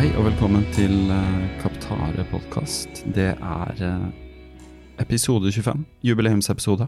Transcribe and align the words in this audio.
Hei 0.00 0.14
og 0.16 0.24
velkommen 0.24 0.62
til 0.72 1.10
eh, 1.12 1.40
Kaptare 1.60 2.22
podkast. 2.30 3.02
Det 3.12 3.34
er 3.36 3.82
eh, 3.84 4.06
episode 5.02 5.50
25, 5.52 5.82
jubileumsepisode. 6.08 6.86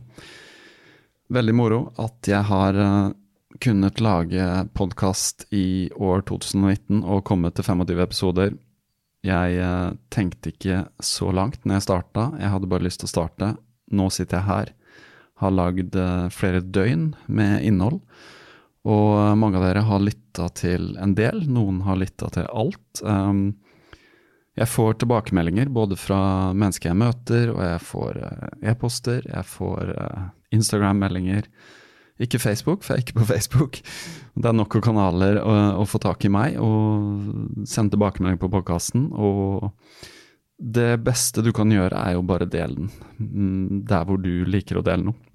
Veldig 1.36 1.54
moro 1.58 1.80
at 2.00 2.30
jeg 2.30 2.40
har 2.48 2.78
eh, 2.80 3.10
kunnet 3.60 4.00
lage 4.00 4.46
podkast 4.72 5.44
i 5.52 5.90
år 5.92 6.24
2019 6.30 7.02
og 7.04 7.20
kommet 7.28 7.58
til 7.58 7.68
25 7.68 8.00
episoder. 8.06 8.56
Jeg 9.28 9.60
tenkte 10.08 10.54
ikke 10.54 10.80
så 11.04 11.28
langt 11.36 11.66
når 11.66 11.82
jeg 11.82 11.88
starta, 11.90 12.30
jeg 12.40 12.54
hadde 12.54 12.72
bare 12.72 12.88
lyst 12.88 13.04
til 13.04 13.10
å 13.10 13.12
starte. 13.12 13.50
Nå 13.92 14.08
sitter 14.08 14.40
jeg 14.40 14.48
her, 14.48 14.72
har 15.44 15.58
lagd 15.60 16.00
flere 16.32 16.64
døgn 16.64 17.10
med 17.28 17.60
innhold. 17.60 18.00
Og 18.82 19.38
mange 19.38 19.60
av 19.60 19.66
dere 19.68 19.84
har 19.86 20.02
lytta 20.02 20.48
til 20.58 20.96
en 20.98 21.14
del, 21.14 21.44
noen 21.46 21.84
har 21.86 22.00
lytta 22.00 22.30
til 22.34 22.48
alt. 22.50 23.02
Um, 23.06 23.52
jeg 24.58 24.68
får 24.68 24.98
tilbakemeldinger 25.00 25.70
både 25.72 25.96
fra 25.96 26.52
mennesker 26.52 26.90
jeg 26.90 27.00
møter, 27.00 27.52
og 27.54 27.62
jeg 27.64 27.84
får 27.88 28.18
eh, 28.20 28.72
e-poster, 28.72 29.22
jeg 29.24 29.48
får 29.48 29.92
eh, 29.94 30.26
Instagram-meldinger. 30.58 31.48
Ikke 32.22 32.40
Facebook, 32.42 32.84
for 32.84 32.92
jeg 32.92 33.00
er 33.00 33.06
ikke 33.06 33.20
på 33.22 33.28
Facebook. 33.30 33.80
Det 34.36 34.50
er 34.50 34.58
nok 34.58 34.76
av 34.76 34.84
kanaler 34.84 35.40
å, 35.40 35.54
å 35.80 35.86
få 35.88 36.02
tak 36.04 36.26
i 36.28 36.32
meg 36.32 36.58
og 36.60 37.64
sende 37.64 37.96
tilbakemelding 37.96 38.42
på 38.42 38.52
podkasten. 38.52 39.08
Og 39.16 39.72
det 40.62 41.00
beste 41.02 41.42
du 41.42 41.48
kan 41.56 41.72
gjøre, 41.72 41.96
er 41.96 42.18
jo 42.18 42.26
bare 42.28 42.46
dele 42.50 42.76
den 42.76 42.92
mm, 43.16 43.82
der 43.88 44.04
hvor 44.06 44.20
du 44.20 44.44
liker 44.44 44.78
å 44.78 44.84
dele 44.84 45.08
noe. 45.08 45.31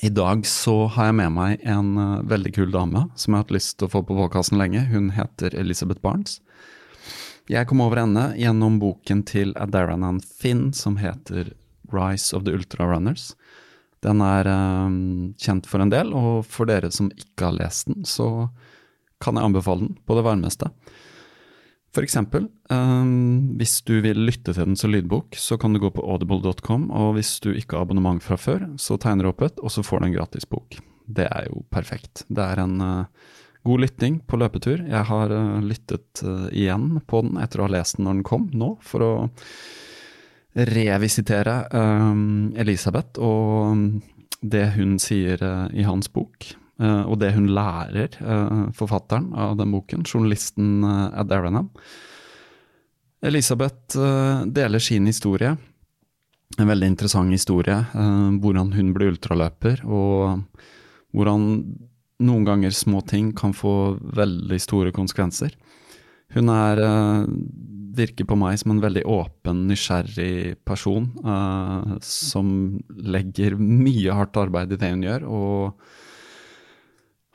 Idag 0.00 0.46
så 0.46 0.86
har 0.86 1.06
jag 1.06 1.14
med 1.14 1.32
mig 1.32 1.60
en 1.62 1.96
eh, 1.96 2.22
väldigt 2.22 2.54
kul 2.54 2.70
dame 2.70 3.08
som 3.14 3.32
jag 3.32 3.38
har 3.38 3.42
haft 3.42 3.50
lust 3.50 3.82
att 3.82 3.92
få 3.92 4.02
på 4.02 4.16
podcasten 4.16 4.58
länge. 4.58 4.90
Hon 4.94 5.10
heter 5.10 5.54
Elisabeth 5.54 6.00
Barnes. 6.00 6.40
Jag 7.46 7.68
kom 7.68 7.80
över 7.80 7.96
henne 7.96 8.34
genom 8.36 8.78
boken 8.78 9.22
till 9.22 9.56
Adaranan 9.56 10.20
Finn 10.20 10.72
som 10.72 10.96
heter 10.96 11.52
Rise 11.92 12.36
of 12.36 12.44
the 12.44 12.50
Ultra 12.50 12.92
Runners. 12.92 13.36
Den 14.00 14.20
är 14.20 14.46
um, 14.46 15.34
känd 15.38 15.66
för 15.66 15.78
en 15.78 15.90
del, 15.90 16.12
och 16.12 16.46
för 16.46 16.70
er 16.70 16.90
som 16.90 17.06
inte 17.06 17.44
har 17.44 17.52
läst 17.52 17.86
den, 17.86 18.04
så 18.04 18.48
kan 19.20 19.36
jag 19.36 19.44
anbefala 19.44 19.80
den 19.80 19.96
på 20.06 20.14
det 20.14 20.22
varmaste. 20.22 20.70
For 21.96 22.04
eksempel, 22.04 22.50
um, 22.68 22.76
ehm, 22.76 23.36
hvis 23.56 23.78
du 23.88 23.94
vil 24.04 24.18
lytte 24.28 24.52
til 24.52 24.66
den 24.66 24.76
som 24.76 24.92
lydbok, 24.92 25.38
så 25.40 25.56
kan 25.56 25.72
du 25.72 25.80
gå 25.80 25.88
på 25.96 26.04
audible.com, 26.04 26.90
og 26.92 27.14
hvis 27.16 27.38
du 27.40 27.54
ikke 27.54 27.78
har 27.78 27.86
abonnement 27.86 28.20
fra 28.20 28.36
før, 28.36 28.66
så 28.76 28.98
tegner 29.00 29.24
du 29.24 29.30
opp 29.30 29.40
et, 29.46 29.62
og 29.64 29.72
så 29.72 29.84
får 29.86 30.02
du 30.02 30.08
en 30.10 30.16
gratis 30.18 30.44
bok. 30.44 30.76
Det 31.06 31.24
er 31.24 31.46
jo 31.48 31.62
perfekt. 31.72 32.26
Det 32.28 32.44
er 32.44 32.60
en 32.60 32.76
uh, 32.84 33.30
god 33.64 33.84
lytting 33.86 34.18
på 34.28 34.36
løpetur. 34.42 34.82
Jeg 34.84 35.08
har 35.08 35.32
eh, 35.32 35.48
uh, 35.56 35.64
lyttet 35.64 36.22
uh, 36.26 36.44
eh, 36.50 36.66
igjen 36.66 37.00
på 37.08 37.22
den 37.24 37.40
etter 37.40 37.62
å 37.62 37.70
ha 37.70 37.74
lest 37.78 37.96
den 37.96 38.10
når 38.10 38.18
den 38.18 38.28
kom, 38.28 38.46
nå, 38.52 38.70
for 38.84 39.06
å 39.06 39.10
revisitere 40.56 41.56
um, 41.72 42.52
Elisabeth 42.60 43.20
og 43.20 43.72
um, 43.72 43.72
ehm, 43.72 43.88
det 44.44 44.66
hun 44.76 44.98
sier 45.00 45.40
i 45.72 45.84
hans 45.88 46.10
bok. 46.12 46.44
Uh, 46.76 47.08
og 47.08 47.16
det 47.22 47.30
hun 47.32 47.48
lærer 47.56 48.18
uh, 48.20 48.66
forfatteren 48.76 49.30
av 49.32 49.54
den 49.56 49.72
boken, 49.72 50.02
journalisten 50.04 50.84
eh, 50.84 51.06
uh, 51.08 51.20
Ad 51.22 51.32
Aranham. 51.32 51.70
Elisabeth 53.24 53.96
deler 54.52 54.82
sin 54.84 55.08
historie, 55.08 55.54
en 56.60 56.68
veldig 56.68 56.90
interessant 56.92 57.32
historie. 57.32 57.78
hvordan 57.96 58.74
hun 58.76 58.92
ble 58.94 59.08
ultraløper, 59.10 59.80
og 59.88 60.44
hvordan 61.16 61.46
noen 62.28 62.44
ganger 62.46 62.76
små 62.76 63.00
ting 63.08 63.32
kan 63.34 63.56
få 63.56 63.96
veldig 64.20 64.60
store 64.60 64.92
konsekvenser. 64.94 65.56
Hun 66.36 66.52
er 66.52 66.84
virker 67.96 68.28
på 68.28 68.36
meg 68.36 68.60
som 68.60 68.76
en 68.76 68.84
veldig 68.84 69.06
åpen, 69.08 69.64
nysgjerrig 69.72 70.60
person 70.68 71.08
som 72.04 72.76
legger 72.92 73.56
mye 73.56 74.14
hardt 74.20 74.36
arbeid 74.44 74.76
i 74.76 74.82
det 74.84 74.92
hun 74.92 75.08
gjør. 75.08 75.24
og 75.24 76.04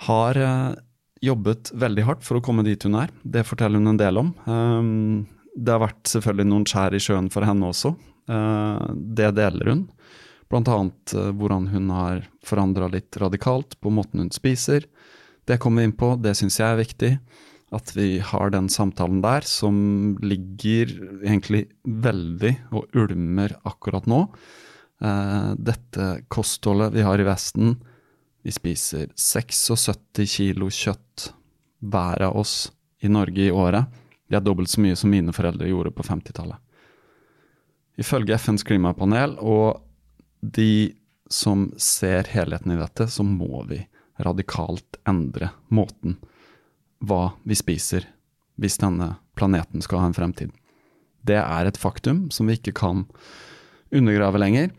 har 0.07 0.37
eh, 0.37 0.71
jobbet 1.21 1.71
veldig 1.77 2.05
hardt 2.07 2.25
for 2.25 2.39
å 2.39 2.43
komme 2.45 2.65
dit 2.65 2.81
hun 2.87 2.97
er. 3.01 3.13
Det 3.21 3.45
forteller 3.47 3.81
hun 3.81 3.93
en 3.93 4.01
del 4.01 4.21
om. 4.21 4.33
Ehm, 4.49 5.27
det 5.53 5.75
har 5.75 5.83
vært 5.83 6.09
selvfølgelig 6.09 6.49
noen 6.49 6.67
skjær 6.69 6.95
i 6.97 7.03
sjøen 7.03 7.29
for 7.33 7.45
henne 7.45 7.69
også. 7.69 7.93
Eh, 8.31 8.87
det 9.19 9.33
deler 9.37 9.73
hun. 9.73 9.85
Bland 10.51 10.71
annat 10.71 11.15
hur 11.15 11.29
eh, 11.29 11.37
hvordan 11.37 11.69
hun 11.75 11.93
har 11.93 12.25
forandra 12.47 12.89
litt 12.91 13.17
radikalt 13.21 13.77
på 13.81 13.93
måten 13.93 14.25
hun 14.25 14.33
spiser. 14.33 14.87
Det 15.45 15.59
kommer 15.61 15.81
vi 15.81 15.89
inn 15.89 15.97
på, 15.97 16.15
det 16.21 16.35
syns 16.39 16.59
jeg 16.61 16.69
er 16.69 16.81
viktig. 16.81 17.13
At 17.71 17.93
vi 17.95 18.17
har 18.19 18.51
den 18.51 18.67
samtalen 18.67 19.21
der, 19.23 19.45
som 19.47 20.17
ligger 20.19 20.89
egentlig 21.23 21.69
veldig 21.87 22.51
og 22.75 22.97
ulmer 22.99 23.55
akkurat 23.63 24.09
nå. 24.11 24.25
dette 25.55 26.07
kostholdet 26.27 26.91
vi 26.93 27.05
har 27.07 27.17
i 27.17 27.25
Vesten, 27.25 27.77
vi 28.41 28.53
spiser 28.53 29.11
76 29.15 30.25
kilo 30.29 30.69
kjøtt 30.73 31.31
hver 31.81 32.21
av 32.27 32.37
oss 32.37 32.71
i 33.01 33.09
Norge 33.09 33.47
i 33.47 33.51
året. 33.51 33.85
Det 34.29 34.39
er 34.39 34.45
dobbelt 34.45 34.69
så 34.69 34.81
mye 34.81 34.97
som 34.97 35.11
mine 35.13 35.33
foreldre 35.35 35.69
gjorde 35.69 35.93
på 35.93 36.05
50-tallet. 36.05 36.57
Ifølge 38.01 38.37
FNs 38.39 38.63
klimapanel 38.65 39.35
og 39.41 39.81
de 40.41 40.93
som 41.31 41.69
ser 41.77 42.29
helheten 42.31 42.73
i 42.73 42.79
dette, 42.79 43.07
så 43.07 43.23
må 43.23 43.63
vi 43.69 43.81
radikalt 44.21 44.97
endre 45.07 45.51
måten 45.69 46.17
hva 47.01 47.31
vi 47.47 47.57
spiser 47.57 48.05
hvis 48.61 48.77
denne 48.81 49.15
planeten 49.37 49.81
skal 49.81 50.03
ha 50.03 50.09
en 50.09 50.17
fremtid. 50.17 50.51
Det 51.25 51.37
er 51.39 51.67
et 51.67 51.79
faktum 51.79 52.27
som 52.33 52.49
vi 52.49 52.57
ikke 52.57 52.75
kan 52.77 53.05
undergrave 53.93 54.41
lenger. 54.41 54.71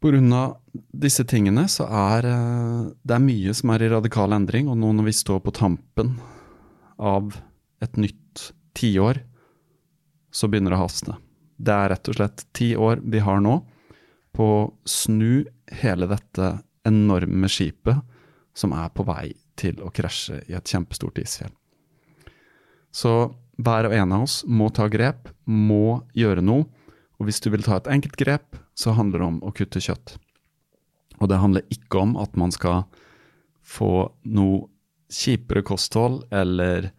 Pga. 0.00 0.56
disse 0.72 1.24
tingene 1.28 1.66
så 1.68 1.84
er 1.84 2.24
eh, 2.24 2.84
det 3.04 3.16
er 3.16 3.24
mye 3.24 3.52
som 3.56 3.72
er 3.74 3.84
i 3.84 3.90
radikal 3.92 4.32
endring, 4.32 4.70
og 4.72 4.78
nå 4.80 4.94
når 4.96 5.10
vi 5.10 5.16
står 5.18 5.42
på 5.44 5.52
tampen 5.52 6.14
av 6.96 7.36
et 7.84 7.96
nytt 8.00 8.46
tiår, 8.76 9.20
så 10.32 10.48
begynner 10.48 10.72
det 10.72 10.78
å 10.78 10.86
haste. 10.86 11.16
Det 11.60 11.74
er 11.74 11.92
rett 11.92 12.08
og 12.08 12.16
slett 12.16 12.46
ti 12.56 12.70
år 12.76 13.02
vi 13.04 13.20
har 13.20 13.42
nå 13.44 13.58
på 14.32 14.46
å 14.46 14.72
snu 14.88 15.44
hele 15.82 16.08
dette 16.08 16.54
enorme 16.88 17.50
skipet 17.50 18.00
som 18.56 18.72
er 18.72 18.88
på 18.94 19.04
vei 19.04 19.34
til 19.60 19.82
å 19.84 19.92
krasje 19.92 20.40
i 20.48 20.56
et 20.56 20.72
kjempestort 20.72 21.18
isfjell. 21.20 21.52
Så 22.90 23.12
hver 23.60 23.90
og 23.90 23.94
en 23.94 24.16
av 24.16 24.24
oss 24.24 24.40
må 24.48 24.70
ta 24.72 24.88
grep, 24.88 25.28
må 25.44 26.00
gjøre 26.16 26.44
noe. 26.44 26.64
Og 27.20 27.28
hvis 27.28 27.42
du 27.44 27.50
vil 27.52 27.64
ta 27.66 27.76
et 27.76 27.90
enkelt 27.92 28.16
grep, 28.16 28.56
så 28.80 28.94
handler 28.96 29.20
det 29.20 29.28
om 29.28 29.38
å 29.44 29.52
kutte 29.52 29.82
kjøtt. 29.84 30.16
Og 31.20 31.28
det 31.28 31.40
handler 31.42 31.68
ikke 31.74 32.00
om 32.00 32.16
at 32.20 32.36
man 32.40 32.52
skal 32.54 32.86
få 33.60 34.08
noe 34.24 34.64
kjipere 35.10 35.62
kosthold, 35.66 36.22
eller 36.32 36.90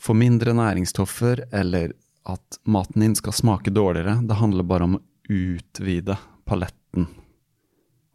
få 0.00 0.14
mindre 0.16 0.54
næringsstoffer, 0.56 1.44
eller 1.54 1.94
at 2.28 2.58
maten 2.64 3.04
din 3.04 3.16
skal 3.18 3.36
smake 3.36 3.70
dårligere. 3.74 4.18
Det 4.26 4.40
handler 4.40 4.66
bare 4.66 4.88
om 4.88 4.98
å 4.98 5.04
utvide 5.28 6.16
paletten. 6.48 7.06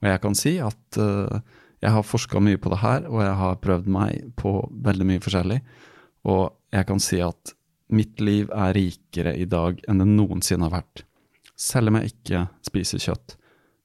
Og 0.03 0.09
jeg 0.09 0.21
kan 0.23 0.35
si 0.35 0.57
at 0.61 0.99
uh, 0.99 1.29
eh, 1.31 1.59
jeg 1.83 1.95
har 1.95 2.05
forska 2.07 2.39
mye 2.43 2.59
på 2.59 2.71
det 2.73 2.81
her, 2.83 3.07
og 3.11 3.23
jeg 3.23 3.35
har 3.39 3.59
prøvd 3.63 3.89
meg 3.91 4.29
på 4.39 4.55
veldig 4.85 5.07
mye 5.07 5.23
forskjellig. 5.23 5.59
Og 6.31 6.45
jeg 6.73 6.87
kan 6.89 7.01
si 7.03 7.19
at 7.23 7.55
mitt 7.93 8.21
liv 8.23 8.51
er 8.55 8.75
rikere 8.75 9.35
i 9.35 9.47
dag 9.49 9.81
enn 9.87 9.99
det 9.99 10.07
noensinne 10.07 10.69
har 10.69 10.77
vært. 10.81 11.03
Selv 11.63 11.91
om 11.91 11.99
jeg 11.99 12.11
ikke 12.11 12.47
spiser 12.65 12.99
kjøtt, 12.99 13.37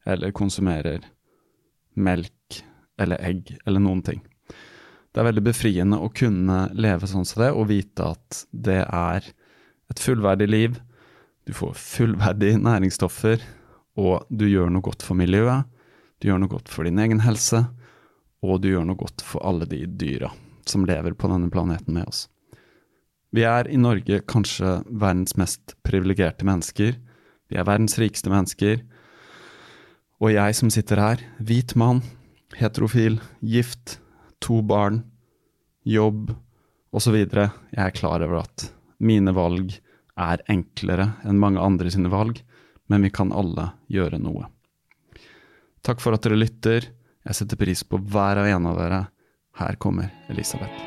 eller 0.09 0.35
konsumerer 0.35 1.05
melk 1.99 2.63
eller 2.99 3.23
egg 3.23 3.53
eller 3.65 3.83
noen 3.83 4.03
ting. 4.07 4.23
Det 5.13 5.23
er 5.23 5.29
veldig 5.29 5.45
befriende 5.47 5.99
å 6.03 6.11
kunne 6.15 6.67
leve 6.77 7.09
sånn 7.11 7.27
som 7.27 7.43
det, 7.43 7.53
og 7.55 7.71
vite 7.71 8.11
at 8.15 8.43
det 8.53 8.83
er 8.85 9.25
et 9.91 10.03
fullverdig 10.03 10.49
liv. 10.49 10.81
Du 11.47 11.55
får 11.57 11.79
fullverdige 11.81 12.61
næringsstoffer, 12.61 13.43
og 13.99 14.27
du 14.31 14.47
gjør 14.49 14.71
noe 14.73 14.85
godt 14.85 15.05
for 15.07 15.19
miljøet. 15.19 15.67
Du 16.19 16.29
gjør 16.29 16.43
noe 16.43 16.53
godt 16.53 16.71
for 16.71 16.87
din 16.87 16.99
egen 17.03 17.23
helse, 17.25 17.65
og 18.43 18.61
du 18.63 18.73
gjør 18.73 18.87
noe 18.87 18.99
godt 18.99 19.25
for 19.27 19.45
alle 19.47 19.67
de 19.71 19.85
dyra 19.87 20.33
som 20.69 20.85
lever 20.87 21.15
på 21.17 21.31
denne 21.31 21.51
planeten 21.51 21.97
med 21.97 22.11
oss. 22.11 22.27
Vi 23.35 23.45
er 23.45 23.69
i 23.69 23.79
Norge 23.81 24.21
kanskje 24.29 24.79
verdens 24.89 25.37
mest 25.41 25.75
privilegerte 25.85 26.47
mennesker. 26.49 26.97
Vi 27.49 27.57
er 27.57 27.65
verdens 27.65 27.97
rikeste 28.01 28.29
mennesker. 28.33 28.83
Og 30.21 30.35
jeg 30.35 30.57
som 30.59 30.71
sitter 30.73 31.01
her, 31.01 31.23
hvit 31.41 31.73
mann, 31.79 32.03
heterofil, 32.59 33.19
gift, 33.41 33.99
to 34.45 34.61
barn, 34.67 35.03
jobb 35.87 36.35
osv. 36.93 37.17
Jeg 37.17 37.51
er 37.73 37.95
klar 37.97 38.25
over 38.27 38.43
at 38.43 38.69
mine 39.01 39.33
valg 39.33 39.79
er 40.19 40.43
enklere 40.51 41.13
enn 41.25 41.41
mange 41.41 41.63
andre 41.63 41.93
sine 41.95 42.11
valg, 42.13 42.43
men 42.91 43.05
vi 43.07 43.13
kan 43.15 43.33
alle 43.33 43.71
gjøre 43.93 44.21
noe. 44.21 44.49
Takk 45.87 46.03
for 46.03 46.17
at 46.17 46.27
dere 46.27 46.41
lytter. 46.41 46.91
Jeg 47.25 47.39
setter 47.39 47.61
pris 47.61 47.85
på 47.87 48.01
hver 48.01 48.43
og 48.43 48.51
en 48.51 48.69
av 48.69 48.81
dere. 48.81 49.01
Her 49.59 49.79
kommer 49.81 50.11
Elisabeth. 50.29 50.85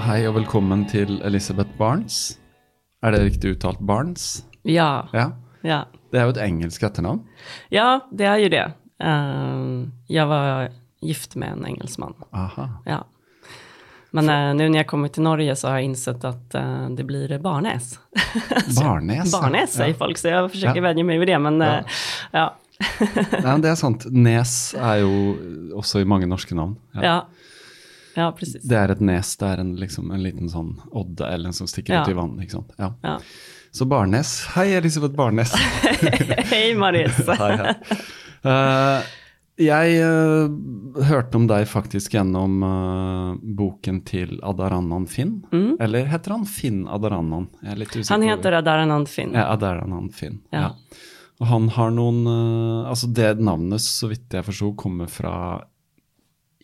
Hei 0.00 0.22
og 0.28 0.36
velkommen 0.38 0.86
til 0.88 1.18
Elisabeth 1.26 1.74
Barnes. 1.80 2.39
Er 3.02 3.10
det 3.12 3.20
riktig 3.24 3.50
uttalt 3.56 3.78
Barnes? 3.80 4.44
Ja. 4.62 5.08
Ja. 5.12 5.32
Ja, 5.62 5.84
Det 6.12 6.18
er 6.18 6.24
jo 6.24 6.30
et 6.30 6.36
engelsk 6.42 6.82
etternavn. 6.82 7.20
ja 7.70 8.00
det 8.12 8.24
är 8.24 8.38
ju 8.38 8.48
det. 8.48 8.72
Ehm, 9.02 9.92
jag 10.06 10.26
var 10.26 10.68
gift 11.00 11.36
med 11.36 11.48
en 11.52 11.66
engelsman. 11.66 12.14
Aha. 12.32 12.68
Ja. 12.86 13.04
Men 14.10 14.28
eh, 14.28 14.54
nu 14.54 14.68
när 14.68 14.78
jag 14.78 14.86
kommit 14.86 15.12
till 15.12 15.22
Norge 15.22 15.56
så 15.56 15.68
har 15.68 15.74
jag 15.74 15.82
insett 15.84 16.24
att 16.24 16.54
eh, 16.54 16.88
det 16.90 17.04
blir 17.04 17.38
Barnäs. 17.38 17.98
Barnes. 18.82 19.32
ja. 19.32 19.40
Barnäs 19.40 19.72
säger 19.72 19.92
ja. 19.92 19.98
folk, 19.98 20.18
så 20.18 20.28
jag 20.28 20.50
försöker 20.50 20.76
Ja. 20.76 20.82
vänja 20.82 21.04
mig 21.04 21.18
vid 21.18 21.28
det. 21.28 21.38
Men 21.38 21.60
Ja. 21.60 21.66
ja, 21.76 21.84
ja. 22.32 22.54
Ja, 23.44 23.58
det 23.58 23.68
er 23.68 23.74
sant. 23.74 24.06
Nes 24.10 24.74
er 24.74 24.94
jo 25.02 25.36
også 25.76 26.00
i 26.00 26.04
mange 26.04 26.26
norske 26.26 26.54
navn. 26.54 26.76
Ja. 26.92 27.26
Ja. 28.16 28.30
precis. 28.36 28.62
Det 28.66 28.76
er 28.76 28.94
et 28.94 29.00
nes, 29.04 29.30
det 29.40 29.48
er 29.48 29.62
en, 29.62 29.72
liksom, 29.80 30.10
en 30.14 30.22
liten 30.24 30.50
sånn 30.52 30.74
odde 30.90 31.28
eller 31.28 31.52
en 31.52 31.56
som 31.56 31.70
stikker 31.70 31.94
Ja. 31.94 32.02
ut 32.04 32.12
i 32.12 32.44
ikke 32.44 32.58
sant? 32.58 32.74
Ja. 32.78 32.92
Ja. 33.02 33.18
Så 33.72 33.86
Barnes. 33.86 34.46
Hei, 34.56 34.72
Elisabeth 34.74 35.14
Barnes. 35.14 35.52
Hej 36.50 36.74
Maris. 36.74 37.20
hei, 37.40 37.56
hei. 37.60 37.74
Eh, 38.50 39.10
jeg 39.60 39.98
eh, 40.00 41.04
hørte 41.10 41.36
om 41.36 41.46
deg 41.46 41.68
faktisk 41.68 42.16
gjennom 42.16 42.62
eh, 42.66 43.34
boken 43.60 44.00
til 44.08 44.38
Adarannan 44.42 45.06
Finn. 45.10 45.42
Eller 45.78 46.08
heter 46.10 46.34
han 46.34 46.48
Finn 46.48 46.86
Adarannan? 46.88 47.46
Han 48.08 48.26
heter 48.26 48.58
Adaranand 48.58 49.08
Finn. 49.12 49.36
Ja, 49.36 49.50
Adarannan 49.54 50.10
Finn. 50.16 50.40
Ja. 50.50 50.70
Ja. 50.70 51.06
Og 51.40 51.46
han 51.48 51.68
har 51.72 51.90
eh, 51.90 52.88
Altså, 52.90 53.06
det 53.06 53.38
navnet, 53.40 53.80
så 53.84 54.10
vidt 54.10 54.32
jeg 54.34 54.44
forsto, 54.44 54.74
kommer 54.76 55.08
fra 55.08 55.34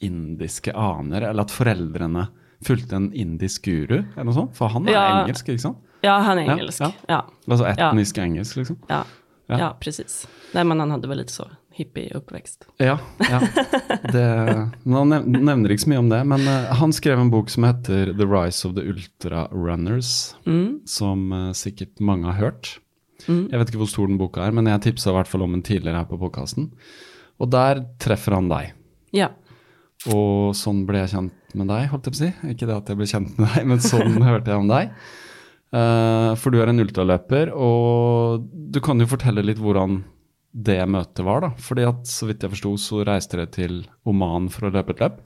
indiske 0.00 0.72
aner, 0.76 1.22
eller 1.30 1.42
at 1.46 1.50
foreldrene 1.54 2.26
fulgte 2.66 2.96
en 2.96 3.10
indisk 3.12 3.64
guru, 3.68 4.02
eller 4.14 4.24
noe 4.24 4.34
sånt. 4.34 4.56
For 4.56 4.68
han 4.72 4.88
er 4.88 4.92
Ja. 4.92 5.04
engelsk, 5.24 5.50
sant? 5.60 5.78
Ja, 6.02 6.18
han 6.20 6.38
är 6.38 6.50
engelsk. 6.52 6.80
ja. 6.80 6.92
Ja, 7.08 7.24
Altså 7.48 7.66
etnisk 7.66 8.18
engelsk, 8.18 8.56
liksom. 8.56 8.76
ja, 8.88 9.04
Ja. 9.48 9.76
precis. 9.80 10.26
Nej, 10.54 10.64
men 10.64 10.80
han 10.80 10.90
hade 10.90 11.08
väl 11.08 11.18
lite 11.18 11.32
så 11.32 11.48
hippie-uppväxt. 11.76 12.66
Ja. 12.78 12.98
ja. 13.18 13.40
Det, 14.12 14.70
han 14.84 15.08
nevner 15.44 15.70
ikke 15.70 15.82
så 15.84 15.90
mye 15.92 15.98
om 15.98 16.08
det, 16.08 16.24
men 16.26 16.40
eh, 16.48 16.72
han 16.74 16.92
skrev 16.92 17.18
en 17.20 17.30
bok 17.30 17.50
som 17.52 17.64
heter 17.64 18.14
The 18.16 18.24
Rise 18.26 18.64
of 18.68 18.74
the 18.74 18.82
Ultra 18.82 19.46
Runners, 19.52 20.34
som 20.86 21.32
eh, 21.32 21.52
sikkert 21.52 22.00
mange 22.00 22.24
har 22.32 22.40
hørt. 22.40 22.78
Jeg 23.26 23.58
vet 23.58 23.68
ikke 23.72 23.78
hvor 23.82 23.88
stor 23.90 24.06
den 24.06 24.18
boka 24.20 24.40
er, 24.46 24.52
men 24.52 24.66
jeg 24.66 24.80
tipsa 24.86 25.10
i 25.10 25.16
hvert 25.16 25.28
fall 25.28 25.42
om 25.42 25.52
den 25.52 25.62
tidligere 25.66 25.98
her 25.98 26.04
på 26.08 26.18
podkasten. 26.20 26.70
Og 27.40 27.50
der 27.50 27.84
treffer 28.00 28.34
han 28.38 28.48
deg. 28.48 28.72
Ja, 29.12 29.28
Og 30.12 30.54
sånn 30.54 30.84
ble 30.86 31.00
jeg 31.02 31.14
kjent 31.14 31.54
med 31.56 31.70
deg, 31.72 31.86
holdt 31.90 32.08
jeg 32.08 32.14
på 32.14 32.18
å 32.18 32.24
si. 32.24 32.50
Ikke 32.52 32.68
det 32.68 32.76
at 32.76 32.90
jeg 32.92 32.98
ble 32.98 33.08
kjent 33.10 33.38
med 33.40 33.54
deg, 33.54 33.70
men 33.70 33.80
sånn 33.82 34.20
hørte 34.28 34.52
jeg 34.52 34.60
om 34.60 34.68
deg. 34.70 34.92
Eh, 35.76 36.32
for 36.38 36.54
du 36.54 36.60
er 36.62 36.70
en 36.70 36.84
ultraløper, 36.84 37.50
og 37.56 38.44
du 38.46 38.78
kan 38.84 39.00
jo 39.02 39.08
fortelle 39.10 39.44
litt 39.44 39.62
hvordan 39.62 40.02
det 40.56 40.78
møtet 40.88 41.24
var, 41.26 41.42
da. 41.44 41.50
Fordi 41.60 41.84
at 41.88 42.06
så 42.08 42.28
vidt 42.28 42.44
jeg 42.44 42.54
forsto, 42.54 42.76
så 42.80 43.02
reiste 43.06 43.36
dere 43.36 43.52
til 43.52 43.80
Oman 44.08 44.48
for 44.52 44.68
å 44.68 44.72
løpe 44.72 44.94
et 44.94 45.02
løp. 45.04 45.20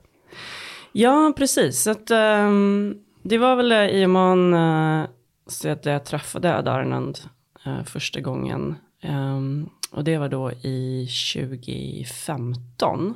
Ja. 0.92 1.32
Så 1.72 1.90
att, 1.90 2.10
ehm, 2.10 2.94
det 3.22 3.38
var 3.38 3.56
väl 3.56 3.72
eh, 3.72 3.78
i 3.78 4.06
Oman 4.06 4.54
uh, 4.54 5.06
så 5.46 5.68
att 5.68 5.86
jag 5.86 6.04
träffade 6.04 6.56
Adarnand 6.56 7.18
uh, 7.66 7.84
första 7.84 8.20
gången. 8.20 8.76
Ehm, 9.02 9.68
och 9.90 10.04
det 10.04 10.18
var 10.18 10.28
då 10.28 10.52
i 10.52 11.08
2015. 11.34 13.14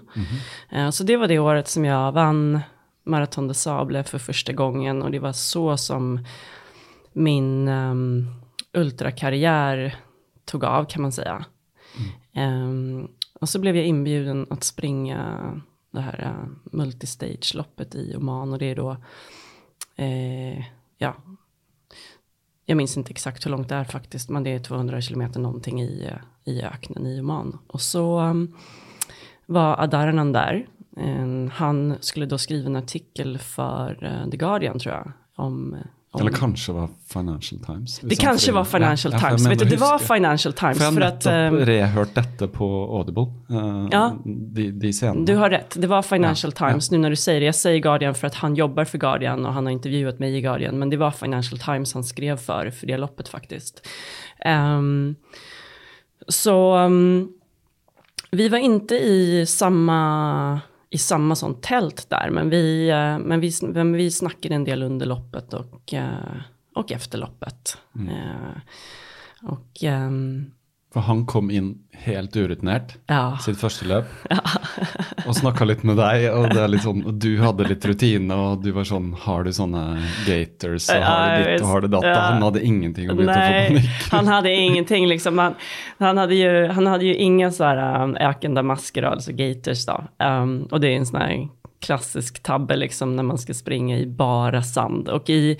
Eh, 0.71 0.91
så 0.91 1.05
det 1.05 1.17
var 1.17 1.29
det 1.29 1.39
året 1.39 1.69
som 1.69 1.85
jag 1.85 2.13
vann 2.13 2.61
Marathon 3.05 3.49
de 3.49 3.55
Sable 3.55 4.05
för 4.05 4.19
första 4.19 4.53
gången. 4.53 5.03
Och 5.03 5.11
det 5.11 5.19
var 5.19 5.33
så 5.33 5.77
som 5.77 6.27
min 7.13 7.69
um, 7.69 8.27
ultrakarriär 8.73 9.97
tog 10.45 10.65
av 10.65 10.85
kan 10.85 11.03
man 11.03 11.13
säga. 11.13 11.45
Ehm, 12.33 13.09
och 13.41 13.49
så 13.49 13.59
blev 13.59 13.77
jag 13.77 13.87
inbjuden 13.87 14.47
att 14.51 14.65
springa 14.65 15.53
det 15.91 16.01
här 16.01 16.21
uh, 16.21 16.47
multistage-loppet 16.73 17.95
i 17.95 18.17
Oman 18.17 18.53
och 18.53 18.59
det 18.59 18.67
är 18.67 18.77
då, 18.77 18.97
eh, 19.97 20.65
ja, 20.99 21.17
jag 22.65 22.77
minns 22.77 22.97
inte 22.97 23.11
exakt 23.11 23.47
hur 23.47 23.51
långt 23.51 23.69
det 23.69 23.75
är 23.75 23.85
faktiskt, 23.85 24.29
men 24.31 24.45
det 24.45 24.51
är 24.51 24.59
200 24.59 25.01
kilometer 25.01 25.41
någonting 25.41 25.83
i, 25.83 26.07
eh, 26.07 26.19
i 26.45 26.63
öknen 26.63 27.07
i 27.07 27.21
Oman. 27.21 27.59
Och 27.67 27.81
så 27.81 28.21
um, 28.21 28.57
var 29.47 29.81
Adaranan 29.81 30.33
där. 30.33 30.67
En, 30.97 31.51
han 31.55 31.95
skulle 32.01 32.27
då 32.27 32.39
skriva 32.39 32.67
en 32.67 32.77
artikel 32.77 33.39
för 33.39 33.99
eh, 34.05 34.31
The 34.31 34.37
Guardian 34.37 34.79
tror 34.79 34.95
jag. 34.95 35.13
Om, 35.37 35.77
om 36.11 36.21
Eller 36.21 36.33
kanskje 36.33 36.73
var 36.73 36.89
Financial 37.09 37.61
Times. 37.61 38.01
det 38.01 38.17
kanske 38.17 38.53
var 38.53 38.65
Financial 38.65 39.13
Ja, 39.13 39.19
Times. 39.21 39.47
Vet 39.47 39.59
du, 39.59 39.65
det 39.65 39.77
var 39.77 39.99
Financial 39.99 40.53
Times. 40.53 40.79
För 40.79 40.85
har 40.85 41.01
att, 41.01 41.25
nettopp 41.25 41.61
eh, 41.61 41.67
rehørt 41.67 42.15
dette 42.15 42.49
på 42.49 42.65
Audible. 42.99 43.23
eh, 43.51 43.89
Ja. 43.91 44.17
de, 44.25 44.71
de. 44.71 45.25
Du 45.25 45.37
har 45.37 45.51
rätt, 45.51 45.75
det 45.81 45.87
var 45.87 46.03
Financial 46.03 46.53
Ja, 46.61 46.69
Times 46.69 46.91
nu 46.91 46.99
när 46.99 47.11
du 47.11 47.17
säger 47.17 47.41
det. 47.41 47.47
Jag 47.47 47.55
säger 47.55 47.79
Guardian 47.81 48.15
för 48.15 48.27
att 48.27 48.35
han 48.35 48.55
jobbar 48.55 48.85
för 48.85 48.99
Guardian 48.99 49.47
och 49.47 49.53
han 49.53 49.67
har 49.67 49.73
intervjuat 49.73 50.19
mig 50.19 50.37
i 50.37 50.41
Guardian. 50.41 50.79
Men 50.79 50.91
det 50.91 50.97
var 50.97 51.11
Financial 51.11 51.59
Times 51.59 51.95
han 51.95 52.05
skrev 52.05 52.37
för, 52.37 52.71
för 52.71 52.87
det 52.87 52.97
loppet 52.97 53.29
faktiskt. 53.29 53.87
Ehm, 54.45 55.15
så 56.29 56.77
um, 56.77 57.33
vi 58.31 58.49
var 58.49 58.59
inte 58.59 58.95
i 58.95 59.47
samma, 59.47 60.61
i 60.91 60.99
samma 60.99 61.37
sånt 61.37 61.63
tält 61.63 62.11
där. 62.11 62.31
Men 62.31 62.51
vi, 62.51 62.89
eh, 62.89 63.19
men 63.19 63.41
vi, 63.41 63.53
men 63.63 63.93
vi 63.93 64.11
snackade 64.11 64.55
en 64.55 64.65
del 64.65 64.83
under 64.83 65.07
loppet 65.07 65.55
och, 65.55 65.95
eh, 65.95 66.37
och 66.75 66.93
efter 66.93 67.19
loppet. 67.19 67.79
Eh, 67.95 68.61
och 69.43 69.85
ehm, 69.85 70.51
For 70.95 71.03
han 71.09 71.25
kom 71.27 71.49
inn 71.51 71.73
helt 72.05 72.37
urutinert, 72.37 72.93
Ja. 73.11 73.37
sitt 73.43 73.57
første 73.59 73.87
løp, 73.91 74.07
og 75.27 75.35
snakka 75.35 75.67
litt 75.67 75.83
med 75.83 75.97
deg, 75.99 76.29
og 76.31 76.53
det 76.53 76.61
er 76.63 76.71
litt 76.71 76.85
sånn, 76.85 77.01
du 77.19 77.33
hadde 77.41 77.67
litt 77.67 77.85
rutine, 77.89 78.31
og 78.35 78.63
du 78.63 78.71
var 78.77 78.87
sånn 78.87 79.09
Har 79.25 79.43
du 79.43 79.51
sånne 79.55 79.83
gators, 80.27 80.87
og 80.95 81.03
har 81.03 81.33
Ja, 81.33 81.39
du 81.41 81.51
ditt, 81.51 81.65
og 81.65 81.69
har 81.73 81.81
du 81.83 81.89
datt? 81.89 82.05
visst. 82.07 82.21
Han 82.21 82.43
hadde 82.47 82.63
ingenting 82.63 83.11
og 83.11 83.19
begynte 83.19 83.41
å 83.41 83.49
få 83.49 83.75
panikk. 83.75 84.07
han 84.13 84.31
hade 84.31 84.55
ingenting 84.55 85.09
liksom. 85.11 85.39
Han, 85.39 85.55
han, 85.99 86.19
hade 86.19 86.35
ju, 86.35 86.67
han 86.69 86.87
hade 86.87 87.05
ju 87.05 87.15
inga 87.15 87.51
så 87.51 87.65
här 87.65 88.05
um, 88.05 88.71
alltså 88.71 89.33
gators 89.33 89.87
då. 89.87 90.05
Um, 90.25 90.63
och 90.71 90.81
det 90.81 90.89
är 90.89 90.97
en 90.97 91.07
sån 91.07 91.21
här 91.21 91.49
klassisk 91.81 92.43
tabbe 92.43 92.77
liksom 92.77 93.17
när 93.17 93.23
man 93.23 93.39
ska 93.39 93.55
springa 93.55 93.99
i 93.99 94.07
bara 94.07 94.63
sand. 94.63 95.09
Och 95.09 95.31
i, 95.31 95.59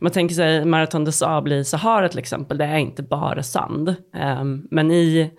man 0.00 0.12
tänker 0.12 0.34
sig 0.34 0.64
Marathon 0.64 1.04
des 1.04 1.18
Sable 1.18 1.56
i 1.56 1.64
Sahara 1.64 2.08
till 2.08 2.18
exempel, 2.18 2.58
det 2.58 2.64
är 2.64 2.78
inte 2.78 3.02
bara 3.02 3.42
sand. 3.42 3.94
Um, 4.40 4.68
men 4.70 4.90
i 4.90 5.30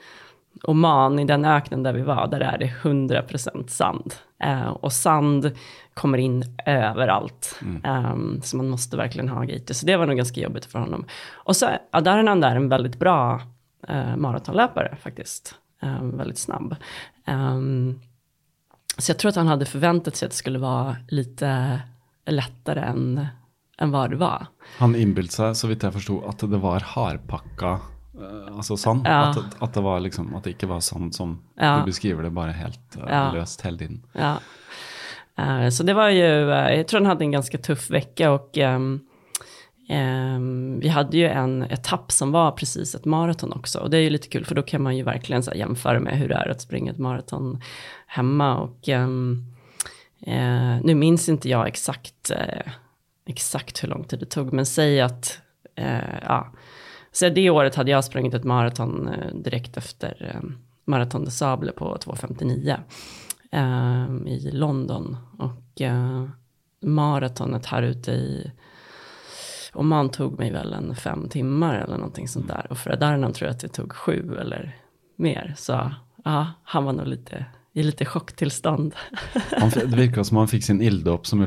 Oman, 0.63 1.19
i 1.19 1.25
den 1.25 1.45
öknen 1.45 1.83
där 1.83 1.93
vi 1.93 2.01
var, 2.01 2.27
där 2.27 2.39
är 2.39 2.57
det 2.57 2.73
100% 2.81 3.67
sand. 3.67 4.13
Eh, 4.43 4.67
och 4.69 4.93
sand 4.93 5.51
kommer 5.93 6.17
in 6.17 6.43
överallt. 6.65 7.59
Ehm, 7.83 8.41
så 8.41 8.57
man 8.57 8.69
måste 8.69 8.97
verkligen 8.97 9.29
ha 9.29 9.43
gator. 9.43 9.73
Så 9.73 9.85
det 9.85 9.97
var 9.97 10.05
nog 10.05 10.17
ganska 10.17 10.41
jobbigt 10.41 10.65
för 10.65 10.79
honom. 10.79 11.05
Och 11.31 11.55
så, 11.55 11.69
ja, 11.91 12.01
där 12.01 12.17
är 12.17 12.55
en 12.55 12.69
väldigt 12.69 12.99
bra 12.99 13.41
eh, 13.87 14.15
maratonlöpare 14.15 14.95
faktiskt. 15.01 15.55
Ehm, 15.81 16.17
väldigt 16.17 16.37
snabb. 16.37 16.75
Ehm, 17.25 17.99
så 18.97 19.09
jag 19.09 19.19
tror 19.19 19.29
att 19.29 19.35
han 19.35 19.47
hade 19.47 19.65
förväntat 19.65 20.15
sig 20.15 20.25
att 20.25 20.31
det 20.31 20.37
skulle 20.37 20.59
vara 20.59 20.95
lite 21.07 21.79
lättare 22.25 22.79
än, 22.79 23.27
än 23.81 23.91
vad 23.91 24.09
det 24.09 24.19
var. 24.21 24.45
Han 24.77 24.95
innbilte 24.95 25.33
seg, 25.33 25.55
så 25.57 25.67
vidt 25.71 25.83
jeg 25.83 25.93
forsto, 25.97 26.19
at 26.29 26.43
det 26.51 26.59
var 26.61 26.85
hardpakka 26.93 27.71
eh, 28.21 28.55
altså 28.55 28.77
sand. 28.77 29.07
Ja. 29.09 29.29
At, 29.31 29.57
at, 29.61 29.73
det 29.73 29.81
var 29.85 29.99
liksom, 30.05 30.29
at 30.37 30.45
det 30.45 30.55
ikke 30.55 30.69
var 30.69 30.79
sand 30.85 31.15
som 31.15 31.39
Ja. 31.57 31.79
du 31.79 31.89
beskriver 31.91 32.23
det, 32.23 32.31
bare 32.35 32.51
helt 32.55 32.97
eh, 32.97 33.07
Ja. 33.09 33.31
løst 33.33 33.61
hele 33.65 33.77
tiden. 33.77 34.01
Ja. 34.13 34.35
Eh, 35.37 35.69
så 35.69 35.83
det 35.83 35.93
var 35.93 36.09
ju, 36.09 36.25
jag 36.77 36.87
tror 36.87 36.99
han 36.99 37.05
hade 37.09 37.23
en 37.25 37.31
ganska 37.31 37.57
tuff 37.57 37.89
vecka 37.89 38.31
och 38.31 38.57
ehm, 38.57 38.99
ehm, 39.89 40.79
vi 40.79 40.87
hade 40.87 41.17
ju 41.17 41.27
en 41.27 41.63
etapp 41.63 42.11
som 42.11 42.31
var 42.31 42.51
precis 42.51 42.95
ett 42.95 43.05
maraton 43.05 43.53
också. 43.53 43.79
Och 43.79 43.89
det 43.89 43.97
är 43.97 44.01
ju 44.01 44.09
lite 44.09 44.27
kul 44.27 44.45
för 44.45 44.55
då 44.55 44.61
kan 44.61 44.81
man 44.83 44.97
ju 44.97 45.03
verkligen 45.03 45.43
så 45.43 45.51
jämföra 45.55 45.99
med 45.99 46.17
hur 46.17 46.27
det 46.29 46.35
är 46.35 46.49
att 46.49 46.61
springa 46.61 46.91
ett 46.91 46.97
maraton 46.99 47.61
hemma. 48.07 48.57
Och 48.57 48.89
ehm, 48.89 49.45
eh, 50.27 50.77
nu 50.83 50.95
minns 50.95 51.29
inte 51.29 51.49
jag 51.49 51.67
exakt, 51.67 52.31
exakt 53.31 53.83
hur 53.83 53.87
lång 53.87 54.03
tid 54.03 54.19
det 54.19 54.25
tog, 54.25 54.53
men 54.53 54.65
säg 54.65 55.01
att, 55.01 55.41
eh, 55.75 56.19
ja, 56.21 56.53
så 57.11 57.29
det 57.29 57.49
året 57.49 57.75
hade 57.75 57.91
jag 57.91 58.03
sprungit 58.03 58.33
ett 58.33 58.43
maraton 58.43 59.07
eh, 59.07 59.35
direkt 59.35 59.77
efter 59.77 60.31
eh, 60.35 60.49
Marathon 60.85 61.25
de 61.25 61.31
Sable 61.31 61.71
på 61.71 61.95
2.59 61.95 62.79
eh, 63.51 64.33
i 64.33 64.51
London. 64.51 65.17
Och 65.37 65.81
eh, 65.81 66.27
maratonet 66.81 67.65
här 67.65 67.81
ute 67.81 68.11
i 68.11 68.51
Oman 69.73 70.09
tog 70.09 70.39
mig 70.39 70.51
väl 70.51 70.73
en 70.73 70.95
fem 70.95 71.29
timmar 71.29 71.75
eller 71.75 71.97
någonting 71.97 72.27
sånt 72.27 72.47
där. 72.47 72.67
Och 72.69 72.77
för 72.77 72.91
Adarnan 72.91 73.33
tror 73.33 73.47
jag 73.47 73.55
att 73.55 73.61
det 73.61 73.67
tog 73.67 73.93
sju 73.93 74.37
eller 74.37 74.77
mer. 75.15 75.53
Så 75.57 75.91
ja, 76.23 76.47
han 76.63 76.83
var 76.83 76.93
nog 76.93 77.07
lite 77.07 77.45
i 77.73 77.83
lite 77.83 78.05
chocktillstånd. 78.05 78.95
Han, 79.59 79.69
det 79.69 79.95
virka 79.95 80.23
som 80.23 80.37
han 80.37 80.47
fikk 80.47 80.63
sin 80.63 80.81
ilddåp 80.81 81.27
som 81.27 81.41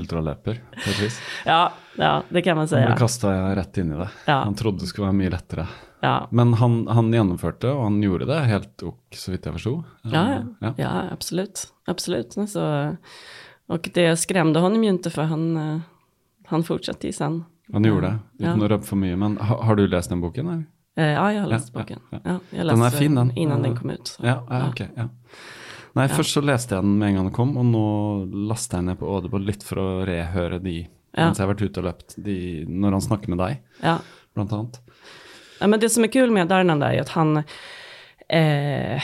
vis. 1.05 1.21
ja, 1.47 1.73
ja, 1.97 2.23
det 2.29 2.43
kan 2.43 2.57
man 2.57 2.63
Han 2.63 2.69
säga. 2.69 2.97
kasta 2.97 3.57
rett 3.57 3.77
inn 3.79 3.93
i 3.93 3.97
det. 3.97 4.09
Ja. 4.27 4.39
Han 4.45 4.55
trodde 4.55 4.79
det 4.81 4.87
skulle 4.87 5.07
være 5.11 5.19
mye 5.21 5.31
lettere. 5.31 5.67
Ja, 6.01 6.29
Men 6.31 6.55
han, 6.55 6.87
han 6.89 7.13
gjennomførte, 7.13 7.71
og 7.73 7.83
han 7.85 8.03
gjorde 8.03 8.27
det 8.29 8.41
helt 8.45 8.83
ok, 8.83 9.01
så 9.17 9.31
vidt 9.33 9.45
jeg 9.47 9.55
forsto. 9.55 9.85
ja, 10.03 10.25
Eh, 10.35 10.43
ja, 10.61 10.75
ja 10.77 10.91
absolut. 11.13 11.67
Absolut. 11.87 12.33
Så, 12.49 12.97
och 13.69 13.89
det 13.95 14.17
skrämde 14.17 14.61
honom 14.61 14.85
ju 14.85 14.91
inte 14.91 15.11
för 15.11 15.23
han, 15.23 15.57
eh, 15.57 15.79
han 16.47 16.65
fortsatte 16.65 17.07
ju 17.07 17.13
sen. 17.13 17.45
Han 17.73 17.85
gjorde 17.85 18.07
det, 18.07 18.19
Ja. 18.45 18.51
uten 18.51 18.63
å 18.63 18.69
røpe 18.69 18.85
for 18.85 18.97
mye. 18.97 19.17
Men 19.17 19.37
ha, 19.37 19.63
har 19.65 19.77
du 19.77 19.87
lest 19.89 20.09
den 20.09 20.21
boken? 20.21 20.47
Eller? 20.49 20.65
Eh, 20.97 21.13
Ja, 21.15 21.33
jag 21.33 21.41
har 21.43 21.49
läst 21.49 21.71
Ja, 21.75 21.81
boken. 21.81 22.01
ja, 22.11 22.19
Ja, 22.25 22.31
ja. 22.31 22.39
jag 22.51 22.67
Den 22.67 22.81
läste 22.81 22.97
er 22.97 23.01
fin, 23.01 23.15
den. 23.15 23.31
innan 23.37 23.59
Ja. 23.63 23.69
den 23.69 23.77
kom 23.77 23.91
ut. 23.91 24.07
så. 24.09 24.27
Ja, 24.27 24.47
ja, 24.51 24.69
ok. 24.69 24.81
Ja. 24.97 25.09
Nei, 25.95 26.09
først 26.11 26.35
så 26.35 26.43
leste 26.43 26.75
jeg 26.75 26.83
den 26.83 26.97
med 26.99 27.09
en 27.09 27.15
gang 27.21 27.27
den 27.29 27.35
kom, 27.37 27.57
og 27.61 27.67
nå 27.71 27.83
lasta 28.51 28.77
jeg 28.81 28.85
ned 28.89 28.99
på 28.99 29.07
Audible 29.15 29.45
litt 29.47 29.63
for 29.63 29.79
å 29.79 29.89
rehøre 30.09 30.59
de 30.63 30.81
Ja. 31.15 31.27
mens 31.29 31.39
jeg 31.39 31.47
har 31.47 31.55
vært 31.55 31.63
ute 31.69 31.79
og 31.79 31.85
løpt, 31.87 32.15
de, 32.25 32.65
når 32.67 32.91
han 32.97 33.01
snakker 33.01 33.29
med 33.31 33.39
deg, 33.39 33.61
Ja. 33.83 33.99
blant 34.35 34.53
annet. 34.53 34.81
Ja, 35.61 35.67
men 35.67 35.81
det 35.81 35.91
som 35.91 36.03
är 36.05 36.09
kul 36.09 36.31
med 36.31 36.49
Darnan 36.49 36.83
är 36.83 37.01
att 37.01 37.09
han... 37.09 37.37
Eh, 38.29 39.03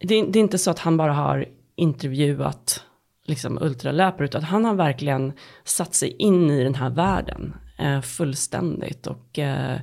det, 0.00 0.14
är- 0.14 0.26
det 0.32 0.38
är 0.38 0.40
inte 0.40 0.58
så 0.58 0.70
att 0.70 0.78
han 0.78 0.96
bara 0.96 1.12
har 1.12 1.46
intervjuat 1.76 2.84
liksom, 3.26 3.58
ultralöpare, 3.60 4.24
utan 4.24 4.42
han 4.44 4.64
har 4.64 4.74
verkligen 4.74 5.32
satt 5.64 5.94
sig 5.94 6.08
in 6.18 6.50
i 6.50 6.64
den 6.64 6.74
här 6.74 6.90
världen 6.90 7.54
eh, 7.78 8.00
fullständigt. 8.00 9.06
Och 9.06 9.38
eh, 9.38 9.78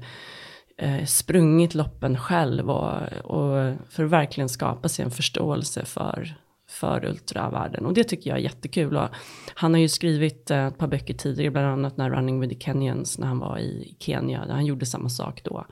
eh, 0.81 1.05
sprungit 1.05 1.75
loppen 1.75 2.17
själv 2.17 2.69
och, 2.69 3.13
och 3.23 3.75
för 3.89 4.03
att 4.03 4.09
verkligen 4.09 4.49
skapa 4.49 4.89
sig 4.89 5.05
en 5.05 5.11
förståelse 5.11 5.85
för, 5.85 6.35
för 6.69 7.05
ultravärlden. 7.05 7.85
Och 7.85 7.93
det 7.93 8.03
tycker 8.03 8.29
jag 8.29 8.39
är 8.39 8.43
jättekul. 8.43 8.97
Och 8.97 9.09
han 9.53 9.73
har 9.73 9.81
ju 9.81 9.89
skrivit 9.89 10.51
eh, 10.51 10.65
ett 10.65 10.77
par 10.77 10.87
böcker 10.87 11.13
tidigare, 11.13 11.51
bland 11.51 11.67
annat 11.67 11.97
när 11.97 12.09
Running 12.09 12.39
with 12.39 12.53
the 12.53 12.59
Kenyans, 12.59 13.19
när 13.19 13.27
han 13.27 13.39
var 13.39 13.57
i 13.59 13.95
Kenya. 13.99 14.45
Där 14.45 14.53
han 14.53 14.65
gjorde 14.65 14.85
samma 14.85 15.09
sak 15.09 15.41
då. 15.43 15.65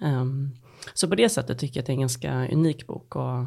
Ehm, 0.00 0.50
så 0.94 1.08
på 1.08 1.14
det 1.14 1.28
sättet 1.28 1.58
tycker 1.58 1.76
jag 1.76 1.82
att 1.82 1.86
det 1.86 1.92
är 1.92 1.94
en 1.94 2.00
ganska 2.00 2.48
unik 2.52 2.86
bok. 2.86 3.16
Och, 3.16 3.46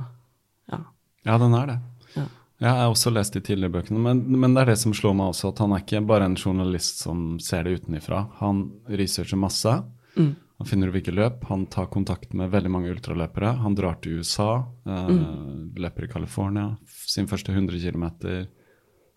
ja. 0.65 0.79
Ja, 1.23 1.37
den 1.37 1.53
er 1.53 1.67
det. 1.67 1.79
Ja. 2.13 2.21
Jeg 2.59 2.69
har 2.69 2.89
også 2.91 3.09
lest 3.09 3.33
de 3.33 3.39
tidligere 3.39 3.71
bøkene, 3.71 3.99
men, 3.99 4.39
men 4.39 4.53
det 4.53 4.61
er 4.61 4.71
det 4.73 4.79
som 4.81 4.93
slår 4.93 5.13
meg 5.15 5.31
også, 5.31 5.53
at 5.53 5.59
han 5.63 5.71
er 5.71 5.83
ikke 5.83 6.01
bare 6.07 6.25
en 6.27 6.35
journalist 6.35 6.99
som 6.99 7.39
ser 7.39 7.63
det 7.63 7.77
utenifra. 7.79 8.25
Han 8.41 8.65
researcher 8.87 9.39
masse. 9.39 9.71
Mm. 10.17 10.33
Han 10.59 10.67
finner 10.67 10.89
ut 10.91 10.93
hvilke 10.97 11.13
løp. 11.15 11.43
Han 11.47 11.65
tar 11.71 11.87
kontakt 11.87 12.33
med 12.35 12.51
veldig 12.51 12.69
mange 12.71 12.91
ultraløpere. 12.91 13.53
Han 13.63 13.75
drar 13.75 13.95
til 14.03 14.19
USA, 14.19 14.65
eh, 14.85 15.07
Mm. 15.07 15.73
løper 15.75 16.03
i 16.03 16.11
California, 16.11 16.77
sin 16.85 17.27
første 17.27 17.53
100 17.55 17.79
km. 17.79 18.47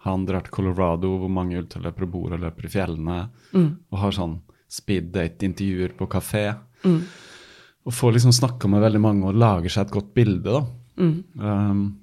Han 0.04 0.24
drar 0.26 0.42
til 0.42 0.52
Colorado, 0.52 1.18
hvor 1.18 1.30
mange 1.30 1.58
ultraløpere 1.58 2.10
bor 2.10 2.32
og 2.32 2.40
løper 2.40 2.64
i 2.64 2.68
fjellene. 2.68 3.30
Mm. 3.52 3.76
Og 3.92 3.98
har 3.98 4.10
sånn 4.12 4.40
speed 4.68 5.12
date-intervjuer 5.12 5.96
på 5.96 6.08
kafé. 6.08 6.56
Og 7.84 7.92
får 7.92 8.12
liksom 8.14 8.32
snakka 8.32 8.68
med 8.70 8.80
veldig 8.82 9.00
mange 9.00 9.24
og 9.26 9.34
lager 9.34 9.68
seg 9.68 9.86
et 9.86 9.92
godt 9.92 10.14
bilde, 10.14 10.44
da. 10.44 10.66
Mm. 10.96 11.24
Um, 11.40 11.96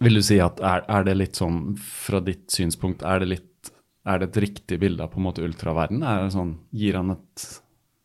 vil 0.00 0.14
du 0.14 0.22
si 0.22 0.38
at 0.38 0.60
er, 0.60 0.84
er 0.88 1.04
det 1.04 1.16
litt 1.16 1.32
sånn, 1.36 1.76
fra 1.78 2.20
ditt 2.20 2.48
synspunkt, 2.48 3.02
er 3.02 3.20
det 3.20 3.28
litt 3.28 3.44
er 4.06 4.18
det 4.20 4.30
et 4.30 4.42
riktig 4.42 4.78
bilde 4.80 5.02
av 5.04 5.10
på 5.12 5.18
en 5.20 5.24
måte 5.26 5.42
ultraverden? 5.44 6.02
Er 6.02 6.24
det 6.24 6.32
sånn, 6.32 6.54
Gir 6.72 6.94
han 6.96 7.10
et 7.10 7.60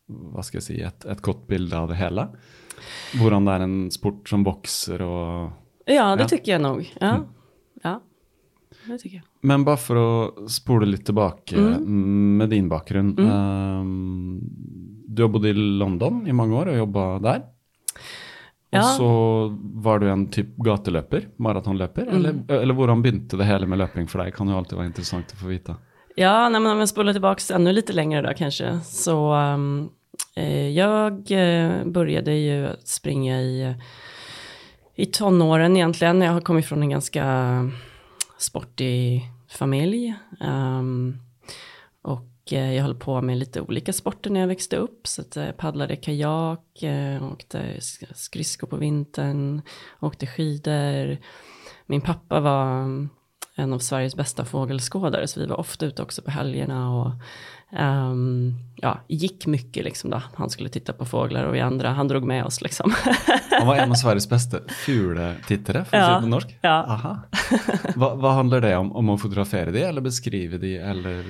hva 0.10 0.43
skal 0.43 0.60
jeg 0.60 0.63
si, 0.67 0.81
et, 0.83 1.05
et 1.10 1.22
godt 1.22 1.48
bilde 1.48 1.74
av 1.77 1.88
det 1.89 1.95
hele? 1.98 2.27
Hvordan 3.15 3.45
det 3.48 3.53
er 3.53 3.62
en 3.67 3.77
sport 3.91 4.27
som 4.29 4.43
vokser 4.43 5.01
og 5.05 5.51
ja, 5.88 6.15
det 6.15 6.24
Ja. 6.24 6.27
tycker 6.27 6.51
jag 6.51 6.62
nog. 6.62 6.86
Ja. 7.01 7.25
ja, 7.83 8.00
det 8.88 8.98
tycker 9.01 9.17
jag. 9.17 9.25
Men 9.41 9.63
bare 9.67 9.77
for 9.77 9.95
å 10.00 10.50
spole 10.50 10.86
litt 10.88 11.05
tilbake 11.05 11.55
Mm. 11.57 12.38
med 12.38 12.50
din 12.50 12.69
bakgrunn. 12.69 13.17
Um, 13.19 14.39
du 15.07 15.22
har 15.24 15.29
bodd 15.29 15.45
i 15.45 15.53
London 15.53 16.25
i 16.27 16.31
mange 16.31 16.55
år 16.55 16.72
og 16.72 16.77
jobba 16.77 17.19
der. 17.22 17.43
Og 18.74 18.79
Ja. 18.79 18.81
så 18.98 19.10
var 19.83 20.00
du 20.00 20.07
en 20.10 20.27
type 20.27 20.55
gateløper, 20.63 21.27
maratonløper, 21.38 22.07
Mm. 22.10 22.15
eller, 22.15 22.62
eller 22.62 22.74
hvordan 22.74 23.03
begynte 23.03 23.38
det 23.38 23.45
hele 23.45 23.67
med 23.67 23.77
løping 23.79 24.07
for 24.10 24.24
deg? 24.24 24.33
Kan 24.33 24.48
jo 24.48 24.55
alltid 24.57 24.77
være 24.79 24.88
interessant 24.88 25.33
å 25.33 25.36
få 25.43 25.48
vite. 25.51 25.75
Ja, 26.15 26.50
nej, 26.50 26.62
men 26.62 26.72
om 26.72 26.79
jag 26.79 26.89
spolar 26.89 27.13
tillbaka 27.13 27.55
ännu 27.55 27.74
lite 27.74 27.93
längre 27.93 28.22
då 28.22 28.34
kanske. 28.34 28.79
Så 28.79 29.34
um, 29.34 29.89
eh, 30.36 30.70
jag 30.70 31.32
eh, 31.32 31.86
började 31.86 32.34
ju 32.34 32.70
springa 32.84 33.41
i, 33.41 33.75
i 34.96 35.05
tonåren 35.05 35.77
egentligen. 35.77 36.22
Jag 36.22 36.34
har 36.34 36.41
kommit 36.41 36.65
från 36.65 36.82
en 36.82 36.89
ganska 36.89 37.25
sportig 38.38 39.29
familj. 39.50 40.15
Um, 40.41 41.20
och 42.01 42.53
eh, 42.53 42.74
jag 42.74 42.84
höll 42.84 42.96
på 42.96 43.22
med 43.22 43.38
lite 43.38 43.62
olika 43.62 43.93
sporter 43.93 44.29
när 44.29 44.39
jag 44.39 44.48
växte 44.48 44.77
upp. 44.77 45.08
Så 45.08 45.22
att 45.22 45.36
jag 45.36 45.58
paddlade 45.58 45.96
kajak, 45.96 46.84
eh, 46.84 47.32
åkte 47.32 47.82
skridskor 48.15 48.67
på 48.67 48.75
vintern, 48.75 49.62
åkte 50.00 50.27
skidor. 50.27 51.17
Min 51.86 52.01
pappa 52.01 52.39
var 52.39 52.86
en 53.55 53.74
av 53.74 53.79
Sveriges 53.79 54.15
bästa 54.15 54.45
fågelskådare, 54.45 55.27
så 55.27 55.39
vi 55.39 55.45
var 55.45 55.60
ofta 55.60 55.86
ute 55.86 56.01
också 56.01 56.22
på 56.22 56.31
helgerna 56.31 56.95
och 56.95 57.12
ehm, 57.77 58.53
ja, 58.75 59.00
gick 59.07 59.45
mycket 59.48 59.83
liksom 59.83 60.10
då. 60.10 60.22
Han 60.36 60.50
skulle 60.50 60.69
titta 60.69 60.93
på 60.93 61.05
fåglar 61.05 61.43
och 61.43 61.55
vi 61.55 61.60
andra, 61.60 61.89
han 61.89 62.07
drog 62.07 62.24
med 62.24 62.45
oss 62.45 62.62
liksom. 62.62 62.93
Han 63.60 63.67
var 63.67 63.75
en 63.75 63.91
av 63.91 63.95
Sveriges 64.01 64.29
beste 64.29 64.62
fugletittere, 64.86 65.86
for 65.86 65.98
å 65.98 66.00
Ja, 66.00 66.15
det 66.15 66.22
på 66.22 66.27
norsk. 66.27 66.57
ja. 66.62 66.86
Aha. 66.88 67.19
Hva, 67.95 68.13
hva 68.15 68.31
handler 68.39 68.62
det 68.62 68.75
om? 68.77 68.91
Om 68.95 69.10
å 69.10 69.17
fotografere 69.17 69.72
de, 69.72 69.83
eller 69.83 70.01
beskrive 70.01 70.57
de, 70.57 70.77
eller 70.77 71.24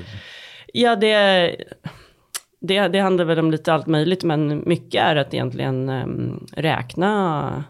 Ja, 0.73 0.95
det, 0.95 1.15
det, 2.61 2.87
det 2.87 2.99
handlar 2.99 3.25
väl 3.25 3.39
om 3.39 3.51
lite 3.51 3.73
allt 3.73 3.87
möjligt, 3.87 4.23
men 4.23 4.63
mycket 4.65 5.01
är 5.01 5.15
att 5.15 5.33
egentligen 5.33 5.89
um, 5.89 6.47
räkna 6.57 7.63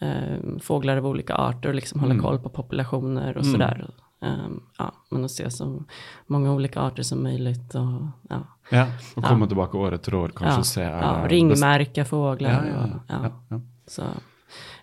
um, 0.00 0.60
fåglar 0.60 0.96
av 0.96 1.06
olika 1.06 1.34
arter 1.34 1.68
och 1.68 1.74
liksom 1.74 2.00
hålla 2.00 2.12
Mm. 2.14 2.24
koll 2.24 2.38
på 2.38 2.48
populationer 2.48 3.36
och 3.36 3.46
sådär. 3.46 3.90
Um, 4.20 4.62
ja, 4.78 4.92
men 5.10 5.24
att 5.24 5.30
se 5.30 5.50
så 5.50 5.82
många 6.26 6.52
olika 6.52 6.80
arter 6.80 7.02
som 7.02 7.22
möjligt 7.22 7.74
och 7.74 7.82
ja. 8.28 8.46
Ja, 8.70 8.86
och 9.16 9.24
Ja. 9.24 9.28
komma 9.28 9.46
tillbaka 9.46 9.78
år 9.78 9.94
efter 9.94 10.14
år, 10.14 10.28
kanske 10.36 10.58
ja, 10.60 10.62
se. 10.64 10.80
ja, 10.82 11.22
eh, 11.24 11.28
ringmärka 11.28 12.04
fåglar. 12.04 12.50
Ja, 12.50 12.70
ja, 12.70 12.82
och, 12.84 12.88
ja. 12.88 13.00
ja. 13.08 13.20
ja, 13.22 13.42
ja. 13.48 13.60
Så, 13.86 14.02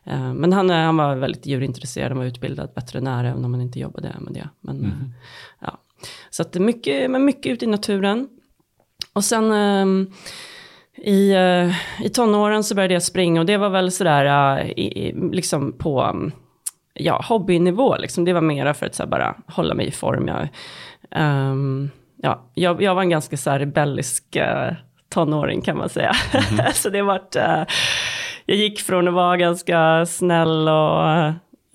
eh, 0.03 0.33
men 0.33 0.53
han, 0.53 0.69
han 0.69 0.97
var 0.97 1.15
väldigt 1.15 1.45
djurintresserad, 1.45 2.11
han 2.11 2.17
var 2.17 2.25
utbildad 2.25 2.69
veterinär, 2.75 3.23
även 3.23 3.45
om 3.45 3.53
han 3.53 3.61
inte 3.61 3.79
jobbade 3.79 4.15
med 4.19 4.33
det. 4.33 4.49
Men, 4.61 4.85
eh, 4.85 4.91
ja. 5.59 5.77
Så 6.29 6.41
att 6.41 6.51
det 6.53 6.59
är 6.59 6.63
mycket, 6.63 7.11
men 7.11 7.25
mycket 7.25 7.51
ute 7.51 7.65
i 7.65 7.67
naturen. 7.67 8.29
Och 9.13 9.23
sen 9.23 9.51
ehm, 9.51 10.11
i, 11.03 11.31
eh, 11.31 12.05
i 12.05 12.09
tonåren 12.09 12.63
så 12.63 12.75
började 12.75 12.93
jag 12.93 13.03
springa 13.03 13.39
och 13.39 13.45
det 13.45 13.57
var 13.57 13.69
väl 13.69 13.91
sådär 13.91 14.57
eh, 14.59 14.69
i, 14.69 15.15
liksom 15.31 15.73
på 15.73 16.03
um, 16.03 16.31
ja, 16.93 17.21
hobbynivå. 17.27 17.97
Liksom. 17.97 18.25
Det 18.25 18.33
var 18.33 18.41
mera 18.41 18.73
för 18.73 18.85
att 18.85 18.95
så 18.95 19.07
bara 19.07 19.35
hålla 19.47 19.73
mig 19.73 19.87
i 19.87 19.91
form. 19.91 20.27
Jag, 20.27 20.47
ehm, 21.11 21.89
ja, 22.17 22.51
jag, 22.53 22.81
jag 22.81 22.95
var 22.95 23.01
en 23.01 23.09
ganska 23.09 23.37
så 23.37 23.51
rebellisk 23.51 24.35
eh, 24.35 24.73
tonåring 25.09 25.61
kan 25.61 25.77
man 25.77 25.89
säga. 25.89 26.13
så 26.73 26.89
det 26.89 27.01
vart, 27.01 27.35
eh, 27.35 27.63
jag 28.45 28.57
gick 28.57 28.79
från 28.79 29.07
att 29.07 29.13
vara 29.13 29.37
ganska 29.37 30.05
snäll 30.05 30.67
och 30.67 31.07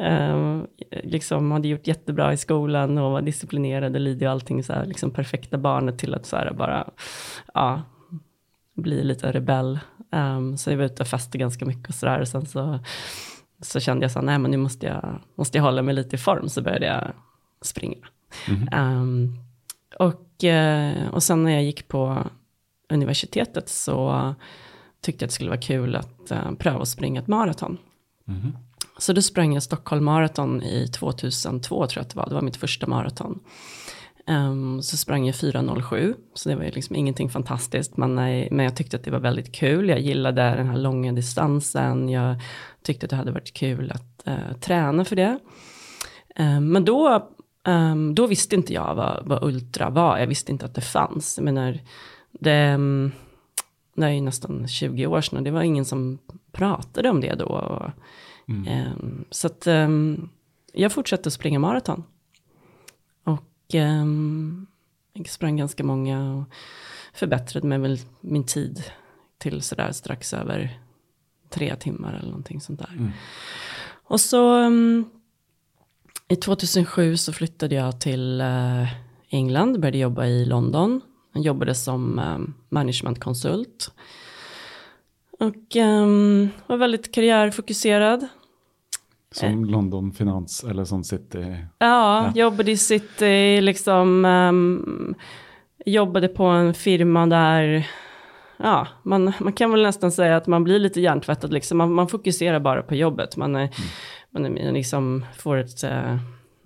eh, 0.07 0.61
liksom 1.03 1.53
hade 1.53 1.69
gjort 1.69 1.87
jättebra 1.87 2.33
i 2.33 2.37
skolan 2.37 2.99
och 2.99 3.11
var 3.11 3.23
disciplinerad 3.23 3.95
och 3.95 4.01
lydig 4.01 4.29
och 4.29 4.33
allting 4.33 4.65
så 4.65 4.73
här, 4.73 4.85
liksom 4.85 5.11
perfekta 5.11 5.59
barnet 5.59 5.99
till 5.99 6.15
att 6.15 6.27
så 6.27 6.37
bara, 6.55 6.89
ja, 7.55 7.83
bli 8.77 9.05
lite 9.05 9.33
rebell. 9.33 9.79
Um, 10.13 10.57
så 10.57 10.71
jag 10.71 10.77
var 10.77 10.85
ute 10.85 11.03
och 11.03 11.09
festade 11.09 11.39
ganska 11.39 11.67
mycket 11.67 11.89
och 11.89 11.95
sådär. 11.95 12.21
Och 12.21 12.29
sen 12.29 12.47
så, 12.47 12.79
så 13.63 13.81
kände 13.81 14.05
jag 14.05 14.11
så 14.11 14.21
nej 14.21 14.39
men 14.39 14.51
nu 14.51 14.57
måste 14.57 14.87
jag, 14.87 15.21
måste 15.35 15.59
jag 15.59 15.63
hålla 15.63 15.83
mig 15.83 15.95
lite 15.95 16.17
i 16.17 16.19
form. 16.19 16.49
Så 16.49 16.63
började 16.63 16.87
jag 16.87 17.13
springa. 17.63 18.07
Um, 18.73 19.39
och, 19.99 20.45
eh, 20.45 21.09
och 21.09 21.23
sen 21.23 21.43
när 21.43 21.51
jag 21.51 21.65
gick 21.65 21.89
på 21.89 22.25
universitetet 22.89 23.69
så 23.69 24.35
tyckte 25.01 25.23
jag 25.23 25.27
att 25.27 25.31
det 25.31 25.35
skulle 25.35 25.51
vara 25.51 25.61
kul 25.61 25.97
att 25.97 26.31
eh, 26.31 26.53
pröva 26.53 26.83
att 26.83 26.89
springa 26.89 27.21
ett 27.21 27.27
maraton. 27.27 27.79
Så 28.99 29.13
då 29.13 29.23
sprang 29.23 29.55
jag 29.55 29.63
Stockholm 29.63 30.05
Marathon 30.05 30.63
i 30.63 30.89
2002 30.89 31.87
tror 31.87 32.01
jag 32.01 32.03
att 32.03 32.11
det 32.11 32.17
var. 32.17 32.29
Det 32.29 32.35
var 32.35 32.43
mitt 32.43 32.57
första 32.57 32.87
maraton. 32.87 33.41
Ehm, 34.27 34.83
så 34.83 34.97
sprang 34.97 35.27
jag 35.27 35.35
4.07, 35.35 36.15
så 36.35 36.49
det 36.49 36.57
var 36.57 36.65
ju 36.65 36.71
liksom 36.71 36.97
ingenting 36.97 37.31
fantastiskt, 37.31 37.97
men, 37.97 38.15
men 38.15 38.59
jag 38.59 38.77
tyckte 38.77 38.97
att 38.97 39.05
det 39.05 39.11
var 39.11 39.19
väldigt 39.19 39.53
kul. 39.53 39.89
Jag 39.89 40.01
gillade 40.01 40.43
den 40.43 40.69
här 40.69 40.79
långa 40.79 41.13
distansen, 41.13 42.09
jag 42.09 42.37
tyckte 42.83 43.07
att 43.07 43.11
det 43.11 43.17
hade 43.17 43.33
varit 43.33 43.55
kul 43.55 43.93
att 43.95 44.27
eh, 44.27 44.57
träna 44.61 45.05
för 45.05 45.17
det. 45.17 45.39
Ehm, 46.35 46.73
men 46.73 46.85
då, 46.85 47.29
ehm, 47.65 48.15
då 48.15 48.27
visste 48.27 48.57
inte 48.57 48.73
jag 48.73 48.95
vad, 48.95 49.23
vad 49.27 49.45
ultra 49.45 49.91
var, 49.91 50.19
jag 50.19 50.27
visste 50.27 50.53
inte 50.53 50.67
att 50.67 50.75
det 50.75 50.81
fanns. 50.81 51.39
Jag 51.39 51.45
menar, 51.45 51.79
det, 52.33 52.79
det 53.95 54.07
är 54.07 54.11
ju 54.11 54.21
nästan 54.21 54.69
20 54.69 55.07
år 55.07 55.21
sedan 55.21 55.39
och 55.39 55.45
det 55.45 55.51
var 55.51 55.63
ingen 55.63 55.85
som 55.85 56.19
pratade 56.53 57.11
om 57.11 57.21
det 57.21 57.35
då. 57.35 57.45
Och, 57.45 57.91
ehm, 58.67 59.25
så 59.31 59.47
att 59.47 59.67
jag 60.73 60.93
fortsatte 60.93 61.29
att 61.29 61.33
springa 61.33 61.59
maraton. 61.59 62.05
Ehm, 63.73 64.67
jag 65.13 65.29
sprang 65.29 65.57
ganska 65.57 65.85
många 65.85 66.35
och 66.35 66.45
förbättrade 67.15 67.67
mig 67.67 67.79
väl 67.79 67.99
min 68.21 68.45
tid 68.45 68.83
till 69.39 69.63
sådär 69.63 69.93
strax 69.93 70.35
över 70.35 70.81
tre 71.51 71.77
timmar 71.77 72.15
eller 72.15 72.29
någonting 72.29 72.61
sånt 72.61 72.79
där. 72.79 73.13
Och 74.09 74.21
så 74.21 74.55
ehm, 74.55 75.05
i 76.29 76.37
2007 76.37 77.17
så 77.17 77.33
flyttade 77.33 77.75
jag 77.75 78.01
till 78.01 78.41
eh, 78.41 78.89
England, 79.29 79.81
började 79.81 79.99
jobba 79.99 80.27
i 80.27 80.45
London. 80.45 81.01
Jag 81.33 81.45
jobbade 81.45 81.75
som 81.75 82.19
um, 82.19 82.55
managementkonsult. 82.69 83.93
Och 85.39 85.77
ehm, 85.77 86.49
var 86.67 86.77
väldigt 86.77 87.13
karriärfokuserad. 87.15 88.29
Som 89.35 89.65
London 89.65 90.13
Finans 90.13 90.65
eller 90.65 90.85
sån 90.85 91.05
City. 91.05 91.57
Ja, 91.79 92.33
jobbade 92.35 92.71
i 92.71 92.77
city, 92.77 93.61
liksom 93.61 94.25
ehm, 94.25 95.15
jobbade 95.87 96.29
på 96.29 96.45
en 96.45 96.75
firma 96.75 97.27
där, 97.27 97.87
ja, 98.57 98.87
man, 99.03 99.33
man 99.41 99.53
kan 99.53 99.71
väl 99.71 99.83
nästan 99.83 100.13
säga 100.13 100.37
att 100.37 100.47
man 100.47 100.65
blir 100.65 100.79
lite 100.79 101.01
hjärntvättad, 101.01 101.53
liksom. 101.53 101.79
man, 101.79 101.93
man 101.93 102.09
fokuserar 102.09 102.61
bara 102.61 102.83
på 102.83 102.95
jobbet, 102.95 103.37
man, 103.37 103.57
är, 103.57 103.71
man 104.31 104.59
är, 104.59 104.73
liksom 104.73 105.25
får 105.37 105.57
ett, 105.57 105.85
eh, 105.85 106.17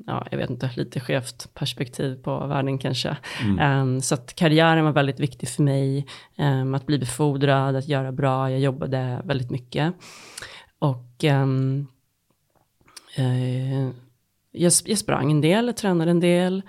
ja, 0.06 0.26
jag 0.30 0.38
vet 0.38 0.50
inte, 0.50 0.70
lite 0.76 1.00
skevt 1.00 1.54
perspektiv 1.54 2.22
på 2.22 2.46
världen 2.46 2.78
kanske. 2.78 3.16
Ehm, 3.60 4.00
så 4.00 4.14
att 4.14 4.34
karriären 4.34 4.84
var 4.84 4.92
väldigt 4.92 5.20
viktig 5.20 5.48
för 5.48 5.62
mig, 5.62 6.06
ehm, 6.36 6.74
att 6.74 6.86
bli 6.86 6.98
befordrad, 6.98 7.76
att 7.76 7.88
göra 7.88 8.12
bra, 8.12 8.50
jag 8.50 8.60
jobbade 8.60 9.22
väldigt 9.24 9.50
mycket. 9.50 9.94
Och 10.78 11.24
Eh, 11.24 11.46
Eh, 13.14 13.88
jag, 14.52 14.72
jag 14.84 14.98
sprang 14.98 15.30
en 15.30 15.40
del, 15.40 15.74
tränade 15.74 16.10
en 16.10 16.20
del, 16.20 16.62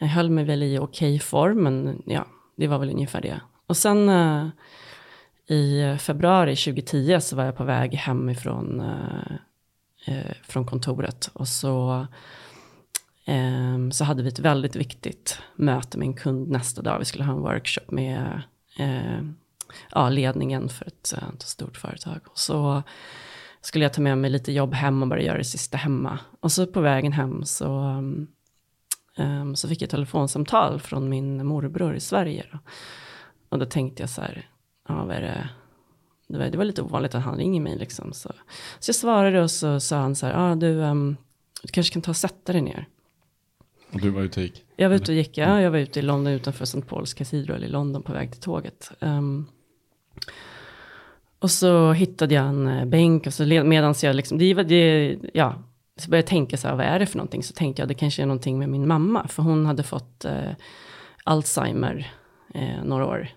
jag 0.00 0.06
höll 0.06 0.30
mig 0.30 0.44
väl 0.44 0.62
i 0.62 0.78
okej 0.78 1.18
form, 1.18 1.62
men 1.62 2.02
ja, 2.06 2.26
det 2.56 2.66
var 2.66 2.78
väl 2.78 2.90
ungefär 2.90 3.20
det. 3.20 3.40
Och 3.66 3.76
sen 3.76 4.08
eh, 4.08 4.48
i 5.46 5.96
februari 5.98 6.56
2010 6.56 7.20
så 7.20 7.36
var 7.36 7.44
jag 7.44 7.56
på 7.56 7.64
väg 7.64 7.94
hemifrån 7.94 8.80
eh, 8.80 9.32
eh 10.06 10.32
från 10.42 10.66
kontoret 10.66 11.30
och 11.32 11.48
så, 11.48 12.06
eh, 13.24 13.90
så 13.92 14.04
hade 14.04 14.22
vi 14.22 14.28
ett 14.28 14.38
väldigt 14.38 14.76
viktigt 14.76 15.40
möte 15.56 15.98
med 15.98 16.06
en 16.06 16.14
kund 16.14 16.48
nästa 16.48 16.82
dag. 16.82 16.98
Vi 16.98 17.04
skulle 17.04 17.24
ha 17.24 17.32
en 17.32 17.40
workshop 17.40 17.90
med 17.90 18.42
eh, 18.78 19.22
ja, 19.90 20.08
ledningen 20.08 20.68
för 20.68 20.86
ett, 20.86 21.14
ett 21.34 21.42
stort 21.42 21.76
företag. 21.76 22.20
Och 22.24 22.38
så 22.38 22.82
skulle 23.68 23.84
jag 23.84 23.92
ta 23.92 24.00
med 24.00 24.18
mig 24.18 24.30
lite 24.30 24.52
jobb 24.52 24.74
hem 24.74 25.02
och 25.02 25.08
bara 25.08 25.22
göra 25.22 25.38
det 25.38 25.44
sista 25.44 25.76
hemma. 25.76 26.18
Och 26.40 26.52
så 26.52 26.66
på 26.66 26.80
vägen 26.80 27.12
hem 27.12 27.44
så, 27.44 27.66
um, 29.16 29.56
så 29.56 29.68
fick 29.68 29.82
jag 29.82 29.90
telefonsamtal 29.90 30.80
från 30.80 31.08
min 31.08 31.46
morbror 31.46 31.94
i 31.94 32.00
Sverige. 32.00 32.46
Då. 32.52 32.58
Och 33.48 33.58
då 33.58 33.66
tänkte 33.66 34.02
jag 34.02 34.10
så 34.10 34.20
här, 34.20 34.48
ja 34.88 35.04
vad 35.04 35.16
är 35.16 35.20
det? 35.20 35.48
Det 36.28 36.38
var, 36.38 36.46
det 36.46 36.58
var 36.58 36.64
lite 36.64 36.82
ovanligt 36.82 37.14
att 37.14 37.22
han 37.22 37.36
ringer 37.36 37.60
mig 37.60 37.78
liksom. 37.78 38.12
Så, 38.12 38.32
så 38.78 38.88
jag 38.88 38.96
svarade 38.96 39.42
och 39.42 39.50
så 39.50 39.80
sa 39.80 39.96
han 39.96 40.16
så 40.16 40.26
här, 40.26 40.48
ja 40.48 40.54
du, 40.54 40.68
um, 40.68 41.16
du 41.62 41.68
kanske 41.68 41.92
kan 41.92 42.02
ta 42.02 42.10
och 42.10 42.16
sätta 42.16 42.52
dig 42.52 42.62
ner. 42.62 42.88
Och 43.92 44.00
du 44.00 44.10
var 44.10 44.22
ute 44.22 44.40
och 44.40 44.44
gick. 44.44 44.64
Jag 44.76 44.88
var 44.88 44.96
ute 44.96 45.12
och 45.12 45.16
gick, 45.16 45.38
ja, 45.38 45.60
jag 45.60 45.70
var 45.70 45.78
ute 45.78 45.98
i 45.98 46.02
London 46.02 46.32
utanför 46.32 46.64
St. 46.64 46.80
Paul's 46.80 47.16
Cathedral 47.16 47.64
i 47.64 47.68
London 47.68 48.02
på 48.02 48.12
väg 48.12 48.32
till 48.32 48.40
tåget. 48.40 48.90
Ehm, 49.00 49.46
och 51.38 51.50
så 51.50 51.92
hittade 51.92 52.34
jag 52.34 52.44
en 52.46 52.66
eh, 52.66 52.84
bänk 52.84 53.26
och 53.26 53.34
så 53.34 53.46
medan 53.46 53.68
medans 53.68 54.04
jag 54.04 54.16
liksom, 54.16 54.38
det, 54.38 54.54
var- 54.54 54.64
det, 54.64 55.16
ja, 55.34 55.54
så 55.96 56.10
började 56.10 56.22
jag 56.24 56.28
tänka 56.28 56.56
så 56.56 56.68
här, 56.68 56.74
vad 56.76 56.86
är 56.86 56.98
det 56.98 57.06
för 57.06 57.16
någonting? 57.18 57.42
Så 57.42 57.52
tänkte 57.54 57.82
jag, 57.82 57.88
det 57.88 57.94
kanske 57.94 58.22
är 58.22 58.26
någonting 58.26 58.58
med 58.58 58.68
min 58.68 58.88
mamma, 58.88 59.28
för 59.28 59.42
hon 59.42 59.66
hade 59.66 59.82
fått 59.82 60.24
eh, 60.24 60.50
Alzheimer 61.24 62.12
eh, 62.54 62.84
några 62.84 63.06
år 63.06 63.28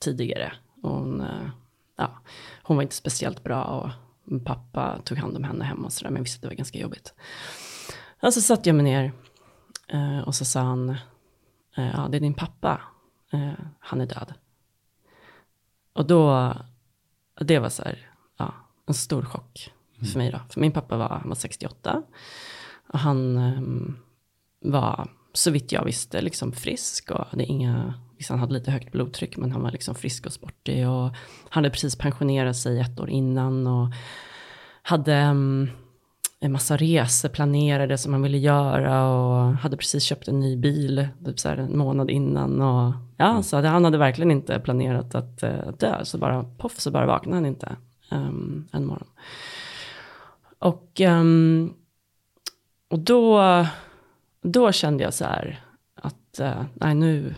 tidigare. 0.00 0.52
Och 0.82 0.90
hon, 0.90 1.20
eh, 1.20 1.48
ja, 1.96 2.18
hon 2.62 2.76
var 2.76 2.82
inte 2.82 2.94
speciellt 2.94 3.44
bra 3.44 3.64
och 3.64 3.90
min 4.24 4.44
pappa 4.44 4.98
tog 5.04 5.18
hand 5.18 5.36
om 5.36 5.44
henne 5.44 5.64
hemma 5.64 5.84
och 5.86 5.92
sådär, 5.92 6.10
men 6.10 6.16
jag 6.16 6.24
visste 6.24 6.38
att 6.38 6.42
det 6.42 6.48
var 6.48 6.54
ganska 6.54 6.78
jobbigt. 6.78 7.14
Och 8.22 8.34
så 8.34 8.40
satte 8.40 8.68
jag 8.68 8.76
mig 8.76 8.84
ner 8.84 9.12
eh, 9.88 10.18
och 10.20 10.34
så 10.34 10.44
sa 10.44 10.60
han, 10.60 10.88
eh, 11.76 11.90
ja 11.94 12.08
det 12.10 12.16
är 12.16 12.20
din 12.20 12.34
pappa, 12.34 12.80
eh, 13.32 13.50
han 13.78 14.00
är 14.00 14.06
död. 14.06 14.34
Och 15.92 16.06
då, 16.06 16.52
det 17.40 17.58
var 17.58 17.68
så 17.68 17.82
här, 17.82 17.98
ja, 18.36 18.54
en 18.86 18.94
stor 18.94 19.22
chock 19.22 19.72
för 20.12 20.18
mig 20.18 20.30
då. 20.30 20.40
För 20.50 20.60
min 20.60 20.72
pappa 20.72 20.96
var, 20.96 21.22
var 21.24 21.34
68. 21.34 22.02
Och 22.88 22.98
han 22.98 23.36
um, 23.36 23.98
var, 24.60 25.08
så 25.32 25.50
vitt 25.50 25.72
jag 25.72 25.84
visste, 25.84 26.20
liksom 26.20 26.52
frisk 26.52 27.10
och 27.10 27.26
hade 27.26 27.44
inga, 27.44 27.94
visst 28.16 28.30
han 28.30 28.38
hade 28.38 28.52
lite 28.52 28.70
högt 28.70 28.92
blodtryck, 28.92 29.36
men 29.36 29.52
han 29.52 29.62
var 29.62 29.70
liksom 29.70 29.94
frisk 29.94 30.26
och 30.26 30.32
sportig. 30.32 30.88
Och 30.88 31.02
han 31.02 31.64
hade 31.64 31.70
precis 31.70 31.96
pensionerat 31.96 32.56
sig 32.56 32.80
ett 32.80 33.00
år 33.00 33.10
innan 33.10 33.66
och 33.66 33.92
hade 34.82 35.22
um, 35.24 35.70
en 36.40 36.52
massa 36.52 36.76
resor 36.76 37.28
planerade 37.28 37.98
som 37.98 38.12
han 38.12 38.22
ville 38.22 38.38
göra 38.38 39.08
och 39.10 39.52
hade 39.52 39.76
precis 39.76 40.02
köpt 40.02 40.28
en 40.28 40.40
ny 40.40 40.56
bil 40.56 41.08
typ 41.24 41.40
så 41.40 41.48
här 41.48 41.56
en 41.56 41.78
månad 41.78 42.10
innan. 42.10 42.60
Och, 42.60 42.92
ja, 43.16 43.42
så 43.42 43.62
han 43.62 43.84
hade 43.84 43.98
verkligen 43.98 44.30
inte 44.30 44.60
planerat 44.60 45.14
att 45.14 45.42
uh, 45.42 45.72
dö, 45.78 46.04
så 46.04 46.18
bara 46.18 46.44
poff 46.58 46.80
så 46.80 46.90
bara 46.90 47.06
vaknade 47.06 47.36
han 47.36 47.46
inte 47.46 47.76
um, 48.10 48.68
en 48.72 48.86
morgon. 48.86 49.08
Och, 50.58 51.00
um, 51.00 51.74
och 52.88 52.98
då, 52.98 53.42
då 54.42 54.72
kände 54.72 55.04
jag 55.04 55.14
så 55.14 55.24
här 55.24 55.64
att, 55.94 56.40
uh, 56.40 56.64
nej 56.74 56.94
nu, 56.94 57.34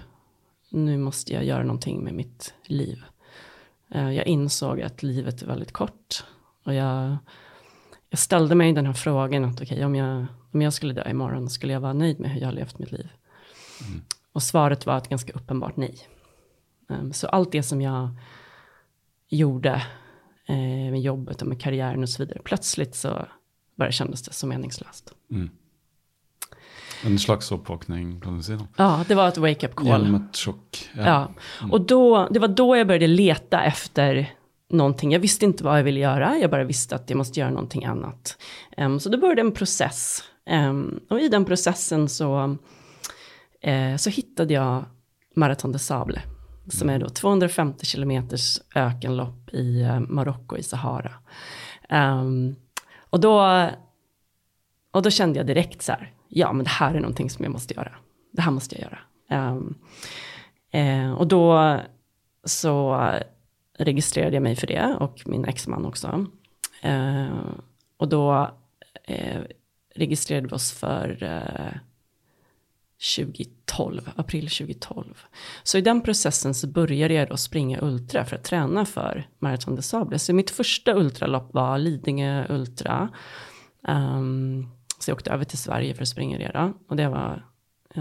nu 0.68 0.98
måste 0.98 1.32
jag 1.32 1.44
göra 1.44 1.62
någonting 1.62 2.04
med 2.04 2.14
mitt 2.14 2.54
liv. 2.64 3.04
Uh, 3.94 4.14
jag 4.14 4.26
insåg 4.26 4.82
att 4.82 5.02
livet 5.02 5.42
är 5.42 5.46
väldigt 5.46 5.72
kort. 5.72 6.24
Och 6.64 6.74
jag, 6.74 7.16
jag 8.10 8.18
ställde 8.18 8.54
mig 8.54 8.72
den 8.72 8.86
här 8.86 8.92
frågan 8.92 9.44
att 9.44 9.54
okej, 9.54 9.64
okay, 9.64 9.84
om, 9.84 9.94
jag, 9.94 10.26
om 10.52 10.62
jag 10.62 10.72
skulle 10.72 10.94
dö 10.94 11.10
imorgon, 11.10 11.50
skulle 11.50 11.72
jag 11.72 11.80
vara 11.80 11.92
nöjd 11.92 12.20
med 12.20 12.30
hur 12.30 12.40
jag 12.40 12.48
har 12.48 12.52
levt 12.52 12.78
mitt 12.78 12.92
liv? 12.92 13.08
Mm. 13.88 14.02
Och 14.32 14.42
svaret 14.42 14.86
var 14.86 14.98
ett 14.98 15.08
ganska 15.08 15.32
uppenbart 15.32 15.76
nej. 15.76 15.98
Um, 16.88 17.12
så 17.12 17.26
allt 17.26 17.52
det 17.52 17.62
som 17.62 17.80
jag 17.80 18.10
gjorde 19.28 19.82
eh, 20.46 20.90
med 20.90 21.00
jobbet 21.00 21.42
och 21.42 21.48
med 21.48 21.60
karriären 21.60 22.02
och 22.02 22.08
så 22.08 22.22
vidare, 22.22 22.40
plötsligt 22.44 22.94
så 22.94 23.26
bara 23.76 23.92
kändes 23.92 24.22
det 24.22 24.32
så 24.32 24.46
meningslöst. 24.46 25.14
Mm. 25.30 25.50
En 27.04 27.18
slags 27.18 27.52
uppvakning 27.52 28.20
kan 28.20 28.36
du 28.36 28.42
säga. 28.42 28.66
Ja, 28.76 29.04
det 29.08 29.14
var 29.14 29.28
ett 29.28 29.38
wake-up 29.38 29.74
call. 29.74 29.86
Genom 29.86 30.14
ett 30.14 30.36
chock. 30.36 30.88
Ja, 30.96 31.02
ja. 31.04 31.32
Mm. 31.60 31.72
och 31.72 31.80
då, 31.80 32.28
det 32.30 32.38
var 32.38 32.48
då 32.48 32.76
jag 32.76 32.86
började 32.86 33.06
leta 33.06 33.62
efter 33.62 34.34
någonting. 34.68 35.12
Jag 35.12 35.20
visste 35.20 35.44
inte 35.44 35.64
vad 35.64 35.78
jag 35.78 35.84
ville 35.84 36.00
göra, 36.00 36.36
jag 36.36 36.50
bara 36.50 36.64
visste 36.64 36.94
att 36.94 37.10
jag 37.10 37.16
måste 37.16 37.40
göra 37.40 37.50
någonting 37.50 37.84
annat. 37.84 38.38
Um, 38.76 39.00
så 39.00 39.08
då 39.08 39.18
började 39.18 39.40
en 39.40 39.52
process. 39.52 40.22
Um, 40.50 41.00
och 41.10 41.20
i 41.20 41.28
den 41.28 41.44
processen 41.44 42.08
så, 42.08 42.56
uh, 43.66 43.96
så 43.96 44.10
hittade 44.10 44.54
jag 44.54 44.84
Marathon 45.36 45.72
de 45.72 45.78
Sable. 45.78 46.22
Som 46.70 46.90
är 46.90 46.98
då 46.98 47.08
250 47.08 47.86
kilometers 47.86 48.60
ökenlopp 48.74 49.54
i 49.54 49.82
uh, 49.82 50.00
Marocko 50.00 50.56
i 50.56 50.62
Sahara. 50.62 51.12
Um, 51.90 52.56
och, 53.10 53.20
då, 53.20 53.68
och 54.90 55.02
då 55.02 55.10
kände 55.10 55.38
jag 55.38 55.46
direkt 55.46 55.82
så 55.82 55.92
här, 55.92 56.12
ja 56.28 56.52
men 56.52 56.64
det 56.64 56.70
här 56.70 56.94
är 56.94 57.00
någonting 57.00 57.30
som 57.30 57.44
jag 57.44 57.52
måste 57.52 57.74
göra. 57.74 57.92
Det 58.32 58.42
här 58.42 58.50
måste 58.50 58.76
jag 58.76 58.82
göra. 58.82 59.50
Um, 59.50 59.78
uh, 60.74 61.12
och 61.12 61.26
då 61.26 61.76
så 62.44 63.10
registrerade 63.78 64.36
jag 64.36 64.42
mig 64.42 64.56
för 64.56 64.66
det 64.66 64.96
och 65.00 65.22
min 65.26 65.44
exman 65.44 65.86
också. 65.86 66.26
Uh, 66.84 67.50
och 67.96 68.08
då 68.08 68.50
uh, 69.10 69.40
registrerade 69.94 70.46
vi 70.46 70.54
oss 70.54 70.72
för 70.72 71.18
2012, 72.98 74.10
april 74.16 74.48
2012. 74.48 75.24
Så 75.62 75.78
i 75.78 75.80
den 75.80 76.00
processen 76.00 76.54
så 76.54 76.66
började 76.66 77.14
jag 77.14 77.28
då 77.28 77.36
springa 77.36 77.78
ultra 77.82 78.24
för 78.24 78.36
att 78.36 78.44
träna 78.44 78.84
för 78.84 79.28
Marathon 79.38 79.74
des 79.74 79.88
Sables. 79.88 80.24
Så 80.24 80.34
mitt 80.34 80.50
första 80.50 80.94
ultralopp 80.94 81.54
var 81.54 81.78
Lidingö 81.78 82.46
Ultra. 82.48 83.08
Um, 83.88 84.68
så 84.98 85.10
jag 85.10 85.16
åkte 85.16 85.30
över 85.30 85.44
till 85.44 85.58
Sverige 85.58 85.94
för 85.94 86.02
att 86.02 86.08
springa 86.08 86.38
det 86.38 86.50
då. 86.54 86.72
Och 86.88 86.96
det 86.96 87.08
var 87.08 87.46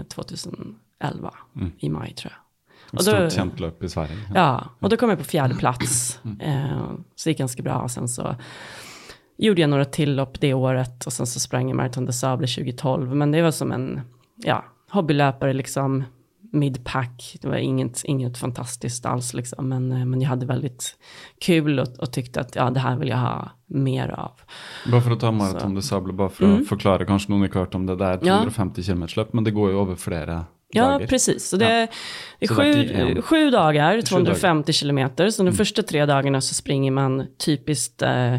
2011 0.08 1.34
mm. 1.56 1.72
i 1.78 1.88
maj 1.88 2.14
tror 2.14 2.32
jag. 2.32 2.47
Ett 2.92 3.02
stort 3.02 3.32
känt 3.32 3.60
lopp 3.60 3.82
i 3.82 3.88
Sverige. 3.88 4.16
Ja, 4.34 4.64
och 4.80 4.88
då 4.88 4.96
kom 4.96 5.08
jag 5.08 5.18
på 5.18 5.24
fjärde 5.24 5.54
plats. 5.54 6.20
Mm. 6.24 6.40
Uh, 6.40 6.90
så 7.14 7.28
det 7.28 7.30
gick 7.30 7.38
ganska 7.38 7.62
bra. 7.62 7.88
Sen 7.88 8.08
så 8.08 8.36
gjorde 9.38 9.60
jag 9.60 9.70
några 9.70 9.84
till 9.84 10.16
lopp 10.16 10.40
det 10.40 10.54
året 10.54 11.06
och 11.06 11.12
sen 11.12 11.26
så 11.26 11.40
sprang 11.40 11.68
jag 11.68 11.76
Marathon 11.76 12.06
des 12.06 12.20
Sables 12.20 12.54
2012. 12.54 13.14
Men 13.14 13.30
det 13.30 13.42
var 13.42 13.50
som 13.50 13.72
en, 13.72 14.00
ja, 14.36 14.64
hobbylöpare 14.90 15.52
liksom 15.52 16.04
midpack. 16.52 17.36
Det 17.40 17.48
var 17.48 17.56
inget, 17.56 18.04
inget 18.04 18.38
fantastiskt 18.38 19.06
alls 19.06 19.34
liksom. 19.34 19.68
Men, 19.68 19.92
eh, 19.92 20.04
men 20.04 20.20
jag 20.20 20.28
hade 20.28 20.46
väldigt 20.46 20.98
kul 21.40 21.78
och, 21.78 21.88
och 21.98 22.12
tyckte 22.12 22.40
att 22.40 22.56
ja, 22.56 22.70
det 22.70 22.80
här 22.80 22.96
vill 22.96 23.08
jag 23.08 23.16
ha 23.18 23.50
mer 23.66 24.08
av. 24.08 24.32
Bara 24.90 25.00
för 25.00 25.10
att 25.10 25.20
ta 25.20 25.32
Marathon 25.32 25.74
de 25.74 25.82
Sable, 25.82 26.12
bara 26.12 26.28
för 26.28 26.44
mm. 26.44 26.60
att 26.60 26.68
förklara, 26.68 27.04
kanske 27.04 27.32
någon 27.32 27.40
har 27.40 27.48
hört 27.48 27.74
om 27.74 27.86
det 27.86 27.96
där 27.96 28.16
250 28.16 28.80
ja. 28.80 28.84
km 28.86 29.06
löp, 29.16 29.32
men 29.32 29.44
det 29.44 29.50
går 29.50 29.70
ju 29.70 29.80
över 29.80 29.94
flera 29.94 30.44
Ja, 30.70 30.82
dagar. 30.82 31.06
precis. 31.06 31.48
Så 31.48 31.56
det, 31.56 31.80
ja. 31.80 31.86
är 32.40 32.48
sju, 32.48 32.72
det 32.72 33.22
sju 33.22 33.50
dagar, 33.50 34.00
250 34.00 34.72
kilometer. 34.72 35.30
Så 35.30 35.42
de 35.42 35.48
mm. 35.48 35.56
första 35.56 35.82
tre 35.82 36.06
dagarna 36.06 36.40
så 36.40 36.54
springer 36.54 36.90
man 36.90 37.26
typiskt 37.38 38.02
eh, 38.02 38.36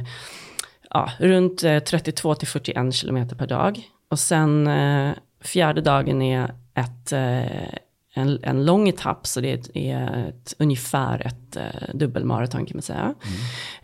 ja, 0.90 1.12
runt 1.20 1.64
eh, 1.64 1.80
32 1.80 2.36
till 2.36 2.48
41 2.48 2.94
kilometer 2.94 3.36
per 3.36 3.48
dag. 3.48 3.90
Och 4.10 4.20
sen 4.20 4.68
eh, 4.68 5.12
fjärde 5.42 5.82
dagen 5.82 6.22
är 6.22 6.54
ett, 6.76 7.12
eh, 7.12 7.74
en, 8.14 8.40
en 8.44 8.66
lång 8.66 8.90
etapp, 8.90 9.28
så 9.28 9.42
det 9.42 9.76
är 9.76 10.28
ett, 10.30 10.56
ungefär 10.60 11.28
ett 11.28 11.56
eh, 11.56 11.96
dubbelmaraton 11.96 12.66
kan 12.66 12.78
man 12.78 12.82
säga. 12.82 13.14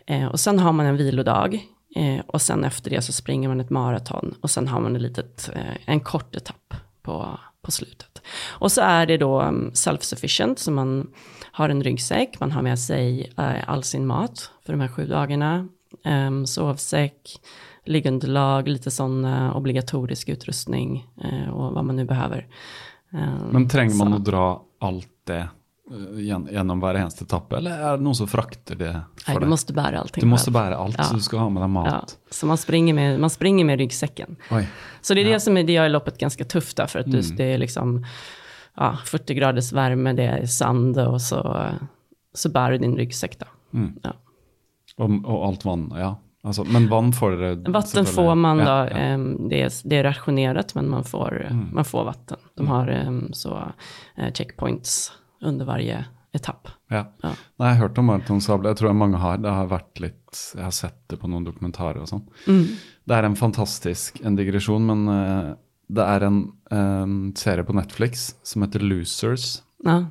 Mm. 0.06 0.22
Eh, 0.22 0.28
och 0.28 0.40
sen 0.40 0.58
har 0.58 0.72
man 0.72 0.86
en 0.86 0.96
vilodag. 0.96 1.60
och 2.26 2.42
sen 2.42 2.64
efter 2.64 2.90
det 2.90 3.02
så 3.02 3.12
springer 3.12 3.48
man 3.48 3.60
ett 3.60 3.70
maraton. 3.70 4.34
Och 4.40 4.50
sen 4.50 4.68
har 4.68 4.80
man 4.80 4.96
en, 4.96 5.02
litet, 5.02 5.50
en 5.84 6.00
kort 6.00 6.36
etapp 6.36 6.74
på, 7.02 7.38
på 7.66 7.72
slutet. 7.72 8.22
Och 8.48 8.72
så 8.72 8.80
är 8.80 9.06
det 9.06 9.16
då 9.16 9.42
um, 9.42 9.70
self-sufficient, 9.74 10.56
så 10.58 10.70
man 10.70 11.10
har 11.52 11.68
en 11.68 11.82
ryggsäck, 11.82 12.40
man 12.40 12.52
har 12.52 12.62
med 12.62 12.78
sig 12.78 13.32
all 13.66 13.82
sin 13.82 14.06
mat 14.06 14.50
för 14.66 14.72
de 14.72 14.80
här 14.80 14.88
sju 14.88 15.06
dagarna. 15.06 15.68
Um, 16.04 16.46
sovsäck, 16.46 17.40
liggunderlag, 17.84 18.68
lite 18.68 18.90
sån 18.90 19.24
uh, 19.24 19.56
obligatorisk 19.56 20.28
utrustning 20.28 21.06
uh, 21.24 21.48
och 21.48 21.74
vad 21.74 21.84
man 21.84 21.96
nu 21.96 22.04
behöver. 22.04 22.46
Uh, 23.14 23.50
Men 23.50 23.68
tränger 23.68 23.94
man 23.94 24.12
att 24.12 24.24
dra 24.24 24.62
allt 24.80 25.08
det 25.24 25.48
genom 26.50 26.80
varje 26.80 27.06
etapp, 27.06 27.52
eller 27.52 27.70
är 27.70 27.96
det 27.96 28.02
någon 28.02 28.14
som 28.14 28.28
fraktar 28.28 28.74
det 28.74 29.00
Nej, 29.28 29.36
du 29.40 29.46
måste 29.46 29.72
bära 29.72 30.00
allting 30.00 30.20
Du 30.20 30.26
måste 30.26 30.50
bära 30.50 30.76
allt, 30.76 30.94
ja. 30.98 31.04
så 31.04 31.14
du 31.14 31.20
ska 31.20 31.38
ha 31.38 31.48
med 31.48 31.62
dig 31.62 31.68
mat. 31.68 31.86
Ja. 31.90 32.04
Så 32.30 32.46
man 32.46 32.56
springer 32.56 32.94
med, 32.94 33.20
man 33.20 33.30
springer 33.30 33.64
med 33.64 33.78
ryggsäcken. 33.78 34.36
Oj. 34.50 34.68
Så 35.00 35.14
det 35.14 35.20
är 35.20 35.24
ja. 35.24 35.32
det 35.32 35.40
som 35.40 35.56
är, 35.56 35.64
det 35.64 35.72
gör 35.72 35.88
loppet 35.88 36.18
ganska 36.18 36.44
tufft 36.44 36.76
där, 36.76 36.86
för 36.86 36.98
att 36.98 37.06
mm. 37.06 37.36
det 37.36 37.44
är 37.44 37.58
liksom 37.58 38.06
ja, 38.76 38.98
40 39.04 39.34
graders 39.34 39.72
värme, 39.72 40.12
det 40.12 40.24
är 40.24 40.46
sand 40.46 40.98
och 40.98 41.22
så, 41.22 41.66
så 42.34 42.48
bär 42.48 42.70
du 42.70 42.78
din 42.78 42.96
ryggsäck 42.96 43.38
då. 43.38 43.46
Mm. 43.78 43.98
Ja. 44.02 44.12
Och, 44.96 45.10
och 45.24 45.46
allt 45.46 45.64
vann, 45.64 45.94
ja. 45.96 46.22
Alltså, 46.42 46.64
men 46.64 46.88
vatten 46.88 47.12
får 47.12 47.30
det? 47.30 47.70
Vatten 47.70 48.06
får 48.06 48.34
man 48.34 48.58
då, 48.58 48.64
ja, 48.64 48.90
ja. 48.90 49.14
Um, 49.14 49.48
det, 49.48 49.62
är, 49.62 49.72
det 49.84 49.96
är 49.96 50.02
rationerat 50.02 50.74
men 50.74 50.88
man 50.88 51.04
får, 51.04 51.46
mm. 51.50 51.68
man 51.72 51.84
får 51.84 52.04
vatten. 52.04 52.36
De 52.54 52.66
mm. 52.66 52.72
har 52.72 53.06
um, 53.06 53.32
så 53.32 53.72
uh, 54.18 54.32
checkpoints 54.34 55.12
under 55.40 55.64
varje 55.64 56.04
etapp. 56.32 56.68
Ja. 56.88 57.12
ja. 57.22 57.28
Nej, 57.28 57.36
jag 57.56 57.66
har 57.66 57.74
hört 57.74 57.98
om 57.98 58.04
maratonsabbel, 58.04 58.66
jag 58.66 58.76
tror 58.76 58.90
att 58.90 58.96
många 58.96 59.16
har, 59.16 59.38
det 59.38 59.48
har 59.48 59.66
varit 59.66 60.00
lite, 60.00 60.16
jag 60.56 60.64
har 60.64 60.70
sett 60.70 61.08
det 61.08 61.16
på 61.16 61.28
någon 61.28 61.44
dokumentar 61.44 61.94
och 61.94 62.08
sånt. 62.08 62.30
Mm. 62.46 62.66
Det 63.04 63.14
är 63.14 63.22
en 63.22 63.36
fantastisk, 63.36 64.20
en 64.24 64.36
digression, 64.36 64.86
men 64.86 65.08
uh, 65.08 65.54
det 65.86 66.02
är 66.02 66.20
en, 66.20 66.52
en, 66.70 67.36
serie 67.36 67.64
på 67.64 67.72
Netflix 67.72 68.36
som 68.42 68.62
heter 68.62 68.80
Losers. 68.80 69.58
Ja. 69.84 70.06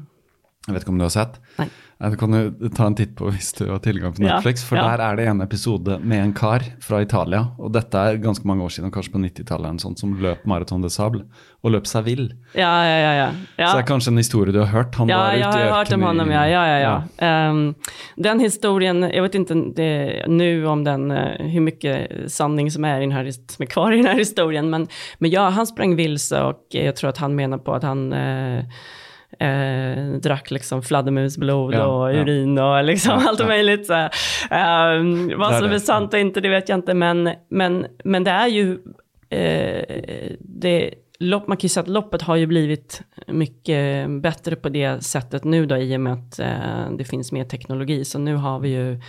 Jag 0.68 0.74
vet 0.74 0.84
inte 0.84 0.92
om 0.92 0.98
du 0.98 1.06
har 1.06 1.10
sett? 1.10 1.42
Nej. 1.58 1.70
Du 1.98 2.18
kan 2.18 2.34
jo 2.34 2.70
ta 2.76 2.86
en 2.90 2.96
titt 2.96 3.14
på 3.16 3.30
hvis 3.32 3.54
du 3.56 3.70
har 3.70 3.80
tilgang 3.80 4.14
på 4.14 4.22
Netflix. 4.22 4.64
Ja, 4.64 4.68
for 4.68 4.78
ja. 4.78 4.84
der 4.84 5.04
er 5.06 5.16
det 5.16 5.28
en 5.32 5.42
episode 5.42 6.00
med 6.04 6.24
en 6.24 6.34
kar 6.36 6.64
fra 6.84 7.00
Italia. 7.02 7.46
Og 7.56 7.72
dette 7.72 7.96
er 7.96 8.18
ganske 8.20 8.44
mange 8.48 8.66
år 8.66 8.74
siden, 8.76 8.92
kanskje 8.92 9.14
på 9.14 9.22
90-tallet, 9.24 9.86
som 10.00 10.16
løp 10.20 10.44
Marathon 10.50 10.84
de 10.84 10.92
Sable. 10.92 11.24
Og 11.64 11.72
løp 11.72 11.88
seg 11.88 12.04
vill. 12.10 12.26
Ja, 12.52 12.74
ja, 12.84 12.98
ja, 13.00 13.14
ja. 13.16 13.30
Så 13.56 13.78
det 13.78 13.86
er 13.86 13.88
kanskje 13.88 14.12
en 14.12 14.20
historie 14.20 14.54
du 14.54 14.60
har 14.60 14.74
hørt? 14.74 14.98
Han 15.00 15.10
ja, 15.10 15.22
jag 15.38 15.54
har 15.54 15.72
hört 15.78 15.94
om 15.94 16.04
honom, 16.04 16.34
ja. 16.36 16.44
ja, 16.50 16.66
ja, 16.68 16.80
ja. 16.84 17.50
Um, 17.50 17.76
den 18.16 18.44
historien, 18.44 19.02
jag 19.02 19.24
vet 19.24 19.36
inte 19.36 19.56
det, 19.76 20.26
nu 20.28 20.68
om 20.68 20.84
den, 20.84 21.12
hur 21.40 21.62
mycket 21.62 22.32
sanning 22.32 22.72
som 22.72 22.86
är, 22.86 22.98
i 22.98 23.02
den 23.02 23.12
här, 23.12 23.32
som 23.32 23.64
är 23.64 23.66
kvar 23.66 23.92
i 23.92 23.98
den 23.98 24.06
här 24.06 24.18
historien, 24.18 24.70
men, 24.70 24.88
men 25.18 25.32
ja, 25.32 25.50
han 25.50 25.68
sprang 25.68 25.96
vilse 25.96 26.42
och 26.42 26.68
jag 26.70 26.96
tror 26.96 27.10
att 27.10 27.18
han 27.18 27.36
menar 27.36 27.58
på 27.58 27.74
att 27.74 27.84
han 27.84 28.14
uh, 28.14 28.64
eh, 29.40 30.20
drack 30.22 30.52
liksom 30.52 30.84
fladdermusblod 30.84 31.74
ja, 31.74 31.86
och 31.86 32.16
urin 32.16 32.58
och 32.58 32.84
liksom 32.84 33.22
ja, 33.22 33.30
allt 33.30 33.48
möjligt. 33.48 33.88
Så, 33.88 33.94
eh, 33.94 35.38
vad 35.38 35.56
som 35.56 35.72
är 35.72 35.80
sant 35.80 36.14
och 36.14 36.20
inte, 36.20 36.42
det 36.42 36.50
vet 36.50 36.70
jag 36.70 36.78
inte. 36.78 36.94
Men, 36.94 37.30
men, 37.50 37.86
men 38.04 38.24
det 38.24 38.32
är 38.32 38.48
ju, 38.48 38.72
eh, 39.30 40.36
det, 40.40 40.94
lopp, 41.20 41.48
man 41.48 41.58
kan 41.58 41.66
ju 41.66 41.70
säga 41.70 41.82
att 41.82 41.90
loppet 41.90 42.22
har 42.22 42.36
ju 42.36 42.46
blivit 42.46 43.02
mycket 43.28 44.10
bättre 44.22 44.56
på 44.56 44.70
det 44.70 45.04
sättet 45.04 45.44
nu 45.44 45.66
då 45.66 45.78
i 45.78 45.96
och 45.96 46.02
med 46.02 46.14
att 46.14 46.40
eh, 46.40 46.92
det 46.98 47.04
finns 47.04 47.32
mer 47.32 47.46
teknologi. 47.46 48.06
Så 48.06 48.20
nu 48.20 48.36
har 48.36 48.60
vi 48.60 48.70
ju 48.70 49.00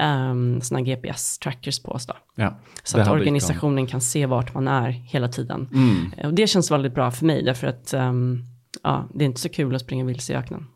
um, 0.00 0.60
sådana 0.60 0.84
GPS-trackers 0.86 1.82
på 1.82 1.92
oss 1.92 2.06
då. 2.06 2.14
Ja, 2.34 2.58
så 2.82 3.00
att 3.00 3.08
organisationen 3.08 3.86
kan 3.86 4.00
se 4.00 4.26
vart 4.26 4.54
man 4.54 4.68
är 4.68 4.90
hela 4.90 5.28
tiden. 5.28 5.68
Mm. 5.72 6.26
Och 6.26 6.34
det 6.34 6.46
känns 6.46 6.70
väldigt 6.70 6.94
bra 6.94 7.10
för 7.10 7.26
mig 7.26 7.42
därför 7.42 7.66
att 7.66 7.94
um, 7.94 8.44
ja, 8.82 9.08
det 9.14 9.24
är 9.24 9.26
inte 9.26 9.40
så 9.40 9.48
kul 9.48 9.74
att 9.74 9.82
springa 9.82 10.04
vilse 10.04 10.32
i 10.32 10.36
öknen. 10.36 10.66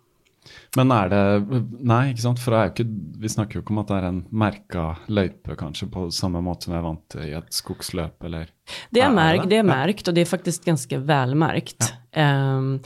Men 0.77 0.91
är 0.91 1.09
det, 1.09 1.47
nej, 1.81 2.11
ikke 2.13 2.23
sant? 2.23 2.41
for 2.43 2.53
det 2.53 2.59
er 2.61 2.73
ikke, 2.73 2.85
vi 3.21 3.29
jo 3.29 3.61
ikke 3.63 3.73
om 3.73 3.79
att 3.79 3.89
det 3.89 3.97
är 3.97 4.09
en 4.09 4.25
merka 4.31 4.97
løype, 5.09 5.57
kanske 5.57 5.87
på 5.87 6.11
samma 6.11 6.41
måte 6.41 6.65
som 6.65 6.75
jag 6.75 6.81
är 6.81 6.85
vant 6.85 7.15
i 7.15 7.33
ett 7.33 7.53
skogsløp, 7.53 8.23
eller? 8.23 8.51
Det 8.91 9.01
är, 9.01 9.11
märkt, 9.11 9.43
det? 9.43 9.49
det 9.49 9.57
är 9.57 9.63
märkt 9.63 10.09
och 10.09 10.15
det 10.15 10.21
är 10.21 10.25
faktiskt 10.25 10.65
ganska 10.65 10.99
välmärkt. 10.99 11.93
Ja. 12.11 12.57
Um, 12.57 12.81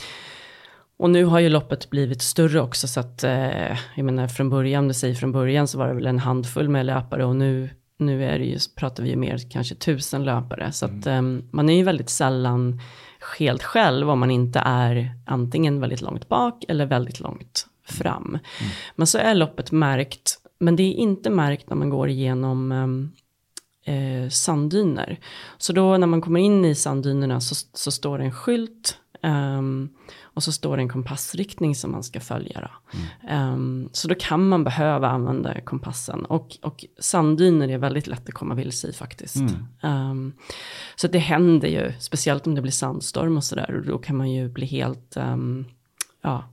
och 0.99 1.11
nu 1.11 1.25
har 1.25 1.39
ju 1.41 1.49
loppet 1.49 1.91
blivit 1.91 2.23
större 2.23 2.61
också 2.61 2.89
så 2.89 3.01
att, 3.01 3.25
eh, 3.25 3.77
jag 3.95 4.05
menar 4.05 4.29
från 4.29 4.51
början, 4.51 4.85
om 4.85 4.89
du 4.89 4.95
säger 4.95 5.15
från 5.15 5.33
början 5.33 5.69
så 5.69 5.79
var 5.79 5.89
det 5.89 5.95
väl 5.95 6.07
en 6.07 6.19
handfull 6.19 6.69
med 6.69 6.87
löpare 6.87 7.25
och 7.25 7.37
nu, 7.37 7.71
nu 7.99 8.25
är 8.25 8.39
det 8.39 8.45
ju, 8.45 8.59
pratar 8.77 9.03
vi 9.03 9.11
ju 9.11 9.17
mer 9.17 9.39
kanske 9.51 9.75
tusen 9.75 10.25
löpare. 10.25 10.73
Så 10.73 10.87
att 10.87 11.07
mm. 11.07 11.37
eh, 11.37 11.45
man 11.51 11.71
är 11.71 11.77
ju 11.77 11.83
väldigt 11.83 12.11
sällan 12.11 12.81
helt 13.39 13.63
själv 13.63 14.11
om 14.11 14.19
man 14.19 14.31
inte 14.31 14.63
är 14.65 15.11
antingen 15.27 15.81
väldigt 15.81 16.01
långt 16.01 16.29
bak 16.29 16.65
eller 16.69 16.87
väldigt 16.87 17.21
långt 17.21 17.67
fram. 17.85 18.39
Men 18.97 19.07
så 19.07 19.19
är 19.19 19.35
loppet 19.35 19.73
märkt, 19.73 20.39
men 20.59 20.77
det 20.77 20.83
är 20.83 20.93
inte 20.93 21.31
märkt 21.31 21.69
när 21.71 21.77
man 21.77 21.91
går 21.91 22.09
igenom 22.09 22.73
um, 22.73 23.13
eh, 23.85 24.29
sanddyner. 24.29 25.19
Så 25.59 25.73
då 25.73 25.97
när 25.97 26.07
man 26.07 26.21
kommer 26.21 26.41
in 26.41 26.65
i 26.65 26.75
sanddynerna 26.75 27.41
så, 27.41 27.55
så 27.73 27.91
står 27.91 28.19
det 28.19 28.25
en 28.25 28.33
skylt 28.33 28.99
um, 29.23 29.89
och 30.23 30.43
så 30.43 30.53
står 30.53 30.77
det 30.77 30.83
en 30.83 30.89
kompassriktning 30.89 31.75
som 31.75 31.91
man 31.93 32.03
ska 32.03 32.21
följa. 32.21 32.61
Då. 32.61 33.35
Um, 33.35 33.89
så 33.93 34.09
då 34.09 34.15
kan 34.15 34.49
man 34.49 34.65
behöva 34.65 35.09
använda 35.09 35.61
kompassen. 35.61 36.25
Och, 36.25 36.57
och 36.63 36.85
sanddyner 36.99 37.69
är 37.69 37.79
väldigt 37.79 38.07
lätt 38.07 38.29
att 38.29 38.35
komma 38.35 38.55
vilse 38.55 38.89
i 38.89 38.93
faktiskt. 38.93 39.37
Um, 39.83 40.33
så 40.97 41.09
det 41.09 41.19
händer 41.19 41.69
ju, 41.69 41.93
speciellt 41.99 42.47
om 42.47 42.55
det 42.55 42.63
blir 42.63 42.73
sandstorm 42.73 43.37
och 43.37 43.45
sådär. 43.45 43.75
Och 43.75 43.87
då 43.87 43.99
kan 43.99 44.17
man 44.17 44.31
ju 44.31 44.49
bli 44.49 44.67
helt, 44.67 45.17
ja, 46.23 46.45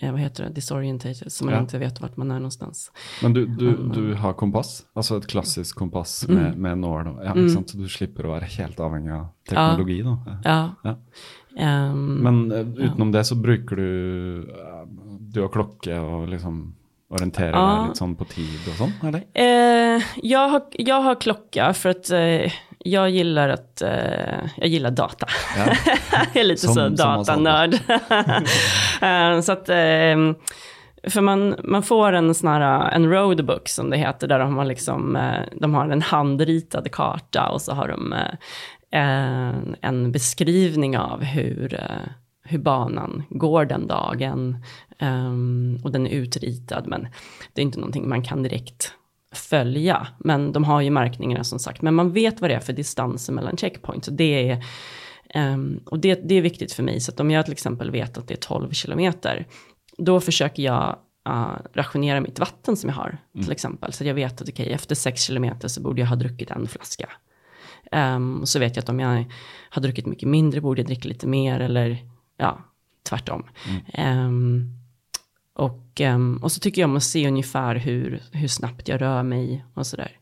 eh, 0.00 0.10
vad 0.12 0.20
heter 0.20 0.44
det, 0.44 0.50
disorientated. 0.50 1.32
Så 1.32 1.44
man 1.44 1.54
Ja. 1.54 1.60
inte 1.60 1.78
vet 1.78 2.00
vart 2.00 2.16
man 2.16 2.30
är 2.30 2.34
någonstans. 2.34 2.92
Men 3.22 3.32
du, 3.32 3.46
du, 3.46 3.76
du 3.94 4.14
har 4.14 4.32
kompass, 4.32 4.84
altså 4.94 5.16
et 5.16 5.26
klassisk 5.26 5.76
kompass 5.76 6.26
Mm. 6.28 6.42
med, 6.42 6.58
med 6.58 6.78
nål. 6.78 7.04
da. 7.04 7.24
Ja, 7.24 7.48
sant? 7.48 7.70
Så 7.70 7.78
du 7.78 7.88
slipper 7.88 8.26
å 8.26 8.32
være 8.32 8.44
helt 8.44 8.80
avhengig 8.80 9.10
av 9.12 9.26
teknologi. 9.48 10.00
Ja. 10.04 10.18
Ja. 10.44 10.74
Ja. 10.84 10.96
Ehm, 11.58 12.14
Men 12.22 12.52
eh, 12.52 12.84
utenom 12.86 13.12
det 13.12 13.24
så 13.24 13.34
bruker 13.34 13.76
du 13.76 14.38
eh, 14.38 14.86
Du 15.18 15.40
har 15.40 15.48
klokke 15.48 15.98
og 16.00 16.28
liksom 16.28 16.74
orienterer 17.10 17.52
Ja. 17.52 17.84
litt 17.88 17.96
sånn 18.00 18.16
på 18.18 18.24
tid 18.24 18.64
og 18.68 18.74
sånn, 18.80 18.92
eller? 19.08 19.22
Eh, 19.34 20.02
jag, 20.22 20.48
har, 20.48 20.62
jag 20.72 21.00
har 21.02 21.14
klocka 21.20 21.72
för 21.72 21.88
att 21.90 22.10
eh, 22.10 22.52
jag 22.78 23.10
gillar 23.10 23.48
att, 23.48 23.82
eh, 23.82 24.38
jag 24.56 24.68
gillar 24.68 24.90
data. 24.90 25.26
Ja. 25.56 25.64
jag 26.34 26.36
är 26.42 26.44
lite 26.44 26.60
Som- 26.66 26.74
så 26.74 26.88
datanörd. 26.88 27.74
Eh, 29.02 29.40
så 29.40 29.52
att, 29.52 29.68
eh, 29.68 30.16
för 31.08 31.20
man, 31.20 31.54
man 31.64 31.82
får 31.82 32.12
en 32.12 32.34
sån 32.34 32.48
här, 32.48 32.90
en 32.90 33.10
roadbook 33.12 33.68
som 33.68 33.90
det 33.90 33.96
heter, 33.96 34.28
där 34.28 34.38
de 34.38 34.56
har 34.56 34.64
liksom, 34.64 35.18
de 35.60 35.74
har 35.74 35.88
en 35.88 36.02
handritad 36.02 36.90
karta 36.92 37.48
och 37.48 37.62
så 37.62 37.72
har 37.72 37.88
de 37.88 38.14
en, 38.96 39.76
en 39.80 40.12
beskrivning 40.12 40.98
av 40.98 41.22
hur, 41.22 41.74
eh, 41.74 42.08
hur 42.44 42.58
banan 42.58 43.22
går 43.30 43.64
den 43.64 43.86
dagen. 43.86 44.56
Ehm, 44.98 45.78
och 45.84 45.92
den 45.92 46.06
är 46.06 46.10
utritad, 46.10 46.86
men 46.86 47.08
det 47.52 47.60
är 47.60 47.62
inte 47.62 47.78
någonting 47.78 48.08
man 48.08 48.22
kan 48.22 48.42
direkt 48.42 48.92
följa. 49.32 50.06
Men 50.18 50.52
de 50.52 50.64
har 50.64 50.80
ju 50.80 50.90
märkningarna 50.90 51.44
som 51.44 51.58
sagt. 51.58 51.82
Men 51.82 51.94
man 51.94 52.12
vet 52.12 52.40
vad 52.40 52.50
det 52.50 52.54
är 52.54 52.60
för 52.60 52.72
distanser 52.72 53.32
mellan 53.32 53.56
checkpoints. 53.56 54.08
Det 54.12 54.50
är, 54.50 54.64
ehm, 55.28 55.80
och 55.86 55.98
det, 55.98 56.28
det 56.28 56.34
är 56.34 56.42
viktigt 56.42 56.72
för 56.72 56.82
mig. 56.82 57.00
Så 57.00 57.12
att 57.12 57.20
om 57.20 57.30
jag 57.30 57.44
till 57.44 57.52
exempel 57.52 57.90
vet 57.90 58.18
att 58.18 58.28
det 58.28 58.34
är 58.34 58.38
12 58.38 58.70
kilometer, 58.70 59.46
då 59.98 60.20
försöker 60.20 60.62
jag 60.62 60.98
uh, 61.28 61.56
rationera 61.74 62.20
mitt 62.20 62.38
vatten 62.38 62.76
som 62.76 62.90
jag 62.90 62.96
har, 62.96 63.18
till 63.42 63.52
exempel. 63.52 63.92
Så 63.92 64.04
jag 64.04 64.14
vet 64.14 64.40
att 64.40 64.48
okej, 64.48 64.72
efter 64.72 64.94
6 64.94 65.22
kilometer 65.22 65.68
så 65.68 65.80
borde 65.80 66.00
jag 66.00 66.08
ha 66.08 66.16
druckit 66.16 66.50
en 66.50 66.66
flaska. 66.66 67.08
Och 68.40 68.48
så 68.48 68.58
vet 68.58 68.76
jag 68.76 68.82
att 68.82 68.88
om 68.88 69.00
jag 69.00 69.24
har 69.70 69.82
druckit 69.82 70.06
mycket 70.06 70.28
mindre 70.28 70.60
borde 70.60 70.80
jag 70.80 70.86
dricka 70.86 71.08
lite 71.08 71.26
mer 71.26 71.60
eller 71.60 71.98
ja, 72.38 72.58
tvärtom. 73.08 73.44
Ehm, 73.92 74.64
och, 75.54 76.00
ehm, 76.00 76.38
och 76.42 76.52
så 76.52 76.60
tycker 76.60 76.80
jag 76.82 76.90
om 76.90 76.96
att 76.96 77.02
se 77.02 77.28
ungefär 77.28 77.74
hur, 77.76 78.22
hur 78.32 78.48
snabbt 78.48 78.88
jag 78.88 79.00
rör 79.00 79.22
mig 79.22 79.64
och 79.74 79.86
sådär. 79.86 80.18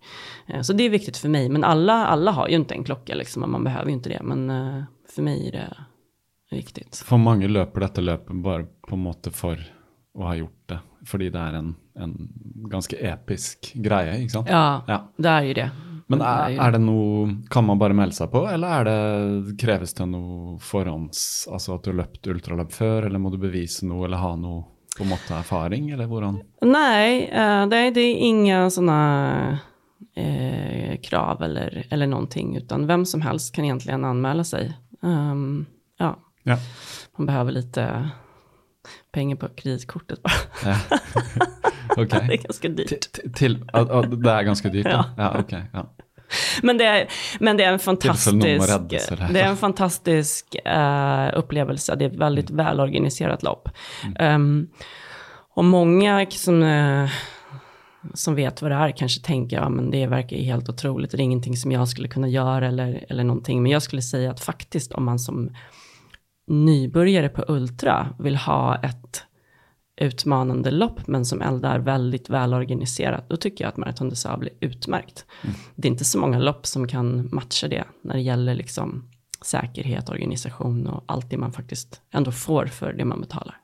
Eh, 0.46 0.60
så 0.60 0.72
det 0.72 0.84
är 0.84 0.90
viktigt 0.90 1.16
för 1.16 1.28
mig. 1.28 1.48
Men 1.48 1.64
alla, 1.64 2.06
alla 2.06 2.30
har 2.30 2.48
ju 2.48 2.54
inte 2.54 2.74
en 2.74 2.84
klocka 2.84 3.14
liksom, 3.14 3.50
man 3.52 3.64
behöver 3.64 3.86
ju 3.86 3.92
inte 3.92 4.08
det. 4.08 4.22
Men 4.22 4.50
eh, 4.50 4.82
för 5.14 5.22
mig 5.22 5.48
är 5.48 5.52
det 5.52 5.76
viktigt. 6.56 6.96
For 7.06 7.16
mange 7.18 7.48
løper 7.48 7.80
dette 7.80 8.00
løpet 8.00 8.42
bare 8.42 8.64
på 8.88 8.94
en 8.94 9.02
måte 9.02 9.30
for 9.30 9.58
å 10.14 10.22
ha 10.22 10.34
gjort 10.36 10.68
det. 10.68 10.78
Fordi 11.06 11.28
det 11.30 11.38
er 11.40 11.54
en, 11.58 11.74
en 11.98 12.12
ganske 12.70 12.96
episk 12.96 13.72
greie, 13.74 14.14
ikke 14.22 14.30
sant? 14.32 14.48
Ja, 14.48 14.84
Ja. 14.88 15.12
det 15.16 15.28
är 15.28 15.42
ju 15.42 15.54
det. 15.54 15.70
Men 16.06 16.20
er, 16.20 16.58
er 16.60 16.72
det 16.74 16.80
noe 16.84 17.30
Kan 17.50 17.64
man 17.64 17.78
bare 17.80 17.94
melde 17.96 18.12
seg 18.12 18.28
på, 18.30 18.42
eller 18.52 18.68
er 18.80 18.84
det, 18.84 19.56
kreves 19.58 19.94
det 19.96 20.04
noe 20.10 20.58
forhånds 20.60 21.48
Altså 21.52 21.74
at 21.78 21.84
du 21.86 21.90
har 21.92 21.96
løpt 22.02 22.26
ultraløp 22.28 22.72
før, 22.76 23.06
eller 23.06 23.18
må 23.22 23.30
du 23.32 23.38
bevise 23.40 23.86
noe, 23.88 24.04
eller 24.04 24.20
ha 24.20 24.34
noe 24.36 24.64
på 24.98 25.02
en 25.02 25.10
måte 25.10 25.32
erfaring, 25.34 25.88
eller 25.90 26.06
hvordan? 26.06 26.36
Nej, 26.62 27.24
eh, 27.32 27.66
det, 27.66 27.76
är- 27.76 27.90
det 27.90 28.00
är 28.00 28.16
inga 28.16 28.70
sådana 28.70 29.58
eh, 30.14 30.96
krav 31.02 31.42
eller, 31.42 31.86
eller 31.90 32.06
någonting, 32.06 32.56
utan 32.56 32.86
vem 32.86 33.04
som 33.06 33.20
helst 33.22 33.54
kan 33.54 33.64
egentligen 33.64 34.04
anmäla 34.04 34.44
sig. 34.44 34.72
Ehm, 35.02 35.66
ja, 35.98 36.16
Ja. 36.42 36.56
man 37.16 37.26
behöver 37.26 37.52
lite 37.52 38.10
pengar 39.12 39.36
på 39.36 39.48
kreditkortet 39.48 40.22
bara. 40.22 40.32
ja. 40.64 40.76
Ok. 41.96 42.10
Det 42.10 42.16
är 42.16 42.36
ganska 42.36 42.68
dyrt. 42.68 42.88
Til, 42.88 42.98
til, 43.00 43.32
til, 43.32 43.64
at- 43.74 43.90
at 43.90 44.10
det 44.10 44.30
er 44.30 44.42
ganske 44.42 44.68
dyrt, 44.72 44.86
ja? 44.86 45.04
Ja, 45.16 45.38
ok. 45.38 45.52
Ja. 45.72 45.84
Men 46.62 46.78
det, 46.78 46.84
är, 46.84 47.06
men 47.40 47.56
det 47.56 47.64
är 47.64 47.72
en 47.72 47.78
fantastisk, 47.78 48.40
det 49.32 49.40
är 49.40 49.48
en 49.48 49.56
fantastisk 49.56 50.54
eh, 50.54 51.30
upplevelse. 51.38 51.94
Det 51.96 52.04
är 52.04 52.08
ett 52.10 52.16
väldigt 52.16 52.50
välorganiserat 52.50 53.42
lopp. 53.42 53.68
Ehm, 54.18 54.68
och 55.54 55.64
många 55.64 56.26
som, 56.30 56.62
eh, 56.62 57.08
som 58.14 58.34
vet 58.34 58.62
vad 58.62 58.70
det 58.70 58.74
är 58.74 58.90
kanske 58.96 59.22
tänker, 59.22 59.56
ja 59.56 59.68
men 59.68 59.90
det 59.90 60.06
verkar 60.06 60.36
helt 60.36 60.68
otroligt, 60.68 61.10
det 61.10 61.16
är 61.16 61.20
ingenting 61.20 61.56
som 61.56 61.72
jag 61.72 61.88
skulle 61.88 62.08
kunna 62.08 62.28
göra 62.28 62.66
eller, 62.68 63.04
eller 63.08 63.24
någonting. 63.24 63.62
Men 63.62 63.72
jag 63.72 63.82
skulle 63.82 64.02
säga 64.02 64.30
att 64.30 64.40
faktiskt 64.40 64.92
om 64.92 65.04
man 65.04 65.18
som 65.18 65.50
nybörjare 66.46 67.28
på 67.28 67.44
Ultra 67.48 68.14
vill 68.18 68.36
ha 68.36 68.76
ett 68.76 69.24
utmanande 69.96 70.70
lopp, 70.70 71.06
men 71.06 71.24
som 71.24 71.42
är 71.42 71.78
väldigt 71.78 72.30
välorganiserat, 72.30 73.28
då 73.28 73.36
tycker 73.36 73.64
jag 73.64 73.68
att 73.68 73.76
Marathon 73.76 74.08
des 74.08 74.20
Sables 74.20 74.52
är 74.60 74.66
utmärkt. 74.66 75.26
Det 75.74 75.88
är 75.88 75.92
inte 75.92 76.04
så 76.04 76.18
många 76.18 76.38
lopp 76.38 76.66
som 76.66 76.88
kan 76.88 77.28
matcha 77.32 77.68
det 77.68 77.84
när 78.02 78.14
det 78.14 78.20
gäller 78.20 78.54
liksom 78.54 79.08
säkerhet, 79.42 80.08
organisation 80.08 80.86
och 80.86 81.04
allt 81.06 81.30
det 81.30 81.36
man 81.36 81.52
faktiskt 81.52 82.02
ändå 82.10 82.32
får 82.32 82.66
för 82.66 82.92
det 82.92 83.04
man 83.04 83.20
betalar. 83.20 83.60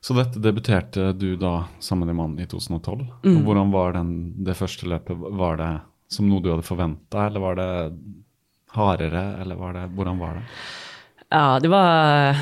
Så 0.00 0.14
dette 0.14 0.38
debuterte 0.38 1.12
du 1.12 1.38
sammen 1.78 2.06
med 2.06 2.16
mannen 2.16 2.38
i 2.38 2.46
2012. 2.46 3.06
Mm. 3.24 3.44
Hvordan 3.44 3.70
var 3.70 3.92
den, 3.92 4.44
det 4.44 4.54
første 4.54 4.86
løpet? 4.86 5.16
Var 5.16 5.56
det 5.56 5.80
som 6.08 6.28
noe 6.28 6.42
du 6.42 6.50
hadde 6.50 6.66
forventa, 6.66 7.26
eller 7.26 7.40
var 7.40 7.56
det 7.56 7.98
hardere, 8.72 9.36
eller 9.40 9.54
var 9.54 9.72
det, 9.72 9.86
hvordan 9.86 10.18
var 10.18 10.34
det? 10.34 10.42
Ja, 11.28 11.60
det 11.60 11.68
var, 11.68 12.36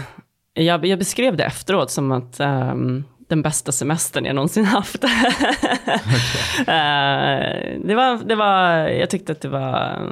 jag, 0.55 0.87
jag 0.87 0.99
beskrev 0.99 1.37
det 1.37 1.45
efteråt 1.45 1.91
som 1.91 2.13
att 2.13 2.41
ehm, 2.41 3.05
den 3.29 3.43
bästa 3.43 3.73
semestern 3.73 4.25
jag 4.25 4.35
någonsin 4.35 4.65
haft. 4.77 5.05
Eh, 6.61 7.81
det 7.85 7.95
var, 7.95 8.25
det 8.25 8.35
var, 8.35 8.89
jag 8.89 9.11
tyckte 9.11 9.33
att 9.33 9.41
det 9.41 9.49
var, 9.49 10.03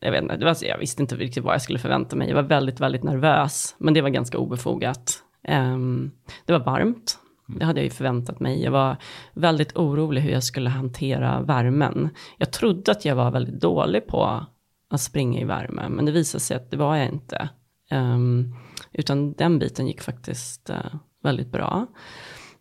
jag 0.00 0.12
vet 0.12 0.22
inte, 0.22 0.36
det 0.36 0.44
var, 0.44 0.56
jag 0.60 0.78
visste 0.78 1.02
inte 1.02 1.14
riktigt 1.16 1.44
vad 1.44 1.54
jag 1.54 1.62
skulle 1.62 1.78
förvänta 1.78 2.16
mig. 2.16 2.28
Jag 2.28 2.34
var 2.34 2.42
väldigt, 2.42 2.80
väldigt 2.80 3.02
nervös, 3.02 3.74
men 3.78 3.94
det 3.94 4.00
var 4.02 4.08
ganska 4.08 4.38
obefogat. 4.38 5.18
Ehm, 5.44 6.10
det 6.46 6.52
var 6.52 6.60
varmt, 6.60 7.18
det 7.46 7.64
hade 7.64 7.80
jag 7.80 7.84
ju 7.84 7.90
förväntat 7.90 8.40
mig. 8.40 8.62
Jag 8.62 8.70
var 8.70 8.96
väldigt 9.32 9.76
orolig 9.76 10.20
hur 10.20 10.30
jag 10.30 10.44
skulle 10.44 10.70
hantera 10.70 11.40
värmen. 11.40 12.08
Jag 12.38 12.52
trodde 12.52 12.92
att 12.92 13.04
jag 13.04 13.16
var 13.16 13.30
väldigt 13.30 13.60
dålig 13.60 14.06
på 14.06 14.46
att 14.90 15.00
springa 15.00 15.40
i 15.40 15.44
värme, 15.44 15.88
men 15.88 16.04
det 16.04 16.12
visade 16.12 16.40
sig 16.40 16.56
att 16.56 16.70
det 16.70 16.76
var 16.76 16.96
jag 16.96 17.08
inte. 17.08 17.48
Um, 17.90 18.54
utan 18.92 19.32
den 19.32 19.58
biten 19.58 19.86
gick 19.86 20.02
faktiskt 20.02 20.70
uh, 20.70 20.94
väldigt 21.22 21.52
bra. 21.52 21.86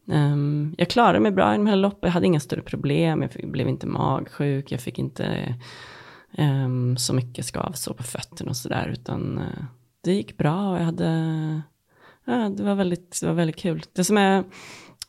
Um, 0.05 0.75
jag 0.77 0.89
klarade 0.89 1.19
mig 1.19 1.31
bra 1.31 1.53
i 1.53 1.57
de 1.57 1.67
här 1.67 1.75
loppen, 1.75 2.07
jag 2.07 2.11
hade 2.11 2.25
inga 2.25 2.39
större 2.39 2.61
problem, 2.61 3.21
jag 3.21 3.31
fick, 3.31 3.45
blev 3.45 3.67
inte 3.67 3.87
magsjuk, 3.87 4.71
jag 4.71 4.81
fick 4.81 4.99
inte 4.99 5.55
um, 6.37 6.97
så 6.97 7.13
mycket 7.13 7.45
skavsår 7.45 7.93
på 7.93 8.03
fötterna 8.03 8.49
och 8.49 8.57
sådär, 8.57 8.87
utan 8.87 9.37
uh, 9.37 9.63
det 10.01 10.13
gick 10.13 10.37
bra 10.37 10.71
och 10.71 10.79
jag 10.79 10.85
hade, 10.85 11.05
uh, 12.27 12.49
det 12.49 12.63
var 12.63 12.75
väldigt, 12.75 13.19
det 13.21 13.27
var 13.27 13.33
väldigt 13.33 13.57
kul. 13.59 13.83
Det 13.93 14.03
som 14.03 14.17
är 14.17 14.43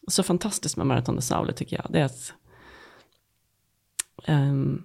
så 0.09 0.23
fantastiskt 0.23 0.77
med 0.77 0.87
Marathon 0.87 1.17
de 1.17 1.23
Saule 1.23 1.53
tycker 1.53 1.77
jag, 1.77 1.87
det 1.91 2.01
är 2.01 2.05
att 2.05 2.33
um, 4.29 4.85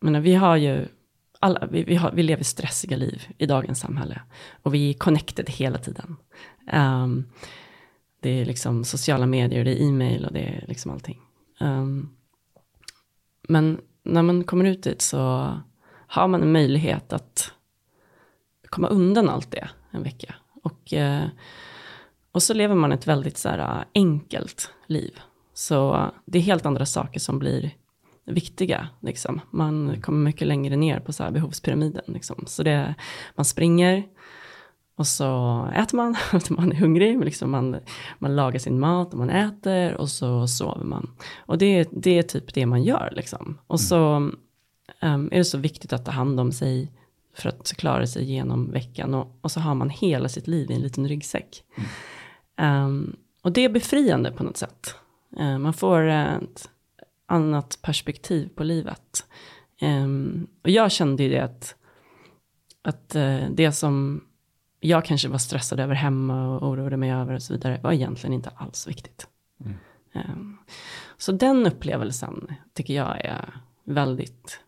menar, 0.00 0.20
vi 0.20 0.34
har 0.34 0.56
ju 0.56 0.88
alla, 1.38 1.66
vi, 1.66 1.84
vi, 1.84 1.94
har, 1.94 2.12
vi 2.12 2.22
lever 2.22 2.44
stressiga 2.44 2.96
liv 2.96 3.22
i 3.38 3.46
dagens 3.46 3.80
samhälle. 3.80 4.22
Och 4.62 4.74
vi 4.74 4.90
är 4.90 4.94
connected 4.94 5.50
hela 5.50 5.78
tiden. 5.78 6.16
Um, 6.72 7.30
det 8.20 8.30
är 8.30 8.44
liksom 8.44 8.84
sociala 8.84 9.26
medier, 9.26 9.64
det 9.64 9.70
är 9.70 9.88
e-mail 9.88 10.24
och 10.24 10.32
det 10.32 10.40
är 10.40 10.64
liksom 10.68 10.90
allting. 10.90 11.20
Um, 11.60 12.16
men 13.48 13.80
när 14.02 14.22
man 14.22 14.44
kommer 14.44 14.64
ut 14.64 14.82
dit 14.82 15.02
så 15.02 15.52
har 16.06 16.28
man 16.28 16.42
en 16.42 16.52
möjlighet 16.52 17.12
att 17.12 17.52
komma 18.68 18.88
undan 18.88 19.28
allt 19.28 19.50
det 19.50 19.68
en 19.90 20.02
vecka. 20.02 20.34
Och, 20.62 20.92
eh, 20.92 21.26
och 22.32 22.42
så 22.42 22.54
lever 22.54 22.74
man 22.74 22.92
ett 22.92 23.06
väldigt 23.06 23.38
så 23.38 23.48
här, 23.48 23.58
eh, 23.58 23.84
enkelt 23.94 24.72
liv. 24.86 25.18
Så 25.54 26.10
det 26.24 26.38
är 26.38 26.42
helt 26.42 26.66
andra 26.66 26.86
saker 26.86 27.20
som 27.20 27.38
blir 27.38 27.70
viktiga. 28.28 28.88
Liksom. 29.00 29.40
Man 29.50 30.00
kommer 30.02 30.24
mycket 30.24 30.46
längre 30.46 30.76
ner 30.76 31.00
på 31.00 31.12
så 31.12 31.22
här 31.22 31.30
behovspyramiden. 31.30 32.04
Liksom. 32.06 32.44
Så 32.46 32.62
det, 32.62 32.94
man 33.34 33.44
springer 33.44 34.04
och 34.98 35.06
så 35.06 35.64
äter 35.74 35.96
man, 35.96 36.16
man 36.48 36.72
är 36.72 36.76
hungrig, 36.76 37.24
liksom 37.24 37.50
man, 37.50 37.76
man 38.18 38.36
lagar 38.36 38.58
sin 38.58 38.80
mat 38.80 39.12
och 39.12 39.18
man 39.18 39.30
äter 39.30 39.94
och 39.94 40.08
så 40.08 40.46
sover 40.46 40.84
man. 40.84 41.10
Och 41.36 41.58
det, 41.58 41.88
det 41.92 42.18
är 42.18 42.22
typ 42.22 42.54
det 42.54 42.66
man 42.66 42.82
gör. 42.82 43.12
Liksom. 43.16 43.58
Och 43.66 43.80
så 43.80 44.16
um, 45.02 45.28
är 45.32 45.38
det 45.38 45.44
så 45.44 45.58
viktigt 45.58 45.92
att 45.92 46.04
ta 46.04 46.10
hand 46.10 46.40
om 46.40 46.52
sig 46.52 46.92
för 47.34 47.48
att 47.48 47.72
klara 47.76 48.06
sig 48.06 48.24
genom 48.24 48.70
veckan. 48.70 49.14
Och, 49.14 49.38
och 49.40 49.50
så 49.50 49.60
har 49.60 49.74
man 49.74 49.90
hela 49.90 50.28
sitt 50.28 50.46
liv 50.46 50.70
i 50.70 50.74
en 50.74 50.80
liten 50.80 51.08
ryggsäck. 51.08 51.62
Um, 52.60 53.16
och 53.42 53.52
det 53.52 53.64
är 53.64 53.68
befriande 53.68 54.32
på 54.32 54.44
något 54.44 54.56
sätt. 54.56 54.94
Uh, 55.40 55.58
man 55.58 55.72
får 55.72 56.02
ett 56.02 56.70
annat 57.28 57.78
perspektiv 57.82 58.48
på 58.56 58.64
livet. 58.64 59.24
Um, 59.82 60.46
och 60.64 60.70
jag 60.70 60.92
kände 60.92 61.22
ju 61.22 61.28
det 61.28 61.40
att, 61.44 61.74
att 62.82 63.16
uh, 63.16 63.50
det 63.50 63.72
som 63.72 64.24
jag 64.80 65.04
kanske 65.04 65.28
var 65.28 65.38
stressad 65.38 65.80
över 65.80 65.94
hemma 65.94 66.48
och 66.48 66.68
oroade 66.68 66.96
mig 66.96 67.10
över 67.12 67.34
och 67.34 67.42
så 67.42 67.52
vidare 67.52 67.80
var 67.82 67.92
egentligen 67.92 68.34
inte 68.34 68.50
alls 68.56 68.86
viktigt. 68.88 69.26
Mm. 69.64 69.76
Um, 70.14 70.58
så 71.16 71.32
den 71.32 71.66
upplevelsen 71.66 72.46
tycker 72.74 72.94
jag 72.94 73.24
är 73.24 73.60
väldigt 73.84 74.60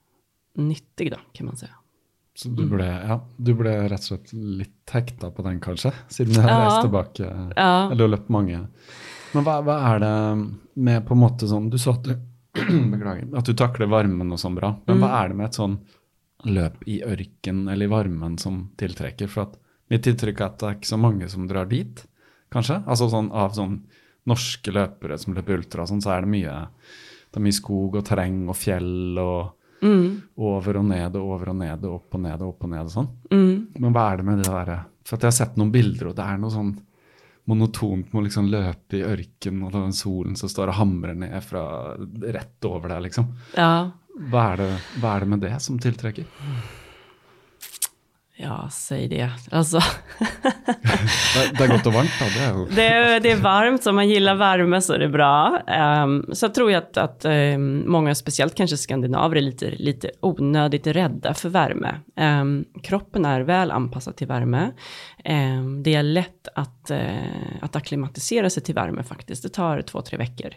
nyttig 0.55 1.11
då, 1.11 1.17
kan 1.33 1.47
man 1.47 1.57
säga. 1.57 1.75
Så 2.35 2.49
du 2.49 2.65
ble, 2.69 2.87
ja, 2.87 3.21
du 3.37 3.51
ble 3.55 3.73
rett 3.91 4.01
og 4.01 4.07
slett 4.07 4.33
litt 4.33 4.91
hekta 4.95 5.29
på 5.35 5.43
den, 5.45 5.59
kanskje? 5.61 5.91
Siden 6.09 6.35
du 6.35 6.41
har 6.41 6.49
Ja. 6.51 6.61
reist 6.65 6.83
tilbake. 6.83 7.53
Ja. 7.57 7.93
Eller 7.93 8.09
løpt 8.09 8.29
mange. 8.29 8.67
Men 9.35 9.45
hva, 9.45 9.61
hva 9.63 9.77
er 9.95 9.99
det 10.03 10.15
med 10.75 11.05
på 11.07 11.15
måte 11.15 11.47
sånn 11.47 11.69
Du 11.71 11.79
sa 11.79 11.93
at 11.93 12.03
du 12.07 12.15
Beklager. 12.93 13.27
At 13.39 13.49
du 13.49 13.55
takler 13.55 13.91
varmen 13.91 14.33
og 14.35 14.41
sånn 14.43 14.57
bra. 14.59 14.75
Men 14.89 15.03
hva 15.03 15.11
er 15.21 15.31
det 15.31 15.39
med 15.39 15.51
et 15.51 15.59
sånn 15.61 15.79
løp 16.49 16.81
i 16.89 17.01
ørken 17.05 17.67
eller 17.69 17.87
i 17.87 17.93
varmen 17.93 18.39
som 18.41 18.63
tiltrekker? 18.81 19.31
For 19.31 19.49
at 19.49 19.59
mitt 19.93 20.07
inntrykk 20.07 20.41
er 20.41 20.49
at 20.49 20.59
det 20.61 20.69
er 20.69 20.79
ikke 20.79 20.93
så 20.93 21.01
mange 21.01 21.29
som 21.31 21.47
drar 21.51 21.71
dit, 21.71 22.03
kanskje? 22.55 22.81
Altså 22.87 23.11
sånn 23.13 23.31
av 23.31 23.55
sånn 23.59 23.81
norske 24.31 24.75
løpere 24.75 25.17
som 25.19 25.35
løper 25.35 25.61
ultra 25.61 25.85
og 25.87 25.91
sånn, 25.93 26.03
så 26.05 26.13
er 26.17 26.27
det 26.27 26.35
mye 26.35 26.59
det 27.31 27.39
er 27.39 27.45
mye 27.47 27.55
skog 27.55 27.95
og 28.01 28.05
terreng 28.09 28.43
og 28.51 28.57
fjell 28.59 29.19
og 29.23 29.57
over 30.37 30.77
og 30.77 30.85
ned 30.91 31.15
og 31.17 31.29
over 31.35 31.53
og 31.55 31.57
ned 31.63 31.85
og 31.87 31.95
opp 31.95 32.17
og 32.19 32.21
ned 32.27 32.43
og 32.43 32.49
opp 32.53 32.65
og 32.67 32.71
ned 32.73 32.83
og 32.85 32.91
sånn. 32.93 33.11
Men 33.79 33.95
hva 33.95 34.09
er 34.11 34.17
det 34.21 34.27
med 34.27 34.43
det 34.43 34.51
derre 34.51 34.81
For 35.07 35.17
at 35.17 35.23
jeg 35.23 35.31
har 35.31 35.37
sett 35.39 35.57
noen 35.57 35.71
bilder, 35.73 36.11
og 36.11 36.17
det 36.19 36.27
er 36.27 36.41
noe 36.43 36.51
sånn 36.53 36.73
monotont 37.51 38.13
med 38.13 38.21
å 38.23 38.25
liksom 38.27 38.49
løpe 38.53 38.99
i 39.01 39.05
ørken, 39.07 39.63
og 39.67 39.75
den 39.77 39.95
solen 39.97 40.37
som 40.39 40.51
står 40.51 40.73
og 40.73 40.79
hamrer 40.81 41.19
ned 41.19 41.37
fra 41.45 41.65
rett 42.31 42.69
over 42.71 42.95
deg, 42.95 43.09
liksom. 43.11 43.33
Ja, 43.59 43.91
Hva 44.31 44.43
er 44.53 44.61
det, 44.61 44.69
hva 45.01 45.15
er 45.17 45.25
det 45.25 45.29
med 45.35 45.43
det 45.45 45.55
som 45.65 45.79
tiltrekker? 45.81 46.27
Ja, 48.43 48.69
säg 48.73 49.09
det. 49.09 49.31
Alltså, 49.51 49.81
Det, 51.35 51.59
det 51.59 51.65
er 51.65 51.71
godt 51.71 51.87
og 51.87 51.95
varmt. 51.95 52.17
Det 52.21 52.47
jo 52.49 52.65
det, 52.71 52.87
är, 52.87 53.21
det 53.21 53.31
är 53.31 53.37
varmt, 53.37 53.87
om 53.87 53.95
man 53.95 54.09
gillar 54.09 54.35
värme 54.35 54.81
så 54.81 54.93
är 54.93 54.99
det 54.99 55.09
bra. 55.09 55.61
Ehm, 55.67 56.25
så 56.33 56.45
jag 56.45 56.55
tror 56.55 56.75
att, 56.75 56.97
att 56.97 57.25
ehm, 57.25 57.85
många, 57.87 58.15
speciellt 58.15 58.55
kanske 58.55 58.77
skandinaver, 58.77 59.37
är 59.37 59.41
lite, 59.41 59.71
lite 59.71 60.11
onödigt 60.21 60.87
rädda 60.87 61.35
för 61.35 61.49
värme. 61.49 61.95
Ehm, 62.17 62.65
kroppen 62.83 63.25
är 63.25 63.41
väl 63.41 63.71
anpassad 63.71 64.17
till 64.17 64.27
värme. 64.27 64.71
Det 65.83 65.95
är 65.95 66.03
lätt 66.03 66.49
att, 66.55 66.91
eh, 66.91 67.01
att 67.61 67.77
akklimatisera 67.77 68.51
sig 68.51 68.63
till 68.63 68.75
värme 68.75 69.03
faktiskt. 69.03 69.43
Det 69.43 69.49
tar 69.49 69.83
två, 69.83 70.03
tre 70.03 70.19
veckor. 70.19 70.51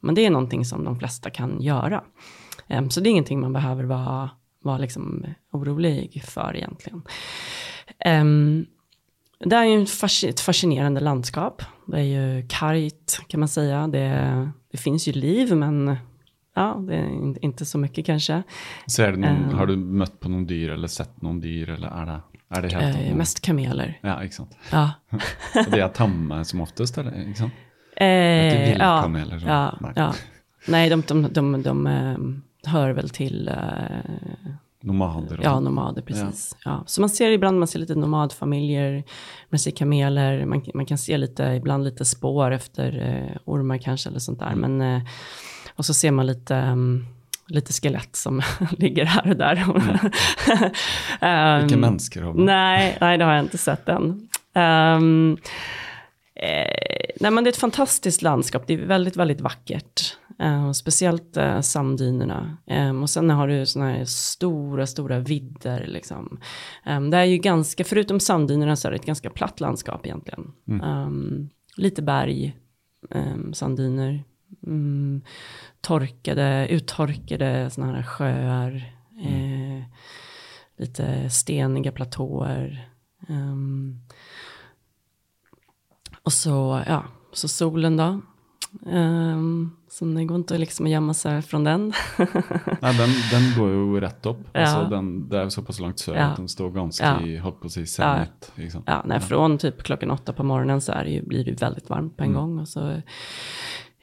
Men 0.00 0.14
det 0.14 0.26
är 0.26 0.30
någonting 0.30 0.64
som 0.64 0.84
de 0.84 0.98
flesta 0.98 1.30
kan 1.30 1.60
göra. 1.60 2.02
Så 2.90 3.00
det 3.00 3.08
är 3.08 3.10
ingenting 3.10 3.40
man 3.40 3.52
behöver 3.52 3.84
vara, 3.84 4.30
vara 4.66 4.78
liksom 4.78 5.24
orolig 5.52 6.22
för 6.26 6.56
egentligen. 6.56 7.02
Ehm, 8.04 8.66
det 9.44 9.56
är 9.56 9.64
ju 9.64 9.82
ett 10.30 10.40
fascinerande 10.40 11.00
landskap. 11.00 11.62
Det 11.86 11.98
är 11.98 12.02
ju 12.02 12.46
kargt 12.48 13.20
kan 13.28 13.40
man 13.40 13.48
säga. 13.48 13.86
Det, 13.88 14.50
det 14.72 14.78
finns 14.78 15.08
ju 15.08 15.12
liv 15.12 15.56
men 15.56 15.96
ja, 16.54 16.76
det 16.88 16.94
är 16.94 17.04
in- 17.06 17.36
inte 17.42 17.64
så 17.64 17.78
mycket 17.78 18.06
kanske. 18.06 18.42
Ser 18.90 19.12
du 19.12 19.18
noen, 19.18 19.44
Eh. 19.50 19.56
Har 19.56 19.66
du 19.66 19.76
møtt 19.76 20.20
på 20.20 20.28
noen 20.28 20.46
dyr, 20.46 20.70
eller 20.70 20.88
sett 20.88 21.22
noen 21.22 21.40
dyr, 21.40 21.70
eller 21.70 21.88
er 21.88 22.06
det, 22.06 22.20
er 22.56 22.62
det 22.62 22.72
helt 22.72 22.96
Eh, 22.96 23.14
mest 23.16 23.40
kameler. 23.42 23.98
Ja, 24.02 24.18
sant. 24.30 24.56
Ja. 24.72 24.90
Og 25.66 25.70
de 25.70 25.80
er 25.80 25.88
tamme 25.88 26.44
som 26.44 26.60
oftest, 26.60 26.98
eller? 26.98 27.34
Sant? 27.34 27.52
Eh, 27.96 28.44
Inte 28.46 28.56
ja, 28.56 28.66
vildkameler, 28.72 29.44
ja, 29.46 29.78
nej. 29.80 29.92
ja. 29.96 30.12
Nej, 30.68 30.88
de, 30.90 31.02
de, 31.08 31.22
de, 31.28 31.62
de, 31.62 31.86
eh, 31.86 32.16
hör 32.66 32.90
väl 32.90 33.08
till 33.08 33.48
eh, 33.48 33.54
Nomader 34.86 35.40
Ja, 35.42 35.60
nomader, 35.60 36.02
precis. 36.02 36.56
Ja. 36.64 36.84
Så 36.86 37.00
man 37.00 37.10
ser 37.10 37.30
ibland, 37.30 37.58
man 37.58 37.68
ser 37.68 37.78
lite 37.78 37.94
nomadfamiljer, 37.94 39.04
man 39.48 39.58
ser 39.58 39.70
kameler, 39.70 40.44
man, 40.46 40.64
man 40.74 40.86
kan 40.86 40.98
se 40.98 41.18
lite, 41.18 41.42
ibland 41.42 41.84
lite 41.84 42.04
spår 42.04 42.50
efter 42.50 43.08
eh, 43.08 43.36
ormar 43.44 43.78
kanske 43.78 44.08
eller 44.08 44.18
sånt 44.18 44.38
där. 44.38 44.54
Men, 44.54 44.80
eh, 44.80 45.02
och 45.74 45.86
så 45.86 45.94
ser 45.94 46.10
man 46.10 46.26
lite, 46.26 46.54
um, 46.54 47.06
lite 47.48 47.72
skelett 47.72 48.16
som 48.16 48.42
ligger 48.78 49.04
här 49.04 49.30
och 49.30 49.36
där. 49.36 49.64
um, 51.60 51.66
Ikke 51.66 51.76
mennesker. 51.76 52.22
Håvard. 52.22 52.44
Nej, 52.44 52.98
nej, 53.00 53.18
det 53.18 53.24
har 53.24 53.32
jag 53.32 53.44
inte 53.44 53.58
sett 53.58 53.88
än. 53.88 54.28
Ehm, 54.54 55.36
eh, 56.34 57.10
nej, 57.20 57.30
men 57.30 57.44
det 57.44 57.48
är 57.48 57.52
ett 57.52 57.56
fantastiskt 57.56 58.22
landskap. 58.22 58.62
Det 58.66 58.74
är 58.74 58.86
väldigt, 58.86 59.16
väldigt 59.16 59.40
vackert. 59.40 60.16
Och 60.68 60.76
speciellt 60.76 61.36
eh, 61.36 61.60
sanddynerna. 61.60 62.56
Ehm, 62.66 63.02
och 63.02 63.10
sen 63.10 63.30
har 63.30 63.48
du 63.48 63.66
sådana 63.66 63.90
här 63.90 64.04
stora, 64.04 64.86
stora 64.86 65.18
vidder. 65.18 65.86
Liksom. 65.86 66.40
Ehm, 66.84 67.10
det 67.10 67.16
är 67.16 67.24
ju 67.24 67.38
ganska, 67.38 67.84
förutom 67.84 68.20
sanddynerna 68.20 68.76
så 68.76 68.88
är 68.88 68.92
det 68.92 68.96
ett 68.96 69.06
ganska 69.06 69.30
platt 69.30 69.60
landskap 69.60 70.06
egentligen. 70.06 70.52
Ehm, 70.82 71.50
lite 71.76 72.02
berg, 72.02 72.56
um, 73.10 73.54
sanddyner. 73.54 74.24
Mm, 74.66 75.22
torkade, 75.80 76.68
uttorkade 76.70 77.70
sådana 77.70 77.92
här 77.92 78.02
sjöar. 78.02 78.92
Eh, 79.24 79.84
lite 80.78 81.30
steniga 81.30 81.92
platåer. 81.92 82.88
Och 86.22 86.32
så, 86.32 86.82
ja, 86.86 87.04
så 87.32 87.48
solen 87.48 87.96
då. 87.96 88.20
Um, 88.86 89.76
så 89.98 90.04
det 90.04 90.24
går 90.24 90.36
inte 90.36 90.58
liksom 90.58 90.86
att 90.86 90.92
gömma 90.92 91.14
sig 91.14 91.42
från 91.42 91.64
den. 91.64 91.92
Nei, 92.82 92.92
den, 92.98 93.10
den 93.30 93.54
går 93.58 93.70
jo 93.72 94.00
rett 94.00 94.26
opp. 94.26 94.38
Ja. 94.52 94.60
Altså, 94.60 94.90
den, 94.90 95.28
det 95.28 95.38
er 95.38 95.42
jo 95.48 95.50
såpass 95.50 95.80
langt 95.80 95.98
sør 96.02 96.14
Ja. 96.16 96.34
den 96.36 96.48
står 96.48 96.70
ganske 96.70 97.04
Ja. 97.06 97.20
i 97.26 97.36
holdt 97.40 97.60
på 97.60 97.66
å 97.66 97.70
si 97.72 97.86
zenit. 97.86 98.52
Ikke 98.58 98.70
sant? 98.70 98.84
ja, 98.86 99.02
nej, 99.06 99.20
från 99.20 99.58
typ 99.58 99.82
klockan 99.82 100.10
åtta 100.10 100.32
på 100.32 100.42
morgonen 100.44 100.80
så 100.80 100.92
är 100.92 101.04
det 101.04 101.10
ju, 101.10 101.22
blir 101.22 101.44
det 101.44 101.62
väldigt 101.62 101.90
varmt 101.90 102.16
på 102.16 102.24
en 102.24 102.32
gång. 102.32 102.58
Och 102.58 102.68
så, 102.68 102.80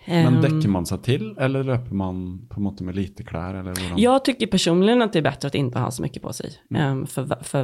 Men 0.07 0.35
ehm, 0.35 0.41
dekker 0.41 0.69
man 0.69 0.85
seg 0.85 1.01
til, 1.03 1.35
eller 1.39 1.63
løper 1.63 1.93
man 1.95 2.47
på 2.49 2.59
måte 2.61 2.83
med 2.83 2.95
lite 2.95 3.23
klær, 3.23 3.53
eller? 3.53 3.73
Jag 3.97 4.25
tycker 4.25 4.47
personligen 4.47 5.01
att 5.01 5.13
det 5.13 5.19
är 5.19 5.23
bättre 5.23 5.47
att 5.47 5.55
inte 5.55 5.79
ha 5.79 5.91
så 5.91 6.01
mycket 6.01 6.21
på 6.21 6.33
sig. 6.33 6.49
ehm, 6.75 7.05
för, 7.07 7.43
för 7.43 7.63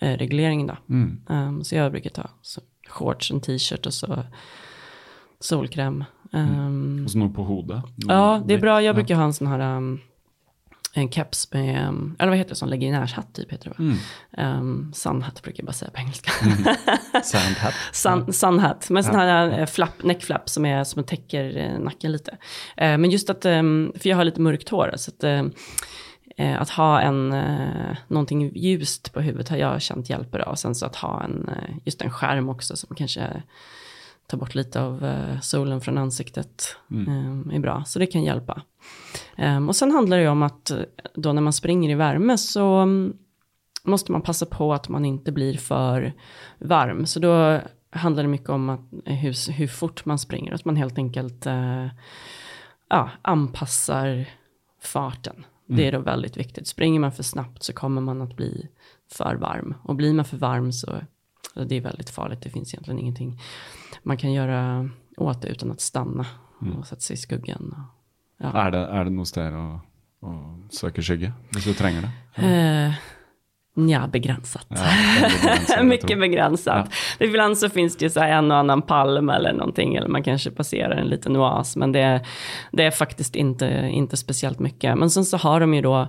värmeregleringen 0.00 0.66
då. 0.66 0.76
Mm. 0.88 1.20
Ehm, 1.30 1.64
så 1.64 1.74
jag 1.74 1.92
brukar 1.92 2.10
ta 2.10 2.30
så, 2.42 2.60
shorts, 2.88 3.30
en 3.30 3.40
t-shirt 3.40 3.86
och 3.86 3.94
så 3.94 4.24
solkräm. 5.40 6.04
Ehm, 6.32 7.02
Og 7.04 7.10
så 7.10 7.18
noe 7.18 7.28
på 7.34 7.44
hodet? 7.44 7.82
Ja, 7.96 8.42
det 8.46 8.54
är 8.54 8.58
bra. 8.58 8.82
Jag 8.82 8.92
Ja. 8.92 8.94
brukar 8.94 9.14
ha 9.14 9.24
en 9.24 9.32
sån 9.32 9.46
här, 9.46 9.76
um, 9.76 10.00
en 10.94 11.10
keps 11.10 11.52
med, 11.52 11.88
um, 11.88 12.16
eller 12.18 12.28
vad 12.28 12.38
heter 12.38 12.48
det, 12.50 12.56
sån 12.56 12.70
legionärshatt 12.70 13.34
typ 13.34 13.52
heter 13.52 13.64
det 13.70 13.74
va? 13.78 13.94
Mm. 14.38 14.58
Um, 14.58 14.92
sunhat 14.94 15.42
brukar 15.42 15.60
jag 15.62 15.66
bara 15.66 15.72
säga 15.72 15.90
på 15.90 15.98
engelska. 16.00 16.30
Sand 17.24 17.56
hat? 17.56 17.74
Sun, 17.92 18.32
sunhat, 18.32 18.90
med 18.90 19.04
sån 19.04 19.14
här 19.14 19.60
uh, 19.60 19.66
flapp, 19.66 20.02
neckflap 20.02 20.48
som, 20.48 20.64
är, 20.64 20.84
som 20.84 21.04
täcker 21.04 21.70
uh, 21.72 21.78
nacken 21.80 22.12
lite. 22.12 22.30
Eh, 22.76 22.98
men 22.98 23.10
just 23.10 23.30
att, 23.30 23.44
um, 23.44 23.92
för 23.98 24.08
jag 24.08 24.16
har 24.16 24.24
lite 24.24 24.40
mörkt 24.40 24.68
hår, 24.68 24.92
så 24.96 25.10
att, 25.10 25.24
um, 25.24 25.52
eh, 26.36 26.60
att 26.60 26.70
ha 26.70 27.00
en, 27.00 27.32
uh, 27.32 27.96
någonting 28.08 28.52
ljust 28.56 29.12
på 29.12 29.20
huvudet 29.20 29.48
har 29.48 29.56
jag 29.56 29.82
känt 29.82 30.10
hjälper 30.10 30.38
av. 30.38 30.54
Sen 30.54 30.74
så 30.74 30.86
att 30.86 30.96
ha 30.96 31.22
en, 31.24 31.48
uh, 31.48 31.76
just 31.84 32.02
en 32.02 32.10
skärm 32.10 32.48
också 32.48 32.76
som 32.76 32.96
kanske 32.96 33.42
tar 34.30 34.38
bort 34.38 34.54
lite 34.54 34.82
av 34.82 35.04
uh, 35.04 35.40
solen 35.40 35.80
från 35.80 35.98
ansiktet 35.98 36.76
um, 36.88 37.50
är 37.54 37.58
bra. 37.58 37.84
Så 37.86 37.98
det 37.98 38.06
kan 38.06 38.22
hjälpa. 38.22 38.62
Um, 39.38 39.68
och 39.68 39.76
sen 39.76 39.90
handlar 39.90 40.16
det 40.16 40.22
ju 40.22 40.28
om 40.28 40.42
att 40.42 40.70
uh, 40.74 40.82
då 41.14 41.32
när 41.32 41.42
man 41.42 41.52
springer 41.52 41.90
i 41.90 41.94
värme 41.94 42.38
så 42.38 42.80
um, 42.80 43.16
måste 43.84 44.12
man 44.12 44.22
passa 44.22 44.46
på 44.46 44.74
att 44.74 44.88
man 44.88 45.04
inte 45.04 45.32
blir 45.32 45.56
för 45.56 46.12
varm. 46.58 47.06
Så 47.06 47.20
då 47.20 47.60
handlar 47.90 48.22
det 48.22 48.28
mycket 48.28 48.48
om 48.48 48.70
att, 48.70 48.92
eh, 49.06 49.14
hur, 49.14 49.52
hur 49.52 49.66
fort 49.66 50.04
man 50.04 50.18
springer. 50.18 50.52
Att 50.52 50.64
man 50.64 50.76
helt 50.76 50.98
enkelt 50.98 51.46
eh, 51.46 51.86
ja, 52.88 53.10
anpassar 53.22 54.26
farten. 54.82 55.44
Det 55.66 55.86
är 55.86 55.92
då 55.92 55.98
väldigt 55.98 56.36
viktigt. 56.36 56.66
Springer 56.66 57.00
man 57.00 57.12
för 57.12 57.22
snabbt 57.22 57.62
så 57.62 57.72
kommer 57.72 58.00
man 58.00 58.22
att 58.22 58.36
bli 58.36 58.68
för 59.12 59.34
varm. 59.34 59.74
Och 59.82 59.94
blir 59.94 60.14
man 60.14 60.24
för 60.24 60.36
varm 60.36 60.72
så 60.72 61.00
det 61.54 61.76
är 61.76 61.80
väldigt 61.80 62.10
farligt. 62.10 62.42
Det 62.42 62.50
finns 62.50 62.74
egentligen 62.74 62.98
ingenting 62.98 63.40
man 64.02 64.16
kan 64.16 64.32
göra 64.32 64.88
åt 65.16 65.42
det 65.42 65.48
utan 65.48 65.70
att 65.70 65.80
stanna 65.80 66.26
och 66.78 66.86
sätta 66.86 67.00
sig 67.00 67.14
i 67.14 67.16
skuggan. 67.16 67.74
Och, 67.78 67.96
Ja. 68.42 68.66
Er, 68.66 68.70
det, 68.70 68.78
er 68.78 69.04
det 69.04 69.10
noe 69.12 69.26
sted 69.28 69.52
å, 69.52 69.64
å 70.24 70.30
søke 70.72 71.02
skygge, 71.04 71.28
hvis 71.52 71.66
du 71.68 71.74
trenger 71.76 72.06
det? 72.06 72.46
Eh, 72.46 72.94
Nja, 73.74 74.06
begränsat. 74.08 74.66
Ja, 74.68 74.86
begränsat. 75.22 75.84
Mycket 75.92 76.20
begränsat. 76.20 76.92
Ibland 77.18 77.58
så 77.58 77.68
finns 77.68 77.96
det 77.96 78.04
ju 78.04 78.10
så 78.10 78.20
en 78.20 78.50
och 78.50 78.56
annan 78.56 78.82
palm 78.82 79.28
eller 79.30 79.52
någonting, 79.52 79.94
eller 79.94 80.08
man 80.08 80.22
kanske 80.22 80.50
passerar 80.50 80.96
en 80.96 81.06
liten 81.06 81.36
oas, 81.36 81.76
men 81.76 81.92
det, 81.92 82.24
det 82.72 82.84
är 82.84 82.90
faktiskt 82.90 83.36
inte, 83.36 83.66
inte 83.92 84.16
speciellt 84.16 84.58
mycket. 84.58 84.98
Men 84.98 85.10
sen 85.10 85.24
så 85.24 85.36
har 85.36 85.60
de 85.60 85.74
ju 85.74 85.82
då 85.82 86.08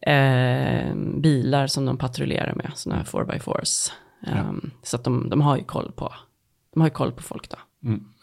eh, 0.00 0.94
bilar 1.20 1.66
som 1.66 1.86
de 1.86 1.96
patrullerar 1.98 2.54
med, 2.54 2.70
sådana 2.74 3.02
här 3.02 3.06
4x4s. 3.08 3.90
Um, 4.26 4.70
Så 4.82 4.96
att 4.96 5.04
de, 5.04 5.28
de 5.30 5.40
har 5.40 5.56
ju 5.56 5.64
koll 5.64 5.92
på, 5.96 6.12
de 6.76 6.80
har 6.84 6.88
ju 6.88 6.94
koll 6.94 7.12
på 7.12 7.22
folk 7.22 7.48
då. 7.48 7.56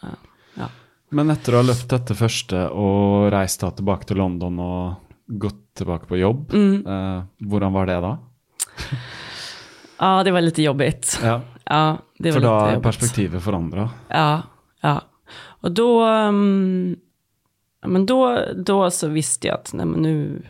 Ja, 0.02 0.08
ja. 0.54 0.66
Men 1.10 1.30
etter 1.34 1.54
å 1.54 1.56
ha 1.62 1.66
løpt 1.66 1.88
dette 1.90 2.14
første 2.14 2.60
og 2.70 3.26
reist 3.34 3.60
da 3.62 3.70
tilbake 3.74 4.06
til 4.06 4.18
London 4.22 4.58
og 4.62 4.94
gått 5.42 5.58
tilbake 5.78 6.06
på 6.06 6.18
jobb, 6.20 6.54
eh, 6.54 7.22
hvordan 7.50 7.72
var 7.74 7.86
det 7.90 7.96
da? 8.04 8.12
ja, 9.98 10.22
det 10.24 10.30
var 10.32 10.40
lite 10.40 10.62
jobbigt. 10.62 11.18
Ja, 11.22 11.40
Ja, 11.64 11.96
det 12.18 12.30
var 12.30 12.40
For 12.40 12.46
da 12.46 12.54
er 12.54 12.74
jobbigt. 12.74 12.82
perspektivet 12.82 13.42
forandra. 13.42 13.90
Ja, 14.08 14.42
ja. 14.80 15.00
Och 15.64 15.72
då, 15.72 16.02
ja, 17.80 17.88
men 17.88 18.06
då, 18.06 18.38
då 18.56 18.90
så 18.90 19.08
visste 19.08 19.46
jag 19.48 19.54
att 19.54 19.72
nej, 19.72 19.86
men 19.86 20.00
nu, 20.02 20.42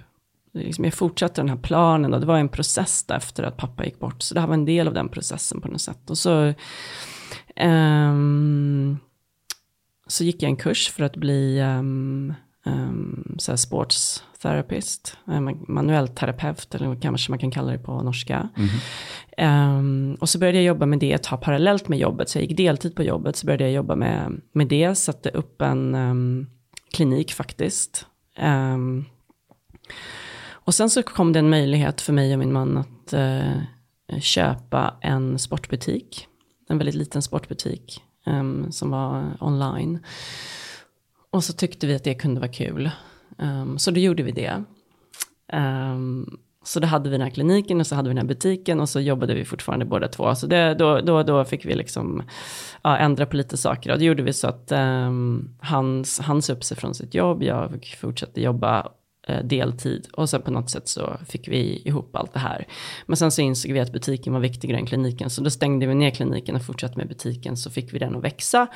liksom, 0.53 0.85
jag 0.85 0.95
fortsatte 0.95 1.41
den 1.41 1.49
här 1.49 1.57
planen 1.57 2.15
och 2.15 2.21
det 2.21 2.27
var 2.27 2.39
en 2.39 2.49
process 2.49 3.05
där 3.05 3.17
efter 3.17 3.43
att 3.43 3.57
pappa 3.57 3.85
gick 3.85 3.99
bort. 3.99 4.23
Så 4.23 4.35
det 4.35 4.41
här 4.41 4.47
var 4.49 4.55
en 4.55 4.65
del 4.65 4.89
av 4.89 4.95
den 4.95 5.09
processen 5.09 5.61
på 5.61 5.69
något 5.69 5.81
sätt. 5.81 6.11
Och 6.11 6.19
så, 6.19 6.55
ehm, 7.57 8.99
så 10.07 10.25
gick 10.25 10.43
jag 10.43 10.49
en 10.51 10.57
kurs 10.57 10.89
för 10.91 11.05
att 11.05 11.17
bli 11.17 11.61
um, 11.61 12.35
um, 12.67 13.35
så 13.39 13.53
här 13.53 13.57
sports 13.57 14.25
therapist, 14.43 15.17
eh, 15.29 15.41
man- 15.41 15.65
manuell 15.69 16.09
terapeut 16.09 16.75
eller 16.75 17.01
kanske 17.01 17.31
man 17.33 17.39
kan 17.39 17.51
kalla 17.51 17.73
det 17.73 17.79
på 17.79 18.03
norska. 18.03 18.49
Ehm, 19.37 20.17
och 20.21 20.29
så 20.29 20.39
började 20.39 20.59
jag 20.59 20.65
jobba 20.65 20.87
med 20.87 20.99
det 20.99 21.13
ett 21.13 21.23
tag 21.23 21.41
parallellt 21.41 21.89
med 21.89 21.99
jobbet, 21.99 22.29
så 22.29 22.39
jag 22.39 22.45
gick 22.47 22.57
deltid 22.57 22.95
på 22.97 23.03
jobbet, 23.03 23.37
så 23.37 23.47
började 23.47 23.65
jag 23.65 23.73
jobba 23.73 23.97
med, 23.97 24.41
med 24.53 24.69
det, 24.69 24.95
satte 24.95 25.29
upp 25.31 25.63
en 25.63 25.95
ehm, 25.95 26.47
klinik 26.93 27.33
faktiskt. 27.33 28.07
Ehm, 28.37 29.05
och 30.51 30.75
sen 30.75 30.91
så 30.91 31.03
kom 31.03 31.33
det 31.33 31.39
en 31.39 31.51
möjlighet 31.51 32.01
för 32.01 32.13
mig 32.13 32.33
och 32.33 32.39
min 32.39 32.53
man 32.53 32.77
att 32.79 33.13
eh, 33.13 33.53
köpa 34.21 34.95
en 35.01 35.39
sportbutik, 35.39 36.27
en 36.69 36.79
väldigt 36.79 36.95
liten 36.95 37.23
sportbutik 37.23 38.03
um, 38.27 38.73
som 38.73 38.91
var 38.91 39.37
online. 39.41 39.99
Och 41.31 41.45
så 41.45 41.53
tyckte 41.53 41.87
vi 41.87 41.95
att 41.95 42.05
det 42.05 42.15
kunde 42.15 42.41
vara 42.41 42.53
kul. 42.53 42.91
Um, 43.39 43.79
så 43.79 43.91
då 43.91 44.01
gjorde 44.01 44.23
vi 44.23 44.33
det. 44.33 44.65
Um, 45.53 46.39
så 46.65 46.81
då 46.81 46.87
hade 46.87 47.11
vi 47.11 47.15
den 47.15 47.27
här 47.27 47.31
kliniken 47.31 47.81
och 47.81 47.87
så 47.87 47.95
hade 47.95 48.09
vi 48.09 48.15
den 48.15 48.27
här 48.27 48.35
butiken 48.35 48.81
och 48.81 48.89
så 48.89 49.01
jobbade 49.01 49.35
vi 49.35 49.45
fortfarande 49.45 49.85
båda 49.85 50.09
två. 50.09 50.35
Så 50.35 50.47
det, 50.47 50.75
då, 50.75 51.01
då, 51.01 51.23
då 51.23 51.45
fick 51.45 51.67
vi 51.67 51.75
liksom 51.75 52.23
ja, 52.83 52.97
ändra 52.97 53.27
på 53.27 53.37
lite 53.37 53.57
saker. 53.57 53.93
Och 53.93 53.99
det 53.99 54.05
gjorde 54.05 54.23
vi 54.23 54.33
så 54.33 54.49
att 54.49 54.73
um, 54.73 55.57
han, 55.61 56.05
han 56.21 56.43
sa 56.43 56.53
upp 56.53 56.65
sig 56.65 56.77
från 56.77 56.95
sitt 56.95 57.15
jobb, 57.15 57.43
jag 57.43 57.97
fortsatte 58.01 58.43
jobba 58.43 58.89
deltid 59.45 60.09
och 60.12 60.31
sen 60.31 60.43
på 60.43 60.51
något 60.51 60.70
sätt 60.70 60.89
så 60.89 61.16
fick 61.29 61.49
vi 61.49 61.83
ihop 61.85 62.16
allt 62.16 62.33
det 62.33 62.39
här. 62.39 62.66
Men 63.07 63.16
sen 63.16 63.31
så 63.31 63.43
insåg 63.43 63.72
vi 63.72 63.81
att 63.81 63.93
butiken 63.93 64.33
var 64.33 64.41
viktigare 64.41 64.79
än 64.79 64.87
kliniken 64.87 65.31
så 65.31 65.43
då 65.43 65.51
stängde 65.51 65.87
vi 65.87 65.95
ner 65.95 66.11
kliniken 66.11 66.57
och 66.57 66.64
fortsatte 66.64 66.99
med 66.99 67.09
butiken 67.09 67.57
så 67.57 67.70
fick 67.70 67.95
vi 67.95 67.99
den 67.99 68.16
att 68.16 68.25
växa. 68.25 68.66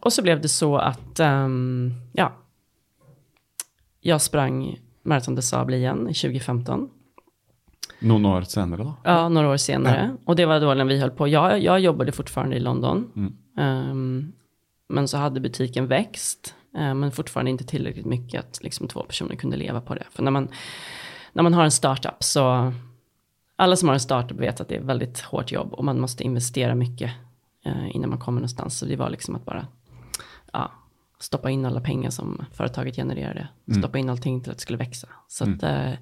Och 0.00 0.12
så 0.12 0.22
blev 0.22 0.40
det 0.40 0.48
så 0.48 0.76
att, 0.76 1.20
ehm, 1.20 1.92
ja, 2.12 2.32
jag 4.00 4.22
sprang 4.22 4.78
Marathon 5.02 5.34
des 5.34 5.48
Sables 5.48 5.76
igen 5.76 6.08
i 6.08 6.14
2015. 6.14 6.88
Noen 8.00 8.26
år 8.26 8.42
senere, 8.42 8.84
da. 8.84 8.96
Ja, 9.04 9.28
några 9.28 9.48
år 9.48 9.56
senare. 9.56 10.16
Och 10.24 10.36
det 10.36 10.46
var 10.46 10.60
då 10.60 10.74
när 10.74 10.84
vi 10.84 11.00
höll 11.00 11.10
på. 11.10 11.28
Jag, 11.28 11.62
jag 11.62 11.80
jobbade 11.80 12.12
fortfarande 12.12 12.56
i 12.56 12.60
London. 12.60 13.10
Ehm, 13.58 14.32
men 14.88 15.08
så 15.08 15.16
hade 15.16 15.40
butiken 15.40 15.86
växt. 15.86 16.54
Eh, 16.74 16.94
men 16.94 17.12
fortfarande 17.12 17.50
inte 17.50 17.64
tillräckligt 17.64 18.06
mycket 18.06 18.40
att 18.40 18.62
liksom 18.62 18.88
två 18.88 19.02
personer 19.02 19.36
kunde 19.36 19.56
leva 19.56 19.80
på 19.80 19.94
det. 19.94 20.04
För 20.10 20.22
när 20.22 20.30
man, 20.30 20.48
när 21.32 21.42
man 21.42 21.54
har 21.54 21.64
en 21.64 21.70
startup 21.70 22.22
så, 22.24 22.72
alla 23.56 23.76
som 23.76 23.88
har 23.88 23.94
en 23.94 24.00
startup 24.00 24.38
vet 24.38 24.60
att 24.60 24.68
det 24.68 24.76
är 24.76 24.82
väldigt 24.82 25.20
hårt 25.20 25.52
jobb 25.52 25.72
och 25.72 25.84
man 25.84 26.00
måste 26.00 26.24
investera 26.24 26.74
mycket 26.74 27.10
eh, 27.64 27.96
innan 27.96 28.10
man 28.10 28.18
kommer 28.18 28.40
någonstans. 28.40 28.78
Så 28.78 28.86
det 28.86 28.96
var 28.96 29.10
liksom 29.10 29.36
att 29.36 29.44
bara 29.44 29.66
ja, 30.52 30.72
stoppa 31.20 31.50
in 31.50 31.64
alla 31.66 31.80
pengar 31.80 32.10
som 32.10 32.44
företaget 32.52 32.96
genererade. 32.96 33.48
Stoppa 33.78 33.98
in 33.98 34.08
allting 34.10 34.40
till 34.40 34.50
att 34.50 34.58
det 34.58 34.62
skulle 34.62 34.78
växa. 34.78 35.08
Så 35.28 35.44
att 35.44 35.62
eh, 35.62 35.92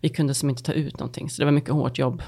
vi 0.00 0.08
kunde 0.08 0.34
som 0.34 0.50
inte 0.50 0.62
ta 0.62 0.72
ut 0.72 0.98
någonting. 0.98 1.30
Så 1.30 1.42
det 1.42 1.44
var 1.44 1.52
mycket 1.52 1.74
hårt 1.74 1.98
jobb. 1.98 2.22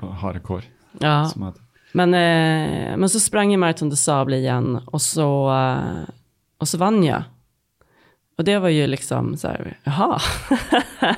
Og 0.00 0.14
Harde 0.14 0.40
kår. 0.40 0.62
ja. 1.00 1.24
Som 1.24 1.42
heter. 1.42 1.62
Men, 1.96 2.14
eh, 2.14 2.96
men 2.96 3.08
så 3.08 3.20
sprang 3.20 3.50
jag 3.52 3.58
Marathon 3.60 3.90
des 3.90 4.04
Sables 4.04 4.38
igen 4.38 4.80
och 4.86 5.02
så, 5.02 5.50
eh, 5.52 6.08
och 6.58 6.68
så 6.68 6.78
vann 6.78 7.04
jag. 7.04 7.22
Och 8.38 8.44
det 8.44 8.58
var 8.58 8.68
ju 8.68 8.86
liksom 8.86 9.36
så 9.36 9.48
här, 9.48 9.78
jaha. 9.84 10.20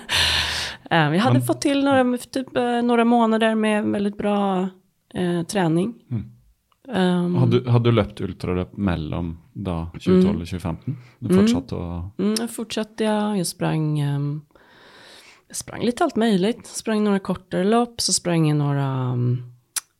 eh, 0.90 1.10
vi 1.10 1.18
hade 1.18 1.40
fått 1.40 1.60
till 1.60 1.84
några, 1.84 2.18
typ, 2.18 2.56
eh, 2.56 2.82
några 2.82 3.04
månader 3.04 3.54
med 3.54 3.84
väldigt 3.84 4.18
bra 4.18 4.68
eh, 5.14 5.42
träning. 5.42 5.94
Um, 6.88 7.34
Hadde, 7.36 7.60
du- 7.60 7.70
hadde 7.70 7.90
du 7.90 7.92
løpt 7.92 8.20
ultraløp 8.20 8.76
mellom 8.76 9.34
da 9.52 9.90
2012 9.92 10.40
og 10.40 10.46
2015? 10.48 10.96
Du 11.18 11.34
fortsatte 11.34 11.74
å 11.76 12.10
Mm, 12.18 12.34
jag 12.38 12.50
fortsatte 12.50 13.04
jag, 13.04 13.38
jag 13.38 13.46
sprang, 13.46 13.98
ehm, 14.00 14.40
jag 15.48 15.56
sprang 15.56 15.82
lite 15.84 16.04
allt 16.04 16.16
möjligt. 16.16 16.66
Sprang 16.66 17.04
några 17.04 17.18
kortare 17.18 17.64
lopp, 17.64 18.00
så 18.00 18.12
sprang 18.12 18.48
jag 18.48 18.56
några 18.56 19.12
um, 19.12 19.42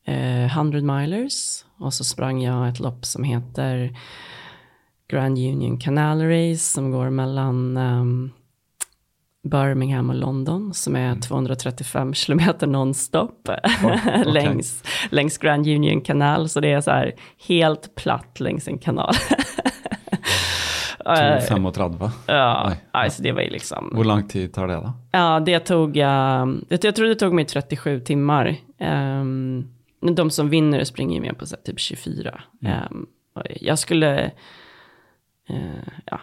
eh, 0.05 0.57
100 0.57 0.81
milers. 0.81 1.65
Och 1.77 1.93
så 1.93 2.03
sprang 2.03 2.41
jag 2.41 2.69
ett 2.69 2.79
lopp 2.79 3.05
som 3.05 3.23
heter 3.23 3.97
Grand 5.09 5.37
Union 5.37 5.77
Canal 5.77 6.21
Race 6.21 6.63
som 6.63 6.91
går 6.91 7.09
mellan 7.09 7.77
ehm, 7.77 8.31
Birmingham 9.43 10.09
och 10.09 10.15
London 10.15 10.73
som 10.73 10.95
är 10.95 11.15
235 11.15 12.13
kilometer 12.13 12.67
nonstop 12.67 13.49
längs, 14.25 14.83
längs 15.09 15.37
Grand 15.37 15.67
Union 15.67 16.01
Canal. 16.01 16.49
Så 16.49 16.59
det 16.59 16.71
är 16.71 16.81
så 16.81 16.91
här 16.91 17.13
helt 17.47 17.95
platt 17.95 18.39
längs 18.39 18.67
en 18.67 18.77
kanal. 18.77 19.13
Eh, 21.05 21.11
2,35. 21.11 22.09
Ja, 22.27 22.65
Oj. 22.69 22.75
alltså 22.91 23.23
det 23.23 23.31
var 23.31 23.41
ju 23.41 23.49
liksom. 23.49 23.91
Hvor 23.93 24.03
lang 24.03 24.27
tid 24.27 24.53
tar 24.53 24.67
det, 24.67 24.73
da? 24.73 24.93
Ja, 25.11 25.39
det 25.39 25.59
tog, 25.59 25.89
uh, 25.89 26.03
jag, 26.03 26.79
jag 26.81 26.95
tror 26.95 27.07
det 27.07 27.15
tog 27.15 27.33
mig 27.33 27.45
37 27.45 27.99
timmar. 27.99 28.55
Um, 28.79 29.67
men 29.99 30.15
de 30.15 30.29
som 30.29 30.49
vinner 30.49 30.83
springer 30.83 31.15
ju 31.15 31.21
med 31.21 31.37
på 31.37 31.45
så 31.45 31.55
här, 31.55 31.63
typ 31.63 31.79
24. 31.79 32.41
Um, 32.91 33.07
och 33.35 33.43
jag 33.61 33.79
skulle, 33.79 34.25
eh, 35.49 35.87
ja, 36.05 36.21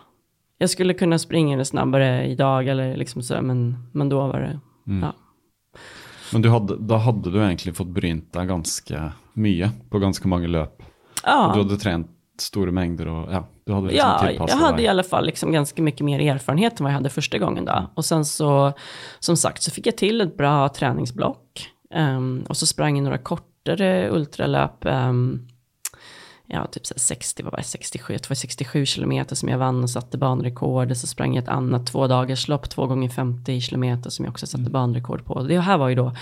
jag 0.59 0.71
skulle 0.71 0.95
kunna 0.95 1.19
springa 1.19 1.57
det 1.57 1.65
snabbare 1.65 2.27
idag 2.27 2.69
eller 2.69 2.97
liksom 2.97 3.23
så, 3.23 3.43
men, 3.43 3.89
men 3.93 4.09
då 4.09 4.27
var 4.27 4.41
det, 4.41 4.61
ja. 5.01 5.13
Men 6.33 6.43
du 6.43 6.49
hadde, 6.49 6.77
da 6.77 6.97
hadde 6.97 7.31
du 7.31 7.39
egentlig 7.43 7.77
fått 7.77 7.89
brynt 7.89 8.33
deg 8.33 8.49
ganske 8.49 9.13
mye 9.33 9.71
på 9.91 9.99
ganske 9.99 10.29
mange 10.29 10.49
løp. 10.49 10.83
Ja. 11.25 11.51
Du 11.55 11.63
hadde 11.63 11.77
trent 11.79 12.11
store 12.41 12.73
mengder 12.73 13.09
og 13.09 13.33
ja, 13.33 13.45
du 13.65 13.73
hadde 13.73 13.87
liksom 13.87 14.09
Ja, 14.09 14.47
jag 14.49 14.57
hade 14.57 14.79
i 14.79 14.83
deg. 14.83 14.91
alla 14.91 15.03
fall 15.03 15.27
liksom 15.27 15.53
ganska 15.53 15.83
mycket 15.83 16.05
mer 16.05 16.21
erfarenhet 16.21 16.81
än 16.81 16.85
vad 16.85 16.93
jag 16.93 16.97
hade 16.97 17.11
första 17.11 17.39
gången 17.39 17.65
då. 17.65 17.91
Och 17.95 18.05
sen 18.05 18.25
så, 18.25 18.73
som 19.21 19.37
sagt, 19.37 19.63
så 19.63 19.71
fick 19.71 19.87
jag 19.87 19.97
till 19.97 20.21
ett 20.21 20.37
bra 20.37 20.69
träningsblock. 20.69 21.71
Ehm, 21.95 22.45
och 22.49 22.57
så 22.57 22.67
sprang 22.67 22.97
jag 22.97 23.05
några 23.05 23.19
kortare 23.67 24.11
ultralöp. 24.11 24.85
ehm, 24.85 25.49
ja, 26.47 26.67
typ 26.67 26.87
så 26.87 26.95
här 26.95 26.99
60, 26.99 27.43
vad 27.43 27.53
var 27.53 27.59
det, 27.59 27.65
67, 27.65 28.13
jag 28.15 28.23
tror 28.23 28.29
det 28.29 28.31
var 28.31 28.37
67 28.37 28.87
kilometer 28.87 29.37
som 29.37 29.49
jag 29.49 29.59
vann 29.59 29.83
och 29.83 29.91
satte 29.91 30.19
banrekord. 30.19 30.97
Så 30.97 31.07
sprang 31.07 31.35
jag 31.35 31.43
ett 31.43 31.49
annat 31.49 31.87
två 31.87 32.07
dagars 32.07 32.49
lopp, 32.49 32.71
två 32.71 32.87
gånger 32.87 33.09
50 33.09 33.61
kilometer 33.61 34.11
som 34.11 34.25
jag 34.25 34.33
också 34.33 34.47
satte 34.47 34.71
banrekord 34.71 35.25
på. 35.25 35.43
Det 35.43 35.61
här 35.61 35.79
var 35.79 35.89
ju 35.89 35.95
då 35.95 36.13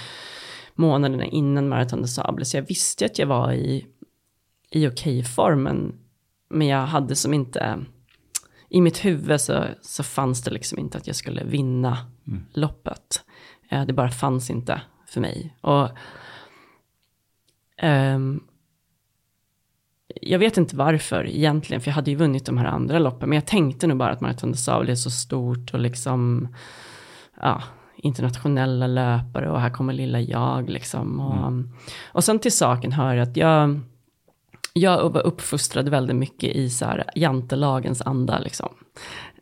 månaderna 0.74 1.24
innan 1.24 1.68
Marathon 1.68 2.02
des 2.02 2.14
Sables. 2.14 2.50
Så 2.50 2.56
jag 2.56 2.62
visste 2.62 3.06
att 3.06 3.18
jag 3.18 3.26
var 3.26 3.52
i, 3.52 3.86
i 4.70 4.88
okej 4.88 5.24
form, 5.24 5.62
men, 5.62 5.94
men 6.50 6.66
jag 6.66 6.86
hade 6.86 7.16
som 7.16 7.34
inte, 7.34 7.78
i 8.68 8.80
mitt 8.80 9.04
huvud 9.04 9.40
så, 9.40 9.64
så 9.82 10.02
fanns 10.02 10.42
det 10.42 10.50
liksom 10.50 10.78
inte 10.78 10.98
att 10.98 11.06
jag 11.06 11.16
skulle 11.16 11.44
vinna 11.44 11.98
loppet. 12.54 13.24
Eh, 13.70 13.86
Det 13.86 13.92
bara 13.92 14.10
fanns 14.10 14.50
inte 14.50 14.80
för 15.06 15.20
mig. 15.20 15.56
Och 15.60 15.88
ehm, 17.84 18.40
jag 20.20 20.38
vet 20.38 20.56
inte 20.56 20.76
varför 20.76 21.26
egentligen, 21.26 21.80
för 21.80 21.90
jag 21.90 21.94
hade 21.94 22.10
ju 22.10 22.16
vunnit 22.16 22.46
de 22.46 22.58
här 22.58 22.66
andra 22.66 22.98
loppen, 22.98 23.28
men 23.28 23.36
jag 23.36 23.46
tänkte 23.46 23.86
nog 23.86 23.98
bara 23.98 24.10
att 24.10 24.20
Marathon 24.20 24.52
des 24.52 24.64
Sables 24.64 24.98
är 24.98 25.02
så 25.02 25.10
stort 25.10 25.74
och 25.74 25.80
liksom, 25.80 26.48
ja, 27.40 27.62
internationella 27.96 28.86
löpare 28.86 29.50
och 29.50 29.60
här 29.60 29.70
kommer 29.70 29.92
lilla 29.92 30.20
jag 30.20 30.70
liksom. 30.70 31.20
Och, 31.20 31.52
och 32.12 32.24
sen 32.24 32.38
till 32.38 32.56
saken 32.56 32.92
hör 32.92 33.16
att 33.16 33.36
jag, 33.36 33.80
jag 34.72 35.10
var 35.12 35.26
uppfostrad 35.26 35.88
väldigt 35.88 36.16
mycket 36.16 36.56
i 36.56 36.70
så 36.70 36.84
här 36.84 37.04
jantelagens 37.14 38.02
anda 38.02 38.38
liksom. 38.38 38.68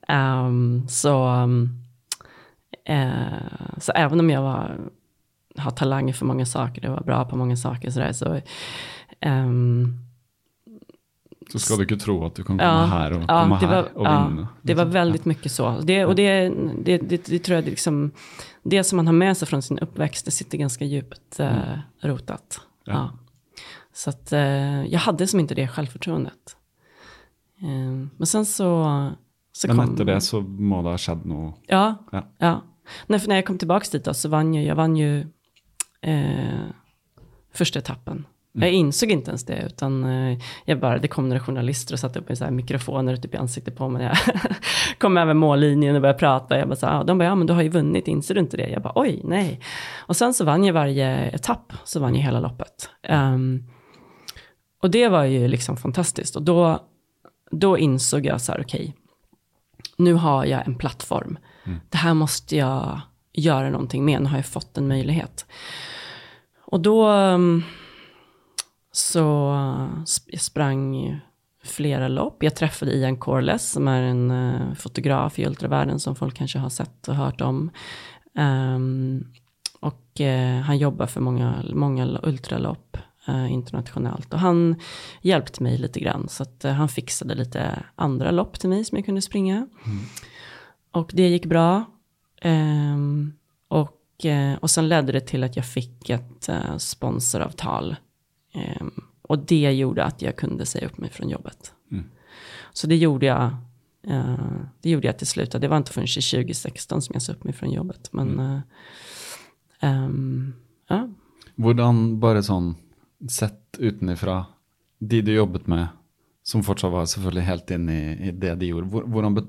Ehm, 0.09 0.89
så, 0.89 1.29
eh, 2.85 3.79
så 3.79 3.93
även 3.93 4.21
om 4.21 4.31
jag 4.31 4.43
var, 4.43 4.91
har 5.57 5.71
talanger 5.71 6.13
för 6.13 6.27
många 6.27 6.47
saker, 6.47 6.85
jag 6.85 6.91
var 6.91 7.03
bra 7.03 7.25
på 7.25 7.37
många 7.37 7.57
saker 7.57 7.91
sådär, 7.91 8.13
så 8.13 8.41
ehm, 9.21 9.99
Så 11.53 11.59
ska 11.59 11.77
du 11.77 11.83
inte 11.83 11.97
tro 11.97 12.27
att 12.27 12.35
du 12.35 12.45
kan 12.45 12.59
komma 12.59 12.71
Ja, 12.71 12.85
här 12.85 13.13
och 13.13 13.23
ja, 13.23 13.43
komma 13.43 13.57
här 13.57 13.69
var, 13.69 13.83
och 13.83 14.07
ja, 14.07 14.29
vinna. 14.29 14.49
Det 14.63 14.75
var 14.75 14.85
liksom. 14.85 14.93
väldigt 14.93 15.25
mycket 15.25 15.53
så. 15.53 15.81
Det, 15.83 16.05
och 16.05 16.15
det, 16.15 16.53
det, 16.85 16.99
det, 16.99 17.27
det 17.27 17.39
tror 17.39 17.57
jag 17.57 17.65
liksom, 17.65 18.11
det 18.63 18.85
som 18.85 18.97
man 18.97 19.07
har 19.07 19.15
med 19.15 19.37
sig 19.37 19.49
från 19.49 19.63
sin 19.63 19.79
uppväxt, 19.79 20.25
det 20.25 20.31
sitter 20.31 20.59
ganska 20.59 20.85
djupt 20.85 21.41
eh, 21.41 21.79
rotat. 22.01 22.61
Ja. 22.85 22.93
Ja. 22.93 23.11
Så 23.95 24.11
att 24.11 24.33
eh, 24.33 24.85
jag 24.85 24.99
hade 25.01 25.27
som 25.27 25.41
inte 25.41 25.55
det 25.55 25.69
självförtroendet. 25.69 26.57
Eh, 27.63 28.09
men 28.17 28.27
sen 28.27 28.47
så, 28.47 29.11
så 29.53 29.69
Men 29.69 29.77
kom... 29.77 29.91
efter 29.91 30.05
det 30.05 30.21
så 30.21 30.41
må 30.41 30.83
det 30.83 30.89
ha 30.89 30.99
skett 30.99 31.25
något. 31.25 31.61
Ja, 31.67 31.95
Ja. 32.13 32.27
ja. 32.39 32.63
Nej, 33.07 33.21
för 33.21 33.29
när 33.29 33.35
jag 33.35 33.47
kom 33.47 33.59
tillbaka 33.59 33.87
dit 33.93 34.05
då, 34.05 34.15
så 34.15 34.29
vann 34.29 34.55
jag, 34.55 34.65
jag 34.65 34.75
vann 34.75 34.97
ju 34.97 35.27
eh, 36.03 36.67
första 37.53 37.79
etappen. 37.79 38.27
Jag 38.55 38.71
insåg 38.71 39.11
inte 39.11 39.31
ens 39.31 39.45
det, 39.45 39.63
utan 39.67 40.05
eh, 40.05 40.39
jag 40.65 40.81
bara, 40.81 40.99
det 40.99 41.09
kom 41.09 41.29
några 41.29 41.41
journalister 41.41 41.95
och 41.95 41.99
satte 41.99 42.19
upp 42.19 42.31
en 42.31 42.37
så 42.37 42.45
här 42.45 42.51
mikrofoner 42.51 43.17
typ 43.17 43.35
i 43.35 43.37
ansiktet 43.37 43.77
på 43.77 43.89
mig. 43.89 44.05
Jag 44.05 44.17
kom 44.99 45.17
över 45.17 45.35
mållinjen 45.35 45.95
och 45.95 46.03
började 46.03 46.19
prata. 46.19 46.59
Jag 46.59 46.69
bara 46.69 46.77
så, 46.77 46.87
ah, 46.87 47.05
de 47.05 47.19
bara, 47.19 47.25
ja 47.25 47.35
men 47.35 47.47
du 47.47 47.53
har 47.53 47.63
ju 47.63 47.69
vunnit, 47.69 48.09
inser 48.09 48.35
du 48.35 48.41
inte 48.41 48.57
det? 48.57 48.69
Jag 48.69 48.83
bara, 48.83 48.93
oj, 48.97 49.21
nej. 49.25 49.61
Och 49.97 50.17
sen 50.17 50.35
så 50.35 50.45
vann 50.45 50.65
jag 50.65 50.75
varje 50.75 51.31
etapp, 51.31 51.73
så 51.85 52.01
vann 52.01 52.15
jag 52.15 52.23
hela 52.23 52.41
loppet. 52.41 52.91
Ehm, 53.03 53.65
och 54.83 54.91
det 54.91 55.09
var 55.09 55.25
ju 55.25 55.49
liksom 55.49 55.77
fantastiskt. 55.77 56.37
Och 56.37 56.43
då, 56.43 56.81
då 57.51 57.79
insåg 57.79 58.27
jag 58.27 58.41
så 58.41 58.53
här, 58.53 58.61
okej, 58.61 58.95
nu 59.97 60.15
har 60.15 60.45
jag 60.45 60.67
en 60.67 60.75
plattform. 60.75 61.39
Det 61.91 61.99
här 61.99 62.15
måste 62.15 62.57
jag 62.57 63.01
göra 63.33 63.71
någonting 63.71 64.05
med. 64.05 64.23
Nu 64.23 64.29
har 64.29 64.37
jag 64.37 64.47
fått 64.47 64.79
en 64.79 64.89
möjlighet. 64.89 65.47
Och 66.73 66.81
då 66.81 67.09
um, 67.11 67.63
så 68.93 69.19
jag 70.27 70.41
sprang 70.41 71.21
flera 71.65 72.09
lopp. 72.09 72.43
Jag 72.43 72.57
träffade 72.57 72.93
Ian 72.93 73.17
Corless 73.17 73.73
som 73.73 73.89
är 73.89 74.03
en 74.03 74.31
eh, 74.31 74.75
fotograf 74.75 75.39
i 75.39 75.47
ultravärlden 75.47 76.01
som 76.01 76.17
folk 76.17 76.37
kanske 76.37 76.59
har 76.59 76.69
sett 76.69 77.09
och 77.09 77.15
hört 77.15 77.41
om. 77.41 77.71
Ehm, 78.35 79.25
och 79.81 80.21
eh, 80.21 80.61
han 80.61 80.79
jobbar 80.79 81.07
för 81.07 81.21
många, 81.21 81.65
många 81.75 82.21
ultralopp 82.23 82.97
eh, 83.29 83.53
internationellt. 83.53 84.35
Och 84.35 84.41
han 84.41 84.77
hjälpte 85.23 85.63
mig 85.63 85.79
lite 85.79 86.01
grann. 86.01 86.29
Så 86.29 86.43
att 86.43 86.63
han 86.63 86.89
fixade 86.89 87.35
lite 87.35 87.83
andra 87.95 88.31
lopp 88.31 88.61
till 88.61 88.69
mig 88.69 88.85
som 88.85 88.99
jag 88.99 89.05
kunde 89.05 89.23
springa. 89.23 89.67
Och 90.91 91.11
det 91.15 91.29
gick 91.29 91.47
bra. 91.47 91.85
Ehm, 92.41 93.33
och, 94.23 94.27
eh, 94.27 94.57
och 94.59 94.71
sen 94.71 94.89
ledde 94.89 95.13
det 95.13 95.21
till 95.21 95.45
att 95.45 95.57
jag 95.57 95.67
fick 95.67 96.11
ett 96.11 96.49
eh, 96.49 96.77
sponsoravtal. 96.77 97.97
Ehm, 98.55 98.91
och 99.23 99.39
det 99.39 99.73
gjorde 99.73 100.05
att 100.05 100.23
jag 100.23 100.37
kunde 100.37 100.67
säga 100.67 100.87
upp 100.87 100.99
mig 100.99 101.11
från 101.11 101.29
jobbet. 101.29 101.75
Så 102.73 102.87
det 102.87 102.97
gjorde 102.97 103.27
jag. 103.27 103.57
eh, 104.07 104.37
det 104.81 104.91
gjorde 104.91 105.07
jag 105.07 105.19
till 105.19 105.27
slut. 105.27 105.51
Det 105.51 105.69
var 105.69 105.77
inte 105.77 105.93
förrän 105.93 106.05
i 106.05 106.09
2016 106.09 107.03
som 107.03 107.13
jag 107.13 107.23
sa 107.23 107.33
upp 107.33 107.45
mig 107.45 107.53
från 107.53 107.71
jobbet. 107.71 108.13
Men 108.13 108.39
eh, 108.39 108.61
ehm, 109.81 110.53
ja. 110.89 111.09
Hvordan 111.57 112.21
bare 112.21 112.43
sånn 112.43 112.75
sett 113.29 113.79
utenifra, 113.79 114.47
de 114.99 115.21
du 115.23 115.33
jobbet 115.35 115.67
med, 115.67 115.89
som 116.43 116.63
fortsatt 116.65 116.93
var 116.93 117.07
selvfølgelig 117.07 117.45
helt 117.45 117.71
inne 117.71 117.93
i, 117.93 118.29
i 118.29 118.31
det 118.33 118.55
de 118.55 118.67
gjorde, 118.67 118.89
hvordan 118.89 119.37
be, 119.37 119.45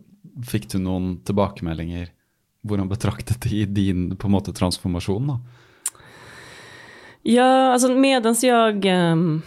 fikk 0.46 0.68
du 0.72 0.78
noen 0.84 1.24
tilbakemeldinger? 1.26 2.12
Hvordan 2.64 2.90
betraktet 2.90 3.44
de 3.44 3.66
din 3.66 4.16
på 4.16 4.28
en 4.28 4.32
måte 4.32 4.54
transformasjon 4.54 5.28
da? 5.28 5.40
Ja, 7.22 7.74
alltså 7.74 7.96
medans 7.96 8.44
jag, 8.44 8.86
ehm, 8.86 9.42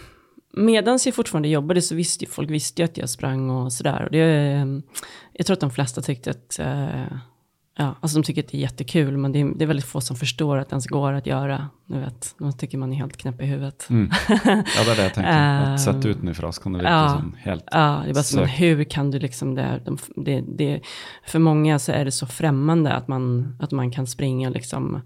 medans 0.53 1.05
jag 1.05 1.15
fortfarande 1.15 1.49
jobbade 1.49 1.81
så 1.81 1.95
visste 1.95 2.25
ju 2.25 2.31
folk 2.31 2.49
visste 2.49 2.81
ju 2.81 2.85
att 2.85 2.97
jag 2.97 3.09
sprang 3.09 3.49
och 3.49 3.73
sådär. 3.73 4.03
Och 4.05 4.11
det, 4.11 4.19
ehm, 4.21 4.83
jag 5.33 5.45
tror 5.45 5.53
att 5.53 5.59
de 5.59 5.71
flesta 5.71 6.01
tyckte 6.01 6.31
att, 6.31 6.59
eh, 6.59 7.17
ja, 7.77 7.95
alltså 7.99 8.17
de 8.17 8.23
tycker 8.23 8.43
att 8.43 8.47
det 8.51 8.57
är 8.57 8.61
jättekul, 8.61 9.17
men 9.17 9.31
det 9.31 9.41
är, 9.41 9.45
det 9.55 9.65
är 9.65 9.67
väldigt 9.67 9.85
få 9.85 10.01
som 10.01 10.15
förstår 10.15 10.57
att 10.57 10.69
det 10.69 10.73
ens 10.73 10.87
går 10.87 11.13
att 11.13 11.25
göra. 11.25 11.69
Du 11.85 11.99
vet, 11.99 12.35
de 12.39 12.53
tycker 12.53 12.77
man 12.77 12.93
är 12.93 12.97
helt 12.97 13.17
knäpp 13.17 13.41
i 13.41 13.45
huvudet. 13.45 13.87
Ja, 13.89 14.83
det 14.85 14.91
er 14.91 14.95
det 14.95 15.03
jeg 15.03 15.13
tenker. 15.13 15.73
At 15.73 15.81
sett 15.85 16.05
Um, 16.05 16.11
utenifra 16.11 16.51
så 16.51 16.61
kan 16.61 16.73
det 16.73 16.79
virke 16.79 16.91
ja. 16.91 17.09
sånn 17.09 17.35
helt 17.39 17.63
Ja, 17.71 18.01
det 18.03 18.09
är 18.09 18.13
bara 18.13 18.23
Sök. 18.23 18.49
hur 18.59 18.83
kan 18.83 19.11
du 19.11 19.19
liksom 19.19 19.55
det, 19.55 19.81
de, 19.85 19.97
det, 20.15 20.41
det, 20.41 20.81
för 21.25 21.39
många 21.39 21.79
så 21.79 21.91
är 21.91 22.05
det 22.05 22.11
så 22.11 22.27
främmande 22.27 22.93
att 22.93 23.07
man, 23.07 23.55
att 23.59 23.71
man 23.71 23.91
kan 23.91 24.07
springa 24.07 24.49
liksom, 24.49 25.01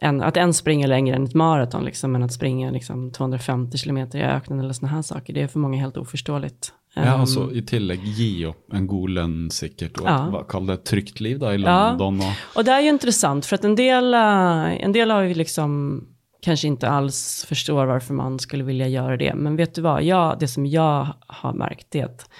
en, 0.00 0.22
att 0.22 0.36
en 0.36 0.54
springer 0.54 0.86
längre 0.88 1.16
än 1.16 1.24
ett 1.24 1.34
maraton 1.34 1.84
liksom, 1.84 2.12
men 2.12 2.22
att 2.22 2.32
springa 2.32 2.70
liksom 2.70 3.12
250 3.12 3.78
kilometer 3.78 4.18
i 4.18 4.22
öknen 4.22 4.60
eller 4.60 4.72
sådana 4.72 4.94
här 4.94 5.02
saker, 5.02 5.32
det 5.32 5.42
är 5.42 5.46
för 5.48 5.58
många 5.58 5.80
helt 5.80 5.96
oförståeligt. 5.96 6.72
Ja, 6.94 7.14
Um, 7.14 7.20
altså 7.20 7.52
I 7.52 7.62
tillegg 7.62 8.00
gi 8.04 8.46
opp 8.46 8.72
en 8.74 8.86
god 8.86 9.10
lønn, 9.10 9.50
sikkert, 9.50 9.98
og 10.00 10.06
Ja. 10.08 10.44
kall 10.48 10.66
det 10.66 10.72
et 10.74 10.84
trygt 10.84 11.20
liv 11.20 11.38
da, 11.38 11.54
i 11.54 11.60
Ja. 11.60 11.90
London. 11.90 12.20
Og, 12.20 12.32
Och 12.56 12.64
det 12.64 12.72
är 12.72 12.80
ju 12.80 12.88
intressant 12.88 13.46
för 13.46 13.54
att 13.54 13.64
en 13.64 13.76
del, 13.76 14.14
eh, 14.14 14.84
en 14.84 14.92
del 14.92 15.10
har 15.10 15.22
ju 15.22 15.34
liksom 15.34 16.04
kanske 16.42 16.66
inte 16.68 16.88
alls 16.88 17.44
förstår 17.48 17.86
varför 17.86 18.14
man 18.14 18.38
skulle 18.38 18.64
vilja 18.64 18.88
göra 18.88 19.16
det. 19.16 19.34
Men 19.34 19.56
vet 19.56 19.74
du 19.74 19.82
vad, 19.82 20.02
jag, 20.02 20.38
det 20.38 20.48
som 20.48 20.66
jag 20.66 21.06
har 21.26 21.52
märkt 21.52 21.86
det 21.90 22.00
är 22.00 22.04
att 22.04 22.30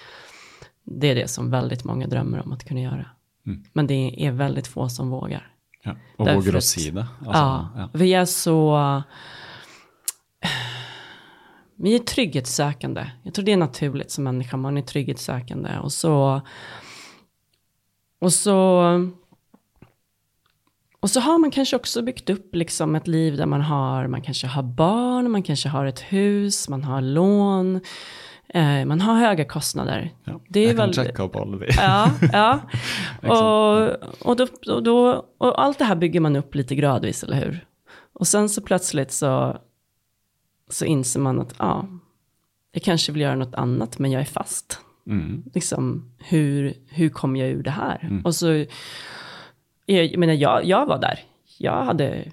det 0.84 1.06
är 1.10 1.14
det 1.14 1.28
som 1.30 1.50
väldigt 1.50 1.84
många 1.84 2.06
drömmer 2.06 2.42
om 2.44 2.52
att 2.52 2.64
kunna 2.64 2.80
göra. 2.80 3.06
Mm. 3.46 3.64
Men 3.72 3.86
det 3.86 4.26
är 4.26 4.32
väldigt 4.32 4.66
få 4.66 4.88
som 4.88 5.10
vågar. 5.10 5.46
Ja, 5.82 5.96
Därför 6.18 6.34
våger 6.34 6.54
å 6.54 6.58
att- 6.58 6.76
det. 6.76 7.06
Altså, 7.18 7.32
ja, 7.32 7.68
ja. 7.76 7.90
vi 7.92 8.14
är 8.14 8.24
så... 8.24 9.02
Vi 11.80 11.94
är 11.94 11.98
trygghetssökande. 11.98 13.10
Jag 13.22 13.34
tror 13.34 13.44
det 13.44 13.52
är 13.52 13.56
naturligt 13.56 14.10
som 14.10 14.24
människa. 14.24 14.56
Man 14.56 14.78
är 14.78 14.82
trygghetssökande. 14.82 15.78
Och 15.78 15.92
så... 15.92 16.40
Och 18.18 18.32
så... 18.32 18.84
Och 21.00 21.10
så 21.10 21.20
har 21.20 21.38
man 21.38 21.50
kanske 21.50 21.76
också 21.76 22.02
byggt 22.02 22.30
upp 22.30 22.54
liksom 22.54 22.94
ett 22.94 23.06
liv 23.06 23.36
där 23.36 23.46
man 23.46 23.60
har, 23.60 24.06
man 24.06 24.22
kanske 24.22 24.46
har 24.46 24.62
barn, 24.62 25.30
man 25.30 25.42
kanske 25.42 25.68
har 25.68 25.86
ett 25.86 26.00
hus, 26.00 26.68
man 26.68 26.84
har 26.84 27.00
lån, 27.00 27.80
eh, 28.54 28.84
man 28.84 29.00
har 29.00 29.14
höga 29.14 29.44
kostnader. 29.44 30.10
Ja. 30.24 30.40
Det 30.48 30.60
är 30.60 30.68
kan 30.68 30.76
väl- 30.76 30.84
alle 30.88 31.58
de. 31.58 31.66
Ja, 31.76 32.10
ja. 32.32 32.60
Och, 33.22 34.28
och, 34.28 34.36
då, 34.36 34.46
och, 34.74 34.82
då, 34.82 35.26
och 35.38 35.62
allt 35.62 35.78
det 35.78 35.84
här 35.84 35.96
bygger 35.96 36.20
man 36.20 36.36
upp 36.36 36.54
lite 36.54 36.74
gradvis, 36.74 37.22
eller 37.24 37.36
hur? 37.36 37.66
Och 38.12 38.26
sen 38.26 38.48
så 38.48 38.62
plötsligt 38.62 39.12
så, 39.12 39.56
så 40.70 40.84
inser 40.84 41.20
man 41.20 41.40
att 41.40 41.54
ja, 41.58 41.86
jag 42.72 42.82
kanske 42.82 43.12
vill 43.12 43.22
göra 43.22 43.34
något 43.36 43.54
annat, 43.54 43.98
men 43.98 44.10
jag 44.12 44.20
är 44.20 44.26
fast. 44.26 44.80
Mm. 45.06 45.42
Liksom, 45.54 46.12
hur, 46.18 46.74
hur 46.88 47.08
kom 47.08 47.36
jag 47.36 47.48
ur 47.48 47.62
det 47.62 47.70
här? 47.70 48.22
Och 48.24 48.34
så, 48.34 48.46
jag, 49.86 50.04
jag 50.06 50.18
menar, 50.18 50.34
jag, 50.34 50.64
jag 50.64 50.86
var 50.86 50.98
där. 50.98 51.20
Jag 51.58 51.84
hade 51.84 52.32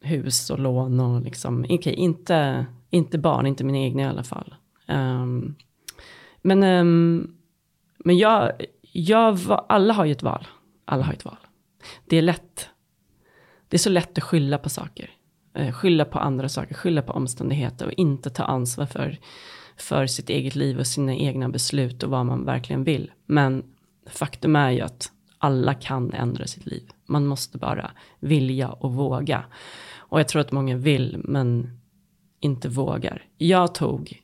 hus 0.00 0.50
och 0.50 0.58
lån 0.58 1.00
och 1.00 1.20
liksom, 1.22 1.66
okej, 1.70 1.94
inte, 1.94 2.66
inte 2.90 3.18
barn, 3.18 3.46
inte 3.46 3.64
mina 3.64 3.78
egna 3.78 4.02
i 4.02 4.06
alla 4.06 4.24
fall. 4.24 4.54
Um, 4.88 5.54
men 6.42 6.62
um, 6.62 7.36
men 8.04 8.18
jag, 8.18 8.52
jag 8.92 9.32
var, 9.32 9.66
alla 9.68 9.94
har 9.94 10.04
ju 10.04 10.12
ett 10.12 10.22
val. 10.22 10.46
Alla 10.84 11.04
har 11.04 11.12
ett 11.12 11.24
val. 11.24 11.36
Det 12.06 12.16
är 12.16 12.22
lätt. 12.22 12.68
Det 13.68 13.76
är 13.76 13.78
så 13.78 13.90
lätt 13.90 14.18
att 14.18 14.24
skylla 14.24 14.58
på 14.58 14.68
saker. 14.68 15.10
Eh, 15.54 15.72
skylla 15.72 16.04
på 16.04 16.18
andra 16.18 16.48
saker, 16.48 16.74
skylla 16.74 17.02
på 17.02 17.12
omständigheter 17.12 17.86
och 17.86 17.92
inte 17.92 18.30
ta 18.30 18.44
ansvar 18.44 18.86
för, 18.86 19.18
för 19.76 20.06
sitt 20.06 20.30
eget 20.30 20.54
liv 20.54 20.78
och 20.78 20.86
sina 20.86 21.14
egna 21.14 21.48
beslut 21.48 22.02
och 22.02 22.10
vad 22.10 22.26
man 22.26 22.44
verkligen 22.44 22.84
vill. 22.84 23.10
Men 23.26 23.64
faktum 24.06 24.56
är 24.56 24.70
ju 24.70 24.80
att 24.80 25.12
alla 25.38 25.74
kan 25.74 26.12
ändra 26.12 26.46
sitt 26.46 26.66
liv. 26.66 26.90
Man 27.06 27.26
måste 27.26 27.58
bara 27.58 27.90
vilja 28.20 28.68
och 28.68 28.94
våga. 28.94 29.44
Och 29.96 30.20
jag 30.20 30.28
tror 30.28 30.40
att 30.40 30.52
många 30.52 30.76
vill, 30.76 31.20
men 31.24 31.80
inte 32.40 32.68
vågar. 32.68 33.22
Jag 33.38 33.74
tog 33.74 34.23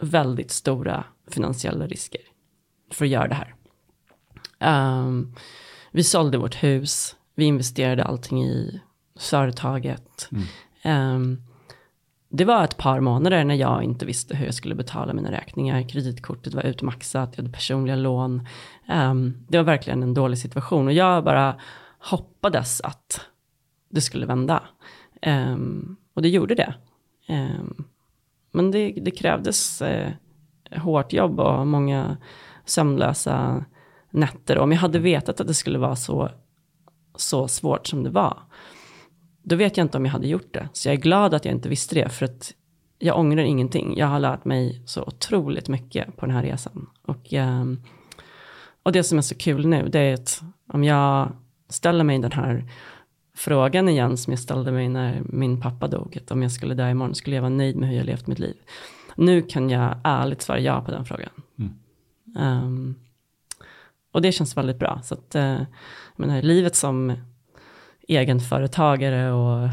väldigt 0.00 0.50
stora 0.50 1.04
finansiella 1.28 1.86
risker 1.86 2.20
för 2.92 3.04
att 3.04 3.10
göra 3.10 3.28
det 3.28 3.34
här. 3.34 3.54
Ehm, 4.58 5.34
vi 5.92 6.04
sålde 6.04 6.38
vårt 6.38 6.62
hus, 6.62 7.16
vi 7.34 7.44
investerade 7.44 8.04
allting 8.04 8.44
i 8.44 8.80
företaget. 9.18 10.28
Ehm, 10.82 11.42
det 12.28 12.44
var 12.44 12.64
ett 12.64 12.76
par 12.76 13.00
månader 13.00 13.44
när 13.44 13.54
jag 13.54 13.82
inte 13.82 14.06
visste 14.06 14.36
hur 14.36 14.44
jag 14.46 14.54
skulle 14.54 14.74
betala 14.74 15.12
mina 15.12 15.32
räkningar. 15.32 15.88
Kreditkortet 15.88 16.54
var 16.54 16.62
utmaxat, 16.62 17.30
jag 17.32 17.42
hade 17.42 17.52
personliga 17.52 17.96
lån. 17.96 18.48
Ehm, 18.88 19.44
det 19.48 19.58
var 19.58 19.64
verkligen 19.64 20.02
en 20.02 20.14
dålig 20.14 20.38
situation 20.38 20.86
och 20.86 20.92
jag 20.92 21.24
bara 21.24 21.60
hoppades 21.98 22.80
att 22.80 23.20
det 23.90 24.00
skulle 24.00 24.26
vända. 24.26 24.62
Ehm, 25.22 25.96
och 26.14 26.22
det 26.22 26.28
gjorde 26.28 26.54
det. 26.54 26.74
Ehm, 27.26 27.84
men 28.56 28.70
det, 28.70 28.92
det 28.92 29.10
krävdes 29.10 29.82
eh, 29.82 30.12
hårt 30.76 31.12
jobb 31.12 31.40
och 31.40 31.66
många 31.66 32.16
sömnlösa 32.64 33.64
nätter. 34.10 34.58
Om 34.58 34.72
jag 34.72 34.78
hade 34.78 34.98
vetat 34.98 35.40
att 35.40 35.46
det 35.46 35.54
skulle 35.54 35.78
vara 35.78 35.96
så, 35.96 36.30
så 37.14 37.48
svårt 37.48 37.86
som 37.86 38.02
det 38.02 38.10
var, 38.10 38.38
då 39.42 39.56
vet 39.56 39.76
jag 39.76 39.84
inte 39.84 39.98
om 39.98 40.04
jag 40.04 40.12
hade 40.12 40.28
gjort 40.28 40.54
det. 40.54 40.68
Så 40.72 40.88
jag 40.88 40.94
är 40.94 41.00
glad 41.00 41.34
att 41.34 41.44
jag 41.44 41.54
inte 41.54 41.68
visste 41.68 41.94
det, 41.94 42.08
för 42.08 42.24
att 42.24 42.54
jag 42.98 43.18
ångrar 43.18 43.42
ingenting. 43.42 43.96
Jag 43.96 44.06
har 44.06 44.20
lärt 44.20 44.44
mig 44.44 44.82
så 44.86 45.02
otroligt 45.02 45.68
mycket 45.68 46.16
på 46.16 46.26
den 46.26 46.34
här 46.34 46.42
resan. 46.42 46.86
Och, 47.06 47.34
eh, 47.34 47.64
och 48.82 48.92
det 48.92 49.02
som 49.02 49.18
är 49.18 49.22
så 49.22 49.34
kul 49.34 49.66
nu, 49.66 49.88
det 49.88 49.98
är 49.98 50.14
att 50.14 50.42
om 50.72 50.84
jag 50.84 51.32
ställer 51.68 52.04
mig 52.04 52.18
den 52.18 52.32
här 52.32 52.70
frågan 53.36 53.88
igen 53.88 54.16
som 54.16 54.32
jag 54.32 54.40
ställde 54.40 54.72
mig 54.72 54.88
när 54.88 55.22
min 55.24 55.60
pappa 55.60 55.88
dog, 55.88 56.18
att 56.18 56.30
om 56.30 56.42
jag 56.42 56.52
skulle 56.52 56.74
dö 56.74 56.90
imorgon, 56.90 57.14
skulle 57.14 57.36
jag 57.36 57.42
vara 57.42 57.50
nöjd 57.50 57.76
med 57.76 57.88
hur 57.88 57.96
jag 57.96 58.06
levt 58.06 58.26
mitt 58.26 58.38
liv? 58.38 58.56
Nu 59.16 59.42
kan 59.42 59.70
jag 59.70 59.96
ärligt 60.04 60.42
svara 60.42 60.60
ja 60.60 60.80
på 60.80 60.90
den 60.90 61.04
frågan. 61.04 61.30
Um, 62.36 62.94
och 64.12 64.22
det 64.22 64.32
känns 64.32 64.56
väldigt 64.56 64.78
bra. 64.78 65.00
Så 65.04 65.14
att, 65.14 65.34
uh, 65.34 65.42
jag 65.42 65.66
menar, 66.16 66.42
livet 66.42 66.76
som 66.76 67.12
egenföretagare 68.08 69.32
och, 69.32 69.68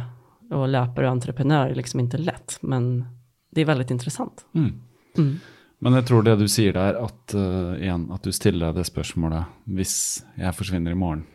och 0.49 0.67
löpare 0.67 1.05
och 1.05 1.11
entreprenör 1.11 1.69
är 1.69 1.75
liksom 1.75 1.99
inte 1.99 2.17
lätt, 2.17 2.57
men 2.61 3.05
det 3.49 3.61
är 3.61 3.65
väldigt 3.65 3.91
intressant. 3.91 4.45
Mm. 4.53 4.81
Mm. 5.17 5.39
Men 5.79 5.93
jeg 5.93 6.07
tror 6.07 6.23
det 6.23 6.35
du 6.35 6.47
sier 6.47 6.73
der, 6.73 6.95
at, 6.95 7.33
uh, 7.35 7.75
igjen, 7.75 8.07
at 8.11 8.23
du 8.23 8.31
stiller 8.31 8.71
deg 8.71 8.79
det 8.79 8.87
spørsmålet 8.87 9.51
hvis 9.67 10.23
jeg 10.39 10.55
forsvinner 10.55 10.95
i 10.95 10.99
morgen 10.99 11.25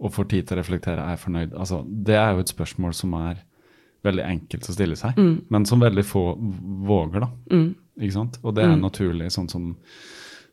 og 0.00 0.14
får 0.14 0.30
tid 0.32 0.48
til 0.48 0.56
å 0.56 0.60
reflektere, 0.62 1.04
er 1.12 1.20
fornøyd? 1.20 1.54
Altså, 1.54 1.82
det 1.84 2.16
er 2.16 2.32
jo 2.32 2.44
et 2.44 2.52
spørsmål 2.52 2.94
som 2.96 3.14
er 3.20 3.42
veldig 4.06 4.24
enkelt 4.24 4.68
å 4.68 4.72
stille 4.72 4.96
seg, 4.96 5.18
men 5.52 5.66
som 5.68 5.82
veldig 5.82 6.04
få 6.08 6.24
våger, 6.88 7.26
da. 7.26 7.28
Mm. 7.52 7.66
Ikke 8.00 8.16
sant? 8.16 8.38
Og 8.40 8.54
det 8.56 8.64
er 8.64 8.78
naturlig, 8.80 9.28
sånn 9.34 9.50
som 9.52 9.74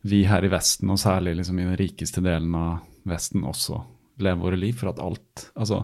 vi 0.07 0.23
her 0.27 0.43
i 0.43 0.51
Vesten, 0.51 0.91
og 0.91 0.99
særlig 0.99 1.37
liksom 1.39 1.61
i 1.61 1.67
den 1.67 1.79
rikeste 1.79 2.23
delen 2.23 2.55
av 2.59 2.83
Vesten 3.07 3.45
også, 3.47 3.79
lever 4.19 4.41
våre 4.41 4.59
liv 4.59 4.75
for 4.75 4.89
at 4.89 4.99
alt 5.03 5.43
Altså, 5.55 5.83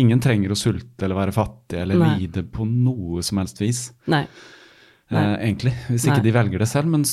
ingen 0.00 0.20
trenger 0.24 0.52
å 0.52 0.58
sulte 0.58 1.04
eller 1.04 1.18
være 1.18 1.34
fattig 1.36 1.78
eller 1.82 1.98
Nei. 2.00 2.12
lide 2.22 2.42
på 2.48 2.64
noe 2.68 3.22
som 3.26 3.38
helst 3.42 3.60
vis. 3.60 3.82
Nej, 4.08 4.26
Nei. 5.12 5.22
Eh, 5.22 5.34
egentlig, 5.46 5.74
hvis 5.90 6.06
ikke 6.08 6.22
Nei. 6.22 6.26
de 6.26 6.34
velger 6.34 6.64
det 6.64 6.68
selv. 6.70 6.90
Men 6.90 7.04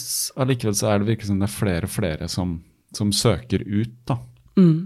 allikevel 0.41 0.77
så 0.79 0.89
er 0.89 1.01
det 1.01 1.11
virkelig 1.11 1.29
som 1.29 1.41
det 1.41 1.49
er 1.49 1.53
flere 1.53 1.89
og 1.89 1.93
flere 1.93 2.29
som, 2.31 2.55
som 2.95 3.11
søker 3.13 3.65
ut 3.67 3.97
da, 4.09 4.17
mm. 4.57 4.77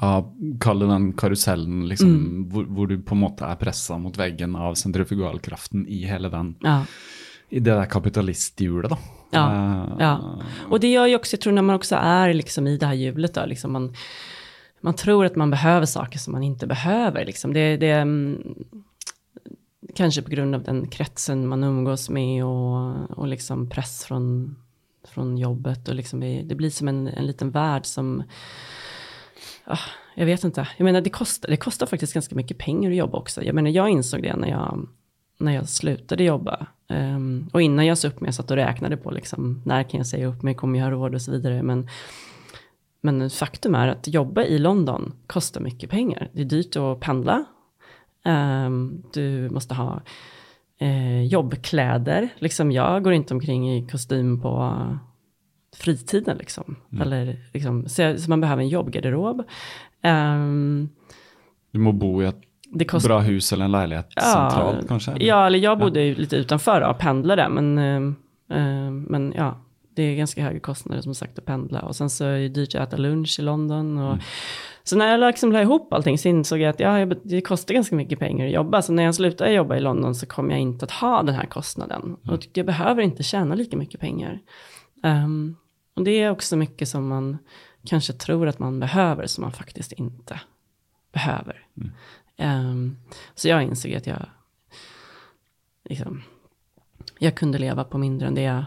Av 0.00 0.30
Kall 0.60 0.80
den 0.88 1.12
karusellen 1.12 1.88
liksom, 1.88 2.12
hvor, 2.48 2.64
hvor 2.64 2.88
du 2.88 2.96
på 3.04 3.14
en 3.14 3.20
måte 3.20 3.44
er 3.44 3.58
pressa 3.60 3.98
mot 4.00 4.16
veggen 4.16 4.56
av 4.56 4.74
sentrifugalkraften 4.80 5.84
i 5.88 6.04
hele 6.08 6.30
den 6.32 6.54
ja. 6.64 6.84
i 7.50 7.60
det 7.60 7.74
der 7.74 7.90
kapitalisthjulet, 7.90 8.90
da. 8.90 8.98
Ja, 9.30 9.44
Eh, 9.52 9.96
ja. 9.98 10.40
Och 10.70 10.80
det 10.80 10.88
gör 10.88 11.06
ju 11.06 11.16
också, 11.16 11.34
jag 11.34 11.40
tror 11.40 11.52
när 11.52 11.62
man 11.62 11.76
också 11.76 11.96
är 11.96 12.34
liksom 12.34 12.66
i 12.66 12.76
det 12.76 12.86
här 12.86 12.94
hjulet 12.94 13.34
då, 13.34 13.46
liksom 13.46 13.72
man, 13.72 13.94
man 14.80 14.94
tror 14.94 15.26
att 15.26 15.36
man 15.36 15.50
behöver 15.50 15.86
saker 15.86 16.18
som 16.18 16.32
man 16.32 16.42
inte 16.42 16.66
behöver. 16.66 17.24
Liksom. 17.24 17.52
Det, 17.52 17.76
det, 17.76 17.90
mm, 17.90 18.54
kanske 19.94 20.22
på 20.22 20.30
grund 20.30 20.54
av 20.54 20.62
den 20.62 20.86
kretsen 20.86 21.48
man 21.48 21.64
umgås 21.64 22.10
med 22.10 22.44
och, 22.44 23.10
och 23.10 23.26
liksom 23.26 23.68
press 23.68 24.04
från, 24.04 24.56
från 25.08 25.38
jobbet. 25.38 25.88
Och 25.88 25.94
liksom 25.94 26.20
det, 26.20 26.42
det 26.42 26.54
blir 26.54 26.70
som 26.70 26.88
en, 26.88 27.06
en 27.06 27.26
liten 27.26 27.50
värld 27.50 27.86
som, 27.86 28.22
Ah, 29.70 29.78
jag 30.14 30.26
vet 30.26 30.44
inte, 30.44 30.68
jag 30.76 30.84
menar 30.84 31.00
det 31.00 31.10
kostar, 31.10 31.48
det 31.48 31.56
kostar 31.56 31.86
faktiskt 31.86 32.14
ganska 32.14 32.34
mycket 32.34 32.58
pengar 32.58 32.90
att 32.90 32.96
jobba 32.96 33.18
också. 33.18 33.42
Jag 33.42 33.54
menar 33.54 33.70
jag 33.70 33.88
insåg 33.88 34.22
det 34.22 34.36
när 34.36 34.48
jag, 34.48 34.88
när 35.38 35.52
jag 35.52 35.68
slutade 35.68 36.24
jobba. 36.24 36.66
Um, 36.88 37.50
och 37.52 37.62
innan 37.62 37.86
jag 37.86 37.98
sa 37.98 38.08
upp 38.08 38.20
mig, 38.20 38.28
jag 38.28 38.34
satt 38.34 38.50
och 38.50 38.56
räknade 38.56 38.96
på 38.96 39.10
liksom, 39.10 39.62
när 39.64 39.82
kan 39.82 39.98
jag 39.98 40.06
säga 40.06 40.26
upp 40.26 40.42
mig, 40.42 40.54
kommer 40.54 40.78
jag 40.78 40.86
ha 40.86 40.90
råd 40.90 41.14
och 41.14 41.22
så 41.22 41.32
vidare. 41.32 41.62
Men, 41.62 41.88
men 43.00 43.30
faktum 43.30 43.74
är 43.74 43.88
att 43.88 44.08
jobba 44.08 44.42
i 44.42 44.58
London 44.58 45.12
kostar 45.26 45.60
mycket 45.60 45.90
pengar. 45.90 46.30
Det 46.32 46.40
är 46.40 46.44
dyrt 46.44 46.76
att 46.76 47.00
pendla. 47.00 47.44
um, 48.24 49.02
du 49.12 49.50
måste 49.50 49.74
ha 49.74 50.02
eh, 50.80 51.22
jobbkläder. 51.22 52.28
Liksom 52.38 52.72
jag 52.72 53.04
går 53.04 53.12
inte 53.12 53.34
omkring 53.34 53.74
i 53.74 53.88
kostym 53.88 54.40
på 54.40 54.76
fritiden. 55.76 56.36
Liksom. 56.36 56.76
Eller, 57.00 57.36
liksom, 57.52 57.88
så, 57.88 58.16
så 58.18 58.30
man 58.30 58.40
behöver 58.40 58.62
en 58.62 58.68
jobbgarderob. 58.68 59.42
Ehm, 60.02 60.88
Du 61.72 61.78
må 61.78 61.92
bo 61.92 62.22
i 62.22 62.26
et 62.26 62.36
det 62.72 62.84
kostar 62.84 63.08
bra 63.08 63.18
hus 63.20 63.52
eller 63.52 63.64
en 63.64 63.72
leilighet 63.72 64.12
sentralt, 64.20 64.88
kanskje? 64.88 65.12
eller? 65.12 65.26
Ja, 65.26 65.46
eller 65.46 65.58
jag 65.58 65.78
bodde 65.78 66.02
ju 66.02 66.14
lite 66.14 66.36
utanför 66.36 66.80
och 66.80 66.98
pendlade, 66.98 67.48
men, 67.48 67.78
eh, 68.48 68.90
men 68.90 69.32
ja, 69.36 69.60
det 69.94 70.02
är 70.02 70.16
ganska 70.16 70.42
höga 70.42 70.60
kostnader 70.60 71.02
som 71.02 71.14
sagt 71.14 71.38
att 71.38 71.44
pendla. 71.44 71.80
Och 71.80 71.96
sen 71.96 72.10
så 72.10 72.24
är 72.24 72.38
det 72.38 72.48
dyrt 72.48 72.74
att 72.74 72.88
äta 72.88 72.96
lunch 72.96 73.36
i 73.38 73.42
London. 73.42 73.98
Och, 73.98 74.18
Så 74.82 74.96
när 74.96 75.06
jag 75.10 75.20
liksom 75.20 75.52
la 75.52 75.62
ihop 75.62 75.92
allting 75.92 76.18
så 76.18 76.28
insåg 76.28 76.60
jag 76.60 76.70
att 76.70 76.80
ja, 76.80 77.06
det 77.22 77.40
kostar 77.40 77.74
ganska 77.74 77.96
mycket 77.96 78.18
pengar 78.18 78.46
att 78.46 78.52
jobba. 78.52 78.82
Så 78.82 78.92
när 78.92 79.02
jag 79.02 79.14
slutade 79.14 79.52
jobba 79.52 79.76
i 79.76 79.80
London 79.80 80.14
så 80.14 80.26
kommer 80.26 80.50
jag 80.50 80.60
inte 80.60 80.84
att 80.84 80.90
ha 80.90 81.22
den 81.22 81.34
här 81.34 81.46
kostnaden. 81.46 82.16
Och 82.28 82.48
jag 82.52 82.66
behöver 82.66 83.02
inte 83.02 83.22
tjäna 83.22 83.54
lika 83.54 83.76
mycket 83.76 84.00
pengar. 84.00 84.38
Ehm, 85.02 85.56
och 85.94 86.04
det 86.04 86.10
är 86.10 86.30
också 86.30 86.56
mycket 86.56 86.88
som 86.88 87.08
man 87.08 87.38
kanske 87.84 88.12
tror 88.12 88.46
att 88.46 88.58
man 88.58 88.80
behöver, 88.80 89.26
som 89.26 89.42
man 89.42 89.52
faktiskt 89.52 89.92
inte 89.92 90.40
behöver. 91.12 91.66
Ehm, 92.36 92.96
så 93.34 93.48
jag 93.48 93.62
insåg 93.62 93.94
att 93.94 94.06
jag, 94.06 94.26
liksom, 95.84 96.22
jag 97.18 97.36
kunde 97.36 97.58
leva 97.58 97.84
på 97.84 97.98
mindre 97.98 98.28
än 98.28 98.34
det 98.34 98.42
jag, 98.42 98.64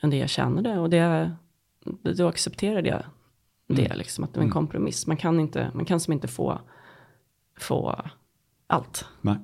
än 0.00 0.10
det 0.10 0.16
jag 0.16 0.30
tjänade. 0.30 0.78
Och 0.78 0.90
det, 0.90 1.32
då 2.16 2.28
accepterade 2.28 2.88
jag 2.88 3.02
det, 3.66 3.96
liksom, 3.96 4.24
att 4.24 4.34
det 4.34 4.40
var 4.40 4.44
en 4.44 4.52
kompromiss. 4.52 5.06
Man 5.06 5.16
kan, 5.16 5.40
inte, 5.40 5.70
man 5.74 5.84
kan 5.84 6.00
som 6.00 6.12
inte 6.12 6.28
få, 6.28 6.60
få 7.58 8.02
allt. 8.66 9.06
Nei. 9.20 9.36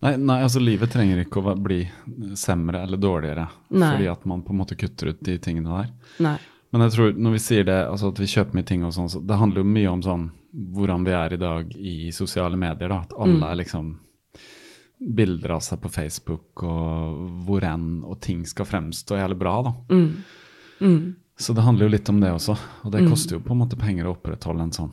Nei, 0.00 0.12
nei, 0.16 0.42
altså 0.46 0.60
livet 0.62 0.92
trenger 0.94 1.24
ikke 1.24 1.40
å 1.42 1.54
bli 1.58 1.80
sämre 2.38 2.84
eller 2.86 3.00
dårligere 3.02 3.48
Nei. 3.74 3.88
fordi 3.92 4.06
at 4.12 4.24
man 4.30 4.44
på 4.46 4.54
en 4.54 4.60
måte 4.60 4.76
kutter 4.78 5.10
ut 5.10 5.20
de 5.26 5.38
tingene 5.42 5.74
der. 5.74 5.88
nej, 6.22 6.38
Men 6.70 6.84
jeg 6.84 6.92
tror 6.94 7.16
når 7.18 7.32
vi 7.34 7.38
sier 7.42 7.64
det, 7.64 7.78
altså 7.88 8.12
at 8.12 8.20
vi 8.20 8.28
kjøper 8.30 8.54
mye 8.54 8.68
ting 8.68 8.84
og 8.86 8.92
sånn, 8.94 9.08
så 9.10 9.20
det 9.26 9.38
handler 9.40 9.64
jo 9.64 9.72
mye 9.72 9.88
om 9.90 10.02
sånn 10.04 10.28
hvordan 10.54 11.04
vi 11.04 11.12
er 11.16 11.32
i 11.34 11.40
dag 11.40 11.74
i 11.76 11.96
sosiale 12.12 12.56
medier. 12.56 12.88
da, 12.88 13.00
At 13.00 13.12
alle 13.18 13.50
er 13.50 13.58
liksom 13.64 13.98
bilder 14.98 15.50
av 15.56 15.60
seg 15.60 15.80
på 15.80 15.90
Facebook 15.92 16.62
og 16.66 17.42
hvor 17.46 17.64
enn, 17.66 18.04
og 18.04 18.20
ting 18.20 18.44
skal 18.46 18.66
fremstå 18.66 19.18
jævlig 19.18 19.38
bra. 19.38 19.62
da. 19.62 19.72
Så 21.38 21.54
det 21.54 21.62
handler 21.62 21.86
jo 21.86 21.92
litt 21.94 22.08
om 22.10 22.20
det 22.20 22.32
også, 22.34 22.56
og 22.84 22.90
det 22.92 23.04
koster 23.10 23.36
jo 23.36 23.40
på 23.40 23.52
en 23.54 23.60
måte 23.62 23.78
penger 23.78 24.06
å 24.06 24.14
opprettholde 24.16 24.62
en 24.62 24.72
sånn. 24.74 24.92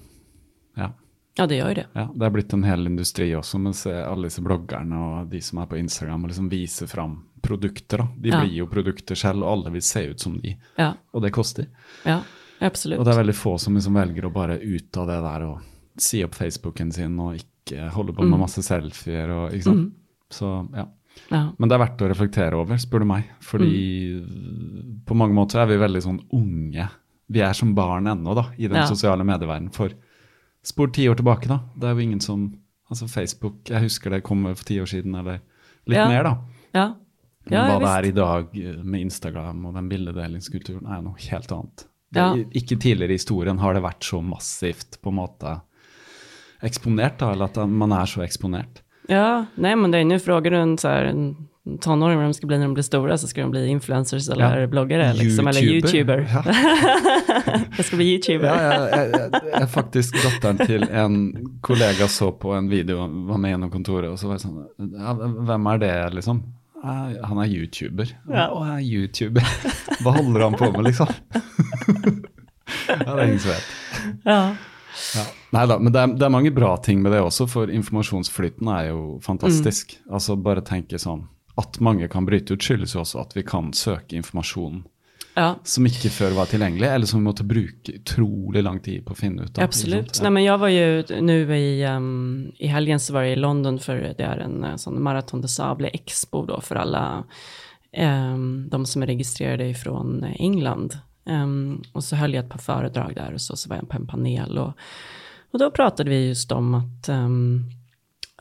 Ja. 1.37 1.47
det 1.47 1.55
gör 1.55 1.67
ju 1.69 1.73
det. 1.75 1.87
Ja, 1.93 2.09
det 2.15 2.25
er 2.25 2.29
blitt 2.31 2.53
en 2.53 2.63
hel 2.63 2.87
industri 2.87 3.29
også, 3.35 3.59
med 3.59 3.73
å 3.73 3.75
se 3.75 3.91
alle 3.91 4.27
disse 4.29 4.41
bloggerne 4.41 4.95
og 4.95 5.29
de 5.29 5.41
som 5.41 5.59
er 5.59 5.65
på 5.67 5.77
Instagram 5.77 6.23
og 6.23 6.29
liksom 6.31 6.49
vise 6.49 6.87
fram 6.87 7.17
produkter. 7.41 7.97
da. 7.97 8.07
De 8.17 8.29
Ja. 8.29 8.41
blir 8.41 8.53
jo 8.55 8.67
produkter 8.67 9.15
selv, 9.15 9.43
og 9.43 9.51
alle 9.51 9.71
vil 9.71 9.81
se 9.81 10.05
ut 10.09 10.19
som 10.19 10.37
de, 10.39 10.55
Ja, 10.77 10.93
og 11.13 11.21
det 11.21 11.31
koster. 11.33 11.67
ja 12.05 12.21
absolut. 12.61 12.99
Og 12.99 13.05
det 13.05 13.13
er 13.13 13.23
veldig 13.23 13.35
få 13.35 13.59
som 13.59 13.75
liksom 13.75 13.93
velger 13.93 14.25
å 14.25 14.33
bare 14.33 14.59
ut 14.61 14.97
av 14.97 15.07
det 15.07 15.21
der 15.21 15.41
og 15.45 15.61
si 15.97 16.23
opp 16.23 16.35
Facebooken 16.35 16.91
sin 16.93 17.19
og 17.19 17.35
ikke 17.35 17.89
holde 17.91 18.13
på 18.13 18.23
med 18.27 18.39
masse 18.39 18.61
selfier 18.63 19.29
og 19.29 19.51
ikke 19.53 19.63
sant. 19.63 19.93
Så 20.31 20.67
ja. 20.75 20.87
ja. 21.31 21.51
Men 21.59 21.69
det 21.69 21.75
er 21.75 21.85
verdt 21.85 22.01
å 22.01 22.09
reflektere 22.09 22.53
over, 22.53 22.75
spør 22.77 22.99
du 22.99 23.05
meg. 23.05 23.25
Fordi 23.41 24.23
på 25.05 25.15
mange 25.15 25.33
måter 25.35 25.59
er 25.61 25.67
vi 25.67 25.77
veldig 25.77 26.01
sånn 26.01 26.19
unge. 26.33 26.89
Vi 27.29 27.41
er 27.41 27.53
som 27.53 27.73
barn 27.75 28.05
ennå, 28.07 28.35
da, 28.35 28.49
i 28.57 28.67
den 28.67 28.77
Ja. 28.77 28.85
sosiale 28.85 29.23
medieverdenen. 29.23 29.71
For 29.73 29.89
spor 30.65 30.87
ti 30.93 31.07
år 31.09 31.15
tilbake, 31.19 31.47
da. 31.51 31.59
Det 31.77 31.89
er 31.89 31.93
jo 31.97 32.05
ingen 32.09 32.21
som 32.21 32.45
Altså 32.89 33.07
Facebook, 33.09 33.63
jeg 33.69 33.81
husker 33.81 34.11
det 34.13 34.19
kom 34.23 34.43
for 34.55 34.63
ti 34.63 34.75
år 34.79 34.85
siden, 34.85 35.15
eller 35.17 35.39
litt 35.89 35.97
Ja. 35.97 36.07
mer, 36.07 36.23
da. 36.23 36.33
Ja, 36.73 36.93
Men 37.49 37.65
hva 37.65 37.79
visst. 37.79 37.81
det 37.81 37.93
er 37.97 38.05
i 38.05 38.11
dag 38.11 38.57
eh, 38.77 38.83
med 38.83 39.01
Instagram 39.01 39.65
og 39.65 39.73
den 39.73 39.89
bildedelingskulturen, 39.89 40.85
er 40.85 41.01
noe 41.01 41.15
helt 41.17 41.51
annet. 41.51 41.85
Det. 42.13 42.47
Ikke 42.53 42.77
tidligere 42.79 43.09
i 43.09 43.17
historien 43.17 43.57
har 43.57 43.73
det 43.73 43.81
vært 43.81 44.03
så 44.05 44.21
massivt 44.21 44.99
på 45.01 45.09
en 45.09 45.15
måte 45.17 45.55
eksponert, 46.63 47.17
da, 47.17 47.31
eller 47.33 47.45
at 47.49 47.57
man 47.67 47.91
er 47.91 48.05
så 48.05 48.21
eksponert. 48.25 48.81
Ja, 49.09 49.45
nej 49.55 49.75
men 49.75 49.91
det 49.91 49.97
är 49.99 50.05
nu 50.05 50.19
frågar 50.19 50.51
du 50.51 50.57
en 50.57 50.77
så 50.77 50.87
här, 50.87 51.05
en 51.65 51.77
tonåring 51.77 52.17
vad 52.17 52.25
de 52.25 52.33
ska 52.33 52.47
bli 52.47 52.57
när 52.57 52.65
de 52.65 52.73
blir 52.73 52.83
stora 52.83 53.17
så 53.17 53.27
ska 53.27 53.41
de 53.41 53.51
bli 53.51 53.67
influencers 53.67 54.29
eller 54.29 54.59
Ja. 54.61 54.67
bloggare 54.67 55.13
liksom, 55.13 55.47
eller 55.47 55.61
youtuber. 55.61 56.27
Ja. 56.33 56.43
Jag 57.77 57.85
ska 57.85 57.95
bli 57.95 58.05
youtuber. 58.13 58.45
Ja, 58.47 58.73
jeg, 58.73 58.91
jeg, 58.91 59.09
jeg, 59.33 59.41
jeg 59.59 59.69
faktisk 59.69 60.17
datteren 60.23 60.57
til 60.67 60.83
en 60.91 61.15
kollega 61.61 62.07
så 62.07 62.31
på 62.31 62.53
en 62.53 62.69
video, 62.69 62.97
var 63.27 63.37
med 63.41 63.51
gjennom 63.55 63.71
kontoret, 63.73 64.09
og 64.11 64.19
så 64.19 64.27
var 64.29 64.37
jeg 64.37 64.45
sånn 64.45 64.93
ja, 64.99 65.15
Hvem 65.49 65.67
er 65.73 65.81
det, 65.81 65.93
liksom? 66.19 66.43
«Ja, 66.85 67.25
Han 67.25 67.39
er 67.41 67.49
YouTuber. 67.49 68.11
Ja. 68.29 68.45
Jeg 68.45 68.75
er 68.75 68.81
YouTuber. 68.85 69.47
Hva 70.05 70.11
holder 70.19 70.43
han 70.45 70.53
på 70.59 70.69
med, 70.75 70.83
liksom? 70.85 71.07
ja, 72.89 72.95
det 72.99 73.15
er 73.15 73.25
ingen 73.25 73.39
som 73.41 73.51
vet. 73.55 73.69
Ja. 74.25 74.39
Ja. 75.15 75.23
Nei 75.55 75.63
da, 75.67 75.77
men 75.79 75.93
det 75.93 76.01
er, 76.01 76.13
det 76.19 76.25
er 76.27 76.33
mange 76.33 76.51
bra 76.55 76.75
ting 76.83 77.01
med 77.03 77.11
det 77.15 77.21
også, 77.25 77.47
for 77.51 77.71
informasjonsflyten 77.73 78.69
er 78.71 78.91
jo 78.91 78.99
fantastisk. 79.25 79.97
Altså 80.11 80.35
bare 80.37 80.61
tenke 80.65 80.99
sånn 81.01 81.25
At 81.57 81.79
mange 81.79 82.07
kan 82.11 82.25
bryte 82.25 82.53
ut, 82.53 82.63
skyldes 82.63 82.95
jo 82.95 83.03
også 83.03 83.21
at 83.21 83.35
vi 83.35 83.43
kan 83.43 83.73
søke 83.73 84.15
informasjon 84.15 84.83
Ja. 85.35 85.55
som 85.63 85.83
ikke 85.83 86.09
før 86.09 86.31
var 86.31 86.47
tilgjengelig, 86.47 86.87
eller 86.87 87.07
som 87.09 87.19
vi 87.19 87.25
måtte 87.25 87.43
bruke 87.43 87.91
utrolig 87.97 88.61
lang 88.63 88.77
tid 88.79 89.03
på 89.05 89.11
å 89.11 89.17
finne 89.19 89.43
ut 89.43 89.57
av. 89.57 89.65
Absolut. 89.65 90.15
sant? 90.15 90.23
Nej, 90.23 90.31
men 90.31 90.43
jag 90.43 90.57
var 90.57 90.67
ju 90.67 91.03
nu 91.21 91.55
i, 91.57 91.85
um, 91.85 92.51
i 92.57 92.67
helgen 92.67 92.99
så 92.99 93.13
var 93.13 93.21
jag 93.21 93.31
i 93.31 93.35
London 93.35 93.79
för 93.79 94.13
det 94.17 94.23
är 94.23 94.37
en 94.37 94.63
eh, 94.63 94.75
sån 94.75 95.03
Marathon 95.03 95.41
de 95.41 95.47
Sable 95.47 95.87
Expo 95.87 96.45
då 96.45 96.61
för 96.61 96.75
alla 96.75 97.23
um, 97.97 98.69
de 98.69 98.85
som 98.85 99.03
är 99.03 99.07
registrerade 99.07 99.67
ifrån 99.67 100.23
England. 100.23 100.97
Um, 101.25 101.83
och 101.93 102.03
så 102.03 102.15
höll 102.15 102.33
jag 102.33 102.45
ett 102.45 102.51
par 102.51 102.59
föredrag 102.59 103.15
där 103.15 103.33
och 103.33 103.41
så, 103.41 103.55
så 103.55 103.69
var 103.69 103.75
jag 103.75 103.89
på 103.89 103.97
en 103.97 104.07
panel 104.07 104.57
och, 104.57 104.73
och 105.51 105.59
då 105.59 105.71
pratade 105.71 106.09
vi 106.09 106.27
just 106.27 106.51
om 106.51 106.73
att 106.73 107.09
um, 107.09 107.63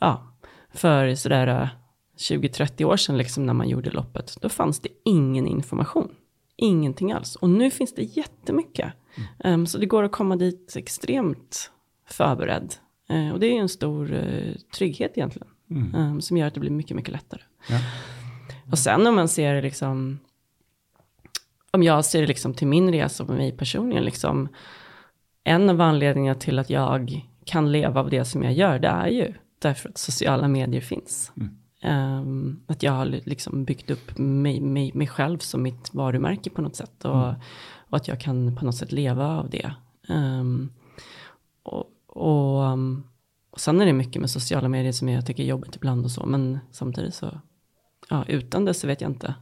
ja, 0.01 0.23
för 0.73 1.15
sådär 1.15 1.47
eh, 1.47 1.67
20-30 2.17 2.83
år 2.83 2.97
sedan 2.97 3.17
liksom 3.17 3.45
när 3.45 3.53
man 3.53 3.69
gjorde 3.69 3.91
loppet, 3.91 4.37
då 4.41 4.49
fanns 4.49 4.79
det 4.79 4.89
ingen 5.05 5.47
information. 5.47 6.11
Ingenting 6.57 7.11
alls. 7.11 7.35
Och 7.35 7.49
nu 7.49 7.71
finns 7.71 7.95
det 7.95 8.03
jättemycket. 8.03 8.93
Um, 9.43 9.67
så 9.67 9.77
det 9.77 9.85
går 9.85 10.03
att 10.03 10.11
komma 10.11 10.35
dit 10.35 10.73
extremt 10.75 11.71
förberedd. 12.09 12.73
Eh, 13.09 13.29
och 13.29 13.39
det 13.39 13.47
är 13.47 13.51
ju 13.51 13.59
en 13.59 13.69
stor 13.69 14.13
eh, 14.13 14.55
trygghet 14.77 15.11
egentligen. 15.15 15.47
Um, 15.95 16.21
som 16.21 16.37
gör 16.37 16.47
att 16.47 16.53
det 16.53 16.59
blir 16.59 16.71
mycket, 16.71 16.95
mycket 16.95 17.11
lättare. 17.11 17.41
Ja. 17.69 17.79
Och 18.71 18.79
sen 18.79 19.07
om 19.07 19.15
man 19.15 19.27
ser 19.27 19.61
liksom, 19.61 20.19
om 21.71 21.83
jag 21.83 22.05
ser 22.05 22.27
liksom 22.27 22.53
till 22.53 22.67
min 22.67 22.91
resa 22.91 23.23
och 23.23 23.29
mig 23.29 23.51
personligen, 23.51 24.03
liksom, 24.03 24.49
en 25.43 25.69
av 25.69 25.81
anledningarna 25.81 26.39
till 26.39 26.59
att 26.59 26.69
jag 26.69 27.21
kan 27.45 27.71
leva 27.71 27.99
av 27.99 28.09
det 28.09 28.25
som 28.25 28.43
jag 28.43 28.53
gör, 28.53 28.79
det 28.79 28.87
är 28.87 29.07
ju 29.07 29.33
därför 29.59 29.89
att 29.89 29.97
sociala 29.97 30.47
medier 30.47 30.81
finns. 30.81 31.31
Ehm, 31.85 32.59
att 32.67 32.83
jag 32.83 32.91
har 32.91 33.05
liksom 33.05 33.65
byggt 33.65 33.91
upp 33.91 34.17
mig, 34.17 34.61
mig, 34.61 34.91
mig 34.93 35.07
själv 35.07 35.37
som 35.37 35.61
mitt 35.63 35.93
varumärke 35.93 36.49
på 36.49 36.61
något 36.61 36.75
sätt. 36.75 37.05
Och, 37.05 37.27
och 37.89 37.97
att 37.97 38.07
jag 38.07 38.19
kan 38.19 38.55
på 38.55 38.65
något 38.65 38.75
sätt 38.75 38.91
leva 38.91 39.27
av 39.27 39.49
det. 39.49 39.73
Ehm, 40.09 40.69
och, 41.63 41.89
och, 42.07 42.63
um, 42.63 43.03
och 43.49 43.59
sen 43.59 43.81
är 43.81 43.85
det 43.85 43.93
mycket 43.93 44.21
med 44.21 44.29
sociala 44.29 44.67
medier 44.67 44.91
som 44.91 45.09
jag 45.09 45.25
tycker 45.25 45.43
är 45.43 45.47
jobbigt 45.47 45.75
ibland 45.75 46.05
och 46.05 46.11
så. 46.11 46.25
Men 46.25 46.59
samtidigt 46.71 47.15
så, 47.15 47.39
ja, 48.09 48.25
utan 48.27 48.65
det 48.65 48.73
så 48.73 48.87
vet 48.87 49.01
jag 49.01 49.11
inte 49.11 49.35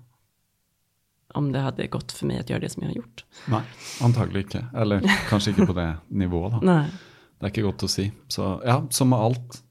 om 1.34 1.52
det 1.52 1.60
hade 1.60 1.88
gått 1.88 2.12
för 2.12 2.26
mig 2.26 2.39
att 2.39 2.50
göra 2.50 2.60
det 2.60 2.70
som 2.70 2.84
jag 2.84 2.89
har 2.89 2.96
gjort. 2.96 3.26
Nei, 3.48 3.62
antagelig 4.02 4.46
ikke. 4.46 4.68
Eller 4.76 5.02
kanskje 5.30 5.52
ikke 5.52 5.66
på 5.66 5.74
det 5.74 5.96
nivået, 6.08 6.52
da. 6.52 6.60
Nej. 6.62 6.91
Det 7.39 7.48
er 7.48 7.52
ikke 7.52 7.66
godt 7.66 7.84
å 7.84 7.88
si. 7.89 8.12
Så 8.28 8.62
ja, 8.66 8.76
som 8.89 9.10
med 9.10 9.20
alt, 9.20 9.62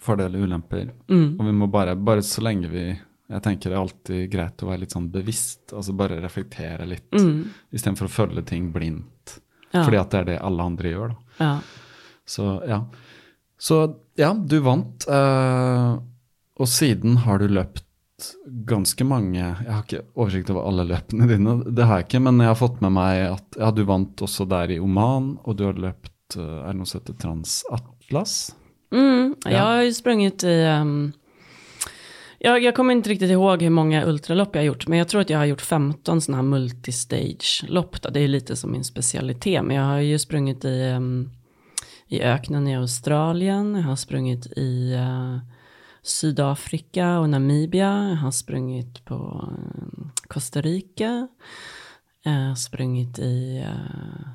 fordeler 0.00 0.40
og 0.40 0.48
ulemper. 0.48 0.90
Mm. 1.10 1.36
Og 1.38 1.46
vi 1.46 1.52
må 1.52 1.68
bare, 1.70 1.94
bare 1.96 2.22
så 2.26 2.42
lenge 2.46 2.70
vi 2.72 2.84
Jeg 3.30 3.42
tenker 3.44 3.70
det 3.70 3.76
er 3.76 3.82
alltid 3.84 4.30
greit 4.32 4.62
å 4.64 4.66
være 4.66 4.80
litt 4.80 4.90
sånn 4.90 5.04
bevisst, 5.14 5.70
altså 5.72 5.92
bare 5.94 6.16
reflektere 6.18 6.82
litt, 6.90 7.12
Mm. 7.14 7.44
istedenfor 7.72 8.08
å 8.08 8.10
følge 8.10 8.42
ting 8.44 8.72
blindt. 8.74 9.36
Ja. 9.72 9.84
Fordi 9.84 10.00
at 10.00 10.10
det 10.10 10.18
er 10.18 10.24
det 10.32 10.38
alle 10.42 10.62
andre 10.66 10.90
gjør, 10.90 11.12
da. 11.12 11.44
Ja. 11.44 11.52
Så 12.26 12.48
ja. 12.66 12.80
Så 13.56 13.78
ja, 14.18 14.32
du 14.34 14.58
vant. 14.60 15.06
eh, 15.06 15.98
og 16.58 16.66
siden 16.66 17.18
har 17.22 17.38
du 17.38 17.46
løpt 17.48 17.84
ganske 18.66 19.06
mange 19.06 19.38
Jeg 19.38 19.70
har 19.72 19.82
ikke 19.84 20.02
oversikt 20.16 20.50
over 20.50 20.66
alle 20.68 20.84
løpene 20.90 21.28
dine, 21.30 21.54
det 21.72 21.86
har 21.86 22.00
jeg 22.00 22.08
ikke, 22.08 22.20
men 22.26 22.38
jeg 22.42 22.50
har 22.50 22.58
fått 22.58 22.80
med 22.82 22.92
meg 22.92 23.30
at 23.30 23.56
ja, 23.62 23.70
du 23.70 23.84
vant 23.84 24.16
også 24.26 24.44
der 24.50 24.74
i 24.74 24.80
Oman, 24.82 25.38
og 25.44 25.56
du 25.56 25.64
har 25.70 25.78
løpt 25.78 26.36
eh, 26.36 26.42
Er 26.66 26.72
det 26.72 26.76
noe 26.82 26.86
som 26.90 27.00
heter 27.00 27.14
Transatlas? 27.22 28.54
Mm, 28.92 29.34
Ja. 29.44 29.50
Jag 29.50 29.62
har 29.62 29.82
ju 29.82 29.92
sprungit 29.94 30.44
i... 30.44 30.62
ehm, 30.62 31.12
jag, 32.38 32.62
jag 32.62 32.74
kommer 32.76 32.92
inte 32.94 33.10
riktigt 33.10 33.30
ihåg 33.30 33.62
hur 33.62 33.70
många 33.70 34.04
ultralopp 34.06 34.54
jag 34.54 34.60
har 34.62 34.66
gjort, 34.66 34.86
men 34.86 34.98
jag 34.98 35.08
tror 35.08 35.20
att 35.20 35.30
jag 35.30 35.38
har 35.38 35.44
gjort 35.44 35.60
15 35.60 36.20
sådana 36.20 36.42
här 36.42 36.48
multistage-lopp. 36.48 38.02
då. 38.02 38.10
Det 38.10 38.20
är 38.20 38.28
lite 38.28 38.56
som 38.56 38.72
min 38.72 38.84
specialitet, 38.84 39.64
men 39.64 39.76
jag 39.76 39.84
har 39.84 39.98
ju 39.98 40.18
sprungit 40.18 40.64
i, 40.64 40.82
ehm, 40.82 41.30
i 42.08 42.20
öknen 42.22 42.68
i 42.68 42.76
Australien, 42.76 43.74
jag 43.74 43.82
har 43.82 43.96
sprungit 43.96 44.46
i 44.46 44.92
eh, 44.92 45.38
Sydafrika 46.02 47.18
och 47.18 47.28
Namibia, 47.30 48.08
jag 48.08 48.16
har 48.16 48.30
sprungit 48.30 49.04
på 49.04 49.48
eh, 49.52 50.08
Costa 50.28 50.60
Rica, 50.60 51.28
jag 52.22 52.32
har 52.32 52.54
sprungit 52.54 53.18
i, 53.18 53.58
eh, 53.66 54.28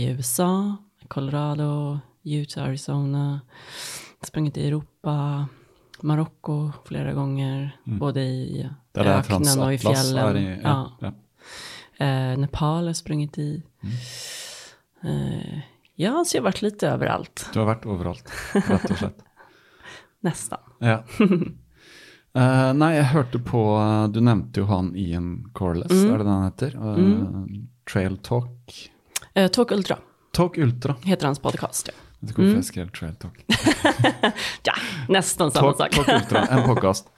i 0.00 0.06
USA, 0.10 0.76
Colorado, 1.08 1.98
Utah, 2.34 2.64
Arizona, 2.64 3.40
sprungit 4.22 4.56
i 4.56 4.66
Europa, 4.68 5.46
Marocko 6.02 6.72
flera 6.84 7.12
gånger, 7.12 7.76
både 7.84 8.20
i 8.22 8.68
Det 8.92 9.00
öknen 9.00 9.60
och 9.60 9.74
i 9.74 9.78
fjällen. 9.78 10.36
i 10.36 10.60
ja. 10.62 10.92
ja. 11.00 11.12
Eh, 12.06 12.38
Nepal 12.38 12.78
har 12.82 12.86
jag 12.86 12.96
sprungit 12.96 13.38
i. 13.38 13.62
Eh, 15.04 15.58
ja, 15.94 16.24
så 16.24 16.36
jag 16.36 16.42
har 16.42 16.44
varit 16.44 16.62
lite 16.62 16.88
överallt, 16.88 17.50
Du 17.52 17.58
har 17.58 17.66
vært 17.74 17.86
overalt, 17.86 18.30
rett 18.54 18.90
og 18.90 18.98
slett. 18.98 19.22
nästan. 20.20 20.58
Ja. 20.78 21.02
Eh, 22.36 22.72
nei, 22.76 22.90
jeg 22.98 23.04
hørte 23.14 23.38
på 23.40 23.60
Du 24.12 24.18
nevnte 24.20 24.60
jo 24.60 24.66
han 24.68 24.90
Ian 24.96 25.46
Corless, 25.56 25.88
Mm. 25.92 26.10
er 26.12 26.18
det 26.18 26.24
det 26.26 26.32
han 26.34 26.44
heter? 26.44 26.74
Eh, 26.76 27.62
Trail 27.92 28.16
Talk. 28.18 28.74
Eh, 29.34 29.48
Talk 29.48 29.72
Ultra 29.72 29.96
Talk 30.36 30.58
Ultra. 30.58 30.96
heter 31.04 31.26
hans 31.26 31.38
podcast. 31.38 31.88
Ja, 31.88 31.94
Ikke 32.32 32.42
hvorfor 32.42 32.60
jeg 32.60 32.68
skrev 32.70 32.90
Trail 32.96 33.14
Talk. 33.20 33.42
ja 34.68 34.74
nästan 35.12 35.50
samma 35.54 35.72
Talk, 35.72 35.78
sak. 35.78 35.98
Talk 35.98 36.10
Ultra, 36.16 36.42
en 36.50 36.66
podkast. 36.66 37.12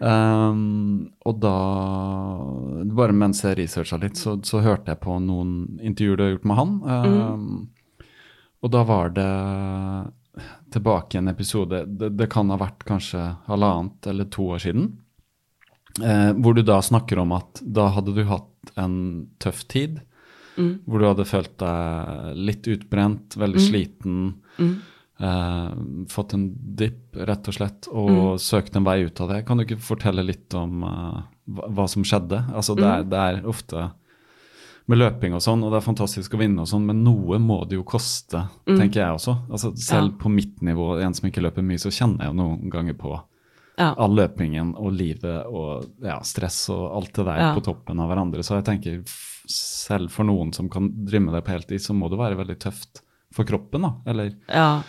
Um, 0.00 1.10
og 1.28 1.42
da 1.42 1.56
Bare 2.96 3.12
mens 3.12 3.42
jeg 3.44 3.58
researcha 3.58 3.98
litt, 4.00 4.16
så, 4.16 4.38
så 4.46 4.62
hørte 4.64 4.94
jeg 4.94 5.02
på 5.02 5.18
noen 5.20 5.80
intervjuer 5.84 6.16
du 6.16 6.24
har 6.24 6.32
gjort 6.34 6.48
med 6.48 6.60
han. 6.60 6.72
Um, 6.88 7.50
Og 8.64 8.72
da 8.72 8.82
var 8.84 9.12
det 9.16 9.28
tilbake 10.72 11.16
i 11.16 11.20
en 11.20 11.28
episode 11.32 11.84
det, 11.86 12.12
det 12.16 12.28
kan 12.32 12.50
ha 12.52 12.58
vært 12.60 12.84
kanskje 12.88 13.22
halvannet 13.48 14.06
eller 14.12 14.28
to 14.32 14.50
år 14.54 14.62
siden. 14.62 14.90
Eh, 15.98 16.30
hvor 16.38 16.54
du 16.54 16.62
da 16.62 16.78
snakker 16.84 17.18
om 17.18 17.32
at 17.34 17.60
da 17.64 17.88
hadde 17.96 18.14
du 18.14 18.22
hatt 18.28 18.72
en 18.78 18.94
tøff 19.42 19.64
tid. 19.72 19.98
Hvor 20.86 20.98
du 20.98 21.06
hadde 21.08 21.24
følt 21.28 21.56
deg 21.58 22.36
litt 22.36 22.66
utbrent, 22.68 23.36
veldig 23.40 23.60
sliten. 23.66 24.16
Eh, 25.20 25.70
fått 26.08 26.32
en 26.32 26.46
dipp, 26.80 27.14
rett 27.28 27.48
og 27.50 27.54
slett, 27.54 27.88
og 27.92 28.38
søkt 28.40 28.76
en 28.78 28.84
vei 28.86 29.02
ut 29.04 29.20
av 29.20 29.28
det. 29.34 29.42
Kan 29.46 29.58
du 29.60 29.66
ikke 29.66 29.80
fortelle 29.84 30.24
litt 30.24 30.54
om 30.56 30.82
eh, 30.82 31.18
hva, 31.68 31.84
som 31.92 32.04
skjedde? 32.06 32.40
Altså, 32.56 32.74
det, 32.78 32.86
er, 32.88 33.04
det 33.04 33.18
er 33.20 33.42
ofte 33.50 33.90
med 34.90 34.98
løping 34.98 35.34
og 35.36 35.42
sånn, 35.44 35.60
og 35.62 35.70
det 35.70 35.78
er 35.78 35.84
fantastisk 35.86 36.32
å 36.34 36.40
vinne 36.40 36.64
og 36.64 36.70
sånn, 36.70 36.86
men 36.88 37.04
noe 37.04 37.36
må 37.38 37.60
det 37.68 37.76
jo 37.76 37.84
koste, 37.86 38.46
tenker 38.66 39.02
jeg 39.04 39.18
også. 39.18 39.36
Altså, 39.52 39.74
selv 39.78 40.08
Ja. 40.14 40.16
på 40.24 40.32
mitt 40.32 40.62
nivå, 40.66 40.96
en 41.04 41.14
som 41.14 41.28
ikke 41.28 41.44
løper 41.44 41.62
mye, 41.62 41.78
så 41.78 41.92
kjenner 41.94 42.24
jeg 42.26 42.34
noen 42.40 42.70
ganger 42.72 42.96
på 42.98 43.12
Ja. 43.78 43.94
all 43.96 44.16
løpingen 44.16 44.74
og 44.76 44.90
livet 44.92 45.46
og 45.46 45.84
ja, 46.02 46.18
stress 46.26 46.68
og 46.72 46.96
alt 46.96 47.12
det 47.14 47.24
der 47.28 47.54
på 47.54 47.62
toppen 47.62 48.00
av 48.00 48.08
hverandre. 48.10 48.42
Så 48.42 48.56
jeg 48.58 48.64
tenker 48.66 49.04
selv 49.52 50.12
for 50.14 50.28
noen 50.28 50.52
som 50.56 50.70
kan 50.70 50.90
drive 51.06 51.24
med 51.26 51.34
det 51.34 51.44
på 51.46 51.54
heltid, 51.54 51.82
så 51.82 51.96
må 51.96 52.08
det 52.10 52.20
være 52.20 52.38
veldig 52.38 52.58
tøft 52.62 53.02
for 53.34 53.48
kroppen, 53.48 53.86
da. 53.86 53.94
Eller 54.10 54.34
Ja. 54.46 54.82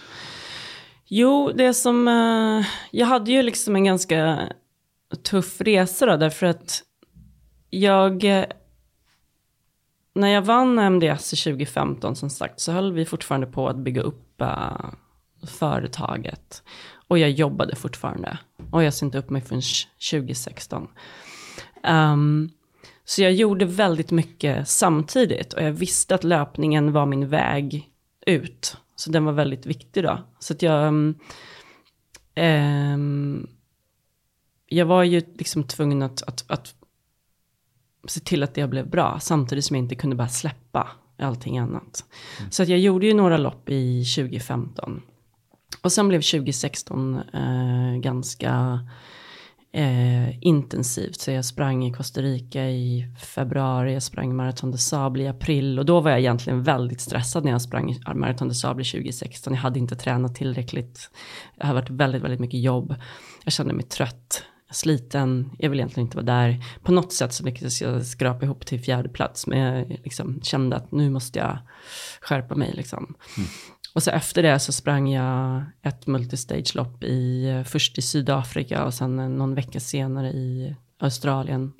Jo, 1.13 1.51
det 1.55 1.73
som... 1.73 2.07
Eh, 2.07 2.65
jag 2.91 3.07
hade 3.07 3.31
ju 3.31 3.41
liksom 3.41 3.75
en 3.75 3.83
ganska 3.83 4.49
tuff 5.23 5.61
resa 5.61 6.05
då, 6.05 6.17
därför 6.17 6.45
att 6.45 6.83
jag... 7.69 8.23
när 10.13 10.27
jag 10.27 10.41
vann 10.41 10.79
MDS 10.79 11.33
i 11.33 11.35
2015, 11.35 12.15
som 12.15 12.29
sagt, 12.29 12.59
så 12.59 12.71
höll 12.71 12.93
vi 12.93 13.05
fortfarande 13.05 13.47
på 13.47 13.69
att 13.69 13.77
bygga 13.77 14.01
upp 14.01 14.41
eh, 14.41 14.89
företaget. 15.47 16.63
Och 17.07 17.19
jag 17.19 17.29
jobbade 17.29 17.75
fortfarande. 17.75 18.37
Och 18.71 18.83
jag 18.83 18.93
sa 18.93 19.05
inte 19.05 19.17
upp 19.17 19.29
mig 19.29 19.41
förrän 19.41 19.61
2016. 20.11 20.83
Um, 20.83 20.89
ehm, 21.83 22.49
så 23.05 23.21
jag 23.21 23.33
gjorde 23.33 23.65
väldigt 23.65 24.11
mycket 24.11 24.67
samtidigt. 24.67 25.53
Och 25.53 25.63
jag 25.63 25.71
visste 25.71 26.15
att 26.15 26.23
löpningen 26.23 26.91
var 26.91 27.05
min 27.05 27.29
väg 27.29 27.89
ut. 28.25 28.77
Så 28.95 29.11
den 29.11 29.25
var 29.25 29.33
väldigt 29.33 29.65
viktig 29.65 30.03
då. 30.03 30.19
Så 30.39 30.53
att 30.53 30.61
jag... 30.61 31.13
ehm, 32.35 33.47
jag 34.67 34.85
var 34.85 35.03
ju 35.03 35.21
liksom 35.33 35.63
tvungen 35.63 36.01
att, 36.01 36.21
att, 36.21 36.45
att 36.47 36.75
se 38.07 38.19
till 38.19 38.43
att 38.43 38.53
det 38.53 38.67
blev 38.67 38.89
bra. 38.89 39.19
Samtidigt 39.19 39.65
som 39.65 39.75
jag 39.75 39.83
inte 39.83 39.95
kunde 39.95 40.15
bara 40.15 40.27
släppa 40.27 40.87
allting 41.19 41.57
annat. 41.57 42.05
Så 42.49 42.63
att 42.63 42.69
jag 42.69 42.79
gjorde 42.79 43.05
ju 43.05 43.13
några 43.13 43.37
lopp 43.37 43.69
i 43.69 44.05
2015. 44.05 45.01
Och 45.81 45.91
sen 45.91 46.07
blev 46.07 46.21
2016 46.21 47.19
eh, 47.33 47.95
ganska 47.99 48.79
eh, 49.73 50.45
intensivt. 50.45 51.19
Så 51.19 51.31
jag 51.31 51.45
sprang 51.45 51.85
i 51.85 51.93
Costa 51.93 52.21
Rica 52.21 52.61
i 52.61 53.07
februari, 53.19 53.93
jag 53.93 54.03
sprang 54.03 54.35
Marathon 54.35 54.71
de 54.71 54.77
Sable 54.77 55.23
i 55.23 55.27
april. 55.27 55.79
Och 55.79 55.85
då 55.85 55.99
var 55.99 56.11
jag 56.11 56.19
egentligen 56.19 56.63
väldigt 56.63 57.01
stressad 57.01 57.43
när 57.43 57.51
jag 57.51 57.61
sprang 57.61 57.99
Marathon 58.15 58.47
de 58.47 58.53
Sable 58.53 58.83
2016. 58.83 59.53
Jag 59.53 59.61
hade 59.61 59.79
inte 59.79 59.95
tränat 59.95 60.35
tillräckligt. 60.35 61.09
Det 61.57 61.67
har 61.67 61.73
varit 61.73 61.89
väldigt, 61.89 62.21
väldigt 62.21 62.39
mycket 62.39 62.61
jobb. 62.61 62.95
Jag 63.43 63.53
kände 63.53 63.73
mig 63.73 63.85
trött. 63.85 64.43
sliten, 64.71 65.51
jag 65.57 65.69
vill 65.69 65.79
egentligen 65.79 66.07
inte 66.07 66.17
vara 66.17 66.25
där. 66.25 66.63
På 66.83 66.91
något 66.91 67.13
sätt 67.13 67.33
så 67.33 67.43
lyckades 67.43 67.81
jag 67.81 68.05
skrapa 68.05 68.45
ihop 68.45 68.65
till 68.65 68.81
fjärde 68.81 69.09
plats, 69.09 69.47
men 69.47 69.59
jag 69.59 69.89
liksom 70.03 70.41
kände 70.41 70.75
att 70.75 70.91
nu 70.91 71.09
måste 71.09 71.39
jag 71.39 71.57
skärpa 72.21 72.55
mig. 72.55 72.73
Liksom. 72.73 73.15
Mm. 73.37 73.49
Och 73.93 74.03
så 74.03 74.11
efter 74.11 74.43
det 74.43 74.59
så 74.59 74.71
sprang 74.71 75.11
jag 75.11 75.63
ett 75.81 76.07
multistage-lopp 76.07 77.03
i, 77.03 77.63
först 77.67 77.97
i 77.97 78.01
Sydafrika 78.01 78.85
och 78.85 78.93
sen 78.93 79.37
någon 79.37 79.55
vecka 79.55 79.79
senare 79.79 80.31
i 80.31 80.75
Australien. 80.99 81.73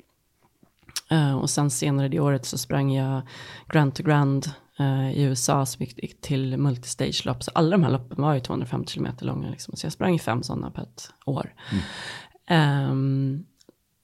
Uh, 1.12 1.34
och 1.34 1.50
sen 1.50 1.70
senare 1.70 2.08
det 2.08 2.20
året 2.20 2.46
så 2.46 2.58
sprang 2.58 2.92
jag 2.94 3.22
Grand 3.68 3.94
to 3.94 4.02
Grand 4.02 4.46
uh, 4.80 5.12
i 5.12 5.22
USA 5.22 5.66
som 5.66 5.84
gick 5.84 6.20
till 6.20 6.56
multistage-lopp. 6.56 7.42
Så 7.42 7.50
alla 7.54 7.70
de 7.70 7.82
här 7.82 7.90
loppen 7.90 8.22
var 8.22 8.34
ju 8.34 8.40
250 8.40 8.94
km 8.94 9.08
långa. 9.20 9.50
Liksom. 9.50 9.76
Så 9.76 9.86
jag 9.86 9.92
sprang 9.92 10.18
fem 10.18 10.42
sådana 10.42 10.70
på 10.70 10.80
ett 10.80 11.10
år. 11.26 11.54
Mm. 12.48 12.90
Um, 12.90 13.46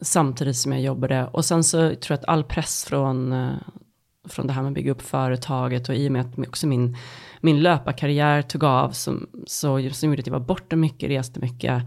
samtidigt 0.03 0.57
som 0.57 0.73
jag 0.73 0.81
jobbade. 0.81 1.27
Och 1.27 1.45
sen 1.45 1.65
så 1.65 1.79
tror 1.79 1.99
jag 2.09 2.19
att 2.19 2.29
all 2.29 2.45
press 2.45 2.85
från, 2.85 3.51
från 4.29 4.47
det 4.47 4.53
här 4.53 4.63
med 4.63 4.71
att 4.71 4.75
bygga 4.75 4.93
upp 4.93 5.03
företaget 5.03 5.89
och 5.89 5.95
i 5.95 6.09
och 6.09 6.13
med 6.13 6.27
att 6.27 6.49
också 6.49 6.67
min, 6.67 6.97
min 7.41 7.61
löparkarriär 7.63 8.43
tog 8.43 8.65
av 8.65 8.91
som, 8.91 9.29
så, 9.47 9.91
som 9.91 10.09
gjorde 10.09 10.21
att 10.21 10.27
jag 10.27 10.33
var 10.33 10.41
borta 10.41 10.77
mycket, 10.77 11.11
reste 11.11 11.41
mycket. 11.41 11.83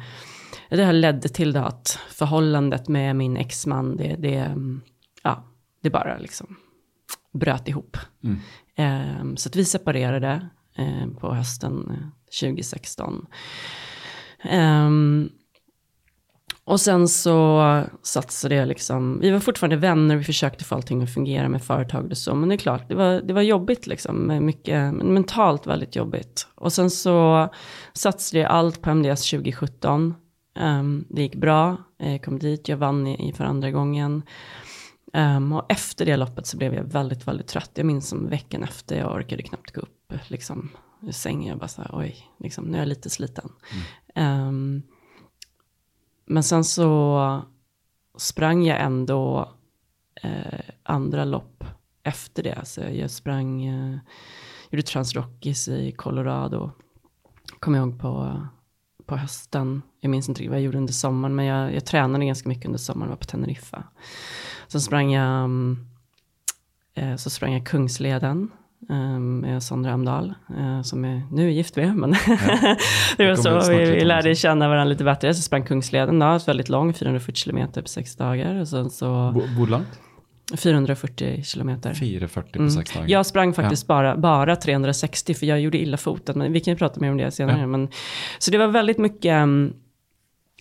Det 0.69 0.83
här 0.83 0.93
ledde 0.93 1.29
till 1.29 1.53
det 1.53 1.61
att 1.61 1.99
förhållandet 2.09 2.87
med 2.87 3.15
min 3.15 3.37
exman, 3.37 3.97
det, 3.97 4.15
det, 4.19 4.55
ja, 5.23 5.43
det 5.81 5.89
bara 5.89 6.17
liksom 6.17 6.55
bröt 7.33 7.67
ihop. 7.67 7.97
Mm. 8.23 8.39
Um, 9.21 9.37
så 9.37 9.49
att 9.49 9.55
vi 9.55 9.65
separerade 9.65 10.49
um, 10.77 11.15
på 11.15 11.33
hösten 11.33 12.03
2016. 12.41 13.13
Um, 13.13 14.49
ehm, 14.51 15.29
och 16.71 16.79
sen 16.79 17.07
så 17.07 17.83
satsade 18.03 18.55
jag 18.55 18.67
liksom, 18.67 19.19
vi 19.19 19.31
var 19.31 19.39
fortfarande 19.39 19.75
vänner, 19.75 20.15
vi 20.15 20.23
försökte 20.23 20.63
få 20.63 20.75
allting 20.75 21.03
att 21.03 21.13
fungera 21.13 21.49
med 21.49 21.63
företaget 21.63 22.11
och 22.11 22.17
så, 22.17 22.35
men 22.35 22.49
det 22.49 22.55
är 22.55 22.57
klart, 22.57 22.89
det 22.89 22.95
var, 22.95 23.21
det 23.21 23.33
var 23.33 23.41
jobbigt 23.41 23.87
liksom, 23.87 24.45
mycket, 24.45 24.93
mentalt 24.93 25.67
väldigt 25.67 25.95
jobbigt. 25.95 26.47
Och 26.55 26.73
sen 26.73 26.89
så 26.89 27.49
satsade 27.93 28.41
jag 28.41 28.51
allt 28.51 28.81
på 28.81 28.89
MDS 28.89 29.29
2017, 29.29 30.15
um, 30.59 31.05
det 31.09 31.21
gick 31.21 31.35
bra, 31.35 31.77
jag 31.97 32.23
kom 32.23 32.39
dit, 32.39 32.67
jag 32.67 32.77
vann 32.77 33.07
i, 33.07 33.29
i 33.29 33.33
för 33.33 33.43
andra 33.43 33.71
gången. 33.71 34.23
Um, 35.13 35.53
och 35.53 35.65
efter 35.71 36.05
det 36.05 36.17
loppet 36.17 36.47
så 36.47 36.57
blev 36.57 36.73
jag 36.73 36.83
väldigt, 36.83 37.27
väldigt 37.27 37.47
trött. 37.47 37.71
Jag 37.73 37.85
minns 37.85 38.09
som 38.09 38.29
veckan 38.29 38.63
efter, 38.63 38.97
jag 38.97 39.15
orkade 39.15 39.43
knappt 39.43 39.71
gå 39.71 39.81
upp 39.81 40.13
liksom, 40.27 40.69
ur 41.01 41.11
sängen. 41.11 41.47
Jag 41.47 41.57
bara 41.57 41.67
så 41.67 41.81
här, 41.81 41.91
oj, 41.93 42.15
liksom, 42.39 42.65
nu 42.65 42.77
är 42.77 42.81
jag 42.81 42.87
lite 42.87 43.09
sliten. 43.09 43.49
Mm. 44.15 44.47
Um, 44.47 44.83
men 46.31 46.43
sen 46.43 46.63
så 46.63 47.41
sprang 48.17 48.63
jag 48.63 48.81
ändå 48.81 49.51
eh, 50.21 50.59
andra 50.83 51.25
lopp 51.25 51.63
efter 52.03 52.43
det. 52.43 52.65
Så 52.65 52.81
jag 52.81 53.11
sprang, 53.11 53.65
eh, 53.65 53.97
gjorde 54.69 54.83
Transrockies 54.83 55.67
i 55.67 55.91
Colorado. 55.91 56.71
Kommer 57.59 57.77
jag 57.77 57.87
ihåg 57.87 57.99
på, 57.99 58.41
på 59.05 59.15
hösten. 59.15 59.81
Jag 59.99 60.09
minns 60.09 60.29
inte 60.29 60.41
riktigt 60.41 60.49
vad 60.49 60.59
jag 60.59 60.65
gjorde 60.65 60.77
under 60.77 60.93
sommaren, 60.93 61.35
men 61.35 61.45
jag, 61.45 61.75
jag 61.75 61.85
tränade 61.85 62.25
ganska 62.25 62.49
mycket 62.49 62.65
under 62.65 62.79
sommaren, 62.79 63.09
var 63.09 63.17
på 63.17 63.25
Teneriffa. 63.25 63.83
Sen 64.67 64.81
sprang 64.81 65.11
jag, 65.11 65.43
mm, 65.43 65.87
eh, 66.93 67.15
så 67.15 67.29
sprang 67.29 67.53
jag 67.53 67.65
Kungsleden 67.65 68.51
med 69.19 69.63
Sondra 69.63 69.91
Amdahl, 69.91 70.33
eh, 70.57 70.81
som 70.81 71.03
jag 71.03 71.21
nu 71.31 71.47
är 71.47 71.51
gift 71.51 71.75
med. 71.75 71.95
Men 71.95 72.15
ja, 72.27 72.37
det 73.17 73.27
var 73.27 73.35
så 73.35 73.71
vi, 73.71 73.85
vi 73.85 74.05
lärde 74.05 74.35
känna 74.35 74.67
varandra 74.67 74.89
lite 74.89 75.03
bättre. 75.03 75.33
Så 75.33 75.41
sprang 75.41 75.63
Kungsleden 75.63 76.19
då, 76.19 76.39
väldigt 76.47 76.69
lång, 76.69 76.93
440 76.93 77.35
kilometer 77.35 77.81
på 77.81 77.87
sex 77.87 78.15
dagar. 78.15 78.55
Och 78.55 78.67
sen 78.67 78.89
så, 78.89 79.31
Hur 79.31 79.67
långt? 79.67 79.99
440 80.57 81.43
kilometer. 81.43 81.93
440 81.93 82.51
på 82.53 82.59
mm. 82.59 82.71
sex 82.71 82.93
dagar. 82.93 83.09
Jag 83.09 83.25
sprang 83.25 83.53
faktiskt 83.53 83.85
ja. 83.87 83.95
bara, 83.95 84.17
bara 84.17 84.55
360 84.55 85.33
för 85.33 85.45
jag 85.45 85.59
gjorde 85.59 85.77
illa 85.77 85.97
foten. 85.97 86.37
Men 86.37 86.53
vi 86.53 86.59
kan 86.59 86.73
ju 86.73 86.77
prata 86.77 86.99
mer 86.99 87.11
om 87.11 87.17
det 87.17 87.31
senare. 87.31 87.59
Ja. 87.59 87.67
Men, 87.67 87.89
så 88.39 88.51
det 88.51 88.57
var 88.57 88.67
väldigt 88.67 88.97
mycket 88.97 89.31
mm, 89.31 89.73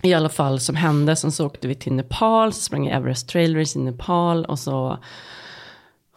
i 0.02 0.14
alla 0.14 0.28
fall 0.28 0.60
som 0.60 0.76
hände. 0.76 1.16
Sen 1.16 1.32
så 1.32 1.46
åkte 1.46 1.68
vi 1.68 1.74
till 1.74 1.92
Nepal, 1.92 2.52
så 2.52 2.60
sprang 2.60 2.86
jag 2.86 2.96
Everest 2.96 3.28
Trail 3.28 3.56
Race 3.56 3.78
i 3.78 3.82
Nepal 3.82 4.44
och 4.44 4.58
så, 4.58 4.98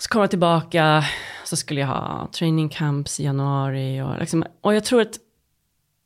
så 0.04 0.10
kom 0.10 0.22
jag 0.22 0.30
tillbaka. 0.30 1.06
Så 1.46 1.56
skulle 1.56 1.80
jag 1.80 1.88
ha 1.88 2.30
training 2.34 2.70
camps 2.70 3.20
i 3.20 3.24
januari 3.24 4.02
och, 4.02 4.20
liksom, 4.20 4.46
och 4.62 4.76
jag 4.76 4.84
tror 4.84 5.02
att 5.02 5.20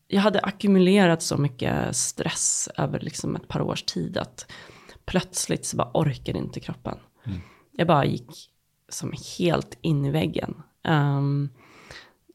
jag 0.08 0.22
hade 0.22 0.40
ackumulerat 0.40 1.22
så 1.22 1.38
mycket 1.38 1.96
stress 1.96 2.70
över 2.78 3.00
liksom 3.00 3.36
ett 3.36 3.48
par 3.48 3.62
års 3.62 3.84
tid 3.84 4.18
att 4.18 4.52
plötsligt 5.06 5.66
så 5.66 5.78
bara 5.78 5.92
orkade 5.94 6.40
inte 6.40 6.60
kroppen. 6.60 6.98
Mm. 7.26 7.40
Jag 7.72 7.88
bara 7.88 8.06
gick 8.06 8.50
som 8.90 9.14
helt 9.40 9.78
in 9.82 10.06
i 10.06 10.12
väggen. 10.12 10.64
Um, 10.88 11.50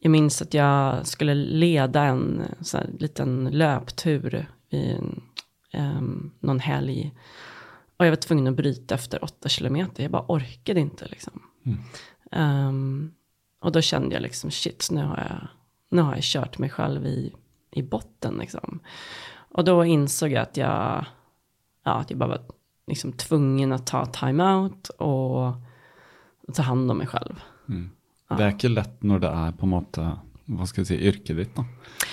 jag 0.00 0.10
minns 0.10 0.42
att 0.42 0.54
jag 0.54 1.06
skulle 1.06 1.34
leda 1.34 2.02
en 2.02 2.42
så 2.60 2.76
här, 2.76 2.90
liten 2.98 3.48
löptur 3.52 4.46
i 4.70 4.96
um, 5.78 6.32
någon 6.40 6.60
helg. 6.60 7.12
Och 7.96 8.06
jag 8.06 8.10
var 8.10 8.16
tvungen 8.16 8.46
att 8.46 8.56
bryta 8.56 8.94
efter 8.94 9.24
åtta 9.24 9.48
kilometer. 9.48 10.02
Jag 10.02 10.12
bara 10.12 10.24
orkade 10.28 10.80
inte 10.80 11.06
liksom. 11.08 11.42
Mm. 11.64 11.78
Um, 12.68 13.14
och 13.60 13.72
då 13.72 13.80
kände 13.80 14.14
jag 14.14 14.22
liksom 14.22 14.50
shit, 14.50 14.88
nu 14.90 15.04
har 15.04 15.16
jag, 15.16 15.48
nu 15.88 16.02
har 16.02 16.14
jag 16.14 16.24
kört 16.24 16.58
mig 16.58 16.70
själv 16.70 17.06
i, 17.06 17.32
i 17.70 17.82
botten 17.82 18.34
liksom. 18.40 18.80
Och 19.34 19.64
då 19.64 19.84
insåg 19.84 20.32
jag 20.32 20.42
att 20.42 20.56
jag, 20.56 21.04
ja, 21.84 21.92
att 21.92 22.10
jag 22.10 22.18
bara 22.18 22.28
var 22.28 22.40
liksom 22.86 23.12
tvungen 23.12 23.72
att 23.72 23.86
ta 23.86 24.06
time-out 24.06 24.88
och 24.88 25.54
ta 26.54 26.62
hand 26.62 26.90
om 26.90 26.98
mig 26.98 27.06
själv. 27.06 27.40
Mm. 27.68 27.90
Ja. 28.28 28.36
Det 28.36 28.44
är 28.44 28.50
inte 28.50 28.68
lätt 28.68 29.02
när 29.02 29.18
det 29.18 29.28
är 29.28 29.52
på 29.52 29.66
något 29.66 29.98
vad 30.44 30.68
ska 30.68 30.80
jag 30.80 30.86
säga, 30.86 31.00
yrket 31.00 31.36
ditt 31.36 31.56
då? 31.56 31.64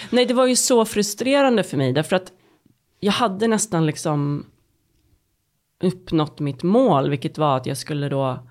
Nej, 0.10 0.26
det 0.26 0.34
var 0.34 0.48
ju 0.48 0.56
så 0.56 0.86
frustrerande 0.86 1.64
för 1.64 1.78
mig, 1.78 1.94
därför 1.94 2.16
att 2.16 2.32
jag 3.00 3.12
hade 3.12 3.48
nästan 3.48 3.86
liksom 3.86 4.46
uppnått 5.80 6.40
mitt 6.40 6.64
mål, 6.64 7.10
vilket 7.10 7.38
var 7.38 7.58
att 7.58 7.66
jag 7.66 7.78
skulle 7.78 8.10
då 8.10 8.49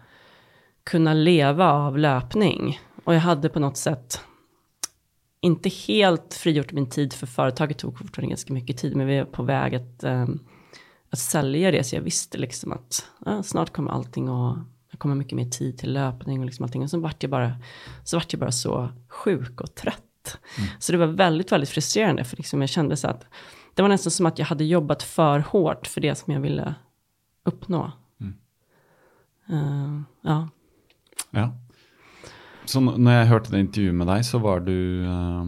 kunna 0.89 1.15
leva 1.15 1.73
av 1.73 1.99
löpning. 1.99 2.81
Och 3.05 3.15
jag 3.15 3.21
hade 3.21 3.49
på 3.49 3.61
något 3.61 3.77
sätt 3.77 4.21
inte 5.41 5.69
helt 5.69 6.35
frigjort 6.35 6.73
min 6.73 6.91
tid, 6.91 7.13
för 7.13 7.27
företaget 7.27 7.79
tog 7.79 7.99
fortfarande 7.99 8.31
ganska 8.31 8.53
mycket 8.53 8.77
tid, 8.79 8.97
men 8.97 9.07
vi 9.07 9.19
var 9.19 9.25
på 9.25 9.43
väg 9.43 9.75
att, 9.75 10.05
um, 10.05 10.41
att 11.11 11.19
sälja 11.19 11.71
det, 11.71 11.85
så 11.85 11.97
jag 11.97 12.03
visste 12.03 12.39
liksom 12.39 12.73
att 12.73 13.11
ja, 13.25 13.43
snart 13.43 13.73
kommer 13.73 13.91
allting 13.91 14.29
och 14.29 14.59
jag 14.91 14.99
kommer 14.99 15.15
mycket 15.15 15.37
mer 15.37 15.51
tid 15.51 15.79
till 15.79 15.93
löpning 15.93 16.41
och 16.41 16.47
liksom 16.47 16.65
allting. 16.65 16.83
Och 16.83 16.91
så 16.91 17.01
vart 17.01 17.23
jag 17.23 17.31
bara 17.31 17.53
så, 18.05 18.17
vart 18.17 18.33
jag 18.33 18.41
bara 18.41 18.53
så 18.53 18.89
sjuk 19.09 19.61
och 19.61 19.75
trött. 19.75 20.39
Mm. 20.59 20.71
Så 20.79 20.93
det 20.93 20.99
var 20.99 21.07
väldigt, 21.07 21.53
väldigt 21.53 21.71
frustrerande, 21.71 22.25
för 22.25 22.37
liksom 22.37 22.61
jag 22.61 22.71
kände 22.71 22.97
så 22.97 23.09
att 23.09 23.27
det 23.75 23.83
var 23.83 23.89
nästan 23.89 24.11
som 24.11 24.27
att 24.27 24.39
jag 24.39 24.47
hade 24.47 24.65
jobbat 24.65 25.03
för 25.03 25.39
hårt 25.39 25.87
för 25.87 26.01
det 26.01 26.15
som 26.15 26.33
jag 26.33 26.41
ville 26.41 26.75
uppnå. 27.45 27.93
Mm. 28.21 28.35
Uh, 29.51 30.03
ja. 30.23 30.49
Ja. 31.31 31.53
Så 32.65 32.81
när 32.81 33.19
jag 33.19 33.27
hörde 33.27 33.51
det 33.51 33.61
intervju 33.61 33.93
med 33.93 34.07
dig 34.07 34.25
så 34.25 34.39
var 34.39 34.61
du, 34.61 35.03
uh, 35.03 35.45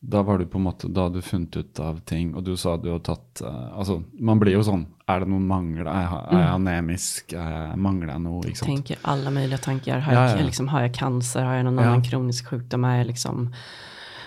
då 0.00 0.22
var 0.22 0.38
du 0.38 0.46
på 0.46 0.58
något 0.58 0.82
då 0.82 1.02
hade 1.02 1.14
du 1.14 1.22
funnit 1.22 1.56
ut 1.56 1.80
av 1.80 2.00
ting 2.00 2.34
och 2.34 2.42
du 2.42 2.56
sa 2.56 2.74
att 2.74 2.82
du 2.82 2.90
har 2.90 2.98
tagit, 2.98 3.42
uh, 3.44 3.78
alltså 3.78 4.02
man 4.12 4.38
blir 4.38 4.52
ju 4.52 4.64
sån, 4.64 4.86
är 5.06 5.20
det 5.20 5.26
någon 5.26 5.46
mangel, 5.46 5.86
är, 5.86 6.02
jag, 6.02 6.12
är 6.12 6.38
jag 6.38 6.40
mm. 6.40 6.54
anemisk, 6.54 7.32
uh, 7.32 7.76
manglar 7.76 8.12
jag 8.12 8.20
något? 8.20 8.46
Liksom. 8.46 8.66
Tänker 8.66 8.98
alla 9.02 9.30
möjliga 9.30 9.58
tankar, 9.58 9.98
har, 9.98 10.12
ja, 10.12 10.30
jag, 10.30 10.40
ja. 10.40 10.44
Liksom, 10.44 10.68
har 10.68 10.80
jag 10.82 10.94
cancer, 10.94 11.44
har 11.44 11.54
jag 11.54 11.64
någon 11.64 11.78
ja. 11.78 11.84
annan 11.84 12.04
kronisk 12.04 12.48
sjukdom, 12.48 12.84
är 12.84 12.98
jag 12.98 13.06
liksom, 13.06 13.54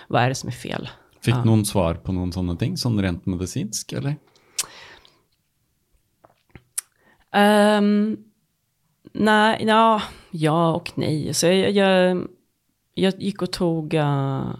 vad 0.08 0.22
är 0.22 0.28
det 0.28 0.34
som 0.34 0.48
är 0.48 0.52
fel? 0.52 0.88
Fick 1.22 1.34
ja. 1.34 1.44
någon 1.44 1.64
svar 1.64 1.94
på 1.94 2.12
någon 2.12 2.32
sådana 2.32 2.56
ting, 2.56 2.76
sån 2.76 3.02
rent 3.02 3.26
medicinsk 3.26 3.92
eller? 3.92 4.16
Um, 7.78 8.16
nej, 9.12 9.64
ja, 9.66 10.02
ja 10.30 10.72
och 10.72 10.92
nej. 10.94 11.34
Så 11.34 11.46
jag, 11.46 11.70
jag, 11.70 12.28
jag 12.94 13.22
gick 13.22 13.42
och 13.42 13.52
tog 13.52 13.94
uh, 13.94 14.54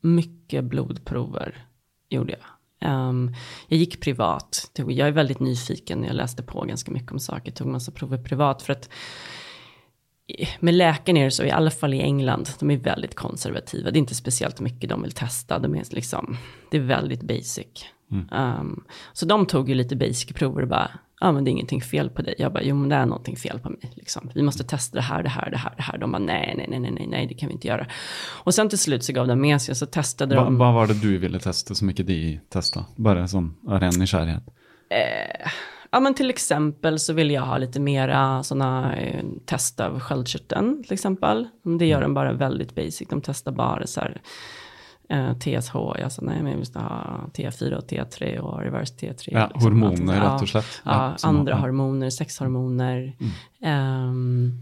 mycket 0.00 0.64
blodprover, 0.64 1.64
gjorde 2.08 2.32
jag. 2.32 2.46
Um, 2.82 3.34
jag 3.68 3.78
gick 3.78 4.00
privat. 4.00 4.70
Jag 4.76 5.08
är 5.08 5.12
väldigt 5.12 5.40
nyfiken, 5.40 6.04
jag 6.04 6.14
läste 6.14 6.42
på 6.42 6.64
ganska 6.64 6.90
mycket 6.92 7.12
om 7.12 7.20
saker, 7.20 7.52
tog 7.52 7.66
massa 7.66 7.92
prover 7.92 8.18
privat 8.18 8.62
för 8.62 8.72
att 8.72 8.90
med 10.60 10.74
läkare 10.74 11.30
så, 11.30 11.44
i 11.44 11.50
alla 11.50 11.70
fall 11.70 11.94
i 11.94 12.00
England, 12.00 12.48
de 12.58 12.70
är 12.70 12.76
väldigt 12.76 13.14
konservativa. 13.14 13.90
Det 13.90 13.96
är 13.96 14.00
inte 14.00 14.14
speciellt 14.14 14.60
mycket 14.60 14.90
de 14.90 15.02
vill 15.02 15.12
testa. 15.12 15.58
De 15.58 15.74
är 15.74 15.94
liksom, 15.94 16.36
det 16.70 16.76
är 16.76 16.80
väldigt 16.80 17.22
basic. 17.22 17.66
Mm. 18.10 18.58
Um, 18.60 18.84
så 19.12 19.26
de 19.26 19.46
tog 19.46 19.68
ju 19.68 19.74
lite 19.74 19.96
basic 19.96 20.26
prover 20.26 20.62
och 20.62 20.68
bara, 20.68 20.90
ja 21.20 21.32
men 21.32 21.44
det 21.44 21.50
är 21.50 21.52
ingenting 21.52 21.82
fel 21.82 22.10
på 22.10 22.22
dig. 22.22 22.34
Jag 22.38 22.52
bara, 22.52 22.62
jo 22.62 22.76
men 22.76 22.88
det 22.88 22.96
är 22.96 23.06
någonting 23.06 23.36
fel 23.36 23.58
på 23.58 23.70
mig. 23.70 23.90
Liksom. 23.94 24.30
Vi 24.34 24.42
måste 24.42 24.64
testa 24.64 24.96
det 24.96 25.02
här, 25.02 25.22
det 25.22 25.28
här, 25.28 25.50
det 25.50 25.56
här, 25.56 25.74
det 25.76 25.82
här. 25.82 25.98
De 25.98 26.12
bara, 26.12 26.18
nej, 26.18 26.54
nej, 26.56 26.80
nej, 26.80 26.90
nej, 26.90 27.06
nej, 27.06 27.26
det 27.26 27.34
kan 27.34 27.48
vi 27.48 27.52
inte 27.52 27.68
göra. 27.68 27.86
Och 28.44 28.54
sen 28.54 28.68
till 28.68 28.78
slut 28.78 29.04
så 29.04 29.12
gav 29.12 29.26
de 29.28 29.40
med 29.40 29.62
sig 29.62 29.72
och 29.72 29.76
så 29.76 29.86
testade 29.86 30.34
Hva, 30.34 30.44
de. 30.44 30.56
hva 30.56 30.72
var 30.72 30.86
det 30.86 30.94
du 30.94 31.18
ville 31.18 31.38
teste 31.38 31.74
som 31.74 31.90
ikke 31.90 32.02
de 32.02 32.40
testa? 32.48 32.84
Sånn 33.28 33.54
av 33.68 33.80
ren 33.80 33.98
nysgjerrighet. 33.98 34.42
Ja 35.92 36.00
men 36.00 36.14
till 36.14 36.30
exempel 36.30 36.98
så 36.98 37.12
vill 37.12 37.30
jag 37.30 37.42
ha 37.42 37.58
lite 37.58 37.80
mera 37.80 38.42
sådana 38.42 38.96
eh, 38.96 39.24
test 39.46 39.80
av 39.80 40.00
sköldkörteln 40.00 40.82
till 40.84 40.92
exempel. 40.92 41.48
Det 41.78 41.86
gör 41.86 42.00
de 42.00 42.14
bara 42.14 42.32
väldigt 42.32 42.74
basic. 42.74 43.08
De 43.08 43.20
testar 43.20 43.52
bara 43.52 43.86
så 43.86 44.00
här 44.00 44.20
eh, 45.10 45.38
TSH. 45.38 45.74
Jag 45.98 46.12
sa 46.12 46.22
nej 46.22 46.42
men 46.42 46.52
vi 46.52 46.56
måste 46.58 46.78
ha 46.78 47.20
T4 47.34 47.72
och 47.74 47.86
T3 47.88 48.38
och 48.38 48.60
reverse 48.60 48.94
T3. 48.94 49.28
Ja, 49.32 49.46
liksom. 49.54 49.62
hormoner, 49.62 50.16
Ja, 50.16 50.34
rett 50.34 50.42
og 50.42 50.48
slett. 50.48 50.82
Ja, 50.84 51.16
Ja, 51.22 51.28
andra 51.28 51.52
ja. 51.52 51.58
hormoner, 51.58 52.10
sexhormoner. 52.10 53.16
Ehm, 53.60 54.52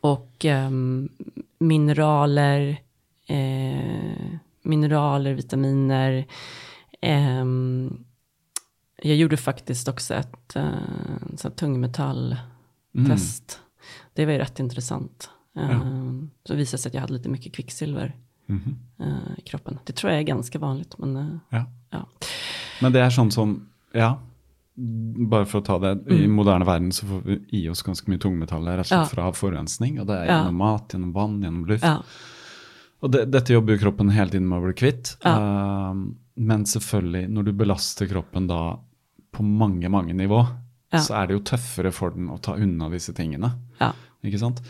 och 0.00 0.44
ehm, 0.44 1.08
mineraler, 1.58 2.76
eh, 3.26 4.30
mineraler, 4.62 5.32
vitaminer. 5.34 6.26
ehm, 7.00 8.04
jag 9.02 9.16
gjorde 9.16 9.36
faktiskt 9.36 9.88
också 9.88 10.14
ett 10.14 10.54
här 10.54 11.50
tungmetalltest. 11.56 13.60
Det 14.14 14.24
var 14.26 14.32
ju 14.32 14.38
rätt 14.38 14.60
intressant. 14.60 15.30
Ehm, 15.56 16.30
Så 16.44 16.54
visade 16.54 16.78
sig 16.82 16.90
att 16.90 16.94
jag 16.94 17.00
hade 17.00 17.12
lite 17.12 17.28
mycket 17.28 17.54
kvicksilver 17.54 18.16
eh, 18.48 19.38
i 19.38 19.42
kroppen. 19.42 19.78
Det 19.84 19.92
tror 19.92 20.12
jag 20.12 20.20
är 20.20 20.24
ganska 20.24 20.58
vanligt. 20.58 20.98
Men, 20.98 21.16
eh, 21.16 21.26
Ja. 21.50 21.64
ja. 21.90 22.04
Men 22.80 22.92
det 22.92 23.00
er 23.00 23.10
sånn 23.10 23.30
som 23.32 23.68
Ja, 23.94 24.18
bare 25.28 25.46
for 25.46 25.60
å 25.60 25.64
ta 25.64 25.78
det. 25.78 26.12
I 26.14 26.26
moderne 26.28 26.64
verden 26.64 26.92
så 26.92 27.06
får 27.06 27.20
vi 27.24 27.38
i 27.50 27.68
oss 27.68 27.82
ganske 27.82 28.06
mye 28.10 28.18
tungmetaller 28.18 28.78
Mm. 28.78 28.90
Ja. 28.90 29.04
fra 29.06 29.32
forurensning. 29.32 29.98
Og 30.00 30.06
det 30.06 30.14
er 30.16 30.24
Ja. 30.26 30.38
gjennom 30.44 30.54
mat, 30.56 30.88
gjennom 30.92 31.12
vann, 31.12 31.40
gjennom 31.42 31.66
luft. 31.66 31.82
Ja. 31.84 32.02
Og 33.02 33.10
det, 33.12 33.30
dette 33.30 33.52
jobber 33.52 33.76
jo 33.76 33.78
kroppen 33.90 34.10
hele 34.10 34.30
tiden 34.30 34.48
med 34.48 34.58
å 34.60 34.64
bli 34.64 34.74
kvitt. 34.74 35.16
Ja. 35.24 35.90
Ehm, 35.90 36.14
men 36.36 36.64
selvfølgelig, 36.64 37.28
når 37.30 37.44
du 37.44 37.52
belaster 37.52 38.06
kroppen 38.06 38.46
da 38.46 38.78
på 39.32 39.42
mange, 39.42 39.88
mange 39.88 40.12
nivå, 40.14 40.46
Ja. 40.92 40.98
så 40.98 41.14
er 41.22 41.26
det 41.26 41.34
jo 41.34 41.40
tøffere 41.56 41.92
for 41.92 42.10
den 42.10 42.28
å 42.28 42.40
ta 42.40 42.54
unna 42.54 42.88
disse 42.90 43.12
tingene. 43.12 43.52
Ja. 43.80 43.92
Ikke 44.24 44.38
sant? 44.38 44.60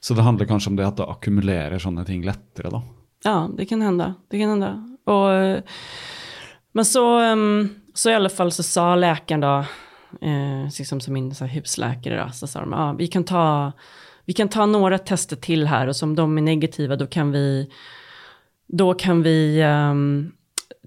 Så 0.00 0.14
det 0.14 0.24
handler 0.24 0.46
kanskje 0.46 0.68
om 0.68 0.76
det 0.76 0.86
at 0.86 0.96
det 0.96 1.06
akkumulerer 1.06 1.78
sånne 1.78 2.06
ting 2.06 2.22
lettere, 2.22 2.70
da. 2.70 2.82
Ja, 3.24 3.50
det 3.56 3.66
kan 3.66 3.82
hända. 3.82 4.14
Det 4.28 4.38
kan 4.38 4.48
hända. 4.48 4.96
Och, 5.04 5.62
men 6.72 6.84
så, 6.84 7.18
ehm, 7.18 7.68
så 7.94 8.10
i 8.10 8.14
alla 8.14 8.28
fall 8.28 8.52
så 8.52 8.62
sa 8.62 8.94
läkaren 8.94 9.40
då, 9.40 9.64
eh, 10.20 10.64
liksom 10.78 11.00
som 11.00 11.14
min 11.14 11.34
så 11.34 11.44
här, 11.44 11.52
husläkare 11.52 12.24
då, 12.24 12.32
så 12.32 12.46
sa 12.46 12.60
de, 12.60 12.72
ah, 12.72 12.92
vi, 12.92 13.06
kan 13.06 13.24
ta, 13.24 13.72
vi 14.24 14.32
kan 14.32 14.48
ta 14.48 14.66
några 14.66 14.98
tester 14.98 15.36
till 15.36 15.66
här 15.66 15.86
och 15.86 15.96
som 15.96 16.16
de 16.16 16.38
är 16.38 16.42
negativa 16.42 16.96
då 16.96 17.06
kan 17.06 17.32
vi, 17.32 17.70
då 18.66 18.94
kan 18.94 19.22
vi 19.22 19.64
um, 19.64 20.32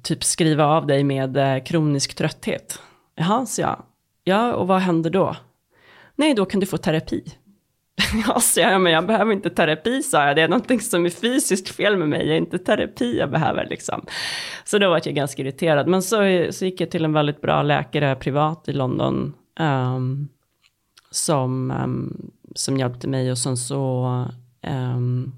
typ 0.04 0.24
skriva 0.24 0.66
av 0.66 0.88
dig 0.88 1.04
med 1.04 1.38
eh, 1.38 1.64
kronisk 1.64 2.16
trötthet. 2.16 2.80
Jaha, 3.16 3.46
så 3.46 3.62
jag. 3.62 3.84
Ja, 4.24 4.54
och 4.54 4.68
vad 4.68 4.80
händer 4.80 5.10
då? 5.10 5.36
Nej, 6.16 6.34
då 6.34 6.46
kan 6.46 6.60
du 6.60 6.66
få 6.66 6.78
terapi. 6.78 7.24
Ja, 8.28 8.40
så 8.40 8.60
jag, 8.60 8.82
men 8.82 8.92
jag 8.92 9.08
behöver 9.08 9.32
inte 9.32 9.50
terapi, 9.50 10.04
sa 10.04 10.28
jag. 10.28 10.36
Det 10.36 10.42
är 10.42 10.48
någonting 10.48 10.80
som 10.80 11.06
är 11.06 11.10
fysiskt 11.10 11.70
fel 11.70 11.98
med 11.98 12.10
mig. 12.10 12.28
Det 12.28 12.34
är 12.34 12.38
inte 12.38 12.58
terapi 12.58 13.18
jag 13.18 13.32
behöver 13.32 13.68
liksom. 13.70 14.06
Så 14.64 14.78
då 14.78 14.90
var 14.90 15.02
jag 15.06 15.16
ganska 15.16 15.42
irriterad. 15.42 15.88
Men 15.88 16.02
så, 16.02 16.48
så 16.52 16.66
gick 16.66 16.82
jag 16.82 16.92
till 16.92 17.06
en 17.06 17.14
väldigt 17.14 17.42
bra 17.42 17.62
läkare 17.62 18.16
privat 18.16 18.70
i 18.70 18.74
London. 18.74 19.34
Um, 19.60 20.30
som, 21.12 21.72
um, 21.72 22.32
som 22.56 22.78
hjälpte 22.78 23.08
mig 23.08 23.32
och 23.32 23.38
sen 23.38 23.58
så 23.58 24.06
um, 24.68 25.34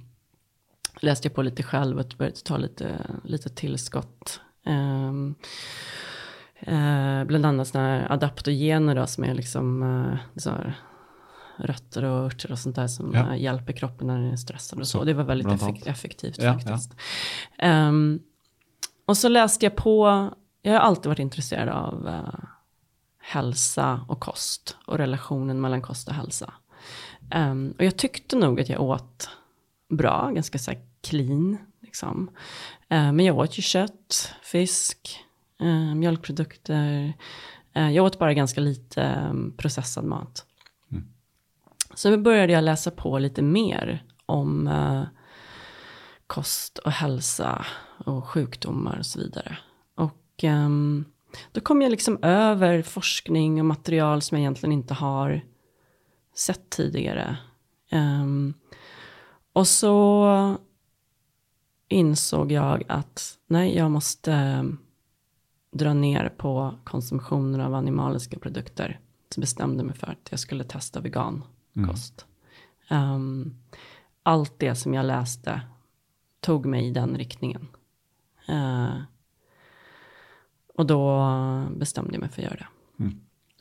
läste 1.00 1.28
jag 1.28 1.36
på 1.36 1.42
lite 1.42 1.64
själv 1.64 2.00
och 2.00 2.14
började 2.18 2.38
ta 2.38 2.58
lite, 2.58 3.02
lite 3.24 3.50
tillskott. 3.50 4.42
Ehm, 4.66 5.36
eh, 6.60 7.24
bland 7.24 7.46
annat 7.46 7.68
sådana 7.68 7.88
här 7.88 8.12
adaptogener 8.12 8.96
då, 8.96 9.08
som 9.08 9.24
är 9.24 9.34
liksom 9.34 9.84
uh, 9.84 10.16
så 10.36 10.50
här, 10.50 10.76
rötter 11.58 12.04
och 12.04 12.26
örter 12.26 12.52
och 12.52 12.60
sånt 12.60 12.76
där 12.76 12.88
som 12.88 13.14
Ja. 13.14 13.34
eh, 13.34 13.42
hjälper 13.42 13.74
kroppen 13.74 14.08
när 14.08 14.18
den 14.18 14.32
är 14.32 14.36
stressad 14.36 14.80
och 14.80 14.88
så. 14.88 14.98
Så, 15.00 15.04
det 15.04 15.14
var 15.14 15.24
väldigt 15.24 15.46
bland 15.48 15.62
effek- 15.62 15.66
annat. 15.68 15.88
effektivt 15.88 16.38
Ja, 16.38 16.54
faktiskt. 16.54 16.96
Ehm, 17.58 18.20
och 19.06 19.18
så 19.18 19.28
läste 19.30 19.66
jag 19.66 19.76
på, 19.76 20.30
jag 20.62 20.74
har 20.74 20.80
alltid 20.80 21.06
varit 21.06 21.20
intresserad 21.20 21.70
av 21.70 22.08
eh, 22.08 22.44
hälsa 23.20 24.06
och 24.08 24.20
kost 24.20 24.78
och 24.88 24.98
relationen 24.98 25.62
mellan 25.62 25.82
kost 25.82 26.08
och 26.08 26.14
hälsa. 26.14 26.54
Ehm, 27.32 27.74
och 27.78 27.84
jag 27.86 27.98
tyckte 27.98 28.36
nog 28.36 28.62
att 28.62 28.70
jag 28.70 28.82
åt 28.82 29.30
bra, 29.90 30.32
ganska 30.32 30.60
så 30.60 30.72
här 30.72 30.80
clean. 31.02 31.58
Liksom. 31.82 32.30
Eh, 32.90 33.12
men 33.12 33.20
jag 33.20 33.38
åt 33.38 33.58
ju 33.58 33.62
kött, 33.62 34.34
fisk, 34.44 35.20
eh, 35.62 35.96
mjölkprodukter. 35.96 37.14
Jag 37.94 38.06
åt 38.06 38.20
bara 38.20 38.34
ganska 38.34 38.62
lite 38.62 39.32
processad 39.58 40.04
mat. 40.06 40.46
Så 41.96 42.18
började 42.18 42.54
jag 42.54 42.64
läsa 42.64 42.92
på 42.92 43.20
lite 43.20 43.42
mer 43.42 44.04
om 44.26 44.68
eh, 44.68 45.04
kost 46.28 46.78
och 46.78 46.92
hälsa 46.92 47.66
och 48.06 48.28
sjukdomar 48.28 48.98
och 49.00 49.06
så 49.06 49.20
vidare. 49.20 49.58
Och 49.96 50.44
eh, 50.44 50.70
då 51.52 51.62
kom 51.62 51.82
jag 51.82 51.92
liksom 51.92 52.20
över 52.22 52.82
forskning 52.82 53.60
och 53.60 53.66
material 53.66 54.22
som 54.22 54.38
jag 54.38 54.42
egentligen 54.42 54.74
inte 54.74 54.94
har 54.94 55.42
sett 56.36 56.70
tidigare. 56.70 57.38
Eh, 57.92 58.26
och 59.54 59.68
så 59.68 60.58
insåg 61.88 62.52
jag 62.52 62.84
att 62.88 63.38
nej, 63.48 63.76
jag 63.78 63.92
måste 63.92 64.34
ehm, 64.34 64.78
dra 65.72 65.94
ner 65.94 66.30
på 66.30 66.74
konsumtionen 66.84 67.62
av 67.62 67.74
animaliska 67.74 68.40
produkter. 68.40 69.00
Så 69.30 69.42
bestämde 69.42 69.84
mig 69.84 69.96
för 69.96 70.08
att 70.08 70.28
jag 70.30 70.40
skulle 70.40 70.64
testa 70.64 71.00
vegan 71.02 71.44
vegankost. 71.76 72.26
Ehm, 72.90 73.56
allt 74.24 74.60
det 74.60 74.76
som 74.76 74.94
jag 74.94 75.06
läste 75.06 75.62
tog 76.40 76.66
mig 76.66 76.88
i 76.88 76.92
den 76.92 77.18
riktningen. 77.18 77.68
Eh, 78.48 78.98
och 80.74 80.86
då 80.86 81.30
bestämde 81.76 82.14
jag 82.14 82.20
mig 82.20 82.30
för 82.30 82.42
att 82.42 82.48
göra 82.48 82.56
det. 82.56 82.68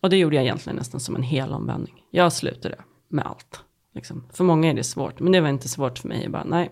Och 0.00 0.10
det 0.10 0.16
gjorde 0.16 0.36
jag 0.36 0.44
egentligen 0.44 0.76
nästan 0.76 1.00
som 1.00 1.16
en 1.16 1.22
hel 1.22 1.52
omvändning. 1.52 2.04
Jag 2.10 2.32
slutade 2.32 2.76
med 3.08 3.26
allt. 3.26 3.64
Liksom. 3.92 4.24
För 4.32 4.44
många 4.44 4.70
är 4.70 4.74
det 4.74 4.84
svårt, 4.84 5.20
men 5.20 5.32
det 5.32 5.40
var 5.40 5.48
inte 5.48 5.68
svårt 5.68 5.98
för 5.98 6.08
mig. 6.08 6.22
Jag 6.22 6.32
bara, 6.32 6.44
nej, 6.44 6.70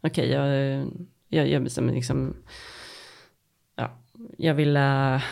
okej, 0.00 0.30
jag, 0.30 0.48
jag, 1.28 1.48
jag 1.48 1.62
bestämde 1.62 1.92
liksom, 1.92 2.36
ja, 3.76 3.90
jag 4.38 4.54
ville, 4.54 5.22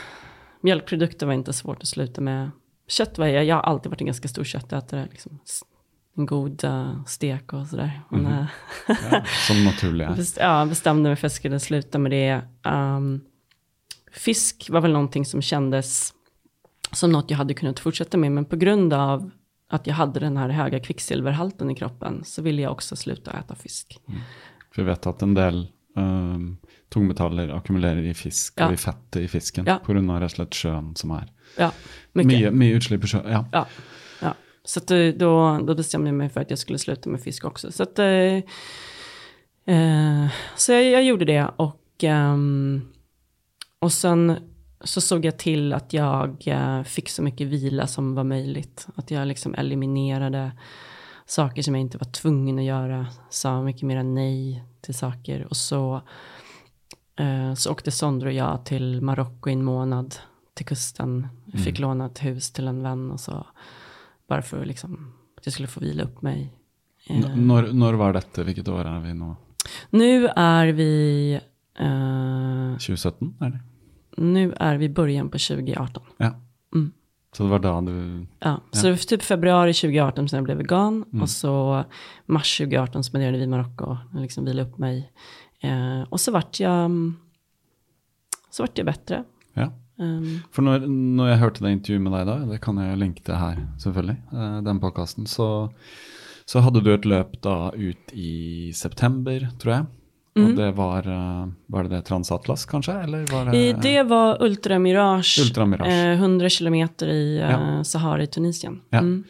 mjölkprodukter 0.60 1.26
var 1.26 1.32
inte 1.32 1.52
svårt 1.52 1.82
att 1.82 1.88
sluta 1.88 2.20
med. 2.20 2.50
Kött 2.88 3.18
var 3.18 3.26
jag, 3.26 3.44
jag 3.44 3.56
har 3.56 3.62
alltid 3.62 3.90
varit 3.90 4.00
en 4.00 4.06
ganska 4.06 4.28
stor 4.28 4.44
köttätare, 4.44 5.08
liksom. 5.10 5.38
En 6.16 6.26
god 6.26 6.64
eh, 6.64 7.04
stek 7.06 7.52
och 7.52 7.66
sådär. 7.66 8.00
Men, 8.10 8.26
eh, 8.26 8.46
Ja, 8.88 9.24
som 9.46 9.64
naturlig 9.64 10.04
er. 10.04 10.10
Best, 10.16 10.36
ja, 10.40 10.66
bestämde 10.66 11.10
mig 11.10 11.16
för 11.16 11.26
att 11.26 11.32
jag 11.32 11.36
skulle 11.36 11.60
sluta 11.60 11.98
med 11.98 12.12
det. 12.12 12.42
Um, 12.70 13.20
fisk 14.12 14.66
var 14.70 14.80
väl 14.80 14.92
någonting 14.92 15.24
som 15.24 15.42
kändes 15.42 16.14
som 16.92 17.12
något 17.12 17.30
jag 17.30 17.38
hade 17.38 17.54
kunnat 17.54 17.80
fortsätta 17.80 18.16
med. 18.16 18.32
Men 18.32 18.44
på 18.44 18.56
grund 18.56 18.92
av 18.92 19.30
att 19.68 19.86
jag 19.86 19.94
hade 19.94 20.20
den 20.20 20.36
här 20.36 20.48
höga 20.48 20.80
kvicksilverhalten 20.80 21.70
i 21.70 21.74
kroppen 21.74 22.24
så 22.24 22.42
ville 22.42 22.62
jag 22.62 22.72
också 22.72 22.96
sluta 22.96 23.32
äta 23.32 23.54
fisk. 23.54 24.00
For 24.74 24.82
vi 24.82 24.88
vet 24.88 25.06
at 25.06 25.22
en 25.22 25.34
del 25.34 25.68
ehm, 25.96 26.56
tungmetaller 26.90 27.48
akkumulerer 27.56 28.02
i 28.02 28.14
fisk 28.14 28.54
Ja. 28.60 28.66
og 28.66 28.72
i 28.72 28.76
fettet 28.76 29.22
i 29.22 29.28
fisken 29.28 29.66
Ja. 29.66 29.78
av 29.78 30.20
rett 30.20 30.22
og 30.22 30.30
slett 30.30 30.54
sjøen 30.54 30.96
som 30.96 31.10
er. 31.10 31.26
Ja. 31.58 31.70
Mye, 32.14 32.50
mye 32.50 32.76
utslipp 32.76 33.04
i 33.04 33.06
sjøen. 33.06 33.30
Ja. 33.30 33.44
Ja, 33.52 33.66
ja. 34.22 34.34
Så 34.64 34.80
att, 34.80 34.90
eh, 34.90 35.08
då, 35.16 35.58
då 35.66 35.74
bestämde 35.74 36.08
jag 36.08 36.14
mig 36.14 36.28
för 36.28 36.40
att 36.40 36.50
jag 36.50 36.58
skulle 36.58 36.78
sluta 36.78 37.10
med 37.10 37.20
fisk 37.20 37.44
också. 37.44 37.72
Så, 37.72 37.82
att, 37.82 37.98
eh, 37.98 38.42
eh, 39.66 40.26
så 40.56 40.72
jag, 40.72 40.84
jag 40.84 41.04
gjorde 41.04 41.24
det 41.24 41.50
och, 41.56 42.04
ehm, 42.04 42.82
och 43.78 43.92
sen 43.92 44.36
så 44.80 45.00
såg 45.00 45.24
jag 45.24 45.38
till 45.38 45.72
att 45.72 45.92
jag 45.92 46.42
eh, 46.46 46.82
fick 46.82 47.08
så 47.08 47.22
mycket 47.22 47.46
vila 47.46 47.86
som 47.86 48.14
var 48.14 48.24
möjligt. 48.24 48.86
Att 48.94 49.10
jag 49.10 49.28
liksom 49.28 49.54
eliminerade 49.54 50.52
saker 51.26 51.62
som 51.62 51.74
jag 51.74 51.80
inte 51.80 51.98
var 51.98 52.12
tvungen 52.12 52.58
att 52.58 52.64
göra. 52.64 53.06
Sa 53.30 53.62
mycket 53.62 53.82
mer 53.82 54.02
nej 54.02 54.64
till 54.84 54.94
saker. 54.94 55.44
Och 55.50 55.56
så, 55.56 56.00
eh, 57.16 57.54
så 57.54 57.70
åkte 57.72 57.90
Sondre 57.90 58.28
och 58.28 58.34
jag 58.34 58.64
till 58.64 59.00
Marocko 59.02 59.50
i 59.50 59.52
en 59.52 59.64
månad 59.64 60.14
till 60.54 60.66
kusten. 60.66 61.28
Jag 61.44 61.60
fick 61.60 61.78
låna 61.78 62.06
ett 62.06 62.24
hus 62.24 62.52
till 62.52 62.68
en 62.68 62.82
vän 62.82 63.10
och 63.10 63.20
så. 63.20 63.46
Bara 64.28 64.42
för 64.42 64.64
liksom, 64.64 65.12
att 65.38 65.46
jag 65.46 65.52
skulle 65.52 65.68
få 65.68 65.80
vila 65.80 66.02
upp 66.02 66.22
mig. 66.22 66.52
Eh, 67.06 67.16
N- 67.20 67.46
Når, 67.46 67.62
når 67.72 67.94
var 67.94 68.12
dette? 68.12 68.42
Hvilket 68.44 68.68
år 68.68 68.80
er 68.86 69.00
vi 69.00 69.14
nå? 69.14 69.36
nu 69.90 70.26
är 70.36 70.66
vi, 70.66 71.32
eh, 71.78 72.72
2017, 72.78 73.34
er 73.40 73.50
det? 73.50 73.60
nu 74.16 74.52
är 74.60 74.76
vi 74.76 74.88
början 74.88 75.28
på 75.30 75.38
2018. 75.38 76.02
Ja. 76.16 76.30
Så 77.36 77.42
det 77.42 77.50
var 77.50 77.58
da 77.58 77.80
du 77.80 78.26
Ja, 78.38 78.60
så 78.70 78.86
det 78.86 78.92
var 78.92 78.98
typ 78.98 79.22
februari 79.22 79.72
2018 79.72 80.28
som 80.28 80.36
jag 80.36 80.44
blev 80.44 80.56
vegan. 80.56 81.04
Mm. 81.12 81.22
Och 81.22 81.30
så 81.30 81.84
mars 82.26 82.58
2018 82.58 83.04
spenderade 83.04 83.38
vi 83.38 83.44
i 83.44 83.46
Marocko. 83.46 83.96
Jag 84.12 84.22
liksom 84.22 84.44
vila 84.44 84.62
upp 84.62 84.78
mig. 84.78 85.12
Eh, 85.60 86.02
och 86.08 86.20
så 86.20 86.32
vart 86.32 86.60
jag, 86.60 86.90
så 88.50 88.62
vart 88.62 88.78
jag 88.78 88.86
bättre. 88.86 89.24
Ja. 89.54 89.72
Um, 89.96 90.42
For 90.50 90.62
når, 90.62 90.86
når 90.90 91.28
jeg 91.28 91.38
hørte 91.38 91.64
det 91.64 91.70
intervjuet 91.72 92.02
med 92.02 92.14
deg 92.16 92.26
da, 92.26 92.38
det 92.50 92.60
kan 92.64 92.78
jeg 92.82 92.98
linke 92.98 93.22
til 93.22 93.38
her 93.38 93.60
selvfølgelig, 93.78 94.16
eh, 94.34 94.56
den 94.66 94.80
podcasten, 94.82 95.28
så, 95.30 95.48
så 96.50 96.62
hadde 96.66 96.82
du 96.82 96.90
et 96.94 97.06
løp 97.06 97.36
da 97.46 97.70
ut 97.70 98.14
i 98.14 98.72
september, 98.74 99.46
tror 99.62 99.72
jeg. 99.76 99.86
Mm. 100.36 100.46
Og 100.50 100.56
det 100.56 100.68
var, 100.74 101.06
eh, 101.06 101.46
var 101.70 101.84
det 101.88 102.00
Transatlas 102.08 102.64
kanskje, 102.66 102.94
eller 103.04 103.24
var 103.30 103.44
det? 103.46 103.54
i 103.54 103.72
det 103.72 104.02
var 104.08 104.40
Ultra 104.42 104.78
Mirage, 104.82 105.38
Ultra 105.44 105.64
Mirage. 105.66 105.92
Eh, 105.92 106.16
100 106.18 106.48
kilometer 106.50 107.06
i 107.08 107.38
eh, 107.38 107.50
Ja. 107.50 107.84
Sahara 107.84 108.22
i 108.22 108.26
Tunisien. 108.26 108.80
Ja. 108.90 109.00
Mm. 109.00 109.24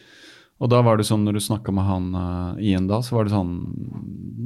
Og 0.57 0.69
da 0.71 0.79
var 0.81 0.97
det 0.97 1.03
sånn, 1.05 1.25
når 1.27 1.33
du 1.33 1.39
snakket 1.43 1.73
med 1.75 1.83
han 1.85 2.15
eh, 2.15 2.63
Ian 2.71 2.87
da, 2.87 3.01
så 3.03 3.17
var 3.17 3.25
det 3.25 3.33
sånn, 3.35 3.51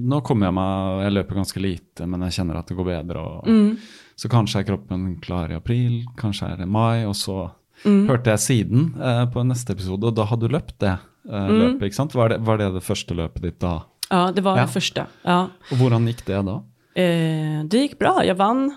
nå 0.09 0.21
kommer 0.25 0.47
jeg 0.49 0.53
meg, 0.57 1.03
jeg 1.05 1.13
løper 1.13 1.35
ganske 1.39 1.61
lite, 1.63 2.07
men 2.09 2.21
jeg 2.27 2.31
kjenner 2.39 2.57
at 2.59 2.67
det 2.67 2.75
går 2.79 2.85
bedre, 2.91 3.17
og 3.23 3.47
Mm. 3.47 3.77
så 4.17 4.27
kanskje 4.27 4.59
er 4.59 4.63
kroppen 4.63 5.19
klar 5.21 5.51
i 5.51 5.55
april, 5.55 6.03
kanskje 6.17 6.51
er 6.51 6.57
det 6.57 6.67
mai, 6.67 7.05
og 7.05 7.13
så 7.15 7.51
Mm. 7.85 8.07
hørte 8.09 8.25
jeg 8.35 8.39
siden 8.39 8.95
eh, 8.99 9.25
på 9.31 9.45
neste 9.47 9.71
episode, 9.71 10.03
og 10.03 10.15
da 10.15 10.25
hadde 10.25 10.41
du 10.49 10.49
løpt 10.57 10.77
det 10.79 10.99
eh, 11.29 11.47
Mm. 11.47 11.59
løpet, 11.79 11.83
ikke 11.87 11.95
sant? 11.95 12.11
Var 12.15 12.29
det, 12.29 12.41
var 12.41 12.57
det 12.57 12.73
det 12.73 12.83
første 12.83 13.15
løpet 13.15 13.41
ditt 13.41 13.59
da? 13.59 13.83
Ja, 14.09 14.31
det 14.31 14.41
var 14.41 14.57
Ja. 14.57 14.61
det 14.61 14.67
första. 14.71 15.07
Ja. 15.21 15.49
Og 15.71 15.77
hvordan 15.77 16.07
gikk 16.07 16.25
det 16.25 16.41
da? 16.45 16.55
Eh, 16.95 17.63
det 17.65 17.77
gick 17.77 17.99
bra, 17.99 18.25
jag 18.25 18.35
vann. 18.35 18.75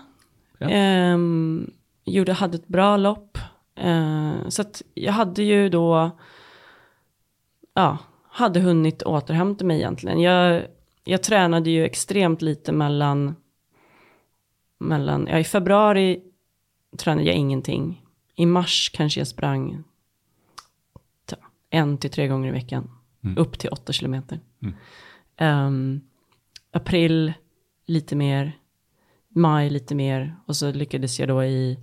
Ja. 0.57 0.69
Ehm, 0.69 1.71
gjorde, 2.05 2.33
hade 2.33 2.55
ett 2.57 2.67
bra 2.67 2.97
lopp. 2.97 3.37
Eh, 3.75 4.47
så 4.49 4.61
att 4.61 4.81
jag 4.93 5.13
hade 5.13 5.43
ju 5.43 5.69
då, 5.69 6.11
ja, 7.73 7.97
hade 8.29 8.59
hunnit 8.59 9.03
återhämta 9.03 9.65
mig 9.65 9.77
egentligen. 9.77 10.21
Jag, 10.21 10.63
jag 11.03 11.23
tränade 11.23 11.69
ju 11.69 11.85
extremt 11.85 12.41
lite 12.41 12.71
mellan, 12.71 13.35
mellan, 14.79 15.27
ja 15.31 15.39
i 15.39 15.43
februari 15.43 16.21
tränade 16.97 17.27
jag 17.27 17.35
ingenting. 17.35 18.01
I 18.35 18.45
mars 18.45 18.91
kanske 18.93 19.19
jag 19.19 19.27
sprang 19.27 19.83
en 21.69 21.97
till 21.97 22.11
tre 22.11 22.27
gånger 22.27 22.49
i 22.49 22.51
veckan. 22.51 22.89
Upp 23.37 23.59
till 23.59 23.69
åtta 23.69 23.93
kilometer. 23.93 24.39
Ehm, 25.37 26.01
april 26.71 27.33
lite 27.85 28.15
mer, 28.15 28.57
maj 29.29 29.69
lite 29.69 29.95
mer. 29.95 30.35
Och 30.45 30.55
så 30.55 30.71
lyckades 30.71 31.19
jag 31.19 31.29
då 31.29 31.43
i, 31.43 31.79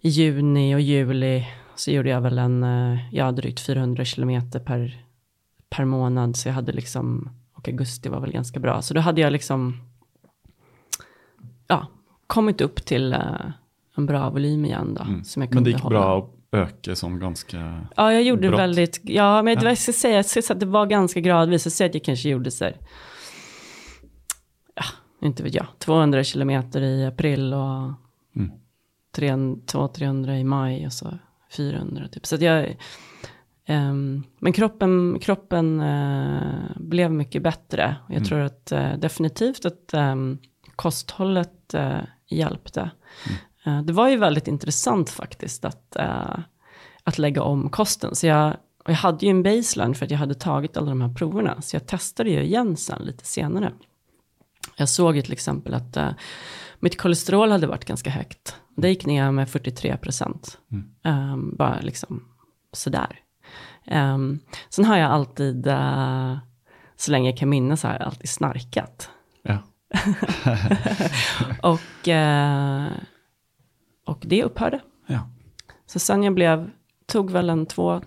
i 0.00 0.08
juni 0.08 0.74
och 0.74 0.80
juli. 0.80 1.46
Så 1.74 1.90
gjorde 1.90 2.10
jag 2.10 2.20
väl 2.20 2.38
en, 2.38 2.62
eh, 2.64 3.14
ja 3.14 3.32
drygt 3.32 3.60
400 3.60 4.04
kilometer 4.04 4.60
per, 4.60 5.04
per 5.68 5.84
månad. 5.84 6.36
Så 6.36 6.48
jag 6.48 6.54
hade 6.54 6.72
liksom, 6.72 7.30
och 7.52 7.68
augusti 7.68 8.08
var 8.08 8.20
väl 8.20 8.32
ganska 8.32 8.60
bra, 8.60 8.82
så 8.82 8.94
då 8.94 9.00
hade 9.00 9.20
jag 9.20 9.32
liksom, 9.32 9.80
ja, 11.66 11.86
kommit 12.26 12.60
upp 12.60 12.84
till 12.84 13.12
eh, 13.12 13.20
en 13.96 14.06
bra 14.06 14.30
volym 14.30 14.64
igen 14.64 14.94
då. 14.94 15.04
Som 15.24 15.42
jag 15.42 15.50
kunde 15.50 15.54
Men 15.54 15.64
det 15.64 15.70
gick 15.70 15.80
hålla. 15.80 16.00
bra 16.00 16.30
å 16.54 16.62
øke 16.66 16.96
sånn 16.96 17.18
ganske 17.20 17.56
Ja, 17.96 18.12
jag 18.12 18.22
gjorde 18.22 18.48
Brott. 18.48 18.60
väldigt, 18.60 19.00
ja, 19.04 19.42
men 19.42 19.54
Ja. 19.54 19.68
jag 19.68 19.78
ska 19.78 19.92
säga, 19.92 20.16
jag 20.16 20.26
ska 20.26 20.42
säga 20.42 20.54
att 20.54 20.60
det 20.60 20.66
var 20.66 20.86
ganska 20.86 21.20
gradvis. 21.20 21.66
Jag 21.66 21.72
säger 21.72 21.88
att 21.88 21.94
jag 21.94 22.04
kanske 22.04 22.28
gjorde 22.28 22.50
så 22.50 22.64
här, 22.64 22.76
ja, 24.74 24.84
inte 25.22 25.42
vet 25.42 25.54
jag, 25.54 25.66
200 25.78 26.24
kilometer 26.24 26.80
i 26.82 27.06
april 27.06 27.54
och 27.54 27.92
Mm. 28.36 28.50
200-300 29.16 30.36
i 30.36 30.44
maj 30.44 30.86
och 30.86 30.92
så 30.92 31.18
400 31.56 32.08
typ. 32.08 32.26
Så 32.26 32.34
att 32.34 32.40
jag, 32.42 32.76
ehm, 33.66 34.22
men 34.38 34.52
kroppen, 34.52 35.18
kroppen 35.20 35.80
eh, 35.80 36.70
blev 36.76 37.10
mycket 37.12 37.42
bättre. 37.42 37.96
Jag 38.08 38.16
Mm. 38.16 38.24
tror 38.28 38.40
att 38.40 38.72
eh, 38.72 38.96
definitivt 38.98 39.64
att 39.64 39.94
ehm, 39.94 40.38
kosthållet 40.76 41.74
eh, 41.74 41.98
hjälpte. 42.28 42.90
Mm. 43.64 43.78
Eh, 43.78 43.84
det 43.84 43.92
var 43.92 44.08
ju 44.08 44.16
väldigt 44.16 44.48
intressant 44.48 45.10
faktiskt 45.10 45.64
att, 45.64 45.96
eh, 45.96 46.38
att 47.04 47.18
lägga 47.18 47.42
om 47.42 47.70
kosten. 47.70 48.14
Så 48.14 48.26
jag, 48.26 48.56
och 48.84 48.90
jag 48.90 48.96
hade 48.96 49.26
ju 49.26 49.30
en 49.30 49.42
baseline 49.42 49.94
för 49.94 50.04
att 50.04 50.10
jag 50.10 50.18
hade 50.18 50.34
tagit 50.34 50.76
alla 50.76 50.88
de 50.88 51.00
här 51.00 51.14
proverna. 51.14 51.62
Så 51.62 51.76
jag 51.76 51.86
testade 51.86 52.30
ju 52.30 52.42
igen 52.42 52.76
sen 52.76 53.02
lite 53.02 53.24
senare. 53.24 53.72
Jag 54.76 54.88
såg 54.88 55.16
ju 55.16 55.22
till 55.22 55.32
exempel 55.32 55.74
att 55.74 55.96
eh, 55.96 56.10
mitt 56.80 57.00
kolesterol 57.00 57.50
hade 57.50 57.66
varit 57.66 57.84
ganska 57.84 58.10
högt. 58.10 58.56
Det 58.76 58.88
gick 58.88 59.06
ner 59.06 59.30
med 59.30 59.48
43 59.48 59.96
procent. 59.96 60.58
Ehm, 61.02 61.56
bara 61.56 61.80
liksom 61.80 62.24
sådär. 62.72 63.20
Um, 63.90 64.40
sen 64.68 64.84
har 64.84 64.98
jag 64.98 65.10
alltid, 65.10 65.66
eh, 65.66 66.38
så 66.96 67.10
länge 67.10 67.30
jag 67.30 67.38
kan 67.38 67.48
minnas, 67.48 67.82
har 67.82 67.92
jag 67.92 68.02
alltid 68.02 68.28
snarkat. 68.28 69.10
Ja. 69.42 69.58
Och, 71.62 72.08
eh, 72.08 72.86
och 74.04 74.22
det 74.26 74.44
upphörde. 74.44 74.80
ja. 75.06 75.28
Så 75.86 75.98
sen 75.98 76.22
jag 76.22 76.34
blev, 76.34 76.70
tog 77.06 77.30
väl 77.30 77.50
en 77.50 77.66
två, 77.66 78.00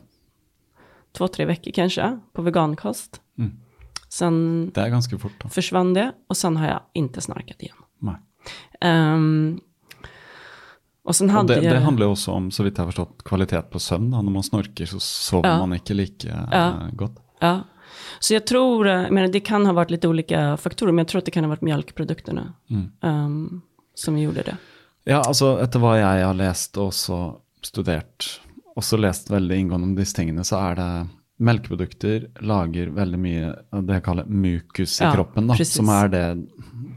två, 1.18 1.28
tre 1.28 1.46
veckor 1.46 1.72
kanske 1.72 2.20
på 2.34 2.42
vegankost. 2.42 3.22
Mm. 3.38 3.52
Sen 4.10 4.70
Det 4.76 4.82
er 4.82 4.90
ganske 4.90 5.18
fort, 5.18 5.32
da. 5.44 5.50
försvann 5.50 5.94
det 5.94 6.12
og 6.30 6.38
sen 6.38 6.58
har 6.58 6.68
jag 6.68 6.82
inte 6.94 7.22
snarkat 7.22 7.62
igen. 7.62 7.76
Ehm, 8.82 9.60
och 11.04 11.16
sen 11.16 11.30
hade 11.30 11.56
det, 11.56 11.62
jag... 11.64 11.74
det 11.76 11.80
handler 11.80 12.06
jo 12.06 12.12
også 12.12 12.32
om, 12.32 12.52
så 12.52 12.64
vidt 12.64 12.78
jeg 12.78 12.84
har 12.86 12.92
forstått, 12.92 13.24
kvalitet 13.24 13.62
på 13.72 13.80
da. 13.80 14.22
Når 14.22 14.32
man 14.32 14.44
snorker, 14.44 14.86
så 14.86 15.00
sover 15.00 15.50
Ja. 15.50 15.58
man 15.60 15.74
ikke 15.74 15.94
like 15.94 16.30
eh, 16.30 16.48
Ja. 16.52 16.90
godt. 16.94 17.18
Ja. 17.40 17.62
Så 18.20 18.34
jag 18.34 18.48
tror, 18.48 18.88
eh, 18.88 18.94
jag 19.02 19.12
menar, 19.14 19.28
det 19.28 19.40
kan 19.40 19.66
ha 19.66 19.74
varit 19.74 19.92
lite 19.92 20.08
olika 20.08 20.58
faktorer, 20.58 20.92
men 20.92 20.98
jag 20.98 21.08
tror 21.08 21.20
att 21.20 21.26
det 21.26 21.32
kan 21.32 21.44
ha 21.44 21.50
varit 21.50 21.62
mjölkprodukterna 21.62 22.54
Mm. 22.70 22.92
ehm, 23.02 23.62
som 23.94 24.18
gjorde 24.18 24.42
det. 24.42 24.58
Ja, 25.08 25.22
altså 25.24 25.54
etter 25.64 25.80
hva 25.80 25.94
jeg 26.00 26.26
har 26.26 26.36
lest 26.36 26.78
og 26.78 26.90
også 26.92 27.20
studert, 27.64 28.28
også 28.78 29.00
lest 29.00 29.30
veldig 29.32 29.58
inngående 29.62 29.88
om 29.92 29.96
disse 29.98 30.18
tingene, 30.18 30.44
så 30.48 30.60
er 30.72 30.76
det 30.76 30.90
melkeprodukter 31.40 32.24
lager 32.42 32.90
veldig 32.96 33.20
mye 33.22 33.50
av 33.78 33.84
det 33.86 34.00
jeg 34.00 34.04
kaller 34.08 34.26
mukus 34.28 34.96
i 35.00 35.04
Ja, 35.06 35.12
kroppen, 35.14 35.48
da, 35.48 35.56
precis. 35.58 35.76
som 35.78 35.90
er 35.94 36.08
det 36.10 36.24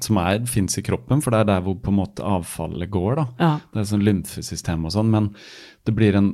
som 0.01 0.17
er, 0.17 0.39
fins 0.49 0.79
i 0.81 0.83
kroppen, 0.83 1.21
for 1.21 1.31
det 1.35 1.43
er 1.43 1.49
der 1.51 1.61
hvor 1.67 1.77
på 1.85 1.93
en 1.93 1.99
måte 1.99 2.25
avfallet 2.25 2.89
går. 2.91 3.17
da. 3.21 3.27
Ja, 3.39 3.51
Det 3.73 3.81
er 3.83 3.91
sånn 3.91 4.05
lymfesystem 4.07 4.87
og 4.89 4.93
sånn, 4.95 5.11
men 5.13 5.35
det 5.85 5.95
blir 5.95 6.17
en 6.17 6.31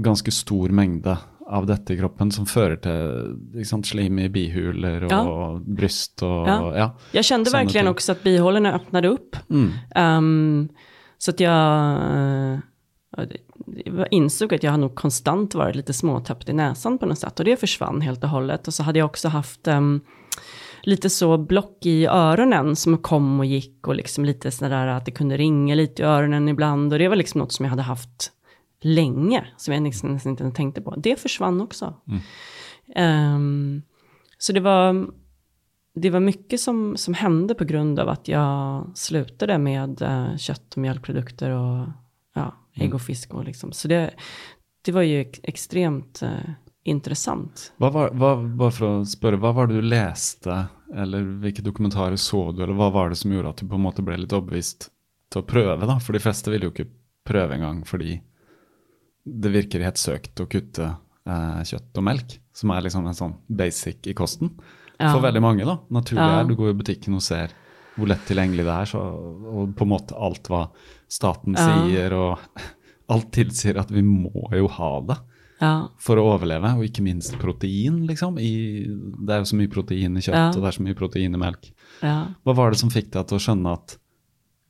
ganske 0.00 0.32
stor 0.32 0.68
mengde 0.72 1.18
av 1.52 1.66
dette 1.68 1.92
i 1.92 1.98
kroppen 1.98 2.30
som 2.32 2.46
fører 2.48 2.80
til 2.80 3.36
ikke 3.60 3.68
sant, 3.68 3.84
slim 3.86 4.18
i 4.18 4.28
bihuler 4.32 5.04
og 5.04 5.10
Ja. 5.12 5.58
bryst 5.60 6.22
og 6.22 6.46
Ja. 6.48 6.72
ja. 6.74 6.90
jag 7.12 7.24
kände 7.24 7.50
verkligen 7.50 7.84
ting. 7.84 7.90
också 7.92 8.12
att 8.12 8.22
bihålorna 8.24 8.72
öppnade 8.72 9.08
upp. 9.08 9.36
Mm. 9.50 9.72
Ehm, 9.94 10.68
så 11.24 11.30
att 11.30 11.40
jag 11.40 11.92
eh, 12.02 12.58
jag 13.84 14.08
insåg 14.10 14.54
att 14.54 14.62
jag 14.62 14.70
har 14.70 14.78
nog 14.78 14.94
konstant 14.94 15.54
varit 15.54 15.76
lite 15.76 15.92
småtäppt 15.92 16.48
i 16.48 16.52
näsan 16.52 16.98
på 16.98 17.06
något 17.06 17.18
sätt. 17.18 17.38
Och 17.38 17.44
det 17.44 17.56
försvann 17.56 18.00
helt 18.00 18.24
och 18.24 18.30
hållet. 18.30 18.68
Och 18.68 18.74
så 18.74 18.82
hade 18.82 18.98
jag 18.98 19.06
också 19.06 19.28
haft 19.28 19.68
ehm, 19.68 20.00
lite 20.82 21.10
så 21.10 21.38
block 21.38 21.86
i 21.86 22.06
öronen 22.06 22.76
som 22.76 22.98
kom 22.98 23.40
och 23.40 23.46
gick. 23.46 23.88
Och 23.88 23.94
liksom 23.94 24.24
lite 24.24 24.50
sådär 24.50 24.86
att 24.86 25.04
det 25.04 25.10
kunde 25.10 25.36
ringa 25.36 25.74
lite 25.74 26.02
i 26.02 26.04
öronen 26.04 26.48
ibland. 26.48 26.92
Och 26.92 26.98
det 26.98 27.08
var 27.08 27.16
liksom 27.16 27.38
något 27.38 27.52
som 27.52 27.64
jag 27.64 27.70
hade 27.70 27.82
haft 27.82 28.32
länge. 28.80 29.46
Som 29.56 29.74
jag 29.74 29.82
nästan 29.82 30.18
inte 30.24 30.50
tänkte 30.50 30.80
på. 30.80 30.94
Det 30.96 31.20
försvann 31.20 31.60
också. 31.60 31.94
Ehm, 32.96 33.82
så 34.38 34.52
det 34.52 34.60
var, 34.60 35.06
det 35.94 36.10
var 36.10 36.20
mycket 36.20 36.60
som, 36.60 36.96
som 36.96 37.14
hände 37.14 37.54
på 37.54 37.64
grund 37.64 38.00
av 38.00 38.08
att 38.08 38.28
jag 38.28 38.86
slutade 38.94 39.58
med 39.58 40.02
eh, 40.02 40.36
kött 40.36 40.72
och 40.74 40.78
mjölkprodukter 40.78 41.50
och 41.50 41.86
ja, 42.34 42.54
ägg 42.74 42.94
och 42.94 43.02
fisk. 43.02 43.34
Och 43.34 43.44
liksom. 43.44 43.72
Så 43.72 43.88
det, 43.88 44.10
det 44.84 44.92
var 44.92 45.02
ju 45.02 45.20
ex- 45.20 45.40
extremt 45.42 46.22
eh, 46.22 46.50
intressant. 46.84 47.72
Hva 47.76 47.90
var, 47.90 48.10
hva, 48.16 48.32
bare 48.40 48.74
for 48.74 48.88
å 48.88 49.04
spørre, 49.06 49.38
hva 49.42 49.52
var 49.54 49.68
det 49.68 49.82
du 49.82 49.86
leste, 49.86 50.64
eller 50.94 51.28
hvilke 51.44 51.62
dokumentarer 51.62 52.16
så 52.16 52.50
du, 52.52 52.62
eller 52.64 52.76
hva 52.78 52.90
var 52.90 53.12
det 53.12 53.20
som 53.20 53.32
gjorde 53.32 53.52
at 53.52 53.62
du 53.62 53.68
på 53.68 53.78
en 53.78 53.84
måte 53.84 54.02
ble 54.04 54.16
litt 54.24 54.34
overbevist 54.34 54.88
til 55.32 55.42
å 55.42 55.46
prøve, 55.46 55.86
da? 55.88 56.00
For 56.02 56.16
de 56.16 56.24
fleste 56.24 56.50
vil 56.52 56.66
jo 56.66 56.72
ikke 56.72 56.90
prøve 57.28 57.54
engang 57.54 57.84
fordi 57.86 58.16
det 59.22 59.52
virker 59.54 59.84
helt 59.84 60.00
søkt 60.00 60.40
å 60.42 60.48
kutte 60.50 60.88
eh, 61.28 61.60
kjøtt 61.68 62.00
og 62.00 62.08
melk, 62.08 62.38
som 62.56 62.72
er 62.74 62.88
liksom 62.88 63.06
en 63.06 63.16
sånn 63.20 63.36
basic 63.46 64.08
i 64.10 64.16
kosten. 64.18 64.56
Ja. 65.02 65.12
For 65.12 65.24
veldig 65.24 65.42
mange, 65.42 65.64
da. 65.68 65.78
Naturlig 65.90 66.22
Ja. 66.28 66.40
er, 66.40 66.44
du 66.48 66.54
går 66.58 66.70
i 66.70 66.78
butikken 66.78 67.14
og 67.18 67.22
ser 67.24 67.52
hvor 67.98 68.08
lett 68.08 68.22
tilgjengelig 68.24 68.64
det 68.64 68.72
er, 68.72 68.86
så, 68.88 69.00
og 69.02 69.74
på 69.76 69.84
en 69.84 69.90
måte 69.92 70.16
alt 70.16 70.48
hva 70.48 70.62
staten 71.12 71.54
Ja. 71.58 71.66
sier, 71.66 72.14
og 72.16 72.38
alt 73.12 73.30
tilsier 73.34 73.76
at 73.78 73.90
vi 73.92 74.00
må 74.06 74.30
jo 74.56 74.68
ha 74.68 74.92
det 75.10 75.18
Ja, 75.62 75.88
for 76.02 76.16
å 76.18 76.24
overleve, 76.34 76.72
og 76.74 76.82
ikke 76.82 77.04
minst 77.06 77.36
protein, 77.38 78.00
liksom. 78.08 78.34
I, 78.40 78.82
det 79.22 79.30
er 79.30 79.42
jo 79.44 79.50
så 79.52 79.58
mye 79.60 79.70
protein 79.70 80.16
i 80.16 80.20
kjøtt, 80.24 80.34
Ja. 80.34 80.48
og 80.48 80.56
det 80.58 80.64
er 80.72 80.78
så 80.78 80.82
mye 80.82 80.96
protein 80.98 81.34
i 81.34 81.38
melk. 81.38 81.68
ja, 82.02 82.28
Hva 82.44 82.54
var 82.56 82.70
det 82.72 82.78
som 82.80 82.90
fikk 82.90 83.10
deg 83.12 83.28
til 83.28 83.36
å 83.38 83.44
skjønne 83.44 83.72
at 83.76 83.96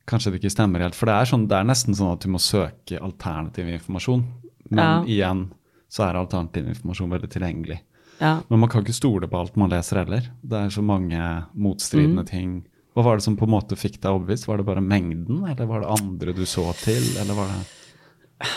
kanskje 0.05 0.31
det 0.33 0.41
ikke 0.43 0.51
stemmer 0.53 0.83
helt? 0.85 0.93
For 0.93 1.07
det 1.09 1.15
er, 1.15 1.25
sånn, 1.31 1.47
det 1.47 1.57
er 1.57 1.63
nesten 1.65 1.95
sånn 1.97 2.11
at 2.13 2.19
du 2.21 2.29
må 2.29 2.37
søke 2.37 2.99
alternativ 3.01 3.65
informasjon 3.73 4.23
Men 4.69 5.05
igjen 5.07 5.51
så 5.89 6.09
er 6.09 6.15
alternativ 6.19 6.67
informasjon 6.67 7.09
veldig 7.09 7.29
tilgjengelig. 7.29 7.79
Ja. 8.19 8.39
Men 8.49 8.59
man 8.59 8.69
kan 8.69 8.83
ikke 8.85 8.93
stole 8.95 9.27
på 9.27 9.39
alt 9.39 9.55
man 9.59 9.69
leser 9.73 10.03
heller. 10.03 10.29
Det 10.41 10.59
er 10.59 10.69
så 10.69 10.81
mange 10.85 11.19
motstridende 11.53 12.25
ting. 12.29 12.63
Hva 12.93 13.03
var 13.03 13.17
det 13.17 13.23
som 13.25 13.35
på 13.37 13.45
en 13.47 13.53
måte 13.55 13.75
fikk 13.75 13.95
deg 14.01 14.11
overbevist? 14.11 14.45
Var 14.47 14.57
det 14.61 14.65
bare 14.67 14.81
mengden, 14.85 15.43
eller 15.49 15.65
var 15.65 15.81
det 15.81 15.89
andre 15.99 16.33
du 16.37 16.45
så 16.45 16.67
til, 16.83 17.01
eller 17.21 17.33
var 17.33 17.47
det 17.47 18.47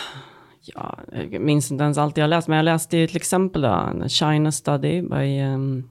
Ja, 0.74 0.98
jag 1.30 1.40
minns 1.42 1.70
inte 1.70 1.84
ens 1.84 1.98
allt 1.98 2.16
jag 2.16 2.30
läst, 2.30 2.48
men 2.48 2.56
jag 2.56 2.64
läste 2.64 2.96
ju 2.96 3.06
till 3.06 3.16
exempel 3.16 3.62
då, 3.62 3.68
en 3.68 4.08
China 4.08 4.52
Study 4.52 5.02
by 5.02 5.42
um, 5.42 5.88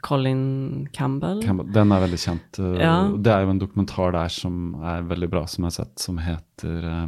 Colin 0.00 0.88
Campbell. 0.92 1.42
Kan- 1.42 1.72
Den 1.72 1.92
er 1.92 2.00
veldig 2.00 2.18
kjent. 2.18 2.58
Ja. 2.80 3.08
Det 3.18 3.30
er 3.32 3.44
jo 3.44 3.50
en 3.54 3.58
dokumentar 3.62 4.12
der 4.12 4.28
som 4.28 4.74
er 4.82 5.02
veldig 5.02 5.28
bra, 5.30 5.46
som 5.46 5.64
jeg 5.64 5.66
har 5.72 5.84
sett, 5.84 5.98
som 6.02 6.18
heter 6.18 6.84
uh, 6.84 7.06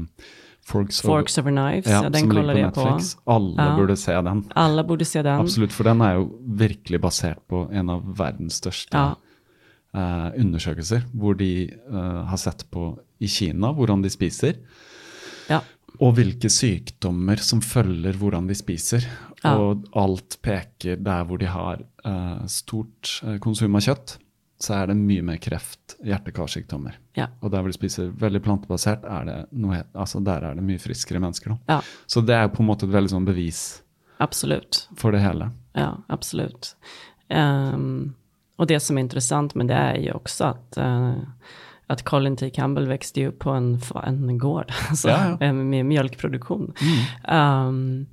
Forks, 0.62 1.00
Forks 1.02 1.38
Over 1.38 1.50
Knives, 1.50 1.86
ja, 1.90 2.02
ja, 2.04 2.08
den 2.10 2.28
kollade 2.30 2.52
på 2.52 2.58
jag 2.60 2.74
på. 2.74 3.32
Alle 3.32 3.56
Ja. 3.62 3.76
burde 3.76 3.96
se 3.96 4.12
den. 4.22 4.44
Alla 4.54 4.84
borde 4.84 5.04
se 5.04 5.22
den. 5.22 5.40
Absolutt, 5.40 5.72
for 5.72 5.84
den 5.84 6.00
er 6.00 6.14
jo 6.14 6.38
virkelig 6.46 7.00
basert 7.00 7.38
på 7.48 7.68
en 7.72 7.90
av 7.90 8.02
verdens 8.18 8.60
største 8.60 8.94
Ja. 8.94 9.14
eh, 9.94 10.30
undersøkelser, 10.40 11.02
hvor 11.14 11.34
de 11.36 11.68
eh, 11.72 12.24
har 12.26 12.36
sett 12.36 12.64
på 12.70 12.98
i 13.20 13.26
Kina 13.26 13.72
hvordan 13.72 14.02
de 14.02 14.08
spiser, 14.10 14.54
Ja. 15.48 15.60
og 16.00 16.14
hvilke 16.14 16.48
sykdommer 16.48 17.36
som 17.42 17.60
følger 17.60 18.12
hvordan 18.16 18.46
de 18.46 18.54
spiser. 18.54 19.04
Ja. 19.42 19.56
Og 19.58 19.84
alt 19.96 20.36
peker 20.42 20.96
der 21.02 21.24
hvor 21.24 21.38
de 21.38 21.46
har 21.46 21.78
eh, 22.04 22.46
stort 22.46 23.22
konsum 23.40 23.74
av 23.74 23.80
kjøtt, 23.82 24.18
så 24.60 24.74
er 24.76 24.86
det 24.90 24.96
mye 24.96 25.22
mer 25.24 25.36
kreft, 25.40 25.96
hjerte-karsykdommer. 26.04 26.92
Ja. 27.16 27.26
Og 27.40 27.50
der 27.50 27.62
hvor 27.62 27.70
de 27.72 27.76
spiser 27.78 28.10
veldig 28.20 28.42
plantebasert, 28.44 29.04
er 29.08 29.24
det 29.24 29.36
noe, 29.56 29.82
altså 29.94 30.20
der 30.24 30.44
er 30.50 30.54
det 30.58 30.64
mye 30.64 30.78
friskere 30.78 31.20
mennesker. 31.20 31.50
Da. 31.54 31.58
Ja, 31.76 31.80
Så 32.06 32.20
det 32.26 32.34
er 32.36 32.48
på 32.52 32.60
en 32.62 32.66
måte 32.68 32.84
et 32.86 32.92
veldig 32.92 33.10
sånn 33.14 33.24
bevis 33.24 33.82
absolut. 34.18 34.88
for 34.96 35.12
det 35.16 35.20
hele. 35.24 35.50
Ja, 35.72 35.94
absolut. 36.08 36.74
Ehm, 37.28 38.14
och 38.56 38.66
det 38.66 38.80
som 38.80 38.98
är 38.98 39.00
intressant 39.02 39.54
med 39.54 39.66
det 39.68 39.74
är 39.74 39.96
ju 39.96 40.12
också 40.12 40.44
att, 40.44 40.76
eh, 40.76 41.14
att 41.86 42.02
Colin 42.04 42.36
T. 42.36 42.50
Campbell 42.50 42.86
växte 42.88 43.20
ju 43.20 43.26
upp 43.28 43.38
på 43.38 43.50
en, 43.50 43.80
en 44.04 44.38
gård 44.38 44.72
alltså, 44.90 45.08
Ja, 45.08 45.24
Mm. 45.26 45.38
ja. 45.40 45.52
med 45.52 45.86
mjölkproduktion. 45.86 46.72
Ehm, 47.28 48.06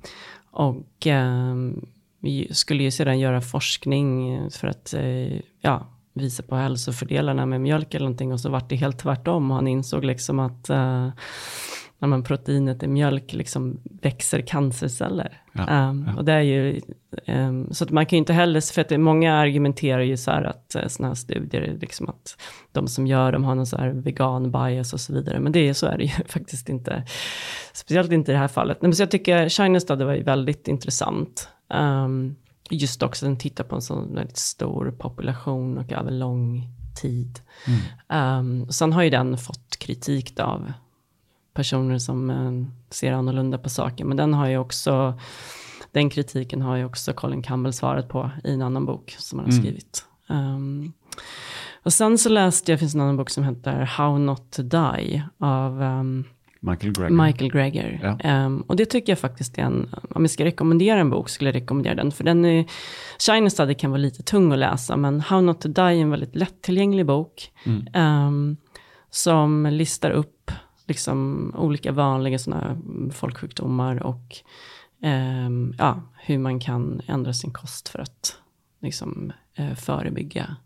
och 0.50 1.06
ehm, 1.06 1.86
vi 2.20 2.48
skulle 2.54 2.82
ju 2.82 2.90
sedan 2.90 3.18
göra 3.18 3.40
forskning 3.40 4.40
för 4.50 4.68
att 4.68 4.94
eh, 4.94 5.40
ja, 5.60 5.86
visa 6.12 6.42
på 6.42 6.56
hälsofördelarna 6.56 7.46
med 7.46 7.60
mjölk 7.60 7.94
eller 7.94 8.04
någonting 8.06 8.32
och 8.32 8.40
så 8.40 8.50
vart 8.50 8.68
det 8.68 8.76
helt 8.76 8.98
tvärtom. 8.98 9.50
Han 9.50 9.68
insåg 9.68 10.04
liksom 10.04 10.38
att 10.38 10.70
eh, 10.70 11.10
när 11.98 12.08
man 12.08 12.22
proteinet 12.22 12.82
i 12.82 12.88
mjölk 12.88 13.32
liksom 13.32 13.80
växer 14.02 14.40
cancerceller. 14.40 15.42
Ja, 15.52 15.66
Ehm, 15.68 16.10
Och 16.16 16.24
det 16.24 16.32
är 16.32 16.40
ju, 16.40 16.80
ehm, 17.26 17.72
så 17.72 17.84
att 17.84 17.90
man 17.90 18.06
kan 18.06 18.16
ju 18.16 18.18
inte 18.18 18.32
heller, 18.32 18.72
för 18.72 18.80
att 18.80 19.00
många 19.00 19.34
argumenterar 19.34 20.00
ju 20.00 20.16
så 20.16 20.30
här 20.30 20.44
att 20.44 20.76
uh, 20.76 20.88
sådana 20.88 21.08
här 21.08 21.14
studier, 21.14 21.78
liksom 21.80 22.08
att 22.08 22.36
de 22.72 22.88
som 22.88 23.06
gör 23.06 23.32
dem 23.32 23.44
har 23.44 23.54
någon 23.54 23.66
så 23.66 23.76
här 23.76 23.88
vegan 23.88 24.50
bias 24.50 24.92
och 24.92 25.00
så 25.00 25.12
vidare. 25.12 25.40
Men 25.40 25.52
det 25.52 25.68
är, 25.68 25.72
så 25.72 25.86
är 25.86 25.98
det 25.98 26.04
ju 26.04 26.10
faktiskt 26.26 26.68
inte. 26.68 27.04
Speciellt 27.72 28.12
inte 28.12 28.32
i 28.32 28.34
det 28.34 28.40
här 28.40 28.48
fallet. 28.48 28.82
Nej, 28.82 28.88
Men 28.88 28.96
så 28.96 29.02
jag 29.02 29.10
tycker 29.10 29.48
China 29.48 29.80
Study 29.80 30.04
var 30.04 30.14
ju 30.14 30.22
väldigt 30.22 30.68
intressant. 30.68 31.48
Ehm, 31.74 32.36
just 32.70 33.02
också 33.02 33.26
den 33.26 33.38
tittar 33.38 33.64
på 33.64 33.74
en 33.74 33.82
sån 33.82 34.14
väldigt 34.14 34.36
stor 34.36 34.90
population 34.98 35.78
och 35.78 35.92
över 35.92 36.10
lång 36.10 36.68
tid. 37.00 37.40
Ehm, 38.08 38.62
och 38.62 38.74
sen 38.74 38.92
har 38.92 39.02
ju 39.02 39.10
den 39.10 39.38
fått 39.38 39.76
kritik 39.76 40.36
då 40.36 40.42
av 40.42 40.72
personer 41.54 41.98
som 41.98 42.30
eh, 42.30 42.52
ser 42.90 43.12
annorlunda 43.12 43.58
på 43.58 43.68
saker. 43.68 44.04
Men 44.04 44.16
den 44.16 44.34
har 44.34 44.46
ju 44.46 44.58
också, 44.58 45.18
den 45.92 46.10
kritiken 46.10 46.62
har 46.62 46.76
ju 46.76 46.84
också 46.84 47.12
Colin 47.12 47.42
Campbell 47.42 47.72
svarat 47.72 48.08
på 48.08 48.30
i 48.44 48.52
en 48.52 48.62
annan 48.62 48.86
bok 48.86 49.16
som 49.18 49.38
han 49.38 49.50
har 49.50 49.58
skrivit. 49.58 50.04
Ehm, 50.28 50.92
och 51.82 51.92
sen 51.92 52.18
så 52.18 52.28
läste 52.28 52.72
jag, 52.72 52.78
finns 52.78 52.94
en 52.94 53.00
annan 53.00 53.16
bok 53.16 53.30
som 53.30 53.44
heter 53.44 53.80
How 53.80 54.18
Not 54.18 54.50
To 54.52 54.62
Die 54.62 55.22
av 55.38 55.82
ehm, 55.82 56.24
Michael 56.60 56.92
Greger. 56.92 57.10
Michael 57.10 57.50
Greger. 57.50 58.00
Ja. 58.02 58.18
Ehm, 58.20 58.60
och 58.60 58.76
det 58.76 58.86
tycker 58.86 59.12
jag 59.12 59.18
faktiskt 59.18 59.58
är 59.58 59.62
en, 59.62 59.94
om 60.10 60.22
jag 60.22 60.30
ska 60.30 60.44
rekommendera 60.44 61.00
en 61.00 61.10
bok 61.10 61.28
skulle 61.28 61.50
jag 61.50 61.54
rekommendera 61.56 61.94
den. 61.94 62.12
För 62.12 62.24
den 62.24 62.44
är, 62.44 62.64
China 63.18 63.50
Study 63.50 63.74
kan 63.74 63.90
vara 63.90 64.00
lite 64.00 64.22
tung 64.22 64.52
att 64.52 64.58
läsa, 64.58 64.96
men 64.96 65.20
How 65.20 65.40
Not 65.40 65.60
To 65.60 65.68
Die 65.68 65.80
är 65.82 65.92
en 65.92 66.10
väldigt 66.10 66.36
lättillgänglig 66.36 67.06
bok. 67.06 67.52
ehm, 67.94 68.56
som 69.10 69.66
listar 69.66 70.10
upp 70.10 70.50
liksom 70.86 71.52
olika 71.58 71.92
vanliga 71.92 72.38
sådana 72.38 72.78
folksjukdomar 73.12 74.02
och 74.02 74.36
ehm, 75.02 75.74
ja, 75.78 76.02
hur 76.20 76.38
man 76.38 76.60
kan 76.60 77.00
ändra 77.06 77.32
sin 77.32 77.50
kost 77.52 77.88
för 77.88 77.98
att 77.98 78.36
liksom, 78.80 79.32
eh, 79.54 79.74
förebygga 79.74 80.56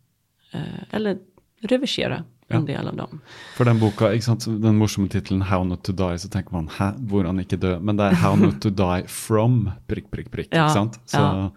eh, 0.52 0.82
eller 0.90 1.18
reversera 1.60 2.24
Ja. 2.52 2.58
en 2.58 2.66
del 2.66 2.88
av 2.88 2.96
dem. 2.96 3.20
For 3.56 3.64
den 3.68 3.78
boka, 3.80 4.10
ikke 4.12 4.24
sant, 4.28 4.46
den 4.46 4.78
morsomme 4.78 5.08
tittelen 5.08 5.42
'How 5.42 5.64
Not 5.64 5.84
To 5.84 5.92
Die', 5.92 6.18
så 6.18 6.28
tenker 6.28 6.52
man 6.52 6.68
'hæ, 6.68 6.92
hvordan 7.08 7.40
ikke 7.40 7.56
dø'? 7.60 7.78
Men 7.80 7.96
det 7.96 8.12
er 8.12 8.14
'How 8.20 8.36
Not 8.36 8.60
To 8.62 8.70
Die 8.70 9.02
From', 9.08 9.72
prikk, 9.88 10.10
prikk, 10.10 10.30
prikk. 10.30 10.48
Ja, 10.52 10.66
ikke 10.68 10.72
sant? 10.74 10.98
Så, 11.06 11.18
ja. 11.18 11.50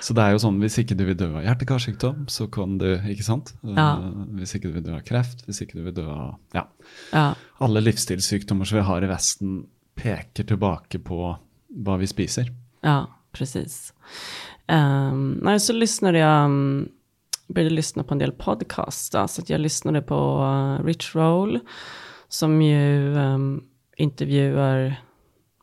så 0.00 0.14
det 0.14 0.22
er 0.22 0.30
jo 0.32 0.38
sånn, 0.38 0.58
hvis 0.60 0.78
ikke 0.78 0.96
du 0.96 1.04
vil 1.04 1.16
dø 1.16 1.28
av 1.36 1.42
hjerte-karsykdom, 1.44 2.26
så 2.28 2.50
kan 2.50 2.78
du, 2.78 2.98
ikke 3.08 3.24
sant? 3.24 3.54
Ja. 3.62 3.98
Eh, 3.98 4.36
Hvis 4.38 4.54
ikke 4.54 4.68
du 4.68 4.72
vil 4.72 4.82
dø 4.82 4.94
av 4.94 5.02
kreft, 5.02 5.46
hvis 5.46 5.62
ikke 5.62 5.78
du 5.78 5.82
vil 5.84 5.94
dø 5.94 6.06
av 6.08 6.36
ja. 6.54 6.64
Ja, 7.12 7.34
Alle 7.60 7.80
livsstilssykdommer 7.80 8.64
som 8.66 8.78
vi 8.78 8.84
har 8.84 9.02
i 9.02 9.06
Vesten, 9.08 9.66
peker 9.96 10.44
tilbake 10.44 10.98
på 11.02 11.36
hva 11.82 11.98
vi 11.98 12.06
spiser. 12.06 12.50
Ja, 12.84 13.06
precis. 13.32 13.92
Um, 14.68 15.40
nej, 15.42 15.60
så 15.60 15.72
lyssnade 15.72 16.18
jag, 16.18 16.44
um, 16.44 16.88
började 17.46 17.74
lyssna 17.74 18.04
på 18.04 18.14
en 18.14 18.18
del 18.18 18.32
podcasts. 18.32 19.10
Då, 19.10 19.28
så 19.28 19.42
att 19.42 19.50
jag 19.50 19.60
lyssnade 19.60 20.02
på 20.02 20.42
uh, 20.42 20.84
Rich 20.84 21.14
Roll, 21.14 21.60
som 22.28 22.62
ju 22.62 23.14
um, 23.14 23.64
intervjuar 23.96 24.96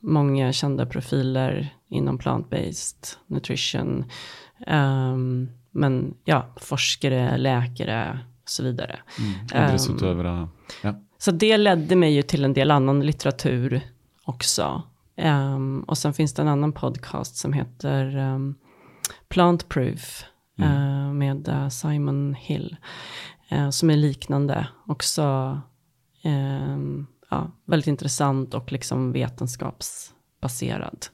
många 0.02 0.54
kända 0.54 0.86
profiler 0.86 1.76
inom 1.90 2.20
plant-based 2.20 3.16
nutrition. 3.28 4.06
Um, 4.68 5.50
men 5.72 6.14
ja, 6.24 6.54
forskare, 6.58 7.38
läkare 7.38 8.20
och 8.44 8.50
så 8.50 8.64
vidare. 8.64 9.00
Idrettsutøvere. 9.54 10.48
Ja. 10.84 10.96
Så 11.18 11.32
det 11.32 11.58
ledde 11.58 11.96
mig 11.96 12.14
ju 12.16 12.22
till 12.22 12.46
en 12.46 12.54
del 12.54 12.72
annan 12.72 13.06
litteratur 13.06 13.82
också. 14.26 14.84
Ehm, 15.16 15.84
och 15.88 15.98
sen 15.98 16.14
finns 16.14 16.34
det 16.34 16.42
en 16.42 16.48
annan 16.48 16.74
podcast 16.74 17.36
som 17.36 17.54
heter 17.54 18.18
um, 18.18 18.56
Plant 19.28 19.70
Proof 19.70 20.26
eh, 20.60 21.14
med 21.14 21.48
eh, 21.48 21.70
Simon 21.70 22.34
Hill. 22.34 22.78
eh, 23.50 23.70
som 23.70 23.90
är 23.90 23.98
liknande. 23.98 24.68
Också 24.88 25.22
ja, 27.30 27.52
väldigt 27.66 27.88
intressant 27.88 28.54
och 28.54 28.72
liksom 28.72 29.12
vetenskapsbaserad. 29.12 31.06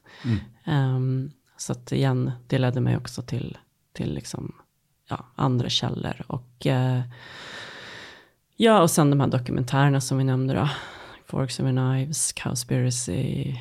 Ehm, 0.66 1.32
så 1.58 1.72
att 1.72 1.92
igen, 1.92 2.32
det 2.48 2.58
ledde 2.58 2.82
mig 2.82 2.98
också 2.98 3.22
till, 3.22 3.58
till 3.94 4.14
liksom, 4.14 4.56
ja, 5.10 5.26
andra 5.36 5.70
källor. 5.70 6.26
Och 6.28 6.68
Ja, 8.62 8.82
och 8.82 8.92
sen 8.92 9.10
de 9.10 9.20
här 9.20 9.28
dokumentärerna 9.28 10.02
som 10.02 10.18
vi 10.18 10.24
nämnde 10.24 10.54
då. 10.54 10.70
Forks 11.26 11.60
over 11.60 11.72
Knives, 11.72 12.32
Cowspiracy, 12.34 13.56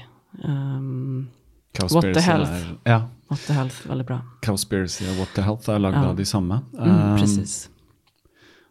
um, 0.45 1.31
Cowspiracy 1.79 2.21
Health. 2.27 2.51
Er, 2.51 2.77
ja, 2.93 2.99
What 3.29 3.41
the 3.47 3.53
Health, 3.53 3.83
väldigt 3.89 4.07
bra. 4.09 4.21
Cowspiracy 4.47 5.05
og 5.11 5.17
What 5.23 5.35
the 5.35 5.43
Health 5.43 5.69
er 5.71 5.79
lagd 5.79 5.95
Ja. 6.01 6.09
av 6.11 6.17
de 6.17 6.25
samme. 6.25 6.63
Mm, 6.79 6.89
Um, 6.89 7.19
precis. 7.19 7.69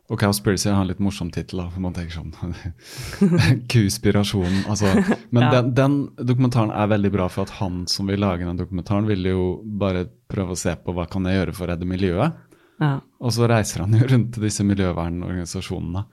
Og 0.10 0.20
Cowspiracy 0.22 0.70
har 0.70 0.82
en 0.82 0.88
litt 0.88 1.00
morsom 1.04 1.30
tittel, 1.32 1.60
da, 1.60 1.70
for 1.70 1.82
man 1.84 1.94
tenker 1.94 2.16
sånn 2.16 2.32
Kuspirasjon, 3.70 4.64
altså. 4.70 4.92
Men 5.32 5.44
Ja. 5.44 5.52
den, 5.62 5.74
den 5.74 5.98
dokumentaren 6.26 6.72
er 6.72 6.88
veldig 6.88 7.12
bra, 7.12 7.28
for 7.30 7.42
at 7.44 7.50
han 7.60 7.86
som 7.88 8.08
vil 8.08 8.20
lage 8.20 8.46
den 8.46 8.58
dokumentaren, 8.58 9.06
ville 9.08 9.30
jo 9.30 9.62
bare 9.66 10.06
prøve 10.30 10.52
å 10.56 10.58
se 10.58 10.76
på 10.76 10.94
hva 10.96 11.08
kan 11.10 11.24
jeg 11.26 11.36
gjøre 11.42 11.54
for 11.56 11.68
å 11.68 11.72
redde 11.74 11.86
miljøet. 11.90 12.34
Ja, 12.80 13.00
Og 13.20 13.32
så 13.34 13.48
reiser 13.50 13.80
han 13.82 13.94
jo 13.98 14.06
rundt 14.08 14.34
til 14.34 14.44
disse 14.44 14.64
miljøvernorganisasjonene. 14.64 16.06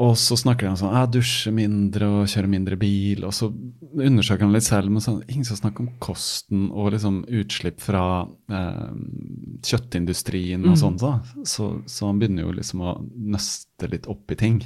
Og 0.00 0.14
så 0.16 0.36
snakker 0.38 0.64
de 0.64 0.70
om 0.72 0.78
sånn, 0.80 0.94
jeg 0.96 1.10
dusjer 1.12 1.52
mindre 1.52 2.06
og 2.08 2.28
kjører 2.32 2.48
mindre 2.48 2.76
bil, 2.80 3.24
og 3.28 3.34
så 3.36 3.50
undersøker 3.50 4.46
han 4.46 4.54
litt 4.54 4.64
selv, 4.64 4.88
men 4.88 5.02
sånn, 5.04 5.18
ingen 5.28 5.44
som 5.44 5.58
snakker 5.58 5.84
om 5.84 5.90
kosten 6.00 6.70
og 6.70 6.94
liksom 6.94 7.18
utslipp 7.40 7.82
fra 7.84 8.04
eh, 8.48 8.94
kjøttindustrien 9.66 10.64
og 10.70 10.78
sånn, 10.80 10.96
så. 11.02 11.10
så. 11.44 11.66
Så 11.84 12.08
han 12.08 12.22
begynner 12.22 12.46
jo 12.46 12.54
liksom 12.56 12.80
å 12.80 12.94
nøste 13.34 13.90
litt 13.92 14.08
opp 14.08 14.32
i 14.32 14.38
ting, 14.40 14.62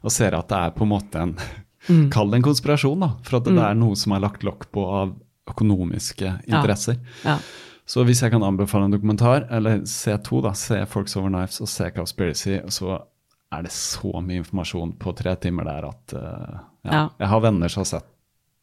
og 0.00 0.14
ser 0.14 0.38
at 0.38 0.48
det 0.48 0.62
er 0.62 0.72
på 0.78 0.86
en 0.86 0.92
måte 0.94 1.26
en, 1.26 1.34
kall 2.14 2.32
det 2.32 2.40
en 2.40 2.46
konspirasjon 2.48 3.04
da, 3.04 3.10
for 3.28 3.38
at 3.42 3.50
det 3.52 3.60
er 3.62 3.76
noe 3.76 3.98
som 3.98 4.16
er 4.16 4.24
lagt 4.24 4.46
lokk 4.46 4.70
på 4.72 4.86
av 5.02 5.12
økonomiske 5.52 6.32
interesser. 6.48 6.96
ja, 7.26 7.36
Så 7.86 8.02
hvis 8.08 8.24
jeg 8.24 8.32
kan 8.32 8.42
anbefale 8.42 8.88
en 8.88 8.96
dokumentar, 8.96 9.44
eller 9.52 9.84
se 9.86 10.16
to, 10.24 10.40
da, 10.42 10.54
se 10.58 10.80
Forks 10.90 11.14
Over 11.20 11.28
Knives 11.28 11.60
og 11.60 11.68
se 11.70 11.90
Cowspiracy, 11.94 12.56
så 12.72 13.02
er 13.54 13.62
det 13.62 13.72
så 13.72 14.20
mye 14.20 14.36
informasjon 14.42 14.92
på 14.98 15.12
tre 15.12 15.36
timer 15.36 15.64
der 15.64 15.88
at 15.88 16.12
eh, 16.12 16.58
ja. 16.82 16.92
Ja. 16.92 17.08
Jeg 17.18 17.26
har 17.28 17.40
venner 17.40 17.68
som 17.68 17.80
har 17.80 17.84
sett 17.84 18.12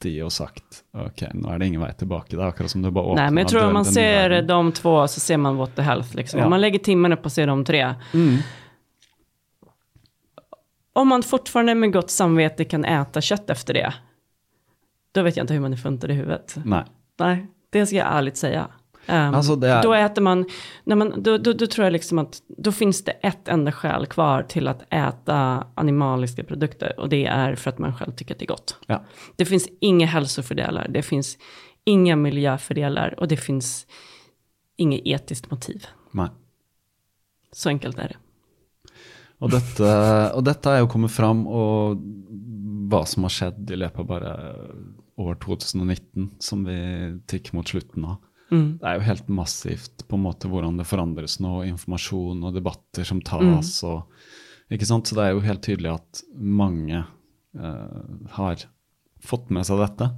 i 0.06 0.22
och 0.22 0.34
sagt 0.34 0.84
okej, 0.92 1.32
nu 1.34 1.50
är 1.50 1.60
det 1.60 1.66
ingen 1.68 1.82
väg 1.82 1.98
tillbaka. 1.98 2.38
Det 2.38 2.44
är 2.44 2.48
akkurat 2.48 2.72
som 2.72 2.82
du 2.82 2.92
bara 2.92 3.16
Nej, 3.16 3.32
men 3.32 3.38
jag 3.38 3.48
tror 3.48 3.66
om 3.66 3.74
man 3.74 3.86
ser 3.86 4.30
världen. 4.30 4.48
de 4.48 4.72
två 4.72 5.08
så 5.08 5.20
ser 5.20 5.38
man 5.38 5.58
what 5.58 5.76
the 5.76 5.82
health. 5.82 6.16
Liksom. 6.16 6.40
Ja. 6.40 6.46
Om 6.46 6.50
man 6.50 6.62
lägger 6.62 6.80
timmarna 6.80 7.16
på 7.16 7.28
att 7.28 7.34
se 7.34 7.46
de 7.46 7.66
tre. 7.66 7.94
Mm. 8.14 8.38
Om 10.94 11.08
man 11.08 11.24
fortfarande 11.24 11.76
med 11.76 11.94
gott 11.94 12.10
samvete 12.10 12.66
kan 12.66 12.86
äta 12.86 13.22
kött 13.22 13.50
efter 13.50 13.74
det. 13.74 13.94
Då 15.12 15.22
vet 15.22 15.38
jag 15.38 15.44
inte 15.44 15.54
hur 15.54 15.62
man 15.62 15.74
är 15.74 15.78
funtad 15.78 16.12
i 16.12 16.14
huvudet. 16.14 16.56
Nej. 16.66 16.84
Nej, 17.20 17.48
det 17.70 17.86
ska 17.86 17.96
jag 17.96 18.08
ärligt 18.08 18.38
säga. 18.38 18.68
Ehm, 19.08 19.34
Alltså, 19.34 19.56
det 19.56 19.68
är- 19.68 19.84
Då 19.84 19.94
äter 19.94 20.22
man, 20.22 20.46
när 20.84 20.96
man 20.96 21.24
då, 21.24 21.38
då, 21.38 21.54
då 21.54 21.68
tror 21.68 21.84
jag 21.86 21.92
liksom 21.94 22.20
att 22.20 22.42
då 22.48 22.72
finns 22.72 23.04
det 23.04 23.12
ett 23.12 23.48
enda 23.48 23.72
skäl 23.72 24.06
kvar 24.06 24.44
till 24.44 24.68
att 24.68 24.94
äta 24.94 25.68
animaliska 25.76 26.44
produkter. 26.44 27.00
Och 27.00 27.10
det 27.10 27.26
är 27.26 27.56
för 27.56 27.70
att 27.70 27.80
man 27.80 27.96
själv 27.98 28.12
tycker 28.12 28.34
att 28.36 28.40
det 28.40 28.46
är 28.46 28.48
gott. 28.48 28.78
Ja. 28.88 29.04
Det 29.36 29.46
finns 29.46 29.68
inga 29.80 30.06
hälsofördelar, 30.06 30.88
det 30.88 31.02
finns 31.02 31.38
inga 31.86 32.16
miljöfördelar 32.16 33.16
och 33.20 33.28
det 33.28 33.38
finns 33.38 33.86
inget 34.78 35.02
etiskt 35.06 35.52
motiv. 35.52 35.86
Nej. 36.12 36.30
Så 37.52 37.70
enkelt 37.70 37.98
är 37.98 38.08
det. 38.08 38.16
Og 39.44 39.50
dette, 39.52 39.88
og 40.38 40.44
dette 40.48 40.72
er 40.72 40.80
jo 40.80 40.88
kommet 40.88 41.12
fram, 41.12 41.42
og 41.52 42.00
hva 42.88 43.02
som 43.10 43.26
har 43.28 43.34
skjedd 43.34 43.72
i 43.76 43.76
løpet 43.82 44.00
av 44.00 44.06
bare 44.08 44.30
år 45.20 45.36
2019, 45.36 46.30
som 46.40 46.62
vi 46.64 46.78
tikker 47.28 47.56
mot 47.58 47.68
slutten 47.68 48.06
av. 48.06 48.16
Det 48.54 48.88
er 48.90 49.00
jo 49.00 49.06
helt 49.08 49.28
massivt 49.30 50.06
på 50.08 50.16
en 50.20 50.24
måte 50.28 50.50
hvordan 50.52 50.78
det 50.78 50.86
forandres 50.90 51.40
nå, 51.44 51.64
informasjon 51.72 52.44
og 52.44 52.54
debatter 52.58 53.04
som 53.08 53.22
tas. 53.22 53.84
og 53.84 54.04
ikke 54.72 54.86
sant? 54.90 55.08
Så 55.10 55.16
det 55.18 55.24
er 55.28 55.34
jo 55.36 55.44
helt 55.46 55.62
tydelig 55.66 55.94
at 55.94 56.24
mange 56.38 57.00
eh, 57.04 58.04
har 58.38 58.64
fått 59.24 59.50
med 59.56 59.66
seg 59.66 59.80
dette. 59.80 60.10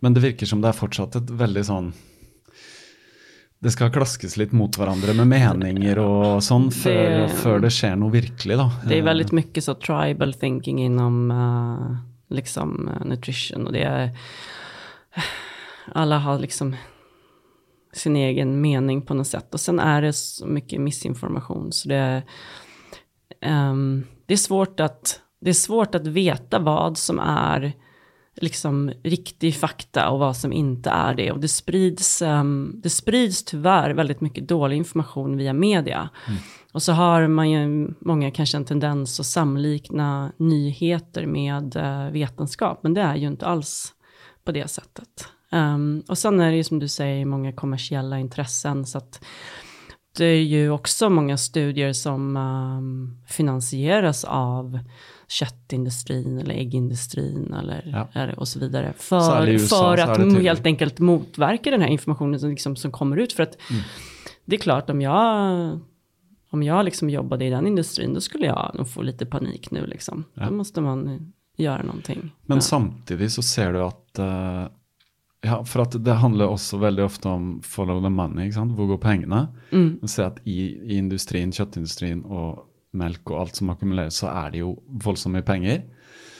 Men 0.00 0.14
det 0.14 0.22
virker 0.22 0.46
som 0.46 0.60
det 0.60 0.68
er 0.72 0.76
fortsatt 0.78 1.16
et 1.16 1.30
veldig 1.30 1.64
sånn 1.64 1.92
det 3.60 3.72
skal 3.74 3.90
klaskes 3.90 4.36
litt 4.38 4.52
mot 4.54 4.70
hverandre 4.78 5.10
med 5.18 5.26
meninger 5.32 5.98
og 5.98 6.42
sånn 6.46 6.68
før 6.70 7.26
Det- 7.26 7.32
før 7.40 7.60
det 7.64 7.72
skjer 7.74 7.96
noe 7.98 8.10
virkelig, 8.12 8.56
da. 8.56 8.70
Det 8.86 8.98
är 8.98 9.02
väldigt 9.02 9.32
mycket 9.32 9.64
så 9.64 9.74
tribal 9.74 10.32
thinking 10.34 10.78
inom 10.78 11.30
eh, 11.30 11.96
liksom 12.36 12.88
eh, 12.88 13.04
nutrition 13.04 13.66
och 13.66 13.72
det 13.72 13.82
är 13.82 14.10
alla 15.92 16.18
har 16.18 16.38
liksom 16.38 16.76
sin 17.98 18.16
egen 18.16 18.60
mening 18.60 19.02
på 19.02 19.14
något 19.14 19.26
sätt 19.26 19.54
och 19.54 19.60
sen 19.60 19.80
är 19.80 20.02
det 20.02 20.12
så 20.12 20.46
mycket 20.46 20.80
missinformation 20.80 21.72
så 21.72 21.88
det 21.88 22.22
ehm, 23.40 24.04
det 24.26 24.34
är 24.34 24.38
svårt 24.38 24.80
att 24.80 25.20
det 25.40 25.50
är 25.50 25.54
svårt 25.54 25.94
att 25.94 26.06
veta 26.06 26.58
vad 26.58 26.98
som 26.98 27.18
är 27.18 27.72
liksom 28.40 28.92
riktig 29.02 29.56
fakta 29.56 30.08
och 30.08 30.18
vad 30.18 30.36
som 30.36 30.52
inte 30.52 30.90
är 30.90 31.14
det. 31.14 31.32
Och 31.32 31.40
det 31.40 31.48
sprids, 31.48 32.22
ehm, 32.22 32.72
det 32.82 32.90
sprids 32.90 33.44
tyvärr 33.44 33.90
väldigt 33.90 34.20
mycket 34.20 34.48
dålig 34.48 34.76
information 34.76 35.36
via 35.36 35.52
media. 35.52 36.08
Och 36.72 36.82
så 36.82 36.92
har 36.92 37.26
man 37.26 37.50
ju, 37.50 37.90
många 38.00 38.30
kanske 38.30 38.56
en 38.56 38.64
tendens 38.64 39.20
att 39.20 39.26
samlikna 39.26 40.32
nyheter 40.36 41.26
med 41.26 41.76
eh, 41.76 42.10
vetenskap, 42.10 42.82
men 42.82 42.94
det 42.94 43.00
är 43.00 43.16
ju 43.16 43.26
inte 43.26 43.46
alls 43.46 43.92
på 44.44 44.52
det 44.52 44.68
sättet. 44.68 45.28
Ehm, 45.52 46.02
och 46.08 46.18
sen 46.18 46.40
är 46.40 46.50
det 46.50 46.56
ju 46.56 46.64
som 46.64 46.78
du 46.78 46.88
säger 46.88 47.24
många 47.24 47.52
kommersiella 47.52 48.18
intressen, 48.18 48.86
så 48.86 48.98
att 48.98 49.24
det 50.16 50.24
är 50.24 50.42
ju 50.42 50.70
också 50.70 51.10
många 51.10 51.36
studier 51.36 51.92
som 51.92 52.36
ehm, 52.36 53.16
finansieras 53.26 54.24
av 54.24 54.78
köttindustrin 55.28 56.38
eller 56.38 56.54
äggindustrin 56.54 57.54
eller, 57.54 58.06
Ja. 58.14 58.32
och 58.36 58.48
så 58.48 58.58
vidare. 58.58 58.92
Så 58.98 59.20
För, 59.20 59.46
i 59.46 59.52
USA, 59.52 59.96
för 59.96 59.96
så 60.16 60.22
att 60.36 60.42
helt 60.42 60.66
enkelt 60.66 60.98
motverka 60.98 61.70
den 61.70 61.80
här 61.80 61.88
informationen 61.88 62.40
som, 62.40 62.50
liksom, 62.50 62.76
som 62.76 62.92
kommer 62.92 63.16
ut. 63.16 63.32
För 63.32 63.42
att 63.42 63.58
Mm. 63.70 63.82
det 64.44 64.56
är 64.56 64.60
klart 64.60 64.90
om 64.90 65.00
jag, 65.00 65.80
om 66.50 66.62
jag 66.62 66.84
liksom 66.84 67.10
jobbade 67.10 67.44
i 67.44 67.50
den 67.50 67.66
industrin 67.66 68.14
då 68.14 68.20
skulle 68.20 68.46
jag 68.46 68.70
nog 68.74 68.90
få 68.90 69.02
lite 69.02 69.26
panik 69.26 69.70
nu 69.70 69.86
liksom. 69.86 70.24
Då 70.34 70.50
måste 70.50 70.80
man 70.80 71.32
göra 71.56 71.82
någonting. 71.82 72.30
Men 72.46 72.56
ja. 72.56 72.60
samtidig 72.60 73.32
så 73.32 73.42
ser 73.42 73.72
du 73.72 73.82
at 73.82 74.18
eh, 74.18 74.64
Ja, 75.46 75.60
for 75.62 75.84
at 75.84 75.94
det 76.02 76.16
handler 76.18 76.50
også 76.50 76.80
veldig 76.82 77.04
ofte 77.04 77.30
om 77.30 77.50
follow 77.62 78.00
the 78.02 78.10
money, 78.10 78.48
ikke 78.48 78.58
sant? 78.58 78.74
Hvor 78.74 78.88
går 78.90 78.98
pengene? 79.02 79.44
Mm. 79.70 80.00
At 80.24 80.40
i, 80.44 80.58
i 80.82 80.98
industrien, 80.98 81.52
kjøttindustrien 81.54 82.24
og 82.26 82.64
melk 82.98 83.30
og 83.30 83.44
alt 83.44 83.60
som 83.60 83.70
akkumuleres, 83.70 84.18
så 84.18 84.32
er 84.32 84.54
det 84.54 84.64
jo 84.64 84.72
voldsomt 85.04 85.36
mye 85.36 85.46
penger. 85.46 85.84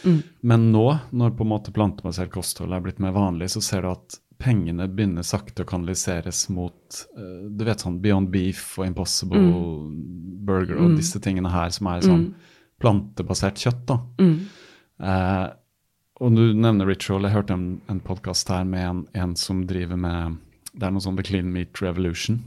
Mm. 0.03 0.19
Men 0.51 0.71
nå, 0.73 0.87
når 1.11 1.37
på 1.37 1.47
en 1.47 1.53
måte 1.53 1.75
plantebasert 1.75 2.33
kosthold 2.35 2.75
er 2.75 2.83
blitt 2.83 2.99
mer 3.03 3.15
vanlig, 3.15 3.53
så 3.55 3.63
ser 3.65 3.85
du 3.85 3.93
at 3.93 4.19
pengene 4.39 4.87
begynner 4.91 5.27
sakte 5.27 5.65
å 5.65 5.69
kanaliseres 5.69 6.45
mot 6.55 6.99
eh, 7.19 7.47
du 7.51 7.65
vet 7.67 7.83
sånn 7.83 7.99
Beyond 8.03 8.31
Beef 8.35 8.77
og 8.79 8.87
Impossible 8.87 9.41
Burger 10.47 10.79
og 10.79 10.95
disse 10.99 11.19
tingene 11.23 11.51
her 11.51 11.73
som 11.75 11.91
er 11.91 12.05
sånn 12.07 12.29
plantebasert 12.79 13.59
kjøtt. 13.59 13.83
da. 13.91 13.99
Eh, 15.03 15.47
og 16.21 16.35
du 16.35 16.43
nevner 16.55 16.87
Ritual. 16.91 17.23
Jeg 17.29 17.35
hørte 17.37 17.55
en, 17.55 17.67
en 17.91 18.01
podkast 18.05 18.49
her 18.53 18.65
med 18.67 18.85
en, 18.85 19.03
en 19.15 19.35
som 19.39 19.61
driver 19.69 19.97
med 20.01 20.39
Det 20.75 20.87
er 20.89 20.95
noe 20.95 21.03
sånn 21.05 21.17
The 21.19 21.25
Clean 21.29 21.53
Meat 21.55 21.81
Revolution. 21.83 22.41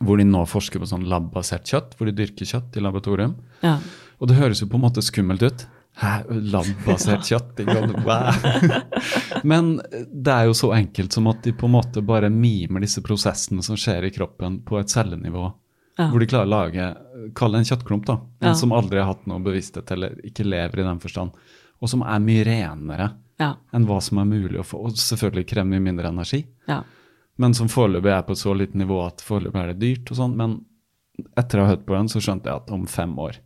Hvor 0.00 0.18
de 0.18 0.24
nå 0.26 0.40
forsker 0.50 0.82
på 0.82 0.88
sånn 0.90 1.04
labbasert 1.10 1.68
kjøtt, 1.70 1.94
hvor 1.98 2.08
de 2.10 2.14
dyrker 2.18 2.48
kjøtt 2.50 2.76
i 2.78 2.82
laboratorium. 2.82 3.36
Ja. 3.62 3.76
Og 4.18 4.28
det 4.30 4.36
høres 4.40 4.62
jo 4.62 4.66
på 4.70 4.78
en 4.78 4.84
måte 4.88 5.02
skummelt 5.06 5.42
ut. 5.46 5.66
Hæ, 6.00 6.24
labbasert 6.50 7.22
kjøtt? 7.30 7.60
Men 9.46 9.76
det 10.10 10.32
er 10.34 10.48
jo 10.48 10.56
så 10.58 10.72
enkelt 10.74 11.14
som 11.14 11.28
at 11.30 11.42
de 11.46 11.52
på 11.54 11.68
en 11.68 11.76
måte 11.76 12.02
bare 12.02 12.30
mimer 12.32 12.82
disse 12.82 13.02
prosessene 13.06 13.62
som 13.62 13.78
skjer 13.78 14.08
i 14.08 14.12
kroppen 14.14 14.60
på 14.66 14.80
et 14.80 14.90
cellenivå. 14.90 15.46
Ja. 15.98 16.08
Hvor 16.10 16.18
de 16.18 16.26
klarer 16.26 16.48
å 16.48 16.54
lage 16.56 16.86
Kall 17.38 17.54
det 17.54 17.60
en 17.62 17.68
kjøttklump, 17.68 18.02
da. 18.08 18.16
Men 18.42 18.50
Ja. 18.50 18.54
som 18.58 18.72
aldri 18.74 18.98
har 18.98 19.06
hatt 19.12 19.26
noe 19.30 19.38
bevissthet, 19.40 19.86
eller 19.94 20.16
ikke 20.26 20.42
lever 20.44 20.80
i 20.82 20.86
den 20.88 20.98
forstand. 21.00 21.30
Og 21.84 21.90
som 21.92 22.02
er 22.06 22.22
mye 22.24 22.44
renere 22.48 23.10
Ja. 23.40 23.52
enn 23.74 23.84
hva 23.88 24.00
som 24.02 24.18
er 24.22 24.28
mulig 24.30 24.56
å 24.62 24.64
få. 24.64 24.80
Og 24.88 24.96
selvfølgelig 24.96 25.46
krever 25.50 25.68
mye 25.74 25.82
mindre 25.84 26.08
energi. 26.08 26.44
Ja. 26.70 26.80
Men 27.36 27.52
som 27.58 27.68
foreløpig 27.68 28.12
er 28.14 28.22
på 28.22 28.32
et 28.36 28.38
så 28.40 28.54
lite 28.56 28.78
nivå 28.78 29.00
at 29.06 29.20
foreløpig 29.26 29.60
er 29.60 29.72
det 29.74 29.80
dyrt 29.82 30.10
og 30.14 30.16
sånn. 30.20 30.36
Men 30.38 30.60
etter 31.36 31.58
å 31.60 31.66
ha 31.66 31.74
hørt 31.74 31.84
på 31.86 31.96
den, 31.98 32.08
så 32.08 32.22
skjønte 32.22 32.46
jeg 32.48 32.62
at 32.62 32.70
om 32.74 32.86
fem 32.86 33.12
år, 33.18 33.36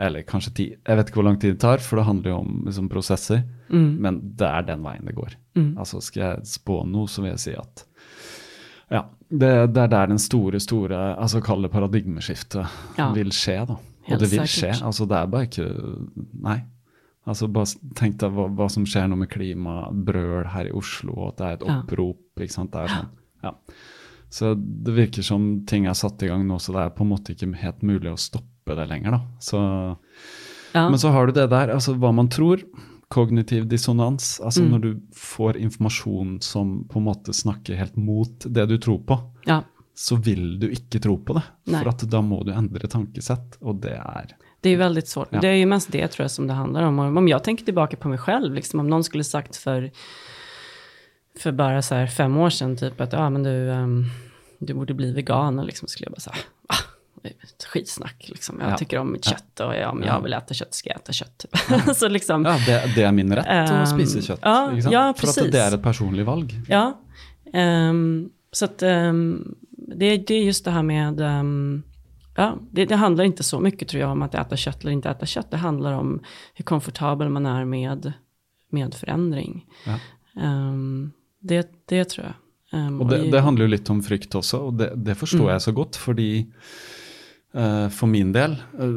eller 0.00 0.24
kanskje 0.26 0.54
ti 0.54 0.64
Jeg 0.74 0.96
vet 0.98 1.06
ikke 1.10 1.20
hvor 1.20 1.24
lang 1.28 1.36
tid 1.38 1.52
det 1.54 1.60
tar, 1.62 1.78
for 1.84 1.96
det 2.00 2.04
handler 2.08 2.30
jo 2.32 2.38
om 2.40 2.64
liksom, 2.66 2.88
prosesser. 2.90 3.44
Men 3.70 4.18
det 4.36 4.48
er 4.48 4.62
den 4.72 4.82
veien 4.82 5.04
det 5.06 5.14
går. 5.14 5.36
Altså 5.76 6.00
Skal 6.02 6.22
jeg 6.22 6.46
spå 6.50 6.80
noe, 6.88 7.06
så 7.06 7.22
vil 7.22 7.30
jeg 7.36 7.44
si 7.44 7.54
at 7.54 7.84
ja, 8.90 9.04
det, 9.30 9.72
det 9.72 9.80
er 9.84 9.88
der 9.88 10.06
den 10.10 10.18
store, 10.20 10.58
store 10.60 10.98
altså 11.16 11.40
Kall 11.42 11.62
det 11.64 11.70
paradigmeskiftet 11.72 12.66
Ja. 12.98 13.12
vil 13.16 13.30
skje, 13.32 13.66
da. 13.66 13.76
Helt 14.04 14.18
og 14.18 14.20
det 14.20 14.30
vil 14.30 14.42
sikkert. 14.44 14.76
skje. 14.76 14.84
Altså 14.84 15.06
Det 15.08 15.16
er 15.16 15.26
bare 15.32 15.46
ikke 15.48 15.68
Nei. 16.44 16.58
Altså 17.26 17.48
Bare 17.52 17.66
tenk 17.96 18.18
deg 18.20 18.32
hva, 18.36 18.48
hva 18.52 18.66
som 18.70 18.84
skjer 18.84 19.08
nå 19.08 19.16
med 19.16 19.30
klimabrøl 19.32 20.46
her 20.52 20.68
i 20.68 20.72
Oslo, 20.76 21.14
og 21.16 21.28
at 21.32 21.36
det 21.38 21.46
er 21.46 21.52
et 21.54 21.66
Ja. 21.68 21.78
opprop. 21.80 22.18
ikke 22.38 22.52
sant, 22.52 22.70
det 22.72 22.80
er 22.84 22.88
sånn, 22.88 23.08
ja. 23.44 23.52
Så 24.30 24.54
det 24.56 24.94
virker 24.94 25.22
som 25.22 25.64
ting 25.64 25.86
er 25.86 25.94
satt 25.94 26.22
i 26.22 26.26
gang 26.26 26.46
nå, 26.46 26.56
så 26.58 26.72
det 26.74 26.82
er 26.82 26.90
på 26.90 27.02
en 27.04 27.10
måte 27.12 27.32
ikke 27.34 27.54
helt 27.56 27.82
mulig 27.82 28.10
å 28.12 28.18
stoppe 28.18 28.74
det 28.76 28.88
lenger. 28.88 29.10
da. 29.12 29.20
Så, 29.38 29.96
Ja. 30.74 30.88
Men 30.90 30.98
så 30.98 31.12
har 31.12 31.26
du 31.26 31.32
det 31.32 31.48
der, 31.50 31.68
altså 31.68 31.94
hva 31.96 32.12
man 32.12 32.28
tror. 32.28 32.60
Kognitiv 33.10 33.68
dissonans. 33.68 34.40
altså 34.42 34.62
Mm. 34.62 34.70
Når 34.72 34.80
du 34.80 35.00
får 35.14 35.56
informasjon 35.56 36.42
som 36.42 36.84
på 36.88 36.96
en 36.96 37.04
måte 37.04 37.32
snakker 37.32 37.76
helt 37.76 37.96
mot 37.96 38.40
det 38.40 38.68
du 38.68 38.76
tror 38.78 38.98
på, 39.06 39.20
ja. 39.46 39.62
så 39.94 40.16
vil 40.20 40.58
du 40.58 40.66
ikke 40.68 41.00
tro 41.00 41.16
på 41.16 41.34
det. 41.34 41.44
Nei. 41.68 41.82
For 41.84 41.90
at 41.90 42.10
da 42.10 42.20
må 42.20 42.44
du 42.44 42.50
endre 42.50 42.88
tankesett, 42.88 43.56
og 43.62 43.80
det 43.82 43.92
er 43.92 44.34
Det 44.64 44.70
är 44.70 44.76
väldigt 44.76 45.08
svårt. 45.08 45.28
Ja. 45.30 45.40
Det 45.40 45.48
är 45.48 45.52
ju 45.54 45.66
mest 45.66 45.92
det 45.92 46.08
tror 46.08 46.24
jag 46.24 46.30
som 46.30 46.46
det 46.46 46.52
handlar 46.54 46.82
om. 46.82 46.98
Om 46.98 47.28
jag 47.28 47.44
tänker 47.44 47.64
tillbaka 47.64 47.96
på 47.96 48.08
mig 48.08 48.18
själv, 48.18 48.54
liksom, 48.54 48.80
om 48.80 48.88
någon 48.88 49.04
skulle 49.04 49.24
sagt 49.24 49.56
för, 49.56 49.90
för 51.38 51.52
bara 51.52 51.82
så 51.82 51.94
här 51.94 52.06
fem 52.06 52.36
år 52.36 52.50
sedan 52.50 52.76
typ 52.76 53.00
att 53.00 53.12
ja, 53.12 53.30
men 53.30 53.42
du, 53.42 53.70
ehm, 53.70 54.04
du 54.58 54.74
borde 54.74 54.94
bli 54.94 55.12
vegan, 55.12 55.58
och 55.58 55.66
liksom, 55.66 55.88
skulle 55.88 56.06
jag 56.06 56.12
bara 56.12 56.20
säga, 56.20 56.36
ah, 56.68 56.76
är 57.22 57.28
ett 57.30 57.64
skitsnack 57.64 58.24
liksom. 58.28 58.60
Jag 58.60 58.70
Ja. 58.70 58.76
tycker 58.78 58.98
om 58.98 59.12
mitt 59.12 59.24
kött 59.24 59.60
och 59.60 59.74
ja, 59.76 59.90
om 59.90 60.02
Ja. 60.02 60.06
jag 60.14 60.22
vill 60.22 60.32
äta 60.32 60.54
kött 60.54 60.74
ska 60.74 60.90
jag 60.90 60.96
äta 60.96 61.12
kött. 61.12 61.44
så 61.96 62.08
liksom, 62.08 62.44
Ja, 62.44 62.58
det, 62.66 62.92
det 62.94 63.02
er 63.02 63.12
min 63.12 63.34
rett 63.36 63.46
å 63.46 63.94
Um, 63.94 64.06
kjøtt. 64.06 64.38
ja, 64.42 64.70
ikke 64.72 64.82
sant? 64.82 64.92
ja, 64.92 65.02
For 65.12 65.28
at 65.28 65.34
precis. 65.36 65.52
det 65.52 65.60
er 65.60 65.74
et 65.74 65.82
personlig 65.82 66.24
valg. 66.26 66.52
Ja, 66.68 66.98
ehm, 67.52 68.30
så 68.52 68.64
att 68.64 68.82
ehm, 68.82 69.54
det, 69.70 70.16
det 70.16 70.34
är 70.34 70.42
just 70.44 70.64
det 70.64 70.70
här 70.70 70.82
med, 70.82 71.20
ehm, 71.20 71.82
ja, 72.36 72.56
det, 72.70 72.84
det 72.84 72.96
handlar 72.96 73.24
inte 73.24 73.42
så 73.42 73.60
mycket 73.60 73.88
tror 73.88 74.00
jag 74.00 74.10
om 74.10 74.22
att 74.22 74.34
äta 74.34 74.56
kött 74.56 74.82
eller 74.82 74.92
inte 74.92 75.10
äta 75.10 75.26
kött. 75.26 75.50
Det 75.50 75.56
handlar 75.56 75.92
om 75.92 76.20
hur 76.54 76.64
komfortabel 76.64 77.28
man 77.28 77.46
är 77.46 77.64
med, 77.64 78.12
med 78.70 78.94
förändring. 78.94 79.66
Ja. 79.86 79.98
Ehm, 80.42 81.10
det, 81.40 81.70
det 81.86 82.04
tror 82.04 82.26
jag. 82.26 82.34
Ehm, 82.80 83.00
Og 83.00 83.08
det, 83.10 83.24
i- 83.26 83.30
det 83.30 83.40
handler 83.40 83.64
jo 83.64 83.70
litt 83.70 83.90
om 83.90 84.02
frykt 84.02 84.34
også, 84.34 84.58
og 84.66 84.74
det, 84.78 84.92
det 84.96 85.14
forstår 85.14 85.50
jeg 85.50 85.62
så 85.62 85.72
godt, 85.72 85.96
fordi 85.96 86.46
eh, 87.54 87.88
for 87.88 88.06
min 88.10 88.32
del 88.34 88.56
eh, 88.78 88.96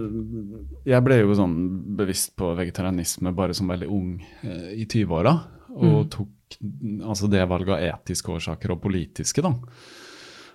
Jeg 0.87 1.03
ble 1.05 1.19
jo 1.21 1.35
sånn 1.37 1.57
bevisst 1.97 2.35
på 2.39 2.53
vegetarianisme 2.57 3.33
bare 3.37 3.53
som 3.57 3.67
veldig 3.69 3.89
ung 3.91 4.15
eh, 4.41 4.71
i 4.81 4.85
20-åra. 4.85 5.35
og 5.77 6.07
tok 6.09 6.27
altså 7.05 7.27
det 7.29 7.43
valget 7.45 7.75
av 7.75 7.83
etiske 7.99 8.31
årsaker 8.31 8.71
og 8.73 8.79
politiske, 8.81 9.43
da. 9.43 9.51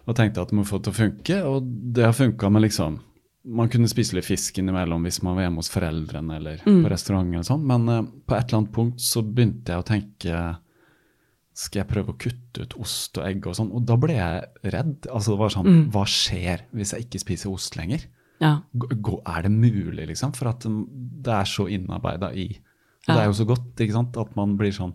Og 0.07 0.17
tenkte 0.19 0.43
at 0.43 0.51
det 0.51 0.57
må 0.59 0.65
få 0.67 0.81
det 0.81 0.89
til 0.89 0.93
å 0.93 0.99
funke, 0.99 1.37
og 1.47 1.67
det 1.95 2.05
har 2.09 2.17
funka 2.17 2.51
med 2.51 2.65
liksom 2.67 3.01
Man 3.45 3.69
kunne 3.69 3.89
spise 3.91 4.15
litt 4.15 4.27
fisk 4.27 4.59
innimellom 4.63 5.03
hvis 5.03 5.21
man 5.27 5.35
var 5.35 5.49
hjemme 5.49 5.59
hos 5.59 5.71
foreldrene 5.73 6.37
eller 6.39 6.61
på 6.63 6.91
restaurant, 6.91 7.27
eller 7.33 7.43
sånn, 7.47 7.65
men 7.67 7.89
eh, 7.91 8.03
på 8.27 8.37
et 8.37 8.45
eller 8.47 8.61
annet 8.61 8.75
punkt 8.77 9.01
så 9.03 9.23
begynte 9.27 9.73
jeg 9.75 9.83
å 9.83 9.87
tenke 9.89 10.43
skal 11.53 11.83
jeg 11.83 11.89
prøve 11.91 12.13
å 12.15 12.19
kutte 12.23 12.65
ut 12.65 12.77
ost 12.81 13.19
og 13.19 13.27
egg 13.27 13.45
og 13.51 13.57
sånn? 13.59 13.73
Og 13.77 13.83
da 13.85 13.97
ble 14.01 14.15
jeg 14.17 14.71
redd. 14.73 15.09
Altså 15.13 15.35
det 15.35 15.41
var 15.43 15.53
sånn, 15.53 15.67
Hva 15.93 16.05
skjer 16.09 16.63
hvis 16.73 16.95
jeg 16.95 17.05
ikke 17.05 17.21
spiser 17.21 17.53
ost 17.53 17.77
lenger? 17.77 18.07
Ja. 18.41 18.55
Er 18.73 19.43
det 19.45 19.53
mulig, 19.53 20.07
liksom? 20.09 20.33
For 20.39 20.49
at 20.51 20.65
um, 20.67 20.87
det 21.23 21.35
er 21.35 21.51
så 21.51 21.67
innarbeida 21.71 22.33
i 22.33 22.49
og 23.03 23.11
Det 23.11 23.15
Ja. 23.17 23.21
er 23.25 23.27
jo 23.33 23.35
så 23.35 23.45
godt, 23.51 23.73
ikke 23.83 23.93
sant, 23.99 24.17
at 24.17 24.37
man 24.39 24.57
blir 24.57 24.71
sånn. 24.71 24.93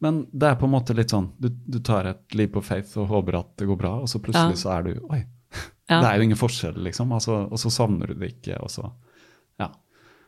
Men 0.00 0.26
det 0.32 0.46
er 0.46 0.54
på 0.60 0.66
en 0.68 0.72
måte 0.76 0.94
litt 0.94 1.10
sånn 1.10 1.32
du, 1.42 1.48
du 1.48 1.80
tar 1.82 2.06
et 2.06 2.34
liv 2.38 2.52
på 2.54 2.62
faith 2.62 2.98
og 2.98 3.08
håper 3.10 3.40
at 3.40 3.50
det 3.58 3.66
går 3.66 3.76
bra, 3.80 3.96
og 4.02 4.08
så 4.08 4.20
plutselig 4.22 4.54
Ja. 4.54 4.62
så 4.62 4.72
er 4.76 4.82
du 4.82 5.06
Oi. 5.10 5.24
Ja. 5.88 6.00
Det 6.02 6.08
er 6.08 6.16
jo 6.16 6.22
ingen 6.28 6.36
forskjell, 6.38 6.76
liksom. 6.84 7.12
Altså, 7.16 7.46
og 7.48 7.58
så 7.58 7.70
savner 7.72 8.06
du 8.12 8.14
det 8.14 8.34
ikke, 8.36 8.60
og 8.62 8.70
så 8.70 8.92
Ja. 9.58 9.70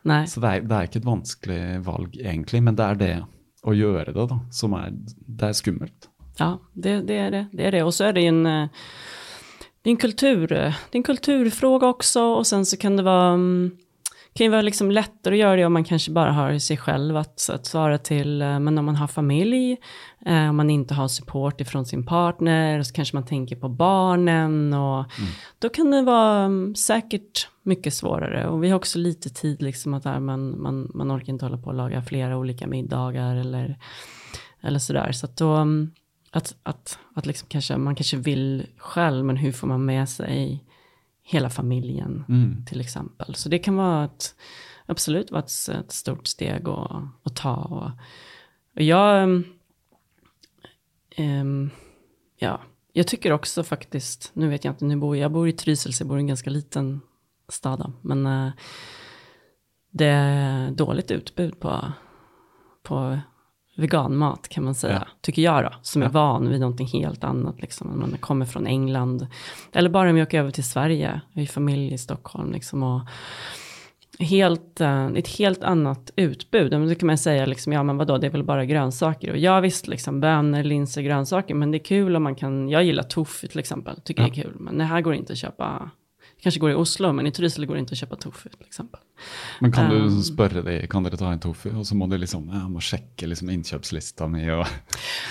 Nei. 0.03 0.25
Så 0.25 0.41
det 0.41 0.49
er, 0.49 0.61
det 0.65 0.77
er 0.77 0.87
ikke 0.89 0.99
et 1.03 1.05
vanskelig 1.05 1.61
valg, 1.85 2.17
egentlig, 2.17 2.63
men 2.63 2.75
det 2.75 2.85
er 2.85 2.95
det 2.95 3.13
å 3.63 3.75
gjøre 3.77 4.13
det, 4.15 4.27
da, 4.31 4.39
som 4.51 4.73
er 4.73 4.89
Det 4.91 5.47
er 5.51 5.53
skummelt. 5.53 6.07
Ja, 6.39 6.57
det, 6.73 7.01
det 7.07 7.17
är 7.17 7.31
det. 7.31 7.45
Det 7.53 7.63
är 7.65 7.71
det. 7.71 7.83
Och 7.83 7.93
så 7.93 8.03
är 8.03 8.13
det 8.13 8.21
ju 8.21 8.27
en, 8.27 8.45
eh, 8.45 8.67
det 9.81 9.89
är 9.89 9.91
en, 9.91 9.97
kultur, 9.97 10.47
det 10.47 10.57
är 10.57 10.75
en 10.91 11.03
kulturfråga 11.03 11.87
också. 11.87 12.23
Och 12.23 12.47
sen 12.47 12.65
så 12.65 12.77
kan 12.77 12.97
det 12.97 13.03
vara, 13.03 13.33
mm, 13.33 13.71
kan 14.33 14.45
ju 14.45 14.51
vara 14.51 14.61
liksom 14.61 14.91
lättare 14.91 15.33
att 15.35 15.39
göra 15.39 15.55
det 15.55 15.65
om 15.65 15.73
man 15.73 15.83
kanske 15.83 16.11
bara 16.11 16.31
har 16.31 16.59
sig 16.59 16.77
själv 16.77 17.17
att, 17.17 17.49
att 17.49 17.65
svara 17.65 17.97
till. 17.97 18.41
eh, 18.41 18.59
Men 18.59 18.77
om 18.77 18.85
man 18.85 18.95
har 18.95 19.07
familj, 19.07 19.77
eh, 20.25 20.49
om 20.49 20.55
man 20.55 20.69
inte 20.69 20.93
har 20.93 21.07
support 21.07 21.61
ifrån 21.61 21.85
sin 21.85 22.05
partner, 22.05 22.83
så 22.83 22.93
kanske 22.93 23.15
man 23.15 23.25
tänker 23.25 23.55
på 23.55 23.69
barnen. 23.69 24.73
Och 24.73 25.05
Då 25.59 25.69
kan 25.69 25.91
det 25.91 26.01
vara 26.01 26.43
mm, 26.43 26.75
säkert 26.75 27.47
mycket 27.63 27.93
svårare. 27.93 28.47
Och 28.47 28.63
vi 28.63 28.69
har 28.69 28.75
också 28.77 28.99
lite 28.99 29.29
tid, 29.29 29.61
liksom 29.61 29.93
att 29.93 30.03
där 30.03 30.19
man, 30.19 30.61
man, 30.61 30.91
man 30.93 31.11
orkar 31.11 31.33
inte 31.33 31.45
hålla 31.45 31.57
på 31.57 31.69
och 31.69 31.75
laga 31.75 32.01
flera 32.01 32.37
olika 32.37 32.67
middagar 32.67 33.35
eller, 33.35 33.77
eller 34.61 34.79
sådär. 34.79 35.11
Så 35.11 35.25
att 35.25 35.37
då, 35.37 35.53
mm, 35.53 35.91
att, 36.31 36.55
att, 36.63 36.99
att 37.15 37.25
liksom 37.25 37.47
kanske, 37.49 37.77
man 37.77 37.95
kanske 37.95 38.17
vill 38.17 38.65
själv, 38.77 39.25
men 39.25 39.37
hur 39.37 39.51
får 39.51 39.67
man 39.67 39.85
med 39.85 40.09
sig 40.09 40.63
hela 41.23 41.49
familjen 41.49 42.25
till 42.67 42.81
exempel. 42.81 43.35
Så 43.35 43.49
det 43.49 43.59
kan 43.59 43.75
vara 43.75 44.05
ett, 44.05 44.35
absolut 44.85 45.31
vara 45.31 45.43
ett, 45.43 45.69
ett 45.69 45.91
stort 45.91 46.27
steg 46.27 46.69
att, 46.69 47.03
att 47.23 47.35
ta. 47.35 47.55
Och, 47.55 47.91
och 48.75 48.81
jag, 48.81 49.23
mm, 49.23 49.43
ehm, 51.15 51.69
ja, 52.37 52.61
jag 52.93 53.07
tycker 53.07 53.31
också 53.31 53.63
faktiskt, 53.63 54.31
nu 54.33 54.49
vet 54.49 54.65
jag 54.65 54.71
inte, 54.71 54.85
nu 54.85 54.95
bor 54.95 55.17
jag 55.17 55.31
bor 55.31 55.47
i 55.47 55.51
Trysil, 55.51 55.93
så 55.93 56.01
jag 56.01 56.07
bor 56.07 56.17
i 56.17 56.21
en 56.21 56.27
ganska 56.27 56.49
liten 56.49 57.01
stad, 57.49 57.79
då, 57.79 57.93
men 58.01 58.25
eh, 58.25 58.51
det 59.89 60.05
är 60.05 60.71
dåligt 60.71 61.11
utbud 61.11 61.59
på, 61.59 61.91
på 62.83 63.19
veganmat 63.75 64.49
kan 64.49 64.63
man 64.63 64.75
säga, 64.75 64.93
Ja. 64.93 65.07
tycker 65.21 65.41
jag 65.41 65.63
då, 65.63 65.69
som 65.81 66.01
är 66.01 66.05
Ja. 66.05 66.11
van 66.11 66.49
vid 66.49 66.59
någonting 66.59 66.87
helt 66.87 67.23
annat, 67.23 67.61
liksom, 67.61 67.91
om 67.91 67.99
man 67.99 68.17
kommer 68.19 68.45
från 68.45 68.67
England, 68.67 69.27
eller 69.73 69.89
bara 69.89 70.09
om 70.09 70.17
jag 70.17 70.25
åker 70.27 70.39
över 70.39 70.51
till 70.51 70.63
Sverige, 70.69 71.21
jag 71.33 71.41
ju 71.41 71.47
familj 71.47 71.93
i 71.93 71.97
Stockholm, 71.97 72.51
liksom, 72.51 72.83
och 72.83 73.01
helt, 74.19 74.81
eh, 74.81 75.05
ett 75.05 75.27
helt 75.37 75.63
annat 75.63 76.11
utbud. 76.15 76.71
Men 76.71 76.89
då 76.89 76.95
kan 76.95 77.07
man 77.07 77.17
säga, 77.17 77.45
liksom, 77.45 77.73
ja 77.73 77.83
men 77.83 77.97
vadå, 77.97 78.17
det 78.17 78.27
är 78.27 78.31
väl 78.31 78.43
bara 78.43 78.65
grönsaker. 78.65 79.31
Och 79.31 79.37
ja 79.37 79.59
visst, 79.59 79.87
liksom, 79.87 80.19
bönor, 80.19 80.63
linser, 80.63 81.01
grönsaker, 81.01 81.55
men 81.55 81.71
det 81.71 81.77
är 81.77 81.83
kul 81.83 82.15
om 82.15 82.23
man 82.23 82.35
kan, 82.35 82.69
jag 82.69 82.83
gillar 82.83 83.03
tofu 83.03 83.47
till 83.47 83.59
exempel, 83.59 84.01
tycker 84.01 84.21
Ja. 84.23 84.29
det 84.29 84.39
är 84.39 84.43
kul. 84.43 84.55
Men 84.59 84.77
det 84.77 84.83
här 84.83 85.01
går 85.01 85.13
inte 85.13 85.33
att 85.33 85.39
köpa, 85.39 85.89
kanske 86.43 86.59
går 86.59 86.71
i 86.71 86.73
Oslo, 86.73 87.11
men 87.13 87.27
i 87.27 87.31
Trysil 87.31 87.65
går 87.65 87.73
det 87.73 87.79
inte 87.79 87.91
att 87.91 87.97
köpa 87.97 88.15
tofu 88.15 88.49
till 88.49 88.67
exempel. 88.67 88.99
Men 89.59 89.71
kan 89.71 89.89
du 89.89 89.95
Um, 89.95 90.23
spørre 90.23 90.61
dem, 90.61 90.87
kan 90.89 91.03
dere 91.03 91.17
ta 91.17 91.31
en 91.31 91.39
tofu, 91.39 91.69
og 91.77 91.85
så 91.85 91.95
må 91.95 92.07
du 92.09 92.17
liksom 92.17 92.49
Jeg 92.49 92.69
må 92.69 92.81
sjekke 92.81 93.27
liksom 93.27 93.49
innkjøpslista 93.53 94.27
mi 94.27 94.47
og 94.49 94.65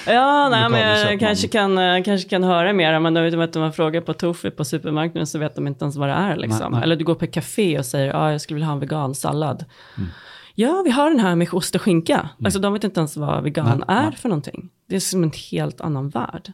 Ja, 0.07 0.49
nej, 0.55 0.69
men 0.70 0.81
jag 0.81 1.20
kanske 1.20 1.49
kan, 1.49 1.78
eh, 1.78 2.03
kanske 2.05 2.28
kan 2.28 2.43
höra 2.43 2.73
mer, 2.73 2.99
men 3.01 3.15
vet 3.15 3.32
du 3.32 3.43
att 3.43 3.57
om 3.57 3.62
man 3.62 3.73
frågar 3.73 4.01
på 4.01 4.12
tofu 4.12 4.51
på 4.51 4.65
supermarknaden 4.65 5.27
så 5.27 5.39
vet 5.39 5.55
de 5.55 5.66
inte 5.66 5.85
ens 5.85 5.97
vad 5.97 6.09
det 6.09 6.15
är 6.15 6.37
liksom. 6.37 6.59
Nej, 6.59 6.70
nej. 6.70 6.82
Eller 6.82 6.97
du 6.97 7.05
går 7.05 7.15
på 7.15 7.24
ett 7.24 7.35
café 7.35 7.78
och 7.78 7.87
säger, 7.87 8.07
ja, 8.07 8.19
ah, 8.19 8.32
jag 8.32 8.41
skulle 8.41 8.55
vilja 8.55 8.66
ha 8.66 8.74
en 8.74 8.81
vegansallad. 8.81 9.65
Mm. 9.97 10.11
Ja, 10.55 10.82
vi 10.85 10.91
har 10.91 11.11
den 11.11 11.20
här 11.20 11.37
med 11.37 11.49
ost 11.53 11.74
och 11.74 11.82
skinka. 11.82 12.28
Alltså 12.45 12.61
de 12.61 12.73
vet 12.73 12.85
inte 12.85 13.01
ens 13.01 13.16
vad 13.16 13.43
vegan 13.45 13.85
Nej, 13.89 13.97
är 14.07 14.11
för 14.11 14.28
någonting. 14.28 14.70
Det 14.89 14.97
är 14.97 15.01
som 15.01 15.23
en 15.23 15.32
helt 15.51 15.81
annan 15.81 16.09
värld. 16.09 16.53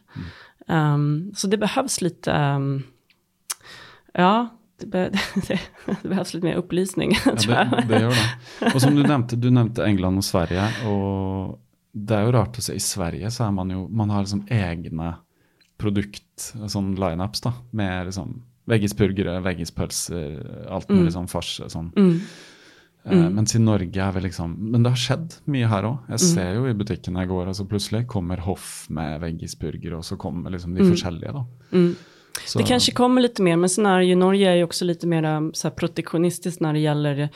Um, 0.67 1.31
så 1.35 1.47
det 1.47 1.57
behövs 1.57 2.01
lite, 2.01 2.31
um, 2.31 2.83
ja, 4.17 4.31
det, 4.81 4.87
be, 4.93 5.03
det, 5.47 5.59
det 6.01 6.09
behövs 6.09 6.33
lite 6.35 6.45
mer 6.49 6.59
upplysning, 6.61 7.13
tror 7.23 7.53
Ja, 7.55 7.63
jag. 7.63 7.71
det, 7.71 7.85
det 7.93 8.01
gjør 8.03 8.17
det. 8.17 8.73
Og 8.73 8.81
som 8.83 8.97
du 8.97 9.03
nevnte, 9.05 9.39
du 9.41 9.47
nevnte 9.53 9.85
England 9.87 10.21
og 10.21 10.25
Sverige. 10.27 10.67
Og 10.89 11.55
det 11.97 12.17
er 12.19 12.27
jo 12.27 12.35
rart 12.35 12.59
å 12.59 12.65
se. 12.65 12.75
I 12.77 12.83
Sverige 12.83 13.31
så 13.33 13.47
er 13.47 13.55
man 13.57 13.71
jo 13.73 13.87
Man 13.89 14.11
har 14.13 14.21
liksom 14.25 14.43
egne 14.53 15.15
produkt, 15.81 16.51
sånn 16.69 16.91
lineups, 16.97 17.41
da. 17.45 17.53
Med 17.77 18.09
liksom 18.11 18.35
veggisburgere, 18.67 19.37
veggispølser, 19.45 20.37
alt 20.73 20.89
mulig 20.91 21.13
sånn 21.15 21.29
farse. 21.31 21.69
Sånn. 21.71 21.91
Eh, 23.07 23.29
mens 23.31 23.53
i 23.55 23.61
Norge 23.63 24.01
er 24.03 24.11
vi 24.17 24.23
liksom 24.25 24.51
Men 24.73 24.83
det 24.83 24.91
har 24.91 24.99
skjedd 24.99 25.37
mye 25.53 25.69
her 25.71 25.85
òg. 25.87 26.09
Jeg 26.11 26.19
ser 26.25 26.49
jo 26.57 26.65
i 26.67 26.73
butikken 26.75 27.15
jeg 27.21 27.29
går, 27.31 27.47
og 27.47 27.55
så 27.55 27.65
plutselig 27.69 28.03
kommer 28.11 28.41
Hoff 28.43 28.87
med 28.93 29.21
veggisburger, 29.23 29.95
og 29.97 30.03
så 30.05 30.17
kommer 30.19 30.51
liksom 30.53 30.75
de 30.75 30.83
forskjellige, 30.89 31.33
da. 31.37 31.45
Så, 32.45 32.57
Det 32.59 32.65
kanske 32.65 32.91
kommer 32.91 33.21
lite 33.21 33.41
mer, 33.41 33.55
men 33.55 33.69
sen 33.69 33.85
är 33.85 34.01
ju 34.01 34.15
Norge 34.15 34.51
är 34.51 34.55
ju 34.55 34.63
också 34.63 34.85
lite 34.85 35.07
mer 35.07 35.51
så 35.53 35.67
här 35.67 35.75
protektionistiskt 35.75 36.61
när 36.61 36.73
det 36.73 36.79
gäller 36.79 37.29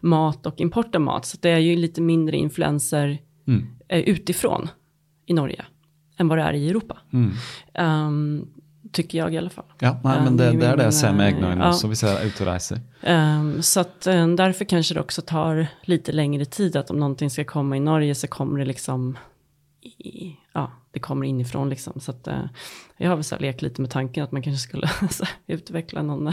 mat 0.00 0.46
och 0.46 0.60
import 0.60 0.94
av 0.94 1.00
mat. 1.00 1.26
Så 1.26 1.36
det 1.40 1.50
är 1.50 1.58
ju 1.58 1.76
lite 1.76 2.00
mindre 2.00 2.36
influenser 2.36 3.18
Mm. 3.46 3.66
eh, 3.88 4.00
utifrån 4.00 4.68
i 5.26 5.32
Norge 5.34 5.64
än 6.18 6.28
vad 6.28 6.38
det 6.38 6.42
är 6.44 6.52
i 6.52 6.68
Europa. 6.70 6.98
Ehm, 7.74 8.46
tycker 8.92 9.18
jag 9.18 9.34
i 9.34 9.38
alla 9.38 9.50
fall. 9.50 9.64
Ja, 9.80 10.00
nei, 10.04 10.20
men 10.24 10.24
Ja, 10.24 10.30
det, 10.30 10.50
det- 10.50 10.58
det 10.58 10.66
er 10.66 10.76
det 10.76 11.12
men, 11.12 11.20
egne 11.20 11.50
øyne 11.50 11.64
ja. 11.64 11.68
også, 11.70 11.88
hvis 11.88 12.02
jeg 12.02 12.12
er 12.14 12.26
ute 12.26 12.40
og 12.42 12.46
reiser. 12.48 12.80
Ehm, 13.02 13.62
så 13.62 13.80
att 13.80 14.06
eh, 14.06 14.28
därför 14.28 14.64
kanske 14.64 14.94
det 14.94 15.00
också 15.00 15.22
tar 15.22 15.66
lite 15.84 16.12
längre 16.12 16.44
tid 16.44 16.76
att 16.76 16.90
om 16.90 16.96
någonting 16.96 17.30
ska 17.30 17.44
komma 17.44 17.76
i 17.76 17.80
Norge 17.80 18.14
så 18.14 18.26
kommer 18.26 18.58
det 18.58 18.64
liksom 18.64 19.18
i, 19.82 20.36
det 20.94 21.00
kommer 21.00 21.26
inifrån 21.26 21.68
liksom. 21.68 22.00
Så 22.00 22.10
att 22.10 22.26
eh, 22.28 22.44
jag 22.96 23.08
har 23.08 23.16
väl 23.16 23.24
så 23.24 23.36
lekt 23.38 23.62
lite 23.62 23.80
med 23.80 23.90
tanken 23.90 24.24
att 24.24 24.32
man 24.32 24.42
kanske 24.42 24.60
skulle 24.68 24.88
utveckla 25.46 26.02
någon, 26.02 26.32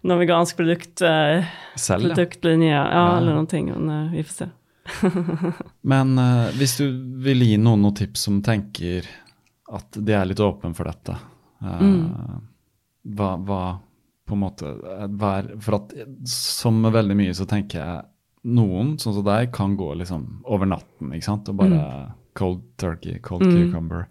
någon 0.00 0.18
vegansk 0.18 0.56
produkt, 0.56 1.00
eh, 1.02 1.44
produktlinje, 1.88 2.74
ja, 2.74 2.90
Ja. 2.92 3.16
eller 3.18 3.30
någonting. 3.30 3.72
Men 3.72 4.06
eh, 4.06 4.12
vi 4.12 4.24
får 4.24 4.32
se. 4.32 4.48
Men 5.80 6.18
eh, 6.18 6.46
du 6.78 6.86
vil 7.24 7.42
gi 7.42 7.56
noen 7.56 7.82
noen 7.82 7.94
tips 7.94 8.20
som 8.26 8.40
tenker 8.42 9.06
at 9.70 9.92
de 9.94 10.12
er 10.16 10.24
litt 10.26 10.40
åpne 10.42 10.74
for 10.74 10.88
dette, 10.90 11.14
eh, 11.62 12.38
hva, 13.14 13.36
hva 13.36 13.60
på 14.26 14.34
en 14.34 14.42
måte 14.42 14.66
eh, 14.66 15.06
hva 15.18 15.30
er, 15.40 15.52
For 15.62 15.76
at 15.78 15.92
eh, 15.94 16.08
som 16.30 16.80
med 16.82 16.92
veldig 16.96 17.16
mye 17.18 17.34
så 17.36 17.46
tenker 17.50 17.78
jeg 17.84 18.02
noen, 18.50 18.96
sånn 18.98 19.14
som 19.18 19.24
deg, 19.26 19.50
kan 19.54 19.76
gå 19.76 19.92
liksom 20.00 20.40
over 20.48 20.66
natten, 20.70 21.12
ikke 21.14 21.26
sant, 21.28 21.48
og 21.52 21.58
bare 21.60 21.80
cold 22.34 22.62
turkey, 22.76 23.18
cold 23.18 23.42
cucumber. 23.42 24.06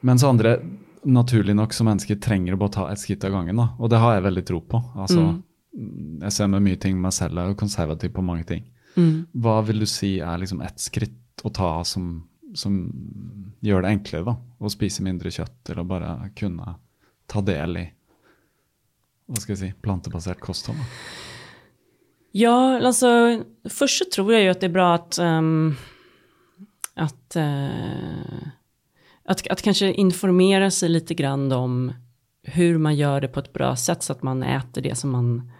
Mens 0.00 0.24
andre, 0.24 0.56
naturlig 1.02 1.54
nok 1.56 1.72
som 1.74 1.86
mennesker, 1.86 2.18
trenger 2.22 2.54
å 2.54 2.58
bare 2.58 2.74
ta 2.74 2.88
et 2.90 2.98
skritt 2.98 3.24
av 3.24 3.30
gangen. 3.32 3.56
da, 3.56 3.68
Og 3.78 3.90
det 3.90 3.98
har 3.98 4.14
jeg 4.14 4.22
veldig 4.26 4.44
tro 4.46 4.60
på. 4.60 4.82
altså, 4.96 5.42
mm, 5.76 6.20
Jeg 6.22 6.32
ser 6.32 6.46
med 6.48 6.62
mye 6.62 6.76
ting 6.80 7.00
meg 7.00 7.12
selv, 7.12 7.34
jeg 7.36 7.44
er 7.44 7.48
jo 7.54 7.54
konservativ 7.62 8.12
på 8.12 8.22
mange 8.24 8.44
ting. 8.46 8.64
Hva 9.34 9.64
vil 9.64 9.78
du 9.80 9.86
si 9.86 10.18
er 10.20 10.38
liksom 10.38 10.60
ett 10.62 10.78
skritt 10.78 11.42
å 11.44 11.50
ta 11.52 11.82
som, 11.84 12.24
som 12.54 12.92
gjør 13.62 13.82
det 13.82 13.90
enklere 13.90 14.24
da, 14.24 14.36
å 14.60 14.68
spise 14.70 15.02
mindre 15.02 15.30
kjøtt, 15.30 15.70
eller 15.70 15.84
bare 15.84 16.30
kunne 16.36 16.76
ta 17.26 17.40
del 17.40 17.76
i 17.76 17.90
hva 19.28 19.40
skal 19.40 19.54
jeg 19.56 19.58
si, 19.58 19.74
plantebasert 19.80 20.40
kosthold? 20.40 20.76
Da? 20.78 20.84
Ja, 22.32 22.78
alltså 22.86 23.44
först 23.70 23.98
så 23.98 24.04
tror 24.14 24.32
jag 24.32 24.42
ju 24.42 24.48
att 24.48 24.60
det 24.60 24.66
är 24.66 24.70
bra 24.70 24.94
att, 24.94 25.18
ehm, 25.18 25.74
att, 26.94 27.36
eh, 27.36 28.48
att, 29.24 29.48
att 29.48 29.62
kanske 29.62 29.92
informera 29.92 30.70
sig 30.70 30.88
lite 30.88 31.14
grann 31.14 31.52
om 31.52 31.92
hur 32.42 32.78
man 32.78 32.96
gör 32.96 33.20
det 33.20 33.28
på 33.28 33.40
ett 33.40 33.52
bra 33.52 33.76
sätt 33.76 34.02
så 34.02 34.12
att 34.12 34.22
man 34.22 34.42
äter 34.42 34.82
det 34.82 34.94
som 34.94 35.10
man 35.10 35.52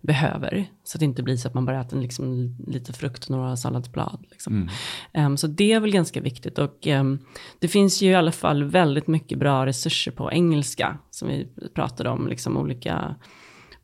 behöver. 0.00 0.66
Så 0.84 0.96
att 0.96 1.00
det 1.00 1.04
inte 1.04 1.22
blir 1.22 1.36
så 1.36 1.48
att 1.48 1.54
man 1.54 1.64
bara 1.64 1.80
äter 1.80 2.00
liksom 2.00 2.56
lite 2.66 2.92
frukt 2.92 3.24
och 3.24 3.30
några 3.30 3.56
salladsblad. 3.56 4.24
Liksom. 4.30 4.70
Ehm, 5.12 5.36
så 5.36 5.46
det 5.46 5.72
är 5.72 5.80
väl 5.80 5.90
ganska 5.90 6.20
viktigt. 6.20 6.58
Och 6.58 6.86
ehm, 6.86 7.18
det 7.58 7.68
finns 7.68 8.02
ju 8.02 8.10
i 8.10 8.14
alla 8.14 8.32
fall 8.32 8.64
väldigt 8.64 9.06
mycket 9.06 9.38
bra 9.38 9.66
resurser 9.66 10.12
på 10.12 10.32
engelska. 10.32 10.98
Som 11.10 11.28
vi 11.28 11.48
pratade 11.74 12.10
om, 12.10 12.28
liksom 12.28 12.56
olika 12.56 13.14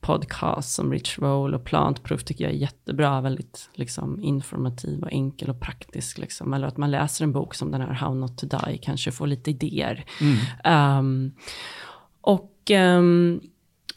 podcast 0.04 0.74
som 0.74 0.92
Rich 0.92 1.18
Roll 1.18 1.54
och 1.54 1.64
Plantproof 1.64 2.24
tycker 2.24 2.44
jag 2.44 2.52
är 2.52 2.56
jättebra, 2.56 3.20
väldigt 3.20 3.70
liksom, 3.74 4.22
informativ 4.22 5.02
och 5.02 5.12
enkel 5.12 5.50
och 5.50 5.60
praktisk. 5.60 6.18
Liksom. 6.18 6.54
Eller 6.54 6.66
att 6.66 6.76
man 6.76 6.90
läser 6.90 7.24
en 7.24 7.32
bok 7.32 7.54
som 7.54 7.70
den 7.70 7.80
här 7.80 7.92
How 7.92 8.14
Not 8.14 8.38
To 8.38 8.46
Die, 8.46 8.78
kanske 8.78 9.12
får 9.12 9.26
lite 9.26 9.50
idéer. 9.50 10.04
Um, 10.64 11.32
och, 12.20 12.70
um, 12.70 13.40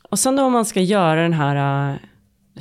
och 0.10 0.20
sen 0.20 0.36
då 0.36 0.44
om 0.44 0.54
man 0.54 0.66
ska 0.66 0.82
göra 0.82 1.22
den 1.22 1.34
här 1.34 1.92
uh, 1.92 2.00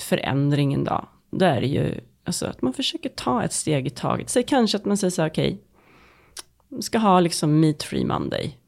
förändringen 0.01 0.85
då, 0.85 1.09
då 1.31 1.45
är 1.45 1.61
det 1.61 1.67
ju 1.67 2.01
alltså, 2.25 2.47
att 2.47 2.63
man 2.63 2.73
försöker 2.73 3.09
ta 3.09 3.43
ett 3.43 3.53
steg 3.53 3.87
i 3.87 3.91
taget. 3.91 4.31
Säg 4.31 4.43
kanske 4.43 4.77
att 4.77 4.85
man 4.85 4.97
säger 4.97 5.11
så 5.11 5.23
här, 5.23 5.31
okej, 5.31 5.61
okay, 6.71 6.83
ska 6.83 6.99
ha 6.99 7.21
liksom 7.21 7.61
meat 7.61 7.83
free 7.83 8.05
Monday. 8.05 8.59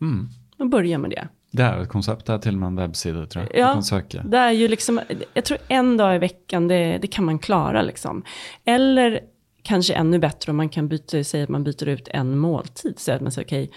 Mm. 0.00 0.28
Man 0.56 0.70
börjar 0.70 0.98
med 0.98 1.10
det. 1.10 1.28
Det 1.52 1.62
är 1.62 1.82
ett 1.82 1.88
koncept, 1.88 2.26
det 2.26 2.32
är 2.32 2.38
till 2.38 2.54
och 2.54 2.60
med 2.60 2.66
en 2.66 2.76
webbsida 2.76 3.26
tror 3.26 3.44
jag. 3.44 3.60
Ja, 3.60 3.68
du 3.68 3.74
kan 3.74 3.84
söka. 3.84 4.22
det 4.22 4.38
är 4.38 4.52
ju 4.52 4.68
liksom, 4.68 5.00
jag 5.34 5.44
tror 5.44 5.58
en 5.68 5.96
dag 5.96 6.16
i 6.16 6.18
veckan, 6.18 6.68
det, 6.68 6.98
det 6.98 7.06
kan 7.06 7.24
man 7.24 7.38
klara 7.38 7.82
liksom. 7.82 8.24
Eller 8.64 9.20
kanske 9.62 9.94
ännu 9.94 10.18
bättre 10.18 10.50
om 10.50 10.56
man 10.56 10.68
kan 10.68 10.88
byta, 10.88 11.24
säga 11.24 11.44
att 11.44 11.50
man 11.50 11.64
byter 11.64 11.88
ut 11.88 12.08
en 12.08 12.38
måltid. 12.38 12.98
Så 12.98 13.12
att 13.12 13.20
man 13.20 13.32
säger 13.32 13.46
okej, 13.46 13.70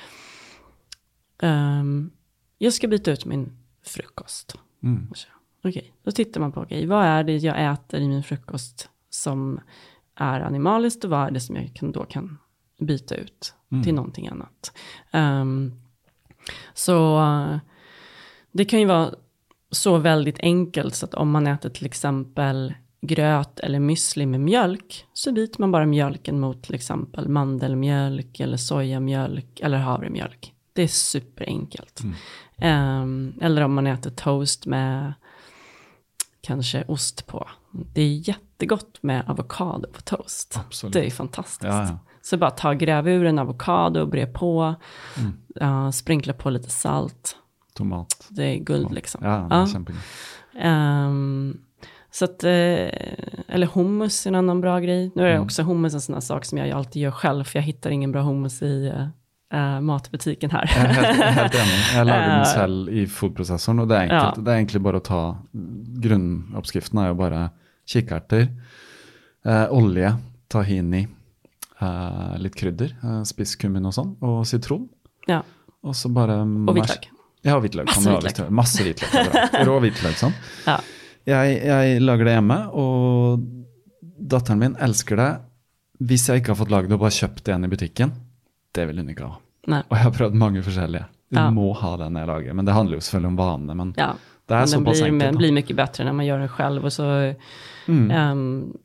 okay, 1.38 1.50
um, 1.50 2.12
jag 2.58 2.74
ska 2.74 2.88
byta 2.88 3.12
ut 3.12 3.26
min 3.26 3.58
frukost. 3.84 4.56
Mm. 4.84 5.08
Okej, 5.60 5.70
okay, 5.70 5.92
då 6.04 6.12
tittar 6.12 6.42
man 6.42 6.52
på, 6.52 6.62
okej, 6.62 6.78
okay, 6.78 6.88
vad 6.88 7.06
är 7.06 7.24
det 7.24 7.38
jag 7.38 7.74
äter 7.74 8.00
i 8.00 8.08
min 8.08 8.24
frukost 8.24 8.90
som 9.10 9.60
är 10.16 10.42
animaliskt 10.42 11.04
och 11.04 11.10
vad 11.10 11.28
är 11.28 11.32
det 11.32 11.40
som 11.40 11.56
jag 11.56 11.72
kan, 11.74 11.92
då 11.92 12.06
kan 12.06 12.38
byta 12.80 13.16
ut 13.16 13.54
mm. 13.72 13.84
till 13.84 13.96
någonting 13.96 14.28
annat. 14.28 14.72
Um, 15.14 15.85
så 16.74 17.22
det 18.52 18.66
kan 18.66 18.80
ju 18.80 18.86
vara 18.86 19.14
så 19.72 19.98
väldigt 19.98 20.40
enkelt 20.40 20.96
så 20.96 21.06
att 21.06 21.14
om 21.14 21.32
man 21.32 21.48
äter 21.48 21.70
till 21.70 21.86
exempel 21.86 22.74
gröt 23.02 23.60
eller 23.60 23.80
müsli 23.80 24.26
med 24.26 24.40
mjölk 24.40 25.06
så 25.14 25.32
byter 25.32 25.60
man 25.60 25.72
bara 25.72 25.86
mjölken 25.86 26.40
mot 26.40 26.64
till 26.64 26.76
exempel 26.76 27.30
mandelmjölk 27.30 28.40
eller 28.40 28.58
sojamjölk 28.58 29.60
eller 29.60 29.78
havremjölk. 29.78 30.54
Det 30.74 30.82
är 30.82 30.88
superenkelt. 30.88 32.02
Mm. 32.58 33.02
Um, 33.02 33.34
eller 33.42 33.62
om 33.62 33.74
man 33.74 33.88
äter 33.88 34.10
toast 34.10 34.66
med 34.66 35.14
kanske 36.42 36.84
ost 36.88 37.28
på. 37.28 37.50
Det 37.72 38.02
är 38.02 38.30
jättegott 38.30 39.04
med 39.04 39.30
avokado 39.30 39.88
på 39.94 40.02
toast. 40.02 40.60
Absolut. 40.66 40.94
Det 40.94 41.06
är 41.06 41.12
fantastiskt. 41.12 41.64
Ja, 41.64 41.84
ja. 41.84 42.00
Så 42.26 42.38
bara 42.38 42.52
ta, 42.52 42.74
gräv 42.74 43.08
ur 43.08 43.26
en 43.26 43.40
avokado 43.40 44.02
och 44.02 44.10
bre 44.10 44.26
på. 44.26 44.76
Mm. 45.18 45.34
Uh, 45.62 45.92
sprinkla 45.92 46.34
på 46.34 46.50
lite 46.50 46.70
salt. 46.70 47.36
Tomat. 47.74 48.28
Det 48.30 48.44
är 48.44 48.58
guld 48.58 48.92
liksom. 48.92 49.22
Ja, 49.24 49.68
kämpegott. 49.68 50.02
Um, 50.64 51.62
så 52.12 52.26
att, 52.26 52.44
uh, 52.44 52.50
eller 53.48 53.74
hummus 53.74 54.26
är 54.26 54.30
en 54.30 54.36
annan 54.36 54.62
bra 54.62 54.80
grej. 54.80 55.12
Nu 55.16 55.24
är 55.24 55.32
mm. 55.32 55.44
också 55.44 55.64
hummus 55.64 55.94
en 55.94 56.02
sån 56.02 56.14
här 56.14 56.22
sak 56.22 56.46
som 56.46 56.58
jag 56.58 56.72
alltid 56.72 57.02
gör 57.02 57.12
själv, 57.12 57.44
för 57.44 57.60
jag 57.60 57.64
hittar 57.64 57.90
ingen 57.90 58.12
bra 58.12 58.22
hummus 58.22 58.62
i 58.62 58.94
uh, 59.54 59.82
matbutiken 59.82 60.52
här. 60.52 60.72
Jag 61.96 62.08
lagar 62.08 62.30
den 62.30 62.46
själv 62.46 62.90
i 62.90 63.08
foodprocessorn 63.08 63.80
och 63.80 63.88
det 63.88 63.96
är 63.96 64.02
enkelt. 64.02 64.34
Ja. 64.38 64.42
Det 64.42 64.52
är 64.52 64.56
egentligen 64.56 64.84
bara 64.84 64.98
att 64.98 65.04
ta 65.04 65.38
grunduppskriften 65.88 67.00
är 67.00 67.08
ju 67.08 67.14
bara 67.14 67.50
kikärtor, 67.86 68.48
olja, 69.70 70.18
tahini, 70.48 71.08
Uh, 71.82 72.38
litt 72.40 72.56
krydder, 72.56 72.94
uh, 73.04 73.22
spisskummin 73.28 73.86
og 73.86 73.94
sånn, 73.94 74.14
og 74.24 74.46
sitron. 74.48 74.86
Ja. 75.28 75.42
Og 75.84 75.96
så 75.96 76.08
bare 76.14 76.38
Og 76.42 76.72
hvitløk. 76.78 77.10
Ja, 77.44 77.58
hvitløk. 77.60 77.90
Masse 77.92 78.10
hvitløk. 78.16 78.50
Masse 78.50 78.84
hvitløk. 78.86 79.58
Rå 79.68 79.80
hvitløk, 79.84 80.16
sånn. 80.18 80.34
Ja. 80.66 80.78
Jeg, 81.26 81.58
jeg, 81.66 82.00
lager 82.02 82.26
det 82.30 82.34
hjemme, 82.38 82.58
og 82.78 83.44
datteren 84.32 84.62
min 84.62 84.76
elsker 84.82 85.20
det. 85.20 85.30
Hvis 86.06 86.28
jeg 86.30 86.42
ikke 86.42 86.54
har 86.54 86.60
fått 86.62 86.72
lagd 86.74 86.90
det 86.90 86.96
og 86.98 87.04
bare 87.04 87.16
kjøpt 87.16 87.48
igjen 87.50 87.66
i 87.68 87.72
butikken, 87.72 88.14
det 88.76 88.88
vil 88.90 88.98
hun 89.04 89.12
ikke 89.14 89.28
ha. 89.28 89.38
Nei. 89.72 89.82
Og 89.90 89.96
jeg 89.98 90.04
har 90.08 90.16
prøvd 90.16 90.40
mange 90.40 90.64
forskjellige. 90.66 91.06
Du 91.32 91.40
Ja. 91.40 91.50
må 91.52 91.74
ha 91.76 91.98
den 91.98 92.16
jeg 92.16 92.28
lager. 92.28 92.54
Men 92.54 92.66
det 92.66 92.74
handler 92.74 92.98
jo 92.98 93.02
selvfølgelig 93.02 93.28
om 93.34 93.36
vane. 93.36 93.76
Men 93.76 93.94
Ja. 93.98 94.12
det 94.48 94.56
den 94.60 94.68
såpass 94.68 95.02
blir, 95.02 95.12
enkelt. 95.12 95.32
da. 95.32 95.38
blir 95.38 95.52
mycket 95.52 95.76
bättre 95.76 96.04
när 96.04 96.14
man 96.14 96.26
gör 96.26 96.40
den 96.40 96.48
själv. 96.50 96.86
Och 96.86 96.94
så 96.94 97.34
Mm. 97.88 98.12
um, 98.32 98.78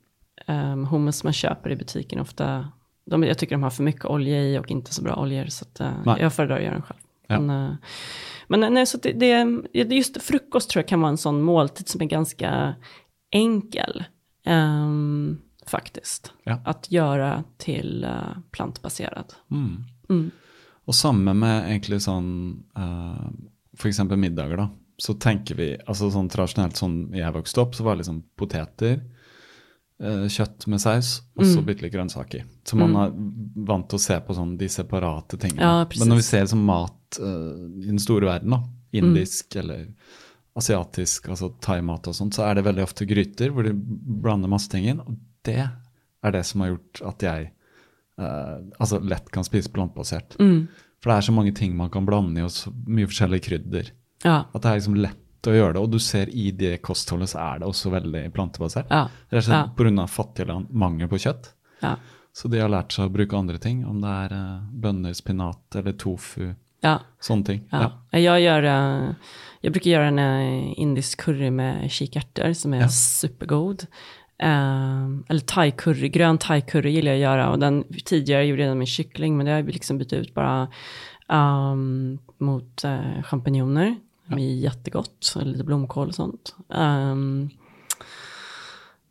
um, 0.49 0.87
hummus 0.87 1.25
man 1.25 1.33
köper 1.33 1.71
i 1.71 1.77
butiken 1.77 2.21
ofta, 2.21 2.69
de, 3.11 3.23
jag 3.23 3.39
tycker 3.39 3.55
de 3.55 3.63
har 3.63 3.71
för 3.71 3.83
mycket 3.83 4.05
olja 4.05 4.43
i 4.43 4.59
och 4.59 4.71
inte 4.71 4.95
så 4.95 5.03
bra 5.03 5.17
oljor. 5.17 5.47
Så 5.47 5.65
att, 5.65 5.81
uh, 5.81 6.17
jag 6.21 6.35
föredrar 6.35 6.57
att 6.57 6.63
göra 6.63 6.75
den 6.75 6.83
själv. 6.83 7.01
Ja. 7.27 7.41
Men, 7.41 7.71
uh, 7.71 7.77
men 8.49 8.75
nej, 8.75 8.87
så 8.87 8.99
det, 8.99 9.13
det, 9.13 9.95
just 9.95 10.23
frukost 10.23 10.71
tror 10.71 10.83
jag 10.83 10.89
kan 10.89 11.01
vara 11.01 11.11
en 11.11 11.19
sån 11.19 11.43
måltid 11.43 11.89
som 11.89 12.03
är 12.03 12.07
ganska 12.07 12.75
enkel. 13.31 14.05
ehm, 14.45 15.39
faktiskt. 15.67 16.33
Ja. 16.45 16.61
Att 16.65 16.93
göra 16.93 17.45
till 17.59 18.05
uh, 18.05 18.39
plantbaserad. 18.51 19.35
Mm. 19.51 19.85
Mm. 20.09 20.31
Og 20.85 20.95
samme 20.95 21.35
med 21.37 21.69
egentlig 21.69 22.01
sånn 22.03 22.31
uh, 22.79 23.29
F.eks. 23.79 24.03
middager, 24.11 24.57
da. 24.57 24.69
Så 25.01 25.15
tenker 25.15 25.57
vi 25.57 25.69
altså 25.87 26.11
sånn 26.13 26.29
Tradisjonelt 26.29 26.77
sånn 26.77 26.97
jeg 27.17 27.33
vokste 27.33 27.63
opp, 27.63 27.77
så 27.77 27.87
var 27.87 27.95
det 27.95 28.03
liksom 28.03 28.23
poteter, 28.37 28.99
eh, 28.99 29.20
kjøtt 30.01 30.67
med 30.67 30.81
saus, 30.81 31.21
og 31.37 31.45
så 31.45 31.59
Mm. 31.61 31.65
bitte 31.67 31.83
litt 31.83 31.93
grønnsaker. 31.93 32.45
Så 32.65 32.75
man 32.77 32.93
Mm. 32.93 33.01
er 33.05 33.65
vant 33.67 33.89
til 33.89 33.99
å 33.99 34.01
se 34.01 34.19
på 34.21 34.35
sånn 34.35 34.57
de 34.57 34.67
separate 34.69 35.37
tingene. 35.39 35.61
Ja. 35.61 35.85
Men 35.99 36.09
når 36.09 36.17
vi 36.17 36.23
ser 36.23 36.47
som 36.47 36.65
mat 36.65 37.19
eh, 37.19 37.83
i 37.83 37.87
den 37.87 37.99
store 37.99 38.23
verden, 38.27 38.51
da, 38.51 38.63
indisk 38.95 39.57
eller 39.57 39.89
asiatisk, 40.57 41.29
altså 41.29 41.53
thaimat 41.63 42.07
og 42.09 42.15
sånt, 42.15 42.35
så 42.35 42.49
er 42.49 42.55
det 42.59 42.65
veldig 42.65 42.83
ofte 42.83 43.07
gryter 43.07 43.53
hvor 43.55 43.63
de 43.67 43.73
blander 43.75 44.49
masse 44.51 44.69
ting 44.69 44.85
inn. 44.91 45.01
Og 45.01 45.17
det 45.45 45.69
er 46.25 46.31
det 46.33 46.45
som 46.47 46.61
har 46.63 46.71
gjort 46.77 47.03
at 47.07 47.19
jeg 47.27 47.51
eh, 48.19 48.59
altså 48.81 48.99
lett 49.03 49.31
kan 49.33 49.45
spise 49.47 49.71
plantebasert. 49.73 50.37
Mm. 50.39 50.67
For 51.01 51.11
det 51.11 51.17
er 51.17 51.27
så 51.31 51.35
mange 51.35 51.55
ting 51.57 51.75
man 51.77 51.89
kan 51.89 52.05
blande 52.05 52.37
i, 52.39 52.43
og 52.45 52.51
så 52.53 52.69
mye 52.87 53.07
forskjellige 53.09 53.47
krydder. 53.49 53.91
Ja, 54.25 54.45
At 54.55 54.61
det 54.63 54.69
er 54.71 54.77
liksom 54.81 54.99
lett 55.01 55.20
å 55.47 55.55
gjøre 55.57 55.73
det. 55.73 55.81
Og 55.81 55.91
du 55.91 55.99
ser 55.99 56.29
i 56.29 56.51
det 56.51 56.83
kostholdet 56.83 57.29
så 57.29 57.39
er 57.41 57.59
det 57.61 57.67
også 57.69 57.91
veldig 57.91 58.33
plantebasert. 58.33 58.87
ja, 58.91 59.09
Rett 59.31 59.39
og 59.39 59.43
slett 59.49 59.67
Ja. 59.67 59.73
pga. 59.77 60.07
fattige 60.09 60.47
land, 60.49 60.67
mangel 60.71 61.09
på 61.09 61.17
kjøtt. 61.19 61.53
ja, 61.83 61.97
Så 62.35 62.49
de 62.51 62.59
har 62.61 62.69
lært 62.69 62.93
seg 62.93 63.09
å 63.09 63.13
bruke 63.13 63.37
andre 63.37 63.59
ting, 63.59 63.85
om 63.87 64.01
det 64.01 64.09
er 64.09 64.33
eh, 64.33 64.61
bønner, 64.73 65.13
spinat 65.15 65.75
eller 65.75 65.93
tofu, 65.93 66.55
ja. 66.83 66.99
sånne 67.21 67.45
ting. 67.45 67.61
Ja. 67.73 67.91
Jag, 68.13 68.41
gör, 68.41 68.63
eh, 68.63 69.15
jag 69.61 69.73
brukar 69.73 69.91
göra 69.91 70.07
en 70.07 70.19
eh, 70.19 70.75
indisk 70.81 71.21
curry 71.21 71.51
med 71.51 71.91
kikärtor 71.91 72.53
som 72.53 72.75
är 72.75 72.81
Ja. 72.81 72.89
supergod. 72.89 73.87
Eh, 74.39 75.05
eller 75.29 75.41
thai-curry, 75.47 76.09
grön 76.09 76.39
thai-curry 76.39 76.89
gillar 76.89 77.13
jag 77.13 77.17
att 77.19 77.21
göra. 77.23 77.51
Och 77.51 77.59
den, 77.59 77.85
tidigare 78.05 78.45
gjorde 78.47 78.63
jag 78.63 78.71
den 78.71 78.79
med 78.79 78.89
kyckling, 78.89 79.37
men 79.37 79.47
det 79.47 79.53
har 79.53 79.59
jag 79.59 79.69
liksom 79.69 79.99
bytt 79.99 80.13
ut 80.13 80.35
bara 80.35 80.69
ehm, 81.29 82.19
mot 82.39 82.85
uh, 82.85 83.23
champinjoner. 83.23 83.97
Det 84.37 84.43
är 84.43 84.55
jättegott, 84.55 85.33
och 85.37 85.47
lite 85.47 85.65
blomkål 85.65 86.09
och 86.09 86.15
sånt. 86.15 86.55
Ehm, 86.75 87.51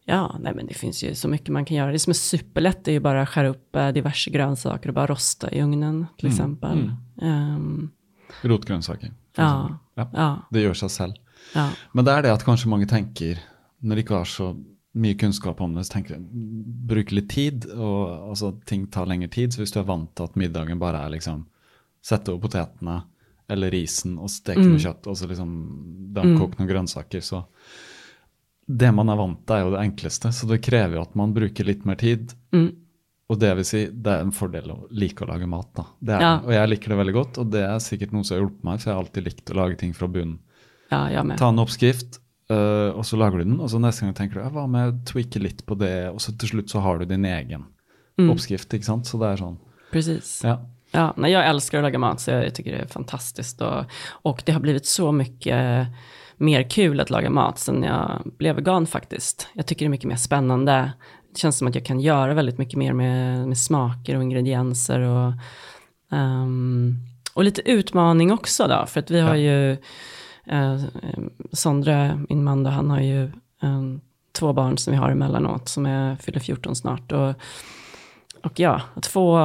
ja, 0.05 0.37
nej 0.39 0.53
men 0.55 0.67
det 0.67 0.73
finns 0.73 1.03
ju 1.03 1.15
så 1.15 1.27
mycket 1.27 1.49
man 1.49 1.65
kan 1.65 1.77
göra. 1.77 1.91
Det 1.91 1.99
som 1.99 2.11
är 2.11 2.15
superlätt 2.15 2.87
är 2.87 2.91
ju 2.91 2.99
bara 2.99 3.21
att 3.21 3.29
skära 3.29 3.47
upp 3.47 3.75
eh, 3.75 3.89
diverse 3.89 4.29
grönsaker 4.31 4.89
och 4.89 4.95
bara 4.95 5.07
rosta 5.07 5.51
i 5.51 5.61
ugnen 5.61 6.05
till 6.17 6.25
Mm, 6.27 6.33
exempel. 6.35 6.91
Ehm, 7.21 7.89
Rotgrønnsaker. 8.41 9.13
for 9.33 9.43
Ja. 9.43 9.79
ja. 9.95 10.09
ja, 10.13 10.37
Det 10.51 10.61
gjør 10.63 10.73
seg 10.73 10.89
selv. 10.91 11.13
ja. 11.55 11.69
Men 11.93 12.05
det 12.05 12.13
er 12.13 12.21
det 12.21 12.31
at 12.33 12.43
kanskje 12.45 12.69
mange 12.69 12.85
tenker, 12.87 13.39
når 13.81 13.95
de 13.95 14.01
ikke 14.03 14.15
har 14.17 14.25
så 14.25 14.55
mye 14.95 15.15
kunnskap 15.15 15.61
om 15.61 15.75
det, 15.75 15.85
så 15.85 15.93
tenker 15.93 16.15
de 16.17 16.25
bruke 16.89 17.15
litt 17.15 17.29
tid, 17.29 17.65
og 17.71 18.29
altså, 18.29 18.53
ting 18.65 18.87
tar 18.91 19.05
lengre 19.05 19.27
tid. 19.29 19.53
Så 19.53 19.61
hvis 19.61 19.71
du 19.71 19.79
er 19.79 19.83
vant 19.87 20.09
til 20.15 20.23
at 20.23 20.35
middagen 20.35 20.79
bare 20.79 21.05
er 21.05 21.09
liksom 21.09 21.45
sette 22.01 22.31
over 22.31 22.41
potetene 22.47 23.01
eller 23.49 23.71
risen 23.71 24.17
og 24.19 24.29
steke 24.29 24.59
Mm. 24.63 24.71
noe 24.75 24.79
kjøtt, 24.83 25.07
og 25.07 25.15
så 25.17 25.27
liksom 25.27 25.53
damkoke 26.13 26.59
noen 26.59 26.69
grønnsaker, 26.69 27.21
så 27.21 27.45
Det 28.69 28.91
man 28.93 29.09
er 29.09 29.15
vant 29.17 29.39
til, 29.47 29.55
er 29.55 29.63
jo 29.65 29.71
det 29.73 29.79
enkleste, 29.81 30.29
så 30.31 30.47
det 30.47 30.61
krever 30.61 30.93
jo 30.99 31.01
at 31.01 31.15
man 31.17 31.33
bruker 31.33 31.65
litt 31.65 31.85
mer 31.89 31.95
tid. 31.95 32.35
Mm. 32.53 32.75
Og 33.29 33.39
det 33.39 33.55
vil 33.57 33.65
si, 33.65 33.79
det 33.89 34.07
er 34.13 34.21
en 34.21 34.31
fordel 34.31 34.69
å 34.69 34.75
like 34.91 35.25
å 35.25 35.27
lage 35.27 35.47
mat, 35.49 35.71
da. 35.73 35.85
Det 36.01 36.13
er, 36.15 36.21
Ja. 36.21 36.35
Og 36.45 36.51
jeg 36.53 36.69
liker 36.69 36.89
det 36.89 36.97
veldig 36.99 37.13
godt, 37.13 37.37
og 37.39 37.49
det 37.49 37.63
er 37.63 37.79
sikkert 37.79 38.11
noe 38.13 38.23
som 38.23 38.37
har 38.37 38.43
hjulpet 38.45 38.63
meg, 38.63 38.79
for 38.79 38.89
jeg 38.89 38.95
har 38.95 39.03
alltid 39.03 39.23
likt 39.25 39.45
å 39.49 39.55
lage 39.55 39.77
ting 39.77 39.93
fra 39.93 40.07
bunnen. 40.07 40.39
ja, 40.91 41.09
jag 41.09 41.25
med. 41.25 41.37
Ta 41.37 41.49
en 41.49 41.57
oppskrift, 41.59 42.19
øh, 42.51 42.95
og 42.97 43.03
så 43.05 43.17
lager 43.17 43.37
du 43.39 43.43
den, 43.45 43.59
og 43.59 43.69
så 43.69 43.79
neste 43.81 44.01
gang 44.01 44.13
tenker 44.13 44.33
du 44.43 44.49
hva 44.49 44.67
med 44.69 44.93
å 44.93 45.03
tweake 45.05 45.41
litt 45.41 45.65
på 45.65 45.75
det, 45.77 46.09
og 46.13 46.17
så 46.19 46.35
til 46.37 46.49
slutt 46.49 46.69
så 46.69 46.81
har 46.81 46.99
du 46.99 47.05
din 47.05 47.25
egen 47.25 47.65
Mm. 48.19 48.29
oppskrift, 48.31 48.69
ikke 48.73 48.83
sant? 48.85 49.05
Så 49.05 49.17
det 49.17 49.33
er 49.39 49.43
sånn, 49.45 49.57
Precis. 49.91 50.41
ja. 50.43 50.57
Ja, 50.91 51.13
nej, 51.17 51.31
jag 51.31 51.47
älskar 51.47 51.77
att 51.77 51.83
laga 51.83 51.99
mat 51.99 52.21
så 52.21 52.31
jag 52.31 52.55
tycker 52.55 52.71
det 52.71 52.77
är 52.77 52.87
fantastiskt. 52.87 53.61
Och, 53.61 53.85
och 54.09 54.41
det 54.45 54.51
har 54.51 54.59
blivit 54.59 54.85
så 54.85 55.11
mycket 55.11 55.87
mer 56.37 56.69
kul 56.69 56.99
att 56.99 57.09
laga 57.09 57.29
mat 57.29 57.59
sen 57.59 57.83
jag 57.83 58.21
blev 58.37 58.55
vegan 58.55 58.87
faktiskt. 58.87 59.47
Jag 59.53 59.65
tycker 59.65 59.85
det 59.85 59.87
är 59.87 59.89
mycket 59.89 60.09
mer 60.09 60.15
spännande. 60.15 60.91
Det 61.33 61.39
känns 61.39 61.57
som 61.57 61.67
att 61.67 61.75
jag 61.75 61.85
kan 61.85 61.99
göra 61.99 62.33
väldigt 62.33 62.57
mycket 62.57 62.77
mer 62.77 62.93
med, 62.93 63.47
med 63.47 63.57
smaker 63.57 64.15
och 64.15 64.23
ingredienser. 64.23 64.99
Och, 64.99 65.33
ehm, 66.11 66.95
och 67.33 67.43
lite 67.43 67.71
utmaning 67.71 68.31
också 68.31 68.67
då, 68.67 68.85
för 68.85 68.99
att 68.99 69.11
vi 69.11 69.19
har 69.19 69.35
ju 69.35 69.77
Eh, 70.49 70.79
Sondre, 71.51 72.19
min 72.29 72.43
man, 72.43 72.63
då, 72.63 72.69
han 72.69 72.89
har 72.89 72.99
ju 72.99 73.23
eh, 73.61 73.81
två 74.31 74.53
barn 74.53 74.77
som 74.77 74.91
vi 74.91 74.97
har 74.97 75.09
emellanåt, 75.09 75.69
som 75.69 75.85
är, 75.85 76.15
fyller 76.15 76.39
14 76.39 76.75
snart. 76.75 77.11
Och, 77.11 77.33
och 78.43 78.59
ja, 78.59 78.81
att 78.93 79.05
få, 79.05 79.39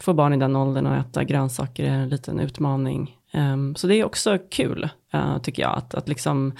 få 0.00 0.12
barn 0.12 0.32
i 0.32 0.36
den 0.36 0.56
åldern 0.56 0.86
och 0.86 0.96
äta 0.96 1.24
grönsaker 1.24 1.84
är 1.84 1.88
en 1.88 2.08
liten 2.08 2.40
utmaning. 2.40 3.16
Um, 3.32 3.74
så 3.74 3.86
det 3.86 3.94
är 3.94 4.04
också 4.04 4.38
kul, 4.50 4.88
uh, 5.14 5.38
tycker 5.38 5.62
jag, 5.62 5.76
att, 5.76 5.94
att 5.94 6.08
liksom 6.08 6.52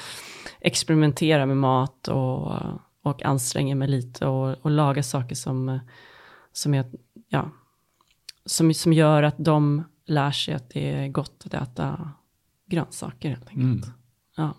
experimentera 0.60 1.46
med 1.46 1.56
mat 1.56 2.08
och, 2.08 2.52
och 3.02 3.22
anstränga 3.22 3.74
mig 3.74 3.88
lite 3.88 4.26
och, 4.26 4.56
och 4.62 4.70
laga 4.70 5.02
saker 5.02 5.34
som, 5.34 5.78
som, 6.52 6.74
är, 6.74 6.84
ja, 7.28 7.50
som, 8.46 8.74
som 8.74 8.92
gör 8.92 9.22
att 9.22 9.36
de 9.38 9.84
lär 10.06 10.30
sig 10.30 10.54
att 10.54 10.70
det 10.70 10.90
är 10.90 11.08
gott 11.08 11.42
att 11.46 11.54
äta 11.54 12.10
grönsaker 12.66 13.28
helt 13.28 13.48
enkelt. 13.48 13.86
Mm. 13.86 13.94
Ja. 14.36 14.54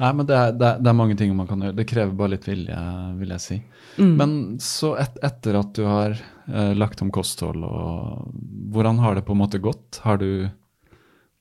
Nej, 0.00 0.14
men 0.14 0.26
det 0.26 0.36
er, 0.36 0.52
det, 0.56 0.70
det 0.82 0.90
er, 0.90 0.96
mange 0.96 1.16
ting 1.18 1.34
man 1.36 1.48
kan 1.48 1.62
gjøre. 1.62 1.76
Det 1.76 1.88
krever 1.88 2.14
bare 2.16 2.34
litt 2.34 2.48
vilje, 2.48 2.78
vil 3.18 3.34
jeg 3.34 3.44
si. 3.44 3.58
Mm. 3.98 4.14
Men 4.18 4.34
så 4.62 4.94
et, 5.02 5.18
etter 5.24 5.58
at 5.60 5.72
du 5.76 5.84
har 5.86 6.16
eh, 6.16 6.72
lagt 6.78 7.02
om 7.04 7.12
kosthold, 7.14 7.64
og 7.66 8.30
hvordan 8.72 9.02
har 9.02 9.18
det 9.18 9.26
på 9.26 9.36
en 9.36 9.42
måte 9.44 9.62
gått? 9.62 10.00
Har 10.06 10.20
du 10.22 10.48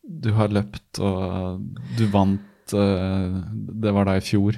Du 0.02 0.32
har 0.34 0.49
løpt, 0.49 0.99
og 0.99 1.61
du 1.98 2.06
vant 2.11 2.73
eh, 2.73 3.36
Det 3.84 3.91
var 3.94 4.06
da 4.06 4.18
i 4.18 4.26
fjor? 4.26 4.57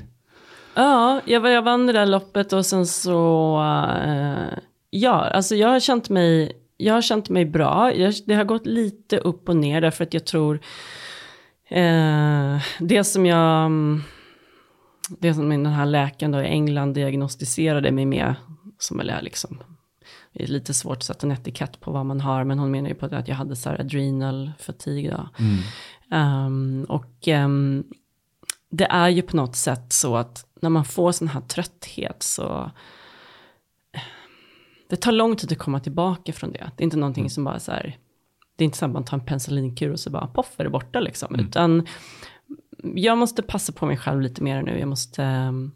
Ja, 0.75 1.21
jag, 1.25 1.51
jag 1.51 1.61
vann 1.61 1.85
det 1.85 1.93
där 1.93 2.05
loppet 2.05 2.53
och 2.53 2.65
sen 2.65 2.85
så, 2.85 3.55
eh, 4.05 4.57
ja, 4.89 5.11
alltså 5.11 5.55
jag 5.55 5.69
har 5.69 5.79
känt 5.79 6.09
mig, 6.09 6.51
jag 6.77 6.93
har 6.93 7.01
känt 7.01 7.29
mig 7.29 7.45
bra. 7.45 7.93
Jag, 7.93 8.13
det 8.25 8.33
har 8.33 8.43
gått 8.43 8.65
lite 8.65 9.17
upp 9.17 9.49
och 9.49 9.55
ner 9.55 9.81
därför 9.81 10.03
att 10.03 10.13
jag 10.13 10.25
tror 10.25 10.59
Eh, 11.73 12.61
det 12.79 13.03
som 13.03 13.25
jag, 13.25 13.71
det 15.19 15.33
som 15.33 15.49
den 15.49 15.65
här 15.65 15.85
läkaren 15.85 16.31
då 16.31 16.41
i 16.41 16.47
England 16.47 16.93
diagnostiserade 16.93 17.91
mig 17.91 18.05
med, 18.05 18.35
som 18.79 18.97
väl 18.97 19.09
är 19.09 19.21
liksom, 19.21 19.57
det 20.33 20.43
är 20.43 20.47
lite 20.47 20.73
svårt 20.73 20.97
att 20.97 21.03
sätta 21.03 21.27
en 21.27 21.31
etikett 21.31 21.79
på 21.79 21.91
vad 21.91 22.05
man 22.05 22.21
har, 22.21 22.43
men 22.43 22.59
hon 22.59 22.71
menar 22.71 22.89
ju 22.89 22.95
på 22.95 23.07
det 23.07 23.17
att 23.17 23.27
jag 23.27 23.35
hade 23.35 23.55
så 23.55 23.69
här 23.69 23.81
adrenal 23.81 24.51
fatigue 24.59 25.11
då. 25.11 25.29
Mm. 25.43 26.45
Um, 26.45 26.83
och 26.83 27.27
um, 27.27 27.83
det 28.69 28.85
är 28.85 29.09
ju 29.09 29.21
på 29.21 29.37
något 29.37 29.55
sätt 29.55 29.93
så 29.93 30.15
att 30.15 30.45
när 30.61 30.69
man 30.69 30.85
får 30.85 31.11
sån 31.11 31.27
här 31.27 31.41
trötthet 31.41 32.23
så 32.23 32.71
det 34.89 34.95
tar 34.95 35.11
lång 35.11 35.35
tid 35.35 35.51
att 35.51 35.57
komma 35.57 35.79
tillbaka 35.79 36.33
från 36.33 36.51
det. 36.51 36.71
Det 36.77 36.81
är 36.81 36.85
inte 36.85 36.97
någonting 36.97 37.23
mm. 37.23 37.29
som 37.29 37.43
bara 37.43 37.59
så 37.59 37.71
här, 37.71 37.97
det 38.55 38.63
är 38.63 38.65
inte 38.65 38.77
så 38.77 38.85
att 38.85 38.91
man 38.91 39.05
tar 39.05 39.17
en 39.17 39.25
penicillinkur 39.25 39.91
och 39.91 39.99
så 39.99 40.09
bara 40.09 40.27
poff 40.27 40.53
är 40.57 40.63
det 40.63 40.69
borta 40.69 40.99
liksom. 40.99 41.33
Mm. 41.33 41.45
Utan 41.45 41.87
jag 42.83 43.17
måste 43.17 43.41
passa 43.41 43.73
på 43.73 43.85
mig 43.85 43.97
själv 43.97 44.21
lite 44.21 44.43
mer 44.43 44.61
nu. 44.61 44.79
Jag 44.79 44.87
måste 44.87 45.23
um, 45.23 45.71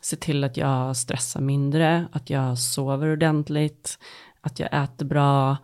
se 0.00 0.16
till 0.16 0.44
att 0.44 0.56
jag 0.56 0.96
stressar 0.96 1.40
mindre, 1.40 2.08
att 2.12 2.30
jag 2.30 2.58
sover 2.58 3.12
ordentligt, 3.12 3.98
att 4.40 4.60
jag 4.60 4.84
äter 4.84 5.06
bra. 5.06 5.56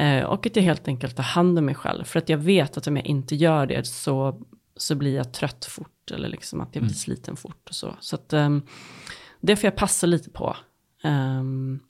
Uh, 0.00 0.22
och 0.22 0.46
att 0.46 0.56
jag 0.56 0.62
helt 0.62 0.88
enkelt 0.88 1.16
tar 1.16 1.22
hand 1.22 1.58
om 1.58 1.64
mig 1.64 1.74
själv. 1.74 2.04
För 2.04 2.18
att 2.18 2.28
jag 2.28 2.38
vet 2.38 2.76
att 2.76 2.86
om 2.86 2.96
jag 2.96 3.06
inte 3.06 3.36
gör 3.36 3.66
det 3.66 3.86
så, 3.86 4.42
så 4.76 4.94
blir 4.94 5.16
jag 5.16 5.32
trött 5.32 5.64
fort. 5.64 6.10
Eller 6.10 6.28
liksom 6.28 6.60
att 6.60 6.74
jag 6.74 6.82
blir 6.82 6.90
mm. 6.90 6.98
sliten 6.98 7.36
fort 7.36 7.68
och 7.68 7.74
så. 7.74 7.94
Så 8.00 8.16
att 8.16 8.32
um, 8.32 8.62
det 9.40 9.56
får 9.56 9.64
jag 9.66 9.76
passa 9.76 10.06
lite 10.06 10.30
på. 10.30 10.56
Um, 11.04 11.80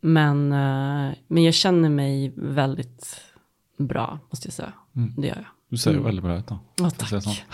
men, 0.00 0.52
uh, 0.52 1.12
men 1.26 1.42
jag 1.42 1.54
känner 1.54 1.88
mig 1.88 2.32
väldigt 2.36 3.31
bra, 3.78 4.18
måste 4.30 4.46
jag 4.48 4.54
säga. 4.54 4.72
Mm. 4.96 5.14
Det 5.16 5.26
gör 5.26 5.36
jag. 5.36 5.44
Du 5.68 5.76
ser 5.76 5.90
mm. 5.90 6.04
väldigt 6.04 6.24
bra 6.24 6.38
ut 6.38 6.46
då. 6.46 6.58
Ja, 6.76 6.90
tack. 6.90 7.10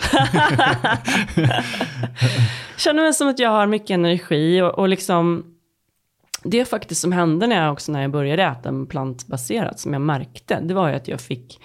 Känner 2.77 3.03
mig 3.03 3.13
som 3.13 3.27
att 3.27 3.39
jag 3.39 3.49
har 3.49 3.67
mycket 3.67 3.89
energi 3.89 4.61
och, 4.61 4.79
och 4.79 4.89
liksom 4.89 5.45
det 6.43 6.65
faktiskt 6.65 7.01
som 7.01 7.11
hände 7.11 7.47
när 7.47 7.63
jag 7.63 7.73
också 7.73 7.91
när 7.91 8.01
jag 8.01 8.11
började 8.11 8.43
äta 8.43 8.85
plantbaserat 8.89 9.79
som 9.79 9.93
jag 9.93 10.01
märkte, 10.01 10.59
det 10.61 10.73
var 10.73 10.89
ju 10.89 10.95
att 10.95 11.07
jag 11.07 11.21
fick 11.21 11.61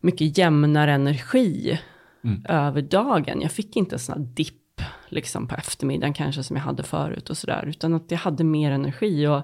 mycket 0.00 0.38
jämnare 0.38 0.92
energi 0.92 1.80
mm. 2.24 2.44
över 2.48 2.82
dagen. 2.82 3.40
Jag 3.40 3.52
fick 3.52 3.76
inte 3.76 3.98
här 4.08 4.18
dipp 4.18 4.54
liksom 5.08 5.48
på 5.48 5.54
eftermiddagen 5.54 6.14
kanske 6.14 6.42
som 6.42 6.56
jag 6.56 6.64
hade 6.64 6.82
förut 6.82 7.30
och 7.30 7.36
sådär, 7.36 7.64
utan 7.66 7.94
att 7.94 8.10
jag 8.10 8.18
hade 8.18 8.44
mer 8.44 8.70
energi 8.70 9.26
och 9.26 9.42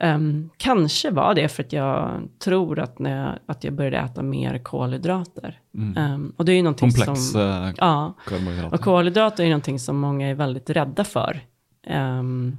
Um, 0.00 0.50
kanske 0.56 1.10
var 1.10 1.34
det 1.34 1.48
för 1.48 1.62
att 1.62 1.72
jag 1.72 2.28
tror 2.38 2.78
att, 2.78 2.98
när 2.98 3.24
jag, 3.26 3.38
att 3.46 3.64
jag 3.64 3.72
började 3.72 3.96
äta 3.96 4.22
mer 4.22 4.58
kolhydrater. 4.58 5.60
Mm. 5.74 6.12
Um, 6.12 6.32
och 6.36 6.44
det 6.44 6.52
är 6.52 6.56
ju 6.56 6.62
någonting 6.62 6.90
Komplex 6.90 7.20
som... 7.20 7.40
Uh, 7.40 7.72
ja, 7.76 8.14
och 8.72 8.80
kolhydrater 8.80 9.42
är 9.42 9.46
ju 9.46 9.50
någonting 9.50 9.78
som 9.78 9.96
många 9.96 10.28
är 10.28 10.34
väldigt 10.34 10.70
rädda 10.70 11.04
för. 11.04 11.40
Um, 11.90 12.56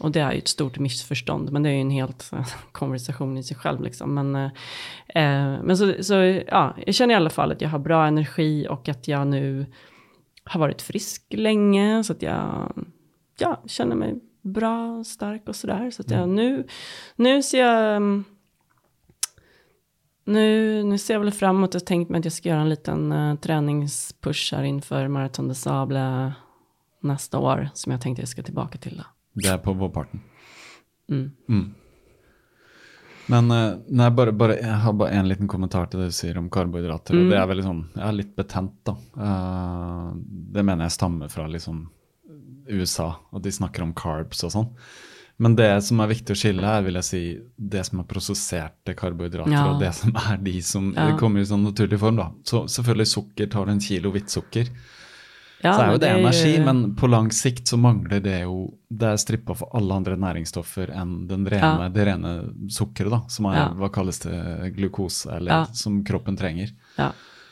och 0.00 0.10
det 0.10 0.20
är 0.20 0.32
ju 0.32 0.38
ett 0.38 0.48
stort 0.48 0.78
missförstånd, 0.78 1.52
men 1.52 1.62
det 1.62 1.68
är 1.68 1.74
ju 1.74 1.80
en 1.80 1.90
helt 1.90 2.30
konversation 2.72 3.38
i 3.38 3.42
sig 3.42 3.56
själv. 3.56 3.82
Liksom. 3.82 4.14
Men, 4.14 4.36
uh, 4.36 4.50
men 5.62 5.76
så, 5.76 5.94
så 6.04 6.14
ja, 6.46 6.76
jag 6.86 6.94
känner 6.94 7.14
i 7.14 7.16
alla 7.16 7.30
fall 7.30 7.52
att 7.52 7.60
jag 7.60 7.68
har 7.68 7.78
bra 7.78 8.06
energi 8.06 8.66
och 8.70 8.88
att 8.88 9.08
jag 9.08 9.26
nu 9.26 9.66
har 10.44 10.60
varit 10.60 10.82
frisk 10.82 11.22
länge. 11.30 12.04
Så 12.04 12.12
att 12.12 12.22
jag 12.22 12.72
ja, 13.38 13.62
känner 13.66 13.96
mig 13.96 14.14
bra, 14.46 15.04
stark 15.04 15.48
och 15.48 15.56
sådär. 15.56 15.90
Så 15.90 16.02
att 16.02 16.10
jag, 16.10 16.22
mm. 16.22 16.34
nu, 16.34 16.66
nu 17.16 17.42
ser 17.42 17.60
jag... 17.60 17.96
Mm, 17.96 18.24
nu, 20.24 20.82
nu 20.84 20.98
ser 20.98 21.14
jag 21.14 21.20
väl 21.20 21.32
framåt 21.32 21.74
och 21.74 21.86
tänkt 21.86 22.10
mig 22.10 22.18
att 22.18 22.24
jag 22.24 22.32
ska 22.32 22.48
göra 22.48 22.60
en 22.60 22.68
liten 22.68 23.12
uh, 23.12 23.36
träningspush 23.36 24.54
här 24.54 24.62
inför 24.62 25.08
Marathon 25.08 25.48
de 25.48 25.54
Sable 25.54 26.32
nästa 27.00 27.38
år. 27.38 27.68
Som 27.74 27.92
jag 27.92 28.00
tänkte 28.00 28.22
jag 28.22 28.28
ska 28.28 28.42
tillbaka 28.42 28.78
till. 28.78 28.96
Då. 28.96 29.04
Det 29.32 29.48
är 29.48 29.58
på 29.58 29.72
vårparten? 29.72 30.20
Mm. 31.08 31.30
mm. 31.48 31.74
Men 33.26 33.50
uh, 33.50 33.78
nej, 33.88 34.10
bara, 34.10 34.32
bara, 34.32 34.58
jag 34.58 34.74
har 34.74 34.92
bara 34.92 35.10
en 35.10 35.28
liten 35.28 35.48
kommentar 35.48 35.86
till 35.86 35.98
det 35.98 36.04
du 36.04 36.12
säger 36.12 36.38
om 36.38 36.50
karbohydrater. 36.50 37.14
Mm. 37.14 37.26
Och 37.26 37.30
det 37.30 37.38
är 37.38 37.46
väl 37.46 37.56
liksom, 37.56 37.88
jag 37.94 38.08
är 38.08 38.12
lite 38.12 38.32
betent 38.36 38.80
då. 38.82 38.92
Uh, 39.16 40.14
det 40.26 40.62
menar 40.62 40.84
jag 40.84 40.92
stammar 40.92 41.28
från 41.28 41.52
liksom 41.52 41.90
USA, 42.68 43.14
och 43.30 43.40
de 43.40 43.52
snakker 43.52 43.82
om 43.82 43.94
carbs 43.94 44.44
og 44.44 44.52
sånn. 44.52 44.72
Men 45.36 45.56
det 45.56 45.68
som 45.84 46.00
er 46.00 46.08
viktig 46.08 46.32
å 46.32 46.38
skille 46.38 46.64
her, 46.64 46.84
vil 46.86 46.96
jeg 46.96 47.06
si 47.06 47.22
det 47.56 47.82
som 47.84 48.00
er 48.00 48.08
prosesserte 48.08 48.94
karbohydrater, 48.96 49.52
ja. 49.52 49.66
og 49.68 49.82
det 49.82 49.92
som 49.98 50.14
er 50.16 50.38
de 50.40 50.54
som 50.64 50.92
ja. 50.96 51.10
kommer 51.20 51.42
i 51.42 51.48
sånn 51.48 51.66
naturlig 51.66 52.00
form. 52.00 52.22
da. 52.22 52.30
Så 52.48 52.64
selvfølgelig 52.72 53.10
sukker, 53.12 53.50
tar 53.52 53.68
du 53.68 53.74
en 53.74 53.82
kilo 53.84 54.14
hvitt 54.14 54.32
sukker, 54.32 54.70
ja, 55.64 55.72
så 55.72 55.82
er 55.82 55.92
jo 55.94 56.00
det, 56.00 56.08
det 56.08 56.20
energi, 56.20 56.54
er... 56.56 56.64
men 56.64 56.82
på 56.96 57.08
lang 57.08 57.30
sikt 57.32 57.70
så 57.72 57.78
mangler 57.80 58.20
det 58.20 58.42
jo 58.42 58.66
Det 58.92 59.08
er 59.08 59.20
strippa 59.20 59.54
for 59.56 59.72
alle 59.74 59.96
andre 59.96 60.18
næringsstoffer 60.20 60.92
enn 60.94 61.14
den 61.30 61.46
rene, 61.48 61.88
det 61.92 62.04
rene 62.06 62.34
sukkeret, 62.72 63.12
da, 63.12 63.20
som 63.32 63.48
er 63.50 63.72
hva 63.76 63.88
kalles 63.92 64.20
det, 64.22 64.36
glukose, 64.76 65.32
eller 65.36 65.66
som 65.76 66.02
kroppen 66.06 66.36
trenger. 66.38 66.72
Ja. 66.96 67.10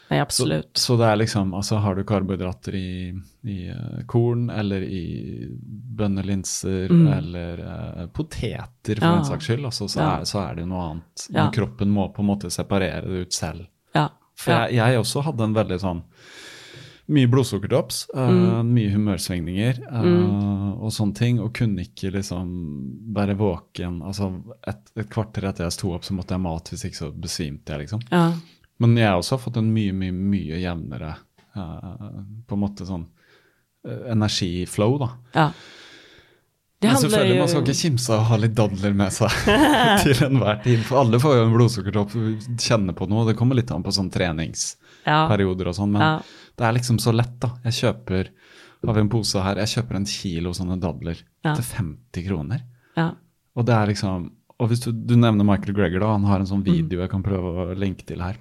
Nej, 0.09 0.21
absolut. 0.21 0.71
Så, 0.75 0.85
så 0.85 0.97
det 0.97 1.05
är 1.05 1.17
liksom, 1.17 1.55
alltså 1.55 1.75
har 1.75 1.95
du 1.95 2.05
karbohydrater 2.05 2.75
i, 2.75 3.21
i 3.43 3.71
uh, 3.71 4.07
korn 4.07 4.51
eller 4.51 4.83
i 4.83 5.49
bönnelinser 5.97 6.91
mm. 6.91 7.07
eller 7.13 7.61
uh, 7.61 8.07
poteter 8.09 8.95
för 8.95 9.07
ja. 9.07 9.19
en 9.19 9.25
saks 9.25 9.47
skyld, 9.47 9.65
alltså, 9.65 9.89
så, 9.89 10.01
ja. 10.01 10.21
är, 10.21 10.25
så 10.25 10.39
är 10.39 10.55
det 10.55 10.67
något 10.67 10.91
annat. 10.91 11.27
Ja. 11.29 11.51
kroppen 11.51 11.91
må 11.91 12.09
på 12.09 12.23
en 12.23 12.27
måte 12.27 12.51
separera 12.51 13.07
det 13.09 13.19
ut 13.19 13.35
själv. 13.35 13.65
Ja. 13.93 14.09
För 14.39 14.53
jag, 14.53 14.73
jag 14.73 15.01
också 15.01 15.21
hade 15.21 15.45
en 15.45 15.53
väldigt 15.53 15.81
sån, 15.81 16.03
mye 17.07 17.29
blodsukkertopps, 17.29 18.07
uh, 18.17 18.29
mm. 18.29 18.75
mye 18.75 18.91
humørsvingninger 18.91 19.81
uh, 19.93 20.01
mm. 20.01 20.91
sånne 20.91 21.15
ting. 21.15 21.41
Og 21.41 21.53
kunne 21.57 21.85
ikke 21.85 22.11
liksom 22.15 22.55
være 23.17 23.37
våken. 23.39 24.01
Altså 24.03 24.31
et, 24.67 24.81
et 24.97 25.11
kvarter 25.11 25.49
etter 25.49 25.67
jeg 25.67 25.77
sto 25.77 25.93
opp, 25.95 26.05
så 26.07 26.17
måtte 26.17 26.37
jeg 26.37 26.45
mat, 26.45 26.73
hvis 26.73 26.87
ikke 26.89 27.03
så 27.03 27.11
besvimte 27.13 27.75
jeg, 27.75 27.85
liksom. 27.85 28.05
Ja. 28.11 28.33
Men 28.83 28.97
jeg 28.99 29.09
har 29.09 29.21
også 29.21 29.39
fått 29.41 29.61
en 29.61 29.71
mye, 29.75 29.95
mye, 29.95 30.15
mye 30.15 30.59
jevnere 30.63 31.15
uh, 31.57 32.21
på 32.47 32.57
en 32.57 32.63
måte 32.63 32.87
sånn 32.89 33.07
uh, 33.07 34.05
energiflow, 34.13 34.97
da. 35.03 35.11
Ja. 35.37 35.49
Det 36.85 36.91
Men 36.91 37.01
selvfølgelig, 37.01 37.37
man 37.39 37.49
skal 37.49 37.63
ikke 37.63 37.79
kimse 37.79 38.13
av 38.13 38.23
å 38.25 38.29
ha 38.29 38.39
litt 38.43 38.57
dadler 38.59 38.97
med 38.99 39.15
seg 39.15 39.37
til 40.05 40.25
enhver 40.27 40.59
tid. 40.67 40.83
For 40.85 41.01
alle 41.01 41.21
får 41.23 41.39
jo 41.39 41.45
en 41.47 41.55
blodsukkertopp, 41.55 42.17
kjenne 42.61 42.97
på 42.99 43.09
noe. 43.09 43.25
Det 43.31 43.37
kommer 43.39 43.57
litt 43.57 43.71
an 43.73 43.87
på 43.87 43.95
sånn 43.95 44.11
treningsperioder 44.13 45.71
og 45.71 45.79
sånn. 45.79 45.95
Men 45.95 46.05
ja. 46.05 46.17
det 46.61 46.67
er 46.69 46.77
liksom 46.77 46.99
så 47.01 47.15
lett, 47.15 47.39
da. 47.41 47.55
Jeg 47.71 47.79
kjøper 47.79 48.35
har 48.87 48.95
vi 48.95 49.01
en 49.01 49.11
pose 49.13 49.43
her, 49.43 49.61
jeg 49.65 49.79
kjøper 49.79 49.99
en 49.99 50.09
kilo 50.09 50.53
sånne 50.57 50.79
dadler 50.83 51.17
ja. 51.17 51.55
til 51.55 51.65
50 51.65 52.27
kroner. 52.27 52.65
Ja. 52.99 53.11
Og 53.55 53.67
det 53.69 53.77
er 53.77 53.91
liksom 53.91 54.29
og 54.61 54.69
hvis 54.71 54.81
du, 54.85 54.93
du, 54.93 55.17
nevner 55.17 55.45
Michael 55.45 55.75
Greger, 55.77 56.01
da, 56.01 56.13
han 56.15 56.25
har 56.25 56.41
en 56.41 56.47
sånn 56.47 56.63
mm. 56.63 56.71
video 56.71 57.01
jeg 57.03 57.11
kan 57.11 57.23
prøve 57.27 57.53
å 57.53 57.75
lenke 57.75 58.07
til 58.07 58.23
her. 58.23 58.37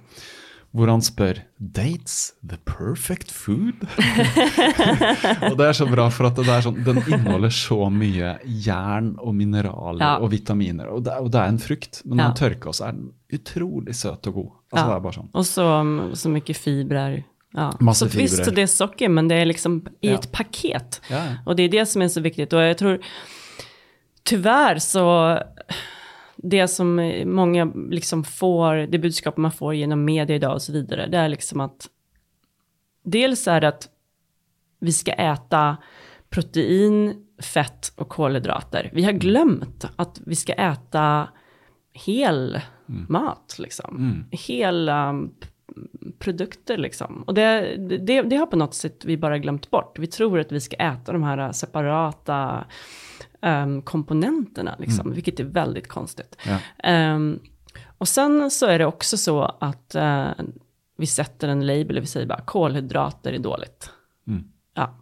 hvor 0.74 0.90
han 0.90 1.02
spør 1.02 1.38
Dates 1.58 2.34
the 2.42 2.56
perfect 2.66 3.30
food? 3.30 3.84
og 5.50 5.54
det 5.58 5.66
er 5.68 5.76
så 5.78 5.86
bra, 5.86 6.08
for 6.10 6.26
at 6.26 6.34
det 6.40 6.48
er 6.50 6.64
sånn, 6.66 6.80
den 6.86 6.98
inneholder 7.06 7.52
så 7.54 7.78
mye 7.94 8.32
jern 8.44 9.12
og 9.22 9.34
mineraler 9.38 10.02
Ja. 10.02 10.16
og 10.18 10.32
vitaminer. 10.32 10.88
Og 10.90 11.04
det, 11.06 11.12
er- 11.14 11.22
og 11.22 11.30
det 11.30 11.40
er 11.40 11.52
en 11.52 11.60
frukt, 11.62 12.00
men 12.04 12.16
når 12.18 12.24
Ja. 12.24 12.28
den 12.32 12.40
tørker 12.42 12.72
så 12.74 12.88
er 12.88 12.92
den 12.92 13.12
utrolig 13.32 13.94
söt 13.94 14.26
och 14.26 14.34
god. 14.34 14.50
Alltså 14.72 14.88
det 14.88 14.96
är 14.96 15.00
bara 15.00 15.12
sånn. 15.12 15.28
Och 15.32 15.46
så, 15.46 16.10
så 16.14 16.28
mycket 16.28 16.56
fibrer. 16.56 17.22
Ja. 17.54 17.72
Massa 17.80 18.08
så 18.08 18.18
Visst, 18.18 18.34
fibrer. 18.34 18.44
så 18.44 18.50
det 18.50 18.62
är 18.62 18.66
socker, 18.66 19.08
men 19.08 19.28
det 19.28 19.34
är 19.34 19.44
liksom 19.44 19.86
i 20.00 20.08
Ja. 20.10 20.14
ett 20.14 20.32
paket. 20.32 21.00
Ja, 21.10 21.16
ja. 21.16 21.34
Och 21.46 21.56
det 21.56 21.62
är 21.62 21.68
det 21.68 21.86
som 21.86 22.02
är 22.02 22.08
så 22.08 22.20
viktigt. 22.20 22.52
Och 22.52 22.60
jag 22.62 22.78
tror, 22.78 22.98
tyvärr 24.24 24.78
så, 24.78 25.38
det 26.44 26.68
som 26.68 27.12
många 27.26 27.72
liksom 27.90 28.24
får, 28.24 28.74
det 28.74 28.98
budskap 28.98 29.36
man 29.36 29.52
får 29.52 29.74
genom 29.74 30.04
media 30.04 30.36
idag 30.36 30.54
och 30.54 30.62
så 30.62 30.72
vidare, 30.72 31.06
det 31.06 31.18
är 31.18 31.28
liksom 31.28 31.60
att, 31.60 31.88
dels 33.04 33.48
är 33.48 33.60
det 33.60 33.68
att 33.68 33.88
vi 34.80 34.92
ska 34.92 35.12
äta 35.12 35.76
protein, 36.30 37.26
fett 37.42 37.92
och 37.96 38.08
kolhydrater. 38.08 38.90
Vi 38.92 39.04
har 39.04 39.12
glömt 39.12 39.86
att 39.96 40.20
vi 40.26 40.34
ska 40.34 40.52
äta 40.52 41.28
hel 41.92 42.60
mat, 42.86 43.56
liksom. 43.58 44.24
Hela 44.30 45.10
um, 45.10 45.34
produkter, 46.18 46.78
liksom. 46.78 47.22
Och 47.22 47.34
det, 47.34 47.76
det, 47.98 48.22
det 48.22 48.36
har 48.36 48.46
på 48.46 48.56
något 48.56 48.74
sätt 48.74 49.04
vi 49.04 49.16
bara 49.16 49.38
glömt 49.38 49.70
bort. 49.70 49.98
Vi 49.98 50.06
tror 50.06 50.40
att 50.40 50.52
vi 50.52 50.60
ska 50.60 50.76
äta 50.76 51.12
de 51.12 51.22
här 51.22 51.52
separata 51.52 52.64
um, 53.44 53.82
komponenterna, 53.82 54.76
liksom, 54.78 55.12
vilket 55.12 55.40
är 55.40 55.44
väldigt 55.44 55.88
konstigt. 55.88 56.36
Ja. 56.46 56.58
Ehm, 56.88 57.38
och 57.98 58.08
sen 58.08 58.50
så 58.50 58.66
är 58.66 58.78
det 58.78 58.86
också 58.86 59.16
så 59.16 59.42
att 59.42 59.94
eh, 59.94 60.30
vi 60.98 61.06
sätter 61.06 61.48
en 61.48 61.66
label 61.66 61.96
och 61.96 62.02
vi 62.02 62.06
säger 62.06 62.26
bara 62.26 62.40
kolhydrater 62.40 63.32
är 63.32 63.38
dåligt. 63.38 63.90
Mm. 64.26 64.44
Ja, 64.74 64.94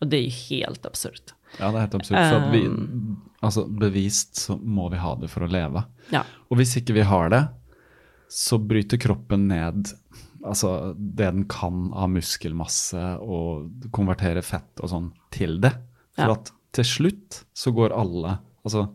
och 0.00 0.06
det 0.06 0.16
är 0.16 0.22
ju 0.22 0.28
helt 0.30 0.86
absurt. 0.86 1.34
Ja, 1.58 1.70
det 1.70 1.76
er 1.76 1.80
helt 1.80 1.94
absurd. 1.94 2.16
For 2.18 2.36
at 2.40 2.52
vi, 2.52 2.66
Um. 2.66 3.20
altså 3.40 3.64
bevist 3.68 4.36
så 4.36 4.56
må 4.56 4.88
vi 4.90 4.96
ha 4.98 5.14
det 5.20 5.28
for 5.30 5.44
å 5.46 5.50
leve. 5.50 5.84
Ja, 6.10 6.24
Og 6.50 6.56
hvis 6.58 6.76
ikke 6.80 6.94
vi 6.96 7.04
har 7.06 7.28
det, 7.30 7.44
så 8.28 8.58
bryter 8.58 8.98
kroppen 8.98 9.48
ned 9.48 9.92
altså 10.44 10.94
det 10.98 11.24
den 11.30 11.44
kan 11.48 11.92
av 11.94 12.10
muskelmasse 12.12 13.00
og 13.22 13.70
konvertere 13.94 14.42
fett 14.44 14.80
og 14.82 14.90
sånn 14.90 15.06
til 15.32 15.60
det. 15.62 15.70
For 16.16 16.24
Ja. 16.26 16.32
at 16.32 16.50
til 16.74 16.84
slutt 16.84 17.44
så 17.54 17.70
går 17.74 17.92
alle 17.94 18.38
altså 18.64 18.88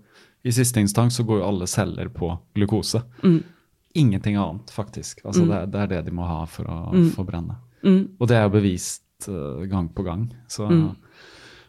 I 0.44 0.52
siste 0.56 0.80
instans 0.82 1.16
så 1.20 1.24
går 1.28 1.40
jo 1.42 1.48
alle 1.48 1.68
celler 1.68 2.08
på 2.16 2.30
glukose. 2.56 3.02
Mm. 3.24 3.42
Ingenting 4.00 4.36
annet, 4.40 4.70
faktisk. 4.72 5.20
Altså 5.26 5.44
det, 5.46 5.56
er- 5.58 5.66
det 5.68 5.80
er 5.82 5.88
det 5.88 6.06
de 6.06 6.12
må 6.16 6.24
ha 6.28 6.46
for 6.48 6.64
å 6.70 6.78
Mm. 6.94 7.10
forbrenne. 7.12 7.56
Og 8.20 8.28
det 8.28 8.38
er 8.38 8.44
jo 8.48 8.54
bevist 8.54 9.28
eh, 9.28 9.66
gang 9.68 9.90
på 9.90 10.04
gang. 10.06 10.30
Så, 10.48 10.68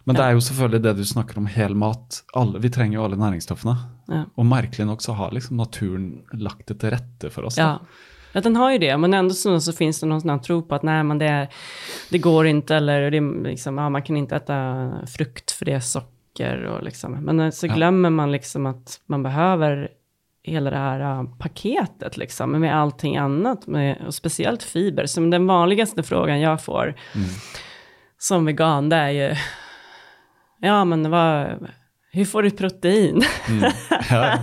Men 0.05 0.17
det 0.17 0.23
er 0.25 0.33
jo 0.33 0.41
selvfølgelig 0.41 0.83
det 0.83 0.97
du 0.97 1.05
snakker 1.05 1.39
om, 1.39 1.47
hel 1.47 1.75
mat. 1.75 2.23
Alle, 2.35 2.59
vi 2.63 2.71
trenger 2.71 2.99
jo 2.99 3.05
alle 3.05 3.17
næringsstoffene. 3.19 3.77
Ja. 4.09 4.25
Og 4.37 4.47
merkelig 4.47 4.87
nok 4.87 5.03
så 5.03 5.13
har 5.19 5.31
liksom 5.35 5.57
naturen 5.57 6.23
lagt 6.33 6.67
det 6.71 6.79
til 6.81 6.91
rette 6.95 7.31
for 7.31 7.45
oss. 7.51 7.59
ja. 7.59 7.79
ja, 8.33 8.41
den 8.41 8.57
har 8.57 8.71
ju 8.73 8.79
det, 8.79 8.97
men 8.99 9.15
ändå 9.15 9.35
så, 9.35 9.61
så 9.61 9.73
finns 9.73 10.01
det 10.01 10.07
någon 10.07 10.21
sån 10.21 10.31
här 10.31 10.39
tro 10.39 10.63
på 10.63 10.75
att 10.75 10.83
nej, 10.83 11.03
men 11.05 11.19
det, 11.19 11.49
det 12.11 12.19
går 12.19 12.47
inte, 12.47 12.77
eller 12.77 13.11
det, 13.11 13.17
är 13.17 13.45
liksom, 13.45 13.79
ja, 13.79 13.89
man 13.91 14.03
kan 14.03 14.17
inte 14.17 14.37
äta 14.37 14.91
frukt 15.07 15.50
för 15.61 15.65
det 15.65 15.73
är 15.73 15.81
socker. 15.81 16.65
Och 16.65 16.83
liksom. 16.83 17.13
Men 17.13 17.41
eh, 17.41 17.51
så 17.51 17.67
Ja. 17.67 17.75
glömmer 17.75 18.11
man 18.11 18.33
liksom 18.33 18.67
att 18.67 19.01
man 19.07 19.23
behöver 19.23 19.89
hela 20.43 20.71
det 20.71 20.77
här 20.77 21.01
äh, 21.01 21.25
paketet 21.39 22.17
liksom, 22.17 22.51
med 22.61 22.77
allting 22.77 23.17
annat, 23.17 23.67
med, 23.67 24.03
och 24.07 24.15
speciellt 24.15 24.63
fiber. 24.63 25.07
Som 25.07 25.31
den 25.31 25.47
vanligaste 25.47 26.03
frågan 26.03 26.41
jag 26.41 26.65
får 26.65 26.95
som 28.19 28.45
vegan, 28.45 28.89
det 28.89 28.97
är 28.97 29.11
ju, 29.11 29.35
ja 30.61 30.85
men 30.85 31.11
vad, 31.11 31.47
hur 32.13 32.25
får 32.25 32.43
du 32.43 32.51
protein? 32.51 33.23
Ja, 34.11 34.39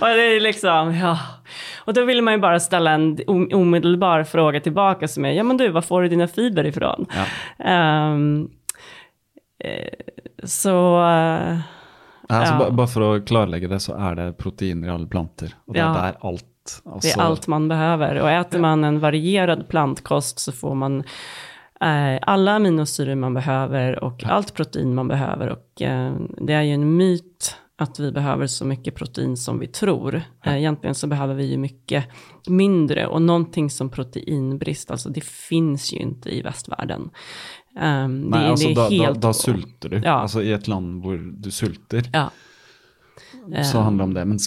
och 0.00 0.06
det 0.06 0.22
är 0.36 0.40
liksom, 0.40 0.94
ja. 0.94 1.18
Och 1.84 1.94
då 1.94 2.04
vill 2.04 2.22
man 2.22 2.34
ju 2.34 2.40
bara 2.40 2.60
ställa 2.60 2.90
en 2.90 3.18
omedelbar 3.52 4.24
fråga 4.24 4.60
tillbaka 4.60 5.08
som 5.08 5.24
är, 5.24 5.32
ja 5.32 5.42
men 5.42 5.56
du, 5.56 5.68
var 5.68 5.82
får 5.82 6.02
du 6.02 6.08
dina 6.08 6.28
fiber 6.28 6.66
ifrån? 6.66 7.06
ja. 7.58 7.64
Eh, 7.72 8.16
så, 10.44 10.96
eh, 11.02 11.58
Altså, 12.28 12.52
Ja. 12.52 12.58
ba- 12.58 12.70
Bare 12.70 12.86
for 12.86 13.00
å 13.02 13.20
klarlegge 13.20 13.68
det, 13.68 13.78
så 13.80 13.94
er 14.10 14.14
det 14.16 14.32
proteiner 14.38 14.88
i 14.88 14.90
alle 14.90 15.06
planter. 15.06 15.52
Og 15.68 15.74
det 15.74 15.78
Ja. 15.80 15.90
er 15.90 16.12
der 16.12 16.16
alt. 16.26 16.44
det 17.02 17.08
är 17.16 17.20
allt 17.20 17.46
man 17.46 17.68
behöver. 17.68 18.14
Och 18.20 18.30
äter 18.30 18.58
man 18.58 18.84
en 18.84 18.98
varierad 19.00 19.68
plantkost 19.68 20.38
så 20.38 20.52
får 20.52 20.74
man 20.74 21.04
eh, 21.80 22.18
alla 22.22 22.52
aminosyror 22.56 23.14
man 23.14 23.34
behöver 23.34 24.04
och 24.04 24.24
allt 24.24 24.54
protein 24.54 24.94
man 24.94 25.08
behöver. 25.08 25.48
Och 25.48 25.82
eh, 25.82 26.12
det 26.40 26.52
är 26.52 26.62
ju 26.62 26.72
en 26.74 26.96
myt 26.96 27.56
att 27.78 28.00
vi 28.00 28.12
behöver 28.12 28.46
så 28.46 28.64
mycket 28.64 28.94
protein 28.94 29.36
som 29.36 29.58
vi 29.58 29.66
tror. 29.66 30.22
Eh, 30.44 30.56
egentligen 30.56 30.94
så 30.94 31.06
behöver 31.06 31.34
vi 31.34 31.44
ju 31.44 31.58
mycket 31.58 32.04
mindre 32.48 33.06
och 33.06 33.22
någonting 33.22 33.70
som 33.70 33.90
proteinbrist, 33.90 34.90
alltså 34.90 35.08
det 35.08 35.24
finns 35.24 35.92
ju 35.92 35.96
inte 35.98 36.30
i 36.36 36.42
västvärlden. 36.42 37.10
Um, 37.76 38.12
det, 38.22 38.30
Nei, 38.32 38.44
altså, 38.48 38.68
det 38.68 38.74
da, 38.74 38.86
är 38.86 38.98
da, 38.98 39.04
helt... 39.06 39.20
da 39.20 39.32
sulter 39.32 39.88
du. 39.88 39.96
Ja. 40.00 40.14
Altså, 40.22 40.40
I 40.42 40.52
et 40.56 40.68
land 40.68 41.02
hvor 41.04 41.18
du 41.42 41.50
sulter, 41.50 42.08
Ja. 42.12 42.30
så 43.62 43.80
handler 43.84 44.04
det 44.04 44.08
om 44.08 44.14
det. 44.14 44.24
Men 44.24 44.38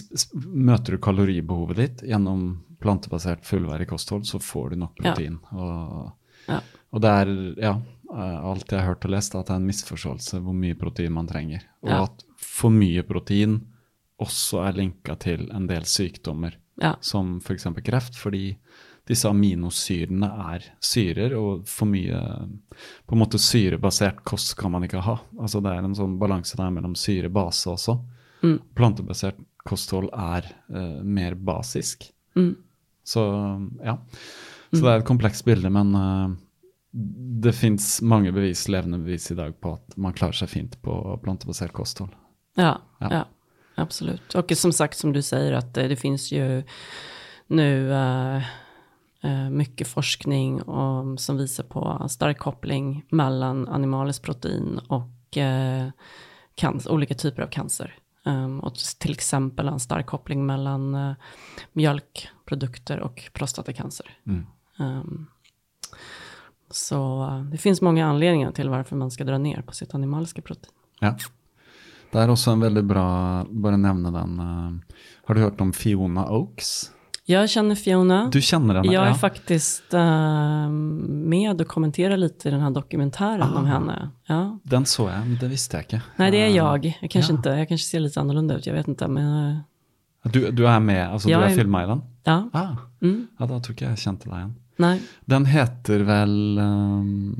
møter 0.66 0.92
du 0.96 0.98
kaloribehovet 0.98 1.76
ditt 1.76 2.02
gjennom 2.10 2.62
plantebasert 2.80 3.44
fullverdig 3.46 3.88
kosthold, 3.90 4.26
så 4.26 4.40
får 4.42 4.70
du 4.70 4.76
nok 4.76 4.98
Ja. 5.02 5.12
protein. 5.14 5.38
Og, 5.52 6.12
Ja. 6.48 6.60
og 6.92 7.00
det 7.00 7.10
er 7.10 7.54
ja, 7.60 7.74
eh, 8.12 8.44
alt 8.50 8.70
jeg 8.72 8.80
har 8.80 8.86
hørt 8.94 9.04
og 9.04 9.10
lest, 9.10 9.34
at 9.34 9.46
det 9.46 9.52
er 9.52 9.56
en 9.56 9.66
misforståelse 9.68 10.40
hvor 10.42 10.54
mye 10.54 10.74
protein 10.74 11.12
man 11.12 11.26
trenger. 11.26 11.60
Og 11.82 11.88
Ja. 11.90 12.02
at 12.04 12.24
for 12.36 12.70
mye 12.70 13.02
protein 13.02 13.60
også 14.20 14.66
er 14.68 14.72
linka 14.72 15.14
til 15.18 15.48
en 15.52 15.66
del 15.66 15.82
sykdommer, 15.82 16.54
Ja. 16.80 16.96
som 17.00 17.38
f.eks. 17.40 17.64
kreft, 17.84 18.14
fordi 18.16 18.56
disse 19.10 19.28
aminosyrene 19.28 20.28
er 20.54 20.64
syrer, 20.84 21.34
og 21.38 21.66
for 21.68 21.90
mye 21.90 22.20
på 23.06 23.16
en 23.16 23.20
måte 23.20 23.40
syrebasert 23.42 24.22
kost 24.28 24.54
kan 24.58 24.72
man 24.74 24.86
ikke 24.86 25.02
ha. 25.04 25.18
Altså 25.40 25.60
Det 25.64 25.72
er 25.74 25.84
en 25.84 25.96
sånn 25.98 26.18
balanse 26.20 26.58
der 26.58 26.72
mellom 26.74 26.94
syre 26.98 27.30
og 27.30 27.36
base 27.36 27.70
også. 27.72 27.96
Mm. 28.44 28.58
Plantebasert 28.78 29.40
kosthold 29.68 30.08
er 30.16 30.46
eh, 30.72 31.00
mer 31.04 31.34
basisk. 31.36 32.06
Mm. 32.38 32.54
Så 33.04 33.24
ja. 33.84 33.98
Så 34.70 34.84
det 34.84 34.92
er 34.92 35.00
et 35.02 35.08
komplekst 35.08 35.44
bilde, 35.44 35.70
men 35.74 35.90
eh, 35.98 36.38
det 37.42 37.52
fins 37.54 37.98
mange 38.02 38.32
bevis, 38.34 38.68
levende 38.70 38.98
bevis 39.02 39.30
i 39.30 39.36
dag 39.38 39.52
på 39.62 39.74
at 39.76 39.96
man 39.98 40.14
klarer 40.16 40.38
seg 40.38 40.50
fint 40.50 40.78
på 40.82 40.96
plantebasert 41.24 41.74
kosthold. 41.74 42.14
Ja, 42.58 42.78
Ja. 43.00 43.08
ja. 43.10 43.24
absolut. 43.74 44.34
Och 44.34 44.56
som 44.56 44.72
sagt, 44.72 44.98
som 44.98 45.12
du 45.12 45.22
säger, 45.22 45.52
att 45.52 45.76
eh, 45.76 45.88
det 45.88 45.96
finns 45.96 46.32
ju 46.32 46.62
nu 47.46 47.92
eh, 47.92 48.36
eh, 48.36 48.42
mycket 49.50 49.88
forskning 49.88 50.62
om, 50.62 51.18
som 51.18 51.36
visar 51.36 51.64
på 51.64 52.08
stark 52.08 52.38
koppling 52.38 53.04
mellan 53.10 53.68
animaliskt 53.68 54.22
protein 54.22 54.80
och 54.88 55.36
eh, 55.36 55.88
cancer, 56.54 56.90
olika 56.90 57.14
typer 57.14 57.42
av 57.42 57.46
cancer. 57.46 57.94
Um, 58.24 58.60
och 58.60 58.74
till 58.98 59.12
exempel 59.12 59.68
en 59.68 59.80
stark 59.80 60.06
koppling 60.06 60.46
mellan 60.46 60.94
eh, 60.94 61.12
mjölkprodukter 61.72 63.00
och 63.00 63.30
prostatacancer. 63.32 64.18
Mm. 64.26 64.46
Um, 64.78 65.26
så 66.70 67.22
eh, 67.22 67.42
det 67.44 67.58
finns 67.58 67.80
många 67.80 68.06
anledningar 68.06 68.52
till 68.52 68.68
varför 68.68 68.96
man 68.96 69.10
ska 69.10 69.24
dra 69.24 69.38
ner 69.38 69.62
på 69.62 69.72
sitt 69.72 69.94
animaliska 69.94 70.42
protein. 70.42 70.72
Ja. 71.00 71.14
Det 72.10 72.18
er 72.18 72.30
også 72.30 72.50
en 72.50 72.60
veldig 72.60 72.82
bra 72.90 73.04
Bare 73.50 73.76
nevne 73.78 74.10
den. 74.10 74.38
eh, 74.40 74.96
har 75.24 75.34
du 75.34 75.40
hørt 75.40 75.60
om 75.60 75.72
Fiona 75.72 76.26
Oaks? 76.28 76.90
Jag 77.30 77.50
känner 77.50 77.74
Fiona. 77.74 78.28
Du 78.32 78.40
kjenner 78.40 78.74
henne? 78.74 78.92
Jag 78.92 79.04
är 79.04 79.08
ja. 79.08 79.14
faktiskt 79.14 79.94
eh, 79.94 80.68
med 81.30 81.60
och 81.60 81.66
kommenterar 81.68 82.16
lite 82.16 82.48
i 82.48 82.50
den 82.50 82.60
här 82.60 82.70
dokumentären 82.70 83.42
om 83.56 83.64
Ah. 83.64 83.68
henne. 83.68 84.10
Ja. 84.26 84.58
Den 84.62 84.84
så 84.86 85.08
jeg, 85.08 85.20
men 85.28 85.36
det 85.40 85.48
visste 85.48 85.76
jeg 85.76 85.84
ikke. 85.86 86.00
Nej, 86.16 86.30
det 86.30 86.36
är 86.38 86.46
Eh, 86.50 86.56
jag. 86.56 86.84
Jag 87.00 87.10
kanske, 87.10 87.32
ja. 87.32 87.36
inte, 87.36 87.48
jag 87.48 87.68
kanske 87.68 87.86
ser 87.86 88.00
lite 88.00 88.20
annorlunda 88.20 88.54
ut, 88.56 88.66
jag 88.66 88.74
vet 88.74 88.88
inte. 88.88 89.08
Men 89.08 89.50
eh, 89.50 89.56
Du, 90.32 90.50
du 90.50 90.64
er 90.66 90.80
med, 90.80 91.08
altså 91.12 91.28
Jeg 91.30 91.38
du 91.40 91.44
er 91.44 91.50
er- 91.50 91.56
filma 91.56 91.82
i 91.84 91.86
den? 91.86 92.02
ja, 92.26 92.48
Ah, 92.52 92.76
mm, 93.02 93.26
ja, 93.38 93.46
da 93.46 93.58
tror 93.60 93.70
ikke 93.74 93.84
jeg 93.88 93.96
kjente 93.98 94.24
deg 94.28 94.34
igjen. 94.38 94.54
nej. 94.78 94.98
Den 95.26 95.44
heter 95.46 96.02
vel 96.04 96.58
um, 96.58 97.36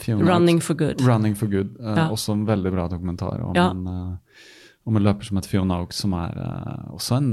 Fiona 0.00 0.30
Running 0.34 0.60
for 0.62 0.74
good. 0.74 1.00
Running 1.00 1.34
for 1.36 1.46
Good. 1.46 1.76
eh, 1.80 1.96
Ja. 1.96 2.08
Også 2.10 2.32
en 2.32 2.46
veldig 2.46 2.72
bra 2.72 2.88
dokumentar 2.88 3.40
om, 3.42 3.56
en, 3.56 3.86
eh, 3.86 4.16
om 4.88 4.96
en 4.96 5.04
løper 5.04 5.28
som 5.28 5.36
heter 5.36 5.52
Fiona 5.52 5.80
Oaks, 5.82 5.98
som 6.04 6.14
er 6.16 6.38
eh, 6.40 6.86
også 6.96 7.18
en 7.20 7.32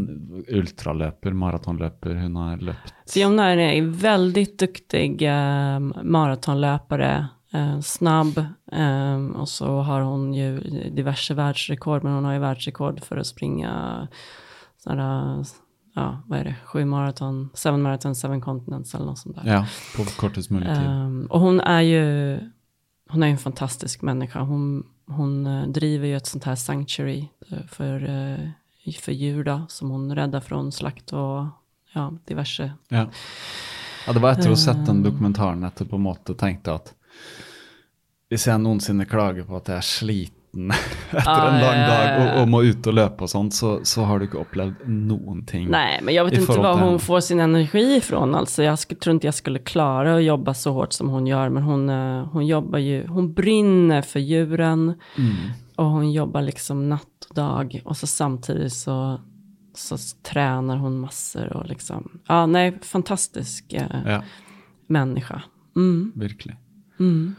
ultraløper, 0.60 1.36
maratonløper. 1.40 2.18
Hun 2.20 2.36
har 2.42 2.64
løpt 2.72 2.94
Fiona 3.08 3.52
är 3.54 3.58
en 3.58 3.94
väldigt 3.94 4.60
duktig 4.60 5.22
eh, 5.22 5.80
maratonlöpare. 6.04 7.30
Eh, 7.54 7.80
snabb. 7.80 8.38
Eh, 8.72 9.26
och 9.40 9.50
så 9.50 9.82
har 9.82 10.02
hon 10.02 10.34
ju 10.34 10.60
diverse 10.90 11.34
världsrekord. 11.34 12.04
Men 12.04 12.14
hon 12.14 12.26
har 12.26 12.34
ju 12.34 12.40
världsrekord 12.40 13.04
för 13.04 13.18
att 13.18 13.28
springa 13.28 14.08
sådana, 14.78 15.44
ja, 15.96 16.24
vad 16.26 16.40
är 16.40 16.44
det, 16.44 16.56
sju 16.66 16.86
maraton, 16.86 17.50
seven 17.54 17.82
maraton, 17.82 18.16
seven 18.16 18.42
continents 18.42 18.96
eller 18.96 19.06
något 19.06 19.20
sånt 19.20 19.36
där. 19.36 19.54
Ja, 19.54 19.66
på 19.98 20.04
kortast 20.04 20.50
möjlig 20.50 20.70
tid. 20.70 20.86
Ehm, 20.86 21.28
och 21.30 21.40
hon 21.40 21.60
är 21.60 21.82
ju, 21.82 22.38
hon 23.10 23.24
är 23.24 23.28
ju 23.28 23.32
en 23.32 23.38
fantastisk 23.38 24.02
människa. 24.02 24.40
Hon, 24.40 24.84
hon 25.08 25.48
eh, 25.48 25.68
driver 25.68 26.08
ju 26.08 26.18
ett 26.18 26.26
sånt 26.26 26.44
här 26.44 26.56
sanctuary 26.56 27.28
eh, 27.52 27.66
för, 27.68 28.04
eh, 28.04 28.94
för 29.00 29.12
djur 29.12 29.44
då, 29.44 29.66
som 29.70 29.90
hon 29.90 30.16
räddar 30.16 30.40
från 30.40 30.72
slakt 30.72 31.14
och 31.14 31.46
ja, 31.94 32.14
diverse. 32.26 32.72
Ja. 32.88 33.10
ja, 34.08 34.14
det 34.14 34.20
var 34.20 34.32
etter 34.32 34.50
å 34.50 34.52
ha 34.52 34.58
sett 34.58 34.86
den 34.86 35.04
dokumentaren 35.04 35.64
at 35.64 35.80
jeg 35.80 35.90
på 35.90 35.96
en 35.96 36.08
måte 36.08 36.36
tenkte 36.38 36.76
at 36.76 36.94
hvis 38.30 38.48
jeg 38.48 38.62
noensinne 38.62 39.06
klager 39.06 39.46
på 39.48 39.58
at 39.60 39.70
jeg 39.70 39.78
er 39.78 39.90
sliten 40.70 40.72
etter 41.12 41.32
Ah, 41.32 41.48
en 41.56 41.62
lang 41.62 41.76
ja, 41.76 41.82
ja, 41.82 41.88
dag 41.88 42.06
ja. 42.08 42.34
og, 42.36 42.42
og 42.42 42.48
må 42.50 42.62
ut 42.64 42.88
og 42.88 42.94
løpe 42.94 43.24
og 43.24 43.30
sånt, 43.30 43.54
så, 43.54 43.80
så 43.84 44.04
har 44.04 44.20
du 44.20 44.26
ikke 44.26 44.40
opplevd 44.42 44.76
noen 44.88 45.46
ting. 45.46 45.70
Nej, 45.70 46.00
men 46.04 46.14
jag 46.16 46.24
vet 46.26 46.34
I 46.34 46.36
inte 46.36 46.46
förhållande 46.46 46.68
var 46.70 46.74
till 46.76 46.84
hon 46.84 46.90
henne. 46.90 47.00
får 47.00 47.20
sin 47.20 47.40
energi 47.40 47.96
ifrån. 47.98 48.36
Alltså, 48.36 48.64
jag 48.64 48.76
sk- 48.76 48.96
tror 49.00 49.14
inte 49.14 49.28
jag 49.28 49.34
skulle 49.34 49.60
klara 49.60 50.16
att 50.16 50.24
jobba 50.24 50.54
så 50.54 50.72
hårt 50.74 50.94
som 50.94 51.10
hon 51.10 51.28
gör. 51.28 51.50
Men 51.50 51.64
hon, 51.64 51.90
eh, 51.90 52.26
hon 52.32 52.48
jobbar 52.48 52.80
ju, 52.80 53.08
hon 53.08 53.34
brinner 53.34 54.02
för 54.02 54.20
djuren. 54.20 54.94
Mm. 55.18 55.36
Och 55.76 55.86
hon 55.86 56.12
jobbar 56.12 56.42
liksom 56.42 56.90
natt 56.90 57.26
och 57.30 57.36
dag. 57.36 57.82
Och 57.86 57.98
så 57.98 58.08
samtidigt 58.08 58.74
så, 58.74 59.20
så 59.76 59.98
tränar 60.24 60.78
hon 60.78 61.00
massor. 61.00 61.54
Och 61.58 61.66
liksom, 61.66 62.20
ja, 62.28 62.46
nej, 62.46 62.80
fantastisk 62.82 63.74
eh, 63.74 64.02
Ja, 64.06 64.24
människa. 64.88 65.42
Mm, 65.76 66.12
virkelig. 66.16 66.56
mm. 67.00 67.36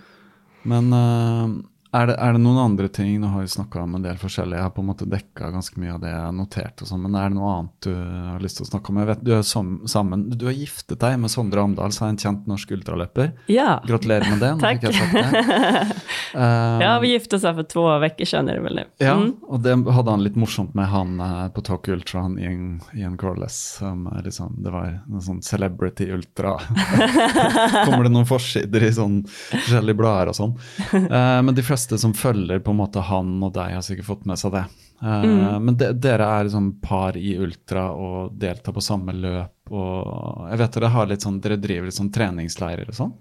Men 0.62 0.92
eh, 0.92 1.48
er, 1.96 2.06
det, 2.10 2.16
er 2.22 2.32
det 2.36 2.40
noen 2.44 2.58
andre 2.62 2.88
ting 2.92 3.16
Nå 3.20 3.28
har 3.32 3.40
vi 3.44 3.48
snakka 3.52 3.82
om 3.82 3.94
en 3.98 4.02
del 4.04 4.16
forskjellig. 4.20 4.56
Jeg 4.58 4.66
har 4.66 4.72
på 4.76 4.82
en 4.84 4.88
måte 4.90 5.06
dekka 5.10 5.50
ganske 5.54 5.80
mye 5.80 5.94
av 5.94 6.00
det 6.02 6.10
jeg 6.12 6.20
har 6.24 6.32
notert. 6.36 6.82
og 6.82 6.88
sånn, 6.90 7.02
Men 7.06 7.14
er 7.20 7.28
det 7.30 7.36
noe 7.38 7.52
annet 7.56 7.86
du 7.86 7.92
har 7.94 8.40
lyst 8.44 8.60
til 8.60 8.66
å 8.66 8.70
snakke 8.70 8.92
om? 8.92 9.00
Jeg 9.02 9.10
vet 9.12 9.24
Du 9.26 9.32
er 9.36 9.42
som, 9.46 9.70
sammen, 9.86 10.26
du 10.32 10.46
har 10.48 10.56
giftet 10.56 10.98
deg 11.02 11.18
med 11.22 11.30
Sondre 11.32 11.62
Amdal, 11.64 11.92
som 11.92 12.06
er 12.08 12.14
en 12.14 12.20
kjent 12.24 12.46
norsk 12.50 12.70
ultraløper. 12.76 13.32
Ja. 13.52 13.80
Gratulerer 13.86 14.28
med 14.30 14.40
det. 14.44 14.54
det. 14.60 15.96
Eh, 16.34 16.78
ja, 16.82 16.98
vi 17.02 17.08
gifte 17.12 17.36
oss 17.36 17.42
för 17.42 17.62
två 17.62 17.98
veckor 17.98 18.24
sedan 18.24 18.48
är 18.48 18.54
det 18.54 18.60
väl 18.60 18.74
nu. 18.74 18.84
Ja, 18.98 19.14
Mm. 19.16 19.34
og 19.48 19.60
det 19.62 19.72
hadde 19.92 20.10
han 20.10 20.22
litt 20.24 20.36
morsomt 20.36 20.74
med 20.74 20.88
han 20.88 21.20
eh, 21.20 21.48
på 21.48 21.62
Talk 21.64 21.88
Ultra 21.88 22.20
han, 22.20 22.38
i, 22.38 22.44
en, 22.44 22.80
i 22.94 23.02
en 23.02 23.16
Coreless. 23.16 23.76
Som, 23.78 24.08
liksom, 24.24 24.56
det 24.64 24.70
var 24.74 24.98
noe 25.06 25.20
sånn 25.22 25.42
Celebrity 25.42 26.10
Ultra. 26.12 26.56
Kommer 27.86 28.02
det 28.04 28.10
noen 28.12 28.26
forsider 28.28 28.82
i 28.82 28.90
sånn 28.92 29.20
forskjellige 29.28 29.96
blader 29.98 30.32
og 30.32 30.36
sånn. 30.38 30.54
Eh, 30.92 31.38
men 31.46 31.54
de 31.54 31.62
fleste 31.64 31.85
som 31.94 32.14
følger 32.14 32.58
på 32.58 32.70
en 32.74 32.80
måte 32.80 33.00
han 33.00 33.36
og 33.42 33.54
deg, 33.54 33.76
har 33.78 33.84
sikkert 33.86 34.08
fått 34.08 34.26
med 34.26 34.38
seg 34.40 34.52
det. 34.52 34.64
Eh, 35.02 35.58
Men 35.60 35.76
de, 35.76 35.92
dere 35.92 36.24
er 36.24 36.48
liksom 36.48 36.80
par 36.82 37.16
i 37.16 37.36
ultra 37.38 37.90
og 37.92 38.34
deltar 38.40 38.74
på 38.74 38.82
samme 38.84 39.12
løp. 39.12 39.52
Og 39.70 40.46
jeg 40.50 40.58
vet 40.60 40.76
dere 40.78 40.90
har 40.94 41.06
litt 41.10 41.24
sånn, 41.26 41.40
dere 41.42 41.56
driver 41.58 41.88
litt 41.88 41.96
sånn 41.98 42.12
treningsleirer 42.14 42.90
og 42.90 42.94
sånn. 42.94 43.12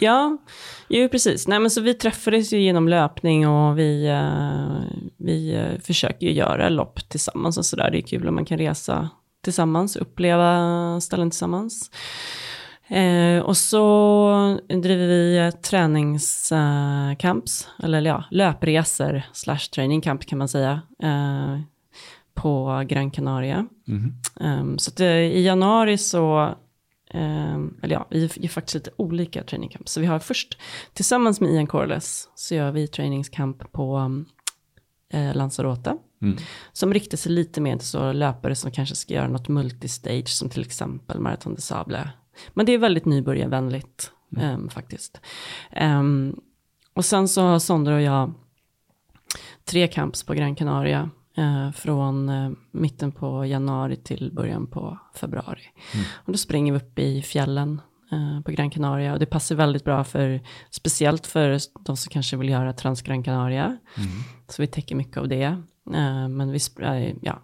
Ja, 0.00 0.36
jo 0.92 1.08
precis. 1.08 1.48
Nej, 1.48 1.60
men 1.60 1.70
så 1.70 1.80
vi 1.80 1.94
träffades 1.94 2.52
ju 2.52 2.60
genom 2.60 2.88
löpning 2.88 3.48
och 3.48 3.78
vi, 3.78 4.06
eh, 4.06 4.98
vi 5.16 5.54
eh, 5.54 5.80
försöker 5.80 6.26
ju 6.26 6.32
göra 6.32 6.68
lopp 6.68 7.08
tillsammans 7.08 7.58
och 7.58 7.66
sådär. 7.66 7.90
Det 7.90 7.98
är 7.98 8.02
kul 8.02 8.28
om 8.28 8.34
man 8.34 8.44
kan 8.44 8.58
resa 8.58 9.08
tillsammans, 9.44 9.96
uppleva 9.96 11.00
ställen 11.00 11.30
tillsammans. 11.30 11.90
Eh, 12.88 13.42
och 13.42 13.56
så 13.56 14.60
driver 14.68 15.06
vi 15.06 15.38
eh, 15.38 15.50
träningscamps, 15.50 17.68
eller 17.82 18.00
ja, 18.00 18.24
löpresor 18.30 19.22
slash 19.32 19.70
training 19.74 20.00
camp 20.00 20.26
kan 20.26 20.38
man 20.38 20.48
säga, 20.48 20.80
eh, 21.02 21.58
på 22.34 22.84
Gran 22.88 23.10
Canaria. 23.10 23.66
Um, 24.40 24.78
så 24.78 24.90
att, 24.90 25.00
eh, 25.00 25.06
i 25.08 25.42
januari 25.42 25.98
så, 25.98 26.54
um, 27.14 27.78
eller 27.82 27.94
ja, 27.94 28.06
vi 28.10 28.20
gör 28.20 28.48
faktiskt 28.48 28.74
lite 28.74 28.90
olika 28.96 29.42
training 29.42 29.68
camps. 29.68 29.92
Så 29.92 30.00
vi 30.00 30.06
har 30.06 30.18
först, 30.18 30.58
tillsammans 30.92 31.40
med 31.40 31.50
Ian 31.50 31.66
Corless, 31.66 32.28
så 32.34 32.54
gör 32.54 32.72
vi 32.72 32.88
trainingscamp 32.88 33.72
på 33.72 34.12
eh, 35.12 35.34
Lanzarote. 35.34 35.96
Som 36.72 36.94
riktar 36.94 37.16
sig 37.16 37.32
lite 37.32 37.60
mer 37.60 37.76
till 37.76 37.86
så 37.86 38.12
löpare 38.12 38.54
som 38.54 38.70
kanske 38.70 38.94
ska 38.94 39.14
göra 39.14 39.28
något 39.28 39.48
multistage, 39.48 40.28
som 40.28 40.48
till 40.48 40.62
exempel 40.62 41.20
Marathon 41.20 41.54
des 41.54 41.66
Sables. 41.66 42.06
Men 42.54 42.66
det 42.66 42.72
är 42.72 42.78
väldigt 42.78 43.04
nybörjarvänligt 43.04 44.12
um, 44.40 44.68
faktiskt. 44.68 45.20
Um, 45.80 46.40
och 46.94 47.04
sen 47.04 47.28
så 47.28 47.42
har 47.42 47.58
Sondre 47.58 47.94
och 47.94 48.02
jag 48.02 48.32
tre 49.64 49.88
camps 49.88 50.22
på 50.22 50.34
Gran 50.34 50.54
Canaria. 50.54 51.10
Eh, 51.38 51.72
från 51.72 52.28
eh, 52.28 52.50
mitten 52.70 53.12
på 53.12 53.46
januari 53.46 53.96
till 53.96 54.30
början 54.34 54.66
på 54.66 54.98
februari. 55.14 55.62
Och 56.14 56.32
då 56.32 56.38
springer 56.38 56.72
vi 56.72 56.78
upp 56.78 56.98
i 56.98 57.22
fjällen 57.22 57.80
eh, 58.12 58.40
på 58.40 58.50
Gran 58.50 58.70
Canaria. 58.70 59.12
Och 59.12 59.18
det 59.18 59.26
passar 59.26 59.54
väldigt 59.54 59.84
bra 59.84 60.04
för, 60.04 60.40
speciellt 60.70 61.26
för 61.26 61.58
de 61.84 61.96
som 61.96 62.10
kanske 62.10 62.36
vill 62.36 62.48
göra 62.48 62.72
Transgran 62.72 63.22
Canaria. 63.22 63.78
Så 64.48 64.62
vi 64.62 64.66
täcker 64.66 64.94
mycket 64.94 65.16
av 65.16 65.28
det. 65.28 65.42
Eh, 65.94 66.28
men 66.28 66.52
vi, 66.52 66.58
ja, 67.22 67.42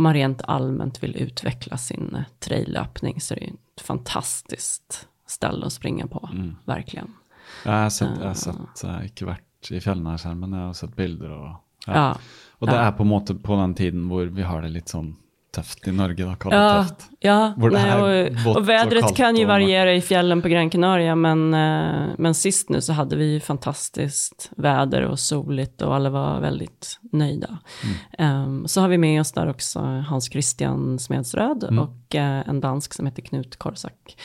om 0.00 0.02
man 0.02 0.14
rent 0.14 0.42
allmänt 0.48 1.02
vill 1.02 1.16
utveckla 1.16 1.76
sin 1.76 2.14
eh, 2.14 2.22
traillöpning 2.38 3.20
så 3.20 3.34
är 3.34 3.38
det 3.38 3.44
ju 3.44 3.52
ett 3.76 3.80
fantastiskt 3.80 5.08
ställe 5.26 5.66
att 5.66 5.72
springa 5.72 6.06
på, 6.06 6.28
verkligen. 6.64 7.12
Jeg 7.64 7.72
har 7.72 7.90
sett, 7.90 8.08
jeg 8.20 8.26
har 8.26 8.34
sett 8.34 8.82
jeg 8.82 8.90
har 8.92 9.02
ikke 9.04 9.26
vært 9.28 9.70
i 9.70 9.80
fjellene 9.80 10.34
men 10.34 10.52
jeg 10.56 10.66
har 10.66 10.72
sett 10.78 10.96
bilder. 10.96 11.30
Og, 11.30 11.56
Ja. 11.86 12.16
og 12.58 12.68
det 12.68 12.74
Ja. 12.74 12.86
er 12.88 12.92
på 12.92 13.02
en 13.02 13.08
måte 13.08 13.34
på 13.34 13.56
den 13.60 13.74
tiden 13.74 14.08
hvor 14.08 14.24
vi 14.26 14.42
har 14.42 14.62
det 14.62 14.70
litt 14.72 14.88
sånn 14.88 15.16
tøft 15.52 15.88
i 15.88 15.92
Norge, 15.92 16.24
da. 16.24 16.34
Kall 16.34 16.52
det 16.52 16.58
Ja, 16.58 16.84
tøft. 16.84 17.08
ja 17.20 17.54
nej, 17.56 18.32
och, 18.46 18.56
och 18.56 18.68
vädret 18.68 19.16
kan 19.16 19.36
ju 19.36 19.44
variera 19.44 19.94
i 19.94 20.00
fjällen 20.00 20.42
på 20.42 20.48
Gran 20.48 20.70
Canaria, 20.70 21.14
men, 21.14 21.54
eh, 21.54 22.14
men 22.18 22.34
sist 22.34 22.68
nu 22.68 22.80
så 22.80 22.92
hade 22.92 23.16
vi 23.16 23.32
ju 23.32 23.40
fantastiskt 23.40 24.50
väder 24.56 25.02
och 25.02 25.18
soligt 25.18 25.82
och 25.82 25.94
alla 25.94 26.10
var 26.10 26.40
väldigt 26.40 26.98
nöjda. 27.12 27.58
Ehm, 28.18 28.68
så 28.68 28.80
har 28.80 28.88
vi 28.88 28.98
med 28.98 29.20
oss 29.20 29.32
där 29.32 29.46
också 29.48 29.78
Hans 29.80 30.30
Christian 30.32 30.98
Smedsröd 30.98 31.64
och 31.78 32.14
eh, 32.14 32.48
en 32.48 32.60
dansk 32.60 32.94
som 32.94 33.06
heter 33.06 33.22
Knut 33.22 33.56
Korsak. 33.56 34.16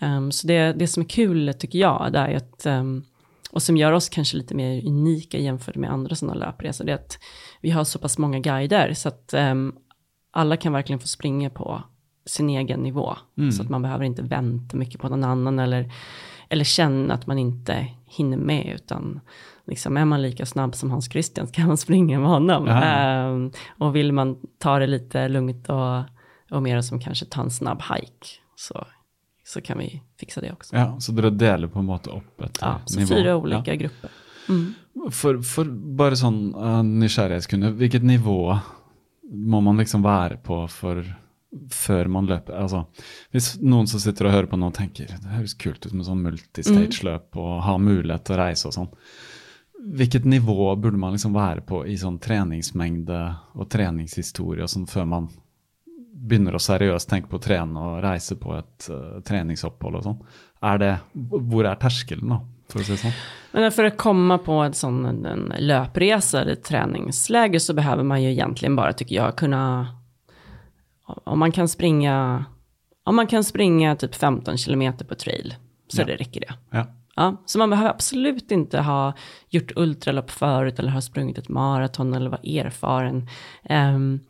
Ehm, 0.00 0.32
så 0.32 0.46
det, 0.46 0.72
det 0.72 0.86
som 0.86 1.02
är 1.02 1.06
kul 1.08 1.54
tycker 1.58 1.78
jag, 1.78 2.12
det 2.12 2.18
är 2.18 2.36
att 2.36 2.66
ehm, 2.66 3.04
och 3.50 3.62
som 3.62 3.76
gör 3.76 3.92
oss 3.92 4.08
kanske 4.08 4.36
lite 4.36 4.54
mer 4.54 4.86
unika 4.86 5.38
jämfört 5.38 5.76
med 5.76 5.90
andra 5.90 6.14
sådana 6.14 6.34
löpresor, 6.46 6.84
det 6.84 6.92
är 6.92 6.96
att 6.96 7.18
vi 7.60 7.70
har 7.70 7.84
så 7.84 7.98
pass 7.98 8.18
många 8.18 8.38
guider, 8.38 8.94
så 8.94 9.08
att 9.08 9.34
ehm, 9.34 9.72
alla 10.36 10.56
kan 10.56 10.72
verkligen 10.72 11.00
få 11.00 11.06
springa 11.06 11.50
på 11.50 11.82
sin 12.26 12.50
egen 12.50 12.80
nivå. 12.80 13.16
Så 13.56 13.62
att 13.62 13.68
man 13.70 13.82
behöver 13.82 14.04
inte 14.04 14.22
vänta 14.22 14.76
mycket 14.76 15.00
på 15.00 15.08
någon 15.08 15.24
annan 15.24 15.58
eller, 15.58 15.92
eller 16.48 16.64
känna 16.64 17.14
att 17.14 17.26
man 17.26 17.38
inte 17.38 17.86
hinner 18.06 18.36
med, 18.36 18.72
utan 18.74 19.20
liksom 19.66 19.96
är 19.96 20.04
man 20.04 20.22
lika 20.22 20.46
snabb 20.46 20.74
som 20.74 20.90
Hans 20.90 21.10
Christian 21.12 21.46
kan 21.46 21.66
man 21.66 21.76
springa 21.76 22.18
med 22.20 22.28
honom. 22.28 22.66
Ja. 22.66 22.82
Ehm, 22.82 23.50
och 23.78 23.96
vill 23.96 24.12
man 24.12 24.36
ta 24.58 24.78
det 24.78 24.86
lite 24.86 25.28
lugnt 25.28 25.68
och, 25.68 25.98
och 26.50 26.62
mer 26.62 26.80
som 26.80 27.00
kanske 27.00 27.24
ta 27.26 27.40
en 27.42 27.50
snabb 27.50 27.82
hike, 27.82 28.26
så, 28.56 28.86
så 29.44 29.60
kan 29.60 29.78
vi 29.78 30.02
fixa 30.20 30.40
det 30.40 30.52
också. 30.52 30.76
Ja, 30.76 31.00
Så 31.00 31.12
dere 31.12 31.30
deler 31.30 31.68
på 31.68 31.78
en 31.78 31.84
måte 31.84 32.10
opp 32.10 32.40
et 32.40 32.58
Ja, 32.60 32.80
så 32.84 32.98
nivå? 33.00 33.08
fyra 33.14 33.36
olika 33.36 33.74
grupper. 33.74 34.10
Mm. 34.48 34.74
Ja. 34.92 35.10
For, 35.10 35.42
for 35.42 35.64
bare 35.98 36.16
sånn 36.16 36.54
uh, 36.54 36.82
nysgjerrighetskunde, 36.82 37.70
hvilket 37.78 38.02
nivå 38.02 38.58
må 39.30 39.60
man 39.60 39.80
liksom 39.80 40.04
være 40.04 40.38
på 40.44 40.62
for 40.70 41.02
før 41.72 42.10
man 42.12 42.28
løper? 42.28 42.56
Altså, 42.58 42.84
hvis 43.34 43.54
noen 43.62 43.88
som 43.90 44.02
sitter 44.02 44.28
og 44.28 44.36
hører 44.36 44.50
på 44.50 44.58
nå 44.60 44.70
tenker 44.76 45.14
det 45.14 45.32
høres 45.32 45.56
kult 45.58 45.86
ut 45.86 45.94
med 45.94 46.06
sånn 46.08 46.22
multistage-løp 46.24 47.38
og 47.40 47.56
ha 47.66 47.78
mulighet 47.80 48.26
til 48.26 48.36
å 48.36 48.42
reise 48.42 48.68
og 48.68 48.76
sånn. 48.76 48.92
Hvilket 49.96 50.26
nivå 50.26 50.72
burde 50.80 50.98
man 50.98 51.14
liksom 51.14 51.34
være 51.36 51.62
på 51.66 51.84
i 51.86 51.96
sånn 52.00 52.18
treningsmengde 52.22 53.20
og 53.54 53.68
treningshistorie 53.70 54.64
og 54.66 54.72
sånn 54.72 54.88
før 54.90 55.06
man 55.12 55.28
begynner 56.26 56.56
å 56.56 56.62
seriøst 56.62 57.08
tenke 57.10 57.30
på 57.30 57.38
å 57.38 57.44
trene 57.44 57.82
og 57.88 58.00
reise 58.02 58.38
på 58.40 58.54
et 58.56 58.88
eh, 58.90 59.18
treningsopphold 59.26 60.00
og 60.00 60.06
sånn? 60.08 60.20
Er 60.66 60.80
det, 60.82 60.92
hvor 61.14 61.68
er 61.68 61.78
terskelen 61.78 62.32
da, 62.32 62.40
for 62.68 62.80
å 62.80 62.84
si 62.84 62.92
det 62.92 62.98
sånn? 62.98 63.12
Men 63.52 63.72
för 63.72 63.84
att 63.84 63.96
komma 63.96 64.38
på 64.38 64.52
en 64.52 64.74
sån 64.74 65.26
en, 65.26 65.52
löpresa 65.58 66.40
eller 66.40 66.54
träningsläger 66.54 67.58
så 67.58 67.74
behöver 67.74 68.02
man 68.02 68.22
ju 68.22 68.30
egentligen 68.30 68.76
bara, 68.76 68.92
tycker 68.92 69.16
jag, 69.16 69.36
kunna... 69.36 69.86
Om 71.24 71.38
man 71.38 71.52
kan 71.52 71.68
springa, 71.68 72.44
om 73.04 73.16
man 73.16 73.26
kan 73.26 73.44
springa 73.44 73.96
typ 73.96 74.14
15 74.14 74.56
kilometer 74.58 75.04
på 75.04 75.14
trail, 75.14 75.54
så 75.88 76.00
Ja. 76.00 76.06
det 76.06 76.16
räcker 76.16 76.40
det. 76.40 76.54
Ja. 76.70 76.86
Ja, 77.18 77.42
så 77.46 77.58
man 77.58 77.70
behöver 77.70 77.90
absolut 77.90 78.50
inte 78.50 78.80
ha 78.80 79.12
gjort 79.48 79.72
ultralopp 79.76 80.30
förut 80.30 80.78
eller 80.78 80.90
ha 80.90 81.00
sprungit 81.00 81.38
ett 81.38 81.48
maraton 81.48 82.14
eller 82.14 82.30
vara 82.30 82.40
erfaren. 82.44 83.28
Ehm, 83.64 84.20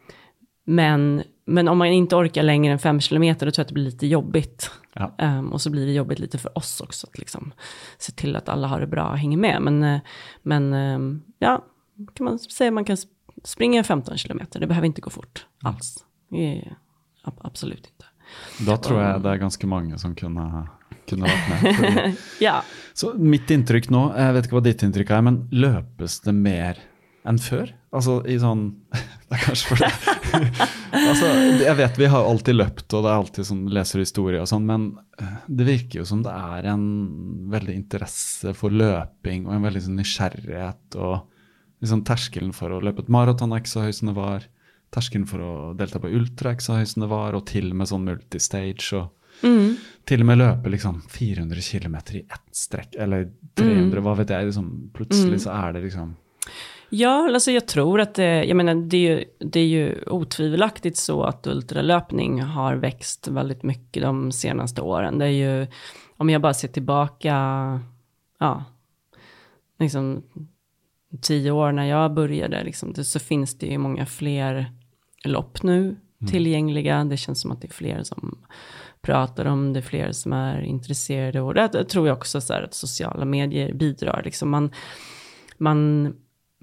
men, 0.64 1.22
men 1.46 1.68
om 1.68 1.78
man 1.78 1.88
inte 1.88 2.16
orkar 2.16 2.42
längre 2.42 2.72
än 2.72 2.78
fem 2.78 3.00
kilometer, 3.00 3.46
då 3.46 3.52
tror 3.52 3.60
jag 3.60 3.64
att 3.64 3.68
det 3.68 3.74
blir 3.74 3.84
lite 3.84 4.06
jobbigt. 4.06 4.70
Ja. 4.96 5.14
Ehm, 5.18 5.52
och 5.52 5.60
så 5.60 5.70
blir 5.70 5.86
det 5.86 5.92
jobbigt 5.92 6.18
lite 6.18 6.38
för 6.38 6.58
oss 6.58 6.80
också, 6.80 7.06
att 7.06 7.18
liksom 7.18 7.52
se 7.98 8.12
till 8.12 8.36
att 8.36 8.48
alla 8.48 8.66
har 8.68 8.80
det 8.80 8.86
bra 8.86 9.08
och 9.10 9.18
hänger 9.18 9.36
med. 9.38 9.62
Men, 9.62 9.82
eh, 9.84 10.00
men 10.42 10.72
ehm, 10.74 11.22
ja, 11.38 11.64
kan 12.14 12.24
man 12.24 12.38
säga 12.38 12.70
man 12.70 12.84
kan 12.84 12.96
sp- 12.96 13.08
springa 13.44 13.84
15 13.84 14.16
kilometer, 14.16 14.60
det 14.60 14.66
behöver 14.66 14.86
inte 14.86 15.00
gå 15.00 15.10
fort 15.10 15.46
alls. 15.62 16.04
Det 16.30 16.58
är 16.58 16.76
absolut 17.40 17.86
inte. 17.86 18.04
Da 18.66 18.76
tror 18.76 19.00
jeg 19.02 19.20
det 19.22 19.30
er 19.30 19.38
ganske 19.38 19.66
mange 19.70 19.98
som 19.98 20.14
kunne, 20.18 20.66
kunne 21.08 21.28
vært 21.28 21.48
med. 21.52 21.76
Fordi, 21.76 22.16
Ja, 22.40 22.62
så 22.94 23.12
mitt 23.14 23.50
inntrykk 23.54 23.90
nå, 23.94 24.00
jeg 24.18 24.34
vet 24.34 24.48
ikke 24.48 24.56
hva 24.58 24.64
ditt 24.66 24.82
inntrykk 24.82 25.10
er, 25.14 25.22
men 25.28 25.36
løpes 25.54 26.20
det 26.24 26.34
mer 26.34 26.80
enn 27.26 27.38
før? 27.42 27.70
Altså 27.96 28.18
i 28.28 28.38
sånn 28.40 28.68
Det 29.26 29.34
er 29.34 29.42
kanskje 29.42 29.70
for 29.72 29.82
det. 29.82 29.88
altså, 31.10 31.28
jeg 31.58 31.76
vet 31.80 31.96
vi 31.98 32.10
har 32.12 32.28
alltid 32.30 32.54
løpt, 32.54 32.84
og 32.94 33.02
det 33.02 33.10
er 33.10 33.16
alltid 33.16 33.48
sånn 33.48 33.64
leser 33.74 34.02
historie 34.04 34.38
og 34.38 34.46
sånn, 34.46 34.68
men 34.68 34.84
eh, 35.18 35.32
det 35.50 35.66
virker 35.66 35.98
jo 35.98 36.04
som 36.06 36.20
det 36.22 36.30
er 36.30 36.68
en 36.70 36.84
veldig 37.50 37.74
interesse 37.74 38.52
for 38.54 38.70
løping 38.70 39.48
og 39.48 39.56
en 39.56 39.66
veldig 39.66 39.82
sånn 39.88 39.98
nysgjerrighet. 39.98 40.98
og 41.02 41.82
liksom 41.82 42.04
Terskelen 42.06 42.54
for 42.54 42.70
å 42.70 42.78
løpe 42.86 43.02
et 43.02 43.10
maraton 43.10 43.50
er 43.50 43.64
ikke 43.64 43.72
så 43.72 43.88
høy 43.88 43.96
som 43.98 44.12
det 44.12 44.16
var. 44.20 44.46
Terskelen 44.94 45.26
for 45.26 45.42
å 45.42 45.52
delta 45.74 45.98
på 45.98 46.12
ultra 46.20 46.52
er 46.52 46.60
ikke 46.60 46.68
så 46.68 46.78
høy 46.78 46.86
som 46.86 47.02
det 47.02 47.10
var, 47.10 47.34
og 47.34 47.48
til 47.50 47.72
og 47.72 47.80
med 47.80 47.90
sånn 47.90 48.06
multistage. 48.06 48.86
og 48.94 49.10
til 50.06 50.22
og 50.22 50.28
med 50.30 50.38
løpe 50.38 50.70
liksom 50.72 51.02
400 51.12 51.60
km 51.66 51.96
i 52.14 52.22
ett 52.22 52.46
strekk, 52.54 52.94
eller 52.98 53.26
300, 53.58 54.00
hva 54.00 54.14
vet 54.20 54.32
jeg. 54.32 54.48
Liksom, 54.48 54.70
plutselig 54.94 55.42
så 55.44 55.56
er 55.56 55.74
det 55.76 55.82
liksom 55.88 56.14
Ja, 56.90 57.30
alltså 57.34 57.50
jag 57.50 57.68
tror 57.68 58.00
att 58.00 58.14
det, 58.14 58.44
jag 58.44 58.56
menar, 58.56 58.74
det, 58.74 58.96
är 58.96 59.00
ju, 59.00 59.24
det 59.38 59.60
är 59.60 59.66
ju 59.66 60.04
otvivelaktigt 60.06 60.96
så 60.96 61.22
att 61.22 61.46
ultralöpning 61.46 62.42
har 62.42 62.74
växt 62.74 63.28
väldigt 63.28 63.62
mycket 63.62 64.02
de 64.02 64.32
senaste 64.32 64.82
åren. 64.82 65.18
Det 65.18 65.24
är 65.24 65.30
ju, 65.30 65.66
om 66.16 66.30
jag 66.30 66.42
bara 66.42 66.54
ser 66.54 66.68
tillbaka, 66.68 67.34
ja, 68.38 68.64
liksom 69.78 70.22
tio 71.22 71.50
år 71.50 71.72
när 71.72 71.84
jag 71.84 72.14
började, 72.14 72.64
liksom, 72.64 72.92
det, 72.92 73.04
så 73.04 73.18
finns 73.18 73.58
det 73.58 73.66
ju 73.66 73.78
många 73.78 74.06
fler 74.06 74.72
lopp 75.24 75.62
nu 75.62 75.96
tillgängliga. 76.30 77.04
Det 77.04 77.16
känns 77.16 77.40
som 77.40 77.52
att 77.52 77.60
det 77.60 77.68
är 77.68 77.72
fler 77.72 78.02
som 78.02 78.38
pratar 79.00 79.44
om 79.44 79.72
det, 79.72 79.82
fler 79.82 80.12
som 80.12 80.32
är 80.32 80.60
intresserade. 80.60 81.40
Och 81.40 81.54
det 81.54 81.84
tror 81.84 82.08
jag 82.08 82.16
också 82.16 82.40
så 82.40 82.52
här, 82.52 82.62
att 82.62 82.74
sociala 82.74 83.24
medier 83.24 83.72
bidrar. 83.72 84.22
Liksom 84.24 84.50
man, 84.50 84.70
man, 85.58 86.12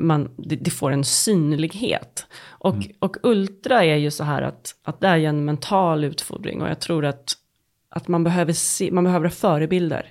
man, 0.04 0.30
det, 0.38 0.56
det 0.56 0.72
får 0.72 0.92
en 0.92 1.04
synlighet. 1.04 2.28
Och, 2.48 2.76
och 3.00 3.18
ultra 3.24 3.84
är 3.84 3.96
ju 3.96 4.12
så 4.12 4.24
här 4.24 4.42
att, 4.42 4.76
att 4.84 5.00
det 5.00 5.08
är 5.08 5.18
ju 5.18 5.26
en 5.26 5.46
mental 5.46 6.04
utfordring. 6.04 6.62
Och 6.62 6.70
jag 6.70 6.80
tror 6.80 7.06
att, 7.06 7.34
att 7.90 8.08
man, 8.08 8.24
behöver 8.24 8.54
se, 8.54 8.92
man 8.92 9.04
behöver 9.04 9.30
förebilder. 9.30 10.06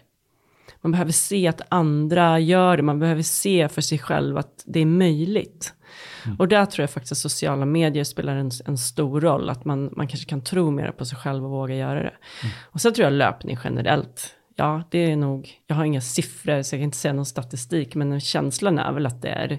Man 0.81 0.93
behöver 0.93 1.12
se 1.12 1.48
att 1.48 1.60
andra 1.69 2.39
gör 2.39 2.77
det, 2.77 2.82
man 2.82 2.98
behöver 2.98 3.23
se 3.23 3.69
för 3.69 3.81
sig 3.81 3.98
själv 3.98 4.39
att 4.39 4.62
det 4.66 4.81
är 4.81 4.86
möjligt. 4.86 5.74
Och 6.39 6.48
där 6.48 6.66
tror 6.66 6.82
jag 6.82 6.90
faktiskt 6.90 7.12
att 7.12 7.19
sociala 7.19 7.64
medier 7.64 8.05
spelar 8.05 8.36
en, 8.36 8.51
en 8.66 8.78
stor 8.78 9.20
roll, 9.20 9.51
att 9.51 9.64
man, 9.64 9.90
man 9.97 10.09
kanske 10.09 10.28
kan 10.28 10.44
tro 10.44 10.70
mer 10.70 10.90
på 10.90 11.05
sig 11.05 11.19
själv 11.19 11.44
och 11.44 11.51
våga 11.51 11.74
göra 11.74 12.02
det. 12.02 12.14
Och 12.62 12.81
sen 12.81 12.94
tror 12.94 13.05
jag 13.05 13.12
löpning 13.12 13.59
generellt, 13.64 14.35
ja 14.63 14.83
det 14.91 14.99
är 14.99 15.17
nog, 15.17 15.51
jag 15.67 15.77
har 15.77 15.85
inga 15.85 16.01
siffror 16.01 16.63
så 16.63 16.75
jag 16.75 16.81
kan 16.81 16.85
inte 16.85 16.97
säga 16.97 17.15
någon 17.15 17.27
statistik, 17.27 17.95
men 17.95 18.21
känslan 18.21 18.79
är 18.79 18.93
väl 18.93 19.07
att 19.07 19.23
det 19.23 19.29
är, 19.29 19.59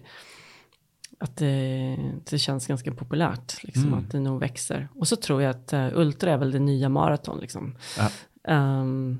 att 1.19 1.37
det, 1.37 1.97
det 2.29 2.37
känns 2.37 2.67
ganska 2.67 2.91
populärt, 2.91 3.63
liksom, 3.63 3.93
att 3.93 4.11
det 4.11 4.19
nog 4.19 4.39
växer. 4.39 4.87
Och 4.95 5.07
så 5.07 5.15
tror 5.15 5.41
jag 5.41 5.49
att 5.49 5.73
uh, 5.73 5.89
ultra 5.93 6.31
är 6.31 6.37
väl 6.37 6.51
det 6.51 6.59
nya 6.59 6.89
maraton, 6.89 7.39
liksom. 7.39 7.75
Ja. 7.97 8.09
Ehm, 8.53 9.17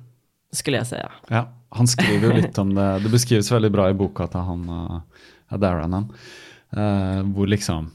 skulle 0.52 0.78
jag 0.78 0.88
säga. 0.88 1.12
Ja, 1.28 1.54
han 1.70 1.88
skriver 1.88 2.28
jo 2.28 2.34
litt 2.42 2.58
om 2.58 2.76
det. 2.76 3.00
Det 3.00 3.10
beskrives 3.10 3.52
veldig 3.52 3.72
bra 3.72 3.90
i 3.90 3.94
boka 3.94 4.28
til 4.28 4.40
han 4.40 4.70
uh, 4.70 5.02
Daranan. 5.58 6.14
Uh, 6.78 7.22
hvor 7.34 7.48
liksom 7.48 7.92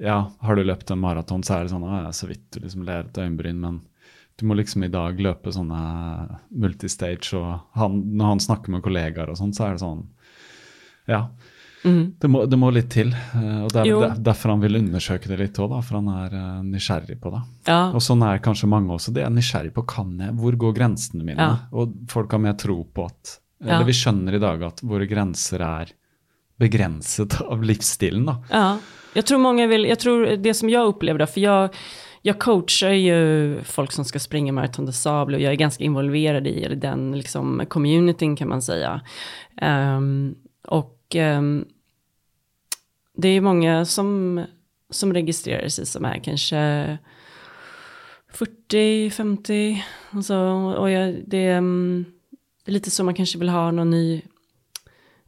Ja, 0.00 0.32
har 0.38 0.56
du 0.56 0.64
løpt 0.64 0.90
en 0.90 1.00
maraton, 1.00 1.42
så 1.42 1.54
er 1.56 1.64
det 1.64 1.72
sånn 1.72 1.86
ja, 1.88 2.12
så 2.12 2.26
vidt 2.28 2.50
du 2.52 2.60
liksom 2.60 2.82
ler 2.84 3.06
et 3.06 3.18
øyenbryn, 3.18 3.60
men 3.60 3.80
du 4.42 4.48
må 4.50 4.56
liksom 4.58 4.82
i 4.84 4.90
dag 4.90 5.20
løpe 5.22 5.52
sånne 5.54 5.78
multistage, 6.50 7.32
og 7.38 7.60
han, 7.78 8.00
når 8.18 8.32
han 8.34 8.42
snakker 8.42 8.74
med 8.74 8.82
kollegaer 8.84 9.30
og 9.32 9.38
sånn, 9.38 9.54
så 9.54 9.68
er 9.70 9.76
det 9.78 9.84
sånn 9.86 10.04
Ja. 11.08 11.28
Det, 11.82 12.28
må, 12.30 12.44
det 12.46 12.54
må 12.62 12.68
litt 12.70 12.90
til. 12.94 13.08
og 13.10 13.72
det 13.74 13.80
er 13.80 13.88
der- 14.04 14.18
derfor 14.22 14.52
han 14.52 14.60
vil 14.62 14.76
undersøke 14.78 15.26
det 15.26 15.38
litt 15.40 15.56
òg, 15.58 15.72
for 15.82 15.98
han 15.98 16.08
er 16.14 16.34
eh, 16.38 16.60
nysgjerrig 16.62 17.16
på 17.20 17.32
det. 17.34 17.40
Ja. 17.66 17.80
Og 17.90 17.98
sånn 18.04 18.22
er 18.22 18.38
kanskje 18.38 18.68
mange 18.70 18.94
også. 18.94 19.10
Det 19.12 19.24
er 19.24 19.30
nysgjerrig 19.34 19.72
på. 19.74 19.82
Kan 19.90 20.12
jeg? 20.22 20.30
Hvor 20.38 20.54
går 20.62 20.76
grensene 20.76 21.24
mine? 21.26 21.42
Ja. 21.42 21.56
Og 21.72 21.96
folk 22.08 22.30
har 22.30 22.38
mer 22.38 22.54
tro 22.54 22.84
på 22.84 23.06
at 23.10 23.38
Ja. 23.62 23.76
Eller 23.76 23.84
vi 23.86 23.92
skjønner 23.94 24.34
i 24.34 24.38
dag 24.42 24.62
at 24.62 24.80
våre 24.82 25.06
grenser 25.06 25.60
er 25.62 25.90
begrenset 26.58 27.40
av 27.42 27.62
livsstilen, 27.62 28.24
da. 28.26 28.36
Ja, 28.50 28.78
jag 29.14 29.26
tror 29.26 29.38
många 29.38 29.66
vill, 29.66 29.84
jag 29.84 29.98
tror 29.98 30.36
det 30.36 30.54
som 30.54 30.68
jag 30.70 30.86
upplever 30.86 31.18
då, 31.18 31.26
för 31.26 31.40
jag, 31.40 31.70
jag 32.22 32.38
coachar 32.38 32.90
ju 32.90 33.60
folk 33.62 33.92
som 33.92 34.04
ska 34.04 34.18
springa 34.18 34.52
Marathon 34.52 34.86
de 34.86 34.92
sable 34.92 35.36
och 35.36 35.42
jag 35.42 35.52
är 35.52 35.56
ganska 35.56 35.84
involverad 35.84 36.46
i 36.46 36.74
den 36.74 37.12
liksom, 37.18 37.64
communityn 37.68 38.36
kan 38.36 38.48
man 38.48 38.62
säga. 38.62 39.00
Um, 39.62 40.34
och 40.68 41.14
um, 41.14 41.64
det 43.14 43.28
är 43.28 43.40
många 43.40 43.84
som, 43.84 44.40
som 44.90 45.12
registrerar 45.12 45.68
sig 45.68 45.86
som 45.86 46.04
är 46.04 46.18
kanske 46.18 46.98
40, 48.32 49.10
50, 49.10 49.84
och, 50.10 50.24
så, 50.24 50.38
och 50.78 50.90
jag, 50.90 51.22
det, 51.26 51.46
är, 51.46 51.56
ehm, 51.56 52.04
det 52.64 52.70
är 52.70 52.72
lite 52.72 52.90
så 52.90 53.04
man 53.04 53.14
kanske 53.14 53.38
vill 53.38 53.48
ha 53.48 53.70
någon 53.70 53.90
ny 53.90 54.22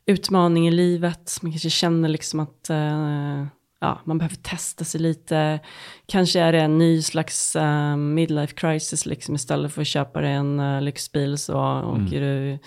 utmaning 0.07 0.69
i 0.69 0.71
livet. 0.71 1.39
Man 1.43 1.53
kanske 1.53 1.71
känner 1.71 2.09
liksom 2.09 2.41
att 2.41 2.71
uh, 2.71 3.47
ja, 3.85 4.01
man 4.05 4.19
behöver 4.19 4.37
testa 4.37 4.85
sig 4.85 5.01
lite. 5.01 5.61
Kanske 6.07 6.41
är 6.41 6.53
det 6.53 6.61
en 6.61 6.79
ny 6.79 7.03
slags 7.03 7.57
eh, 7.57 7.97
midlife 7.97 8.55
crisis 8.55 9.07
liksom 9.07 9.35
istället 9.35 9.73
för 9.73 9.81
att 9.81 9.87
köpa 9.87 10.21
dig 10.21 10.33
en 10.33 10.61
uh, 10.61 10.83
lyxbil 10.83 11.39
så 11.39 11.83
åker 11.83 12.21
du 12.21 12.59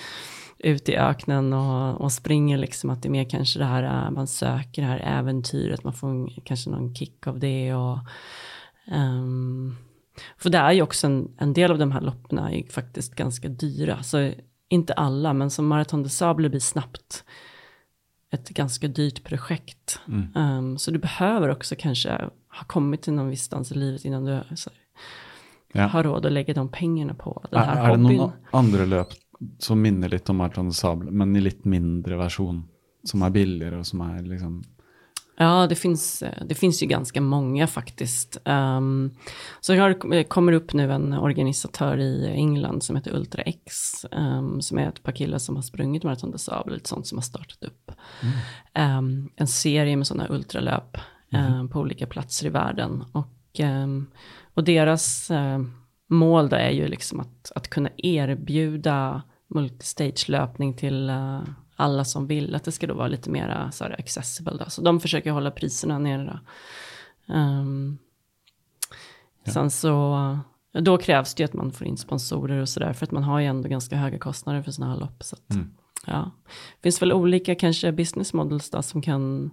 ut 0.60 0.90
i 0.90 0.98
öknen 0.98 1.54
och, 1.54 2.02
och 2.02 2.12
springer 2.12 2.58
liksom 2.58 2.90
att 2.90 3.02
det 3.02 3.08
är 3.08 3.12
mer 3.12 3.30
kanske 3.30 3.60
det 3.60 3.66
här 3.66 3.84
eh, 3.84 4.12
man 4.12 4.28
söker 4.28 4.82
det 4.82 4.88
här 4.88 5.00
äventyret, 5.20 5.84
man 5.84 5.94
får 5.94 6.10
en, 6.10 6.30
kanske 6.44 6.70
någon 6.70 6.96
kick 6.96 7.28
av 7.28 7.40
det 7.40 7.74
och 7.74 8.00
ehm, 8.92 9.76
för 10.38 10.50
det 10.50 10.58
är 10.58 10.72
ju 10.72 10.82
också 10.82 11.08
en, 11.08 11.36
en 11.38 11.54
del 11.54 11.72
av 11.72 11.78
de 11.78 11.92
här 11.92 12.02
loppen 12.02 12.40
är 12.40 12.52
ju 12.52 12.68
faktiskt 12.68 13.16
ganska 13.16 13.48
dyra. 13.48 14.04
Så 14.04 14.32
inte 14.70 14.94
alla, 14.94 15.34
men 15.34 15.50
som 15.50 15.68
Marathon 15.68 16.04
des 16.04 16.18
Sables 16.18 16.52
blir 16.52 16.60
snabbt 16.60 17.24
ett 18.34 18.50
ganska 18.50 18.88
dyrt 18.88 19.24
projekt. 19.24 20.00
Um, 20.36 20.78
så 20.78 20.92
du 20.92 21.00
behöver 21.00 21.50
också 21.50 21.76
kanske 21.80 22.10
ha 22.50 22.66
kommit 22.68 23.02
till 23.02 23.14
någon 23.14 23.30
viss 23.30 23.50
dans 23.50 23.72
i 23.72 23.76
livet 23.76 24.06
innan 24.06 24.26
du 24.26 24.32
här, 24.32 24.46
Ja. 25.74 25.88
har 25.88 26.04
råd 26.04 26.26
att 26.26 26.32
lägga 26.32 26.54
de 26.54 26.70
pengarna 26.70 27.14
på 27.14 27.44
den 27.52 27.60
här 27.60 27.76
det 27.76 27.90
hobbyn. 27.90 28.18
noen 28.18 28.32
andre 28.52 28.86
løp 28.86 29.08
som 29.60 29.82
minner 29.82 30.10
litt 30.10 30.30
om 30.30 30.38
Marathon 30.38 30.66
des 30.68 30.78
Sables, 30.78 31.12
men 31.12 31.36
i 31.36 31.42
litt 31.42 31.66
mindre 31.66 32.16
versjon? 32.18 32.64
Som 33.04 33.22
er 33.22 33.30
billigere, 33.30 33.78
og 33.80 33.86
som 33.86 34.02
er 34.02 34.22
liksom 34.24 34.64
Ja, 35.40 35.68
det 35.68 35.76
finns, 35.76 36.24
eh, 36.24 36.46
det 36.46 36.56
finns 36.56 36.84
ju 36.84 36.88
ganska 36.88 37.22
många 37.22 37.68
faktiskt. 37.68 38.38
Um, 38.46 39.12
så 39.62 39.74
jag 39.74 40.10
det 40.12 40.24
kommer 40.24 40.52
upp 40.52 40.74
nu 40.74 40.92
en 40.92 41.14
organisatör 41.14 41.98
i 41.98 42.28
England 42.28 42.84
som 42.84 42.96
heter 42.96 43.16
Ultra 43.16 43.42
X, 43.42 43.72
um, 44.12 44.62
som 44.62 44.78
är 44.78 44.90
ett 44.90 45.04
par 45.04 45.12
killar 45.12 45.38
som 45.38 45.56
har 45.56 45.64
sprungit 45.64 46.04
Marathon 46.04 46.32
des 46.32 46.44
Sables, 46.44 46.74
lite 46.74 46.90
sånt 46.90 47.08
som 47.08 47.18
har 47.18 47.24
startat 47.24 47.64
upp 47.64 47.92
um, 48.78 49.30
en 49.36 49.48
serie 49.48 49.96
med 49.96 50.08
sådana 50.08 50.28
ultralöp 50.30 50.98
um, 51.34 51.70
på 51.70 51.80
olika 51.80 52.08
platser 52.08 52.46
i 52.46 52.50
världen. 52.50 53.04
Och, 53.12 53.62
och 54.54 54.64
deras 54.64 55.32
um, 55.32 55.74
mål 56.10 56.50
då 56.50 56.56
är 56.56 56.70
ju 56.70 56.88
liksom 56.88 57.20
att, 57.20 57.52
att 57.56 57.68
kunna 57.68 57.90
erbjuda 57.98 59.22
multistage-löpning 59.48 60.74
till 60.74 61.10
uh, 61.10 61.42
alla 61.78 62.06
som 62.06 62.28
vill, 62.28 62.56
att 62.56 62.64
det 62.64 62.72
ska 62.72 62.88
då 62.88 62.94
vara 62.94 63.08
lite 63.08 63.30
mer 63.30 63.70
så 63.72 63.84
här, 63.84 63.96
accessible. 64.00 64.54
Då. 64.60 64.70
Så 64.70 64.82
de 64.82 65.00
försöker 65.00 65.32
hålla 65.32 65.52
priserna 65.52 66.00
nere. 66.00 66.40
Um, 67.28 67.98
Sen 69.54 69.72
så, 69.72 70.40
då 70.72 70.98
krävs 70.98 71.36
det 71.36 71.44
ju 71.44 71.46
att 71.46 71.54
man 71.54 71.72
får 71.72 71.88
in 71.88 71.98
sponsorer 71.98 72.62
och 72.62 72.70
sådär, 72.70 72.94
för 72.94 73.06
att 73.06 73.12
man 73.12 73.24
har 73.24 73.40
ju 73.40 73.46
ändå 73.46 73.70
ganska 73.70 73.96
höga 73.96 74.20
kostnader 74.20 74.62
för 74.62 74.72
sådana 74.72 74.94
här 74.94 75.00
lopp. 75.00 75.24
Så 75.24 75.36
att, 75.36 75.56
ja. 76.08 76.32
Det 76.76 76.84
finns 76.84 77.02
väl 77.02 77.14
olika 77.14 77.56
kanske 77.56 77.92
business 77.92 78.34
models 78.34 78.70
då, 78.70 78.82
som 78.82 79.02
kan, 79.02 79.52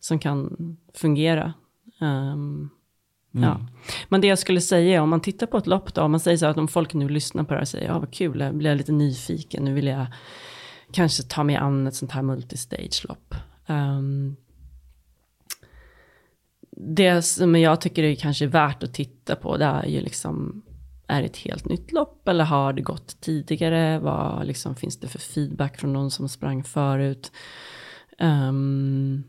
som 0.00 0.18
kan 0.18 0.56
fungera. 0.94 1.52
Ehm, 2.00 2.70
Ja. 3.36 3.66
Men 4.08 4.20
det 4.20 4.26
jag 4.26 4.38
skulle 4.38 4.60
säga, 4.60 5.02
om 5.02 5.08
man 5.08 5.20
tittar 5.20 5.46
på 5.46 5.56
ett 5.56 5.66
lopp 5.66 5.94
då, 5.94 6.02
om 6.02 6.10
man 6.10 6.20
säger 6.20 6.36
så 6.36 6.44
här 6.44 6.50
att 6.50 6.56
om 6.58 6.68
folk 6.68 6.94
nu 6.94 7.08
lyssnar 7.08 7.44
på 7.44 7.48
det 7.48 7.54
här 7.54 7.62
och 7.62 7.68
säger, 7.68 7.88
ja 7.88 7.98
vad 7.98 8.12
kul, 8.14 8.40
jag 8.40 8.54
blir 8.54 8.74
lite 8.74 8.92
nyfiken, 8.92 9.64
nu 9.64 9.74
vill 9.74 9.86
jag 9.86 10.06
kanske 10.94 11.22
ta 11.22 11.44
mig 11.44 11.56
an 11.56 11.86
ett 11.86 11.94
sånt 11.94 12.12
här 12.12 12.22
multistage-lopp. 12.22 13.34
Um, 13.66 14.36
det 16.70 17.22
som 17.22 17.56
jag 17.56 17.80
tycker 17.80 18.02
är 18.02 18.14
kanske 18.14 18.46
värt 18.46 18.82
att 18.82 18.94
titta 18.94 19.36
på, 19.36 19.56
det 19.56 19.64
är 19.64 19.86
ju 19.86 20.00
liksom, 20.00 20.62
är 21.06 21.20
det 21.20 21.26
ett 21.26 21.36
helt 21.36 21.64
nytt 21.64 21.92
lopp 21.92 22.28
eller 22.28 22.44
har 22.44 22.72
det 22.72 22.82
gått 22.82 23.20
tidigare? 23.20 23.98
Vad 23.98 24.46
liksom, 24.46 24.76
finns 24.76 25.00
det 25.00 25.08
för 25.08 25.18
feedback 25.18 25.78
från 25.78 25.92
någon 25.92 26.10
som 26.10 26.28
sprang 26.28 26.64
förut? 26.64 27.32
Um, 28.18 29.24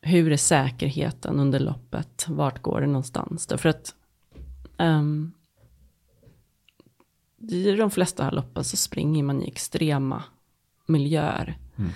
hur 0.00 0.32
är 0.32 0.36
säkerheten 0.36 1.40
under 1.40 1.60
loppet? 1.60 2.26
Vart 2.28 2.62
går 2.62 2.80
det 2.80 2.86
någonstans? 2.86 3.46
Därför 3.46 3.68
att 3.68 3.94
Um, 4.78 5.32
I 7.38 7.72
de 7.72 7.90
flesta 7.90 8.24
här 8.24 8.32
loppen 8.32 8.64
så 8.64 8.76
springer 8.76 9.22
man 9.22 9.42
i 9.42 9.48
extrema 9.48 10.24
miljöer. 10.86 11.58
Mm. 11.78 11.90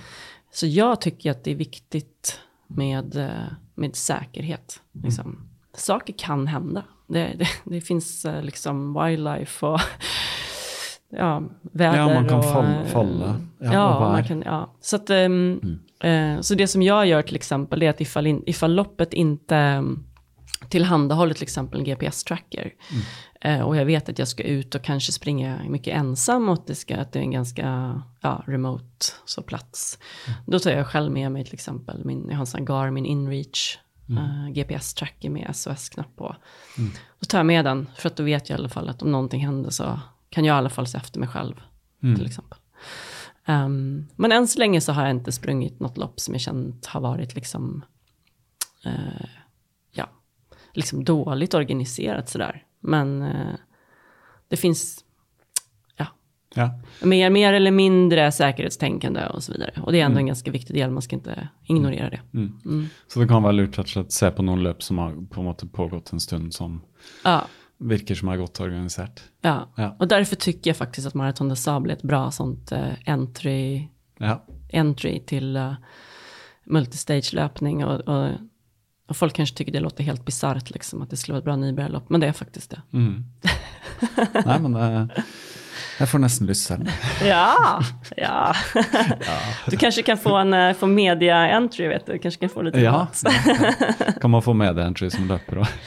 Så 0.51 0.67
jag 0.67 1.01
tycker 1.01 1.31
att 1.31 1.43
det 1.43 1.51
är 1.51 1.55
viktigt 1.55 2.39
med, 2.67 3.15
eh, 3.15 3.29
med 3.75 3.95
säkerhet. 3.95 4.81
Mm. 4.95 5.05
Liksom. 5.05 5.49
Saker 5.73 6.13
kan 6.17 6.47
hända. 6.47 6.83
Det, 7.07 7.33
det, 7.39 7.47
det 7.63 7.81
finns 7.81 8.25
eh, 8.25 8.43
liksom 8.43 9.03
wildlife 9.03 9.65
och 9.65 9.79
ja, 11.09 11.43
väder. 11.61 11.97
Ja, 11.97 12.05
man 12.13 12.27
kan 12.29 12.37
och, 12.37 12.45
fall- 12.45 12.65
eh, 12.81 12.85
falla. 12.85 13.41
Ja, 13.59 13.73
Ja, 13.73 13.99
man 13.99 14.23
kan, 14.23 14.41
ja. 14.45 14.73
Så, 14.81 14.95
att, 14.95 15.09
ehm, 15.09 15.59
eh, 15.99 16.39
så 16.41 16.55
det 16.55 16.67
som 16.67 16.81
jag 16.81 17.05
gör 17.07 17.21
till 17.21 17.35
exempel 17.35 17.83
är 17.83 17.89
att 17.89 18.01
ifall, 18.01 18.27
in, 18.27 18.43
ifall 18.45 18.73
loppet 18.75 19.13
inte 19.13 19.55
um, 19.55 20.05
tillhandahåller 20.69 21.33
till 21.33 21.43
exempel 21.43 21.79
en 21.79 21.85
GPS-tracker 21.85 22.73
eh, 23.41 23.61
och 23.61 23.75
jag 23.75 23.85
vet 23.85 24.09
att 24.09 24.19
jag 24.19 24.27
ska 24.27 24.43
ut 24.43 24.75
och 24.75 24.81
kanske 24.81 25.11
springa 25.11 25.61
mycket 25.69 25.95
ensam 25.95 26.49
och 26.49 26.53
att 26.53 26.67
det, 26.67 26.75
ska, 26.75 26.97
att 26.97 27.11
det 27.11 27.19
är 27.19 27.23
en 27.23 27.31
ganska 27.31 28.01
ja, 28.21 28.43
remote 28.47 29.05
så 29.25 29.41
plats. 29.41 29.99
Då 30.45 30.59
tar 30.59 30.71
jag 30.71 30.87
själv 30.87 31.11
med 31.11 31.31
mig 31.31 31.45
till 31.45 31.53
exempel 31.53 32.05
min, 32.05 32.25
jag 32.27 32.35
har 32.35 32.41
en 32.41 32.47
sån 32.47 32.65
Garmin 32.65 33.05
InReach 33.05 33.77
eh, 34.09 34.49
GPS-tracker 34.51 35.29
med 35.29 35.55
SOS-knapp 35.55 36.15
på. 36.15 36.35
Då 37.19 37.25
tar 37.27 37.39
jag 37.39 37.45
med 37.45 37.65
den 37.65 37.89
för 37.95 38.09
att 38.09 38.15
då 38.15 38.23
vet 38.23 38.49
jag 38.49 38.57
i 38.57 38.59
alla 38.59 38.69
fall 38.69 38.89
att 38.89 39.01
om 39.01 39.11
någonting 39.11 39.45
händer 39.45 39.69
så 39.69 39.99
kan 40.29 40.45
jag 40.45 40.55
i 40.55 40.57
alla 40.57 40.69
fall 40.69 40.87
se 40.87 40.97
efter 40.97 41.19
mig 41.19 41.29
själv 41.29 41.55
till 42.15 42.25
exempel. 42.25 42.57
Ehm, 43.45 44.07
men 44.15 44.31
än 44.31 44.47
så 44.47 44.59
länge 44.59 44.81
så 44.81 44.91
har 44.91 45.01
jag 45.01 45.11
inte 45.11 45.31
sprungit 45.31 45.79
något 45.79 45.97
lopp 45.97 46.19
som 46.19 46.33
jag 46.33 46.41
känt 46.41 46.85
har 46.85 47.01
varit 47.01 47.35
liksom, 47.35 47.85
eh, 48.85 49.29
liksom 50.73 51.03
dåligt 51.03 51.53
organiserat 51.53 52.29
sådär. 52.29 52.63
Men 52.79 53.21
eh, 53.21 53.53
det 54.47 54.57
finns, 54.57 55.05
ja, 55.97 56.05
Ja. 56.55 56.79
mer, 57.03 57.29
mer 57.29 57.53
eller 57.53 57.71
mindre 57.71 58.31
säkerhetstänkande 58.31 59.25
och 59.27 59.43
så 59.43 59.51
vidare. 59.51 59.81
Och 59.83 59.91
det 59.91 60.01
är 60.01 60.05
ändå 60.05 60.19
en 60.19 60.25
ganska 60.27 60.51
viktig 60.51 60.75
del, 60.75 60.91
man 60.91 61.01
ska 61.01 61.15
inte 61.15 61.49
ignorera 61.63 62.09
det. 62.09 62.21
Så 63.07 63.19
det 63.19 63.27
kan 63.27 63.43
være 63.43 63.53
lurt 63.53 63.87
slett 63.89 64.11
se 64.11 64.31
på 64.31 64.41
noen 64.43 64.63
løp 64.63 64.83
som 64.83 64.97
har 64.97 65.27
på 65.29 65.43
måte 65.43 65.67
pågått 65.67 66.13
en 66.13 66.19
stund, 66.19 66.53
som 66.53 66.81
Ja, 67.23 67.41
virker 67.77 68.15
som 68.15 68.29
er 68.29 68.37
godt 68.37 68.59
organisert. 68.59 69.21
ja. 69.41 69.69
Ja. 69.77 69.95
Och 69.99 70.07
därför 70.07 70.35
tycker 70.35 70.69
jag 70.69 70.77
faktiskt 70.77 71.07
att 71.07 71.13
Marathon 71.13 71.49
des 71.49 71.63
Sables 71.63 71.93
är 71.93 71.97
ett 71.97 72.03
bra 72.03 72.31
sånt 72.31 72.71
eh, 72.71 72.93
entry 73.05 73.87
Ja. 74.17 74.45
entry 74.73 75.19
till 75.25 75.57
uh, 75.57 75.73
multistage-löpning. 76.65 77.85
Och, 77.85 77.99
och, 77.99 78.29
och 79.09 79.17
folk 79.17 79.33
kanske 79.33 79.57
tycker 79.57 79.71
det 79.71 79.79
låter 79.79 80.03
helt 80.03 80.25
bisarrt, 80.25 80.69
liksom, 80.69 81.01
att 81.01 81.09
det 81.09 81.17
skulle 81.17 81.33
vara 81.33 81.39
ett 81.39 81.45
bra 81.45 81.55
nybörjarlopp. 81.55 82.09
Men 82.09 82.21
det 82.21 82.27
är 82.27 82.31
faktiskt 82.31 82.69
det. 82.69 82.81
Mm. 82.93 83.25
Nei, 84.45 84.59
men 84.59 84.71
det, 84.73 85.09
jeg 85.99 86.07
får 86.09 86.19
nesten 86.19 86.47
lyst 86.47 86.67
selv. 86.67 86.89
Ja, 87.25 87.83
ja. 88.17 88.55
Du 89.67 89.77
kanske 89.77 90.01
kan 90.01 90.17
få 90.17 90.35
en 90.37 90.53
eh, 90.53 90.73
få 90.73 90.87
media-entry, 90.87 91.87
vet 91.87 92.05
du. 92.05 92.19
kanske 92.19 92.39
kan 92.39 92.49
få 92.49 92.61
lite 92.61 92.79
Ja, 92.79 93.07
kan 94.21 94.31
man 94.31 94.41
få 94.45 94.53
medieentry 94.53 95.09
som 95.09 95.27
løper 95.27 95.63
òg? 95.65 95.67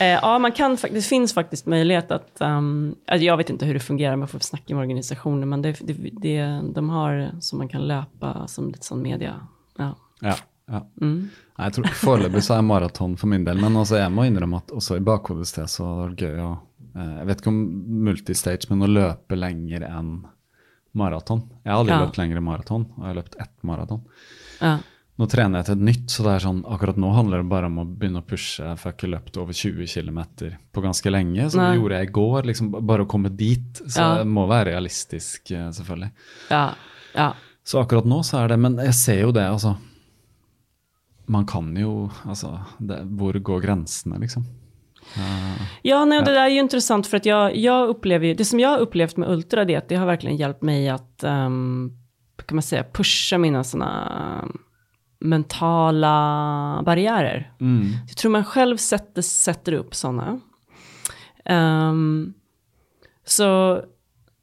Eh, 0.00 0.06
ja, 0.06 0.38
man 0.38 0.52
kan, 0.52 0.76
det 0.90 1.02
finns 1.02 1.34
faktiskt 1.34 1.66
möjlighet 1.66 2.10
att, 2.10 2.36
um, 2.40 2.94
jag 3.06 3.36
vet 3.36 3.50
inte 3.50 3.66
hur 3.66 3.74
det 3.74 3.80
fungerar, 3.80 4.16
man 4.16 4.28
får 4.28 4.38
snacka 4.38 4.74
med 4.74 4.80
organisationen, 4.80 5.48
men 5.48 5.62
det, 5.62 5.76
det, 5.80 5.92
det, 6.12 6.60
de 6.74 6.90
har 6.90 7.30
som 7.40 7.58
man 7.58 7.68
kan 7.68 7.88
löpa 7.88 8.46
som 8.46 8.68
lite 8.68 8.86
sån 8.86 9.02
media. 9.02 9.34
Ja. 9.78 9.96
Ja. 10.20 10.34
Ja. 10.70 10.80
Mm. 11.00 11.28
Jeg 11.58 11.72
tror 11.76 11.84
Foreløpig 12.02 12.42
så 12.42 12.56
er 12.58 12.62
maraton 12.66 13.16
for 13.16 13.30
min 13.32 13.44
del, 13.46 13.60
men 13.62 13.76
altså 13.76 13.96
jeg 14.00 14.12
må 14.12 14.24
innrømme 14.26 14.58
at 14.62 14.72
også 14.76 14.96
i 14.98 15.04
bakhodet 15.06 15.46
sted 15.46 15.68
så 15.70 15.84
var 16.02 16.10
det 16.14 16.26
gøy 16.26 16.40
å 16.42 16.50
eh, 16.96 17.12
Jeg 17.20 17.26
vet 17.30 17.40
ikke 17.44 17.52
om 17.52 17.60
multistage, 18.08 18.70
men 18.70 18.82
å 18.82 18.90
løpe 18.90 19.36
lenger 19.38 19.86
enn 19.88 20.10
maraton. 20.96 21.42
Jeg 21.64 21.72
har 21.72 21.78
aldri 21.82 21.92
Ja. 21.94 22.02
løpt 22.06 22.18
lenger 22.18 22.36
enn 22.40 22.44
maraton, 22.48 22.86
og 22.96 23.00
jeg 23.04 23.10
har 23.12 23.18
løpt 23.22 23.40
ett 23.40 23.56
maraton. 23.68 24.00
Ja. 24.60 24.78
Nå 25.18 25.24
trener 25.32 25.60
jeg 25.62 25.64
til 25.66 25.74
et 25.78 25.84
nytt, 25.88 26.06
så 26.12 26.24
det 26.24 26.32
er 26.34 26.42
sånn, 26.44 26.58
akkurat 26.68 26.96
nå 27.00 27.10
handler 27.14 27.40
det 27.40 27.48
bare 27.48 27.66
om 27.70 27.78
å 27.80 27.84
begynne 27.88 28.20
å 28.20 28.26
pushe. 28.28 28.60
Jeg 28.64 28.76
har 28.82 28.92
ikke 28.92 29.08
løpt 29.08 29.36
over 29.40 29.52
20 29.56 29.86
km 29.88 30.20
på 30.72 30.82
ganske 30.84 31.08
lenge, 31.12 31.46
så 31.48 31.56
Nei. 31.56 31.70
det 31.72 31.80
gjorde 31.80 32.00
jeg 32.00 32.08
i 32.08 32.12
går. 32.12 32.42
liksom 32.50 32.70
Bare 32.86 33.04
å 33.04 33.08
komme 33.08 33.30
dit. 33.34 33.80
Så 33.86 33.96
Ja. 34.00 34.18
det 34.18 34.26
må 34.26 34.46
være 34.48 34.72
realistisk, 34.72 35.50
eh, 35.52 35.70
selvfølgelig. 35.72 36.10
Ja. 36.50 36.74
ja. 37.14 37.32
Så 37.64 37.80
akkurat 37.82 38.04
nå 38.04 38.20
så 38.24 38.44
er 38.44 38.48
det 38.48 38.58
Men 38.58 38.76
jeg 38.76 38.92
ser 38.94 39.20
jo 39.22 39.32
det, 39.32 39.42
altså. 39.48 39.76
Man 41.26 41.46
kan 41.46 41.76
jo 41.76 42.10
Altså, 42.24 42.60
det, 42.78 43.00
hvor 43.04 43.32
går 43.32 43.60
grensene, 43.60 44.18
liksom? 44.18 44.44
Ja, 45.82 46.04
nej, 46.04 46.22
det 46.22 46.32
där 46.32 46.44
är 46.44 46.48
ju 46.48 46.58
intressant 46.58 47.06
för 47.06 47.16
att 47.16 47.26
jag, 47.26 47.56
jag 47.56 47.88
upplever 47.88 48.26
ju, 48.26 48.34
det 48.34 48.44
som 48.44 48.60
jag 48.60 48.68
har 48.68 48.78
upplevt 48.78 49.16
med 49.16 49.30
Ultra 49.30 49.64
det 49.64 49.74
är 49.74 49.78
att 49.78 49.88
det 49.88 49.96
har 49.96 50.06
verkligen 50.06 50.36
hjälpt 50.36 50.62
mig 50.62 50.88
att, 50.88 51.24
um, 51.24 51.92
kan 52.46 52.56
man 52.56 52.62
säga, 52.62 52.84
pusha 52.92 53.38
mina 53.38 53.64
sådana 53.64 54.48
mentala 55.18 56.82
barriärer. 56.86 57.52
Jag 58.08 58.16
tror 58.16 58.30
man 58.30 58.44
själv 58.44 58.76
sätter, 58.76 59.22
sätter 59.22 59.72
upp 59.72 59.94
sådana. 59.94 60.40
Ehm, 61.44 62.34
så 63.24 63.80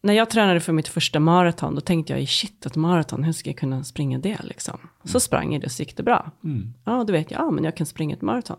när 0.04 0.14
jag 0.14 0.30
tränade 0.30 0.60
för 0.60 0.74
mitt 0.74 0.88
första 0.88 1.20
maraton, 1.20 1.76
då 1.76 1.82
tänkte 1.82 2.14
jag 2.14 2.28
shit, 2.28 2.66
ett 2.66 2.76
maraton, 2.76 3.24
hur 3.24 3.34
ska 3.34 3.50
jag 3.50 3.58
kunna 3.58 3.84
springa 3.84 4.18
det 4.20 4.38
liksom? 4.44 4.78
Så 5.04 5.20
sprang 5.20 5.54
jag 5.54 5.62
det, 5.62 5.70
så 5.70 5.82
gick 5.82 5.98
det 5.98 6.04
bra. 6.04 6.32
Ja, 6.86 7.04
då 7.04 7.14
vet 7.14 7.32
jag, 7.32 7.42
ja, 7.42 7.52
men 7.52 7.64
jag 7.64 7.78
kan 7.78 7.86
springa 7.86 8.16
ett 8.16 8.22
maraton. 8.22 8.58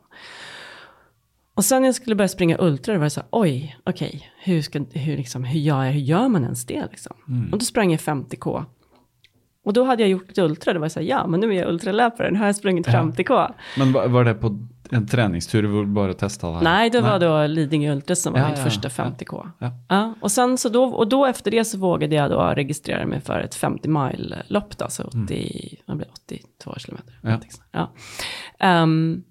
Och 1.55 1.65
sen 1.65 1.83
när 1.83 1.89
jag 1.89 1.95
skulle 1.95 2.17
börja 2.17 2.29
springa 2.29 2.57
ultra, 2.61 2.93
det 2.93 2.99
var 2.99 3.07
det 3.07 3.11
så 3.11 3.21
här, 3.21 3.29
oj, 3.33 3.77
okej, 3.85 4.31
hur, 4.39 4.63
ska, 4.63 4.85
hur, 4.93 5.17
liksom, 5.17 5.45
hur, 5.45 5.61
gör 5.61 5.85
jag, 5.85 5.93
hur 5.93 6.01
gör 6.01 6.29
man 6.29 6.43
ens 6.45 6.67
det 6.67 6.89
liksom? 6.91 7.17
Och 7.53 7.59
då 7.59 7.65
sprang 7.65 7.91
jag 7.91 8.01
50k. 8.01 8.65
Och 9.65 9.73
då 9.73 9.85
hade 9.85 10.03
jag 10.03 10.11
gjort 10.11 10.31
ett 10.31 10.39
ultra, 10.39 10.73
det 10.73 10.79
var 10.79 10.89
så 10.89 11.01
här, 11.01 11.07
ja, 11.07 11.27
men 11.27 11.41
nu 11.41 11.51
är 11.55 11.61
jag 11.61 11.69
ultralöpare, 11.69 12.31
nu 12.31 12.39
har 12.39 12.47
jag 12.47 12.57
sprungit 12.57 12.87
50k. 12.87 13.55
Men 13.79 13.93
var, 13.93 14.09
var 14.09 14.25
det 14.25 14.35
på 14.35 14.69
en 14.91 15.07
treningstur 15.07 15.63
hvor 15.63 15.85
du 15.85 15.91
bare 15.91 16.15
testa 16.15 16.47
det 16.47 16.55
her? 16.55 16.63
Nej, 16.63 16.91
det 16.91 17.01
var 17.01 17.19
då 17.19 17.47
Lidingö 17.47 17.93
Ultra 17.93 18.17
som 18.17 18.33
var 18.33 18.41
Ja, 18.41 18.49
mitt 18.49 18.59
ja, 18.59 18.65
första 18.65 18.89
ja. 18.97 19.05
50k. 19.05 19.51
Ja. 19.59 19.71
Ja, 19.89 20.15
och, 20.21 20.31
sen 20.31 20.59
så 20.59 20.69
då, 20.69 20.85
och 20.85 21.09
då 21.09 21.27
efter 21.27 21.51
det 21.51 21.65
så 21.65 21.79
vågade 21.79 22.15
jag 22.15 22.31
då 22.31 22.41
registrera 22.43 23.07
mig 23.07 23.21
för 23.21 23.41
ett 23.41 23.55
50 23.55 23.89
mile 23.89 24.43
lopp, 24.49 24.79
då, 24.79 24.85
alltså 24.85 25.03
80, 25.03 25.79
vad 25.87 25.97
blir 25.97 26.07
det, 26.07 26.37
82 26.39 26.75
kilometer. 26.79 27.21
Mm. 27.23 27.41
Ja. 27.71 27.93
Ehm, 28.59 29.23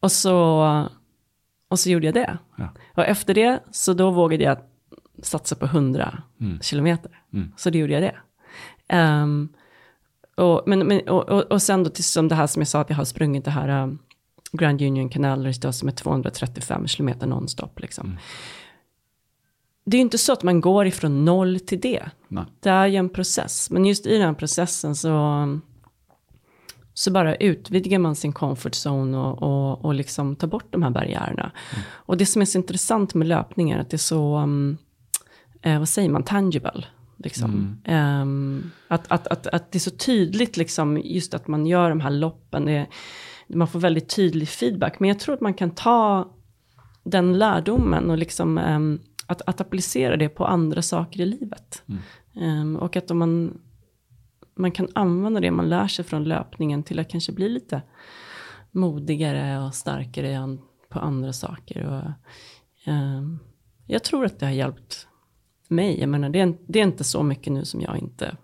och, 0.00 0.12
så, 0.12 0.88
och 1.70 1.78
så 1.78 1.90
gjorde 1.90 2.06
jag 2.06 2.14
det. 2.14 2.38
Och 2.94 3.04
efter 3.04 3.34
det 3.34 3.60
så 3.70 3.92
då 3.92 4.10
vågade 4.10 4.44
jag 4.44 4.56
satsa 5.22 5.54
på 5.56 5.64
100 5.64 6.22
Mm. 6.40 6.60
kilometer. 6.60 7.10
Så 7.56 7.70
då 7.70 7.78
gjorde 7.78 7.92
jag 7.92 8.02
det. 8.02 8.16
Ehm, 8.88 9.48
och, 10.36 10.62
men, 10.66 10.78
men, 10.86 11.08
och, 11.08 11.28
och, 11.28 11.42
och 11.42 11.62
sen 11.62 11.84
då 11.84 11.90
till 11.90 12.04
som 12.04 12.28
det 12.28 12.34
här 12.34 12.46
som 12.46 12.60
jag 12.60 12.68
sa 12.68 12.80
att 12.80 12.90
jag 12.90 12.96
har 12.96 13.04
sprungit 13.04 13.44
det 13.44 13.50
här 13.50 13.82
um, 13.82 13.98
Grand 14.52 14.82
Union 14.82 15.08
Canal 15.08 15.52
då, 15.60 15.72
som 15.72 15.88
är 15.88 15.92
235 15.92 16.86
kilometer 16.86 17.26
nonstop. 17.26 17.80
Liksom. 17.80 18.18
Det 19.84 19.96
är 19.96 19.98
ju 19.98 20.02
inte 20.02 20.18
så 20.18 20.32
att 20.32 20.42
man 20.42 20.60
går 20.60 20.86
ifrån 20.86 21.24
noll 21.24 21.60
till 21.60 21.80
det. 21.80 22.10
Nej. 22.28 22.44
Det 22.60 22.70
är 22.70 22.86
ju 22.86 22.96
en 22.96 23.08
process. 23.08 23.70
Men 23.70 23.86
just 23.86 24.06
i 24.06 24.18
den 24.18 24.34
processen 24.34 24.96
så, 24.96 25.46
så 26.94 27.10
bara 27.10 27.34
utvidgar 27.36 27.98
man 27.98 28.16
sin 28.16 28.32
comfort 28.32 28.72
zone 28.86 29.18
och, 29.18 29.42
och, 29.42 29.84
och 29.84 29.94
liksom 29.94 30.36
tar 30.36 30.48
bort 30.48 30.66
de 30.70 30.82
här 30.82 30.90
barriärerna. 30.90 31.52
Och 31.88 32.16
det 32.16 32.26
som 32.26 32.42
är 32.42 32.46
så 32.46 32.58
intressant 32.58 33.14
med 33.14 33.28
löpning 33.28 33.70
är 33.70 33.78
att 33.78 33.90
det 33.90 33.96
är 33.96 33.98
så, 33.98 34.38
um, 34.38 34.78
eh, 35.62 35.78
vad 35.78 35.88
säger 35.88 36.08
man, 36.08 36.22
tangible. 36.22 36.84
Liksom. 37.16 37.80
Ehm, 37.84 38.70
att, 38.88 39.12
att, 39.12 39.26
att, 39.26 39.46
att 39.46 39.72
det 39.72 39.78
är 39.78 39.80
så 39.80 39.90
tydligt, 39.90 40.56
liksom, 40.56 41.00
just 41.04 41.34
att 41.34 41.48
man 41.48 41.66
gör 41.66 41.88
de 41.88 42.00
här 42.00 42.10
loppen. 42.10 42.64
Det, 42.64 42.86
man 43.54 43.68
får 43.68 43.80
väldigt 43.80 44.16
tydlig 44.16 44.48
feedback. 44.48 45.00
Men 45.00 45.08
jag 45.08 45.18
tror 45.18 45.34
att 45.34 45.40
man 45.40 45.54
kan 45.54 45.70
ta 45.70 46.28
den 47.04 47.38
lärdomen 47.38 48.10
och 48.10 48.18
liksom, 48.18 48.58
ehm, 48.58 49.00
att, 49.26 49.42
att 49.42 49.60
applicera 49.60 50.16
det 50.16 50.28
på 50.28 50.46
andra 50.46 50.82
saker 50.82 51.20
i 51.20 51.26
livet. 51.26 51.82
Ehm, 52.40 52.76
och 52.76 52.96
att 52.96 53.10
om 53.10 53.18
man, 53.18 53.60
man 54.54 54.72
kan 54.72 54.88
använda 54.94 55.40
det 55.40 55.50
man 55.50 55.68
lär 55.68 55.88
sig 55.88 56.04
från 56.04 56.24
löpningen 56.24 56.82
till 56.82 56.98
att 56.98 57.08
kanske 57.08 57.32
bli 57.32 57.48
lite 57.48 57.82
modigare 58.70 59.66
och 59.66 59.74
starkare 59.74 60.58
på 60.88 60.98
andra 60.98 61.32
saker. 61.32 61.86
Och, 61.86 62.10
ehm, 62.92 63.38
jag 63.86 64.04
tror 64.04 64.24
att 64.24 64.38
det 64.38 64.46
har 64.46 64.52
hjälpt 64.52 65.08
mig. 65.68 66.00
Jag 66.00 66.08
menar, 66.08 66.28
det, 66.28 66.40
är, 66.40 66.58
det 66.66 66.78
är 66.78 66.84
inte 66.84 67.04
så 67.04 67.22
mycket 67.22 67.52
nu 67.52 67.64
som 67.64 67.80
jag 67.80 67.98
inte, 67.98 68.36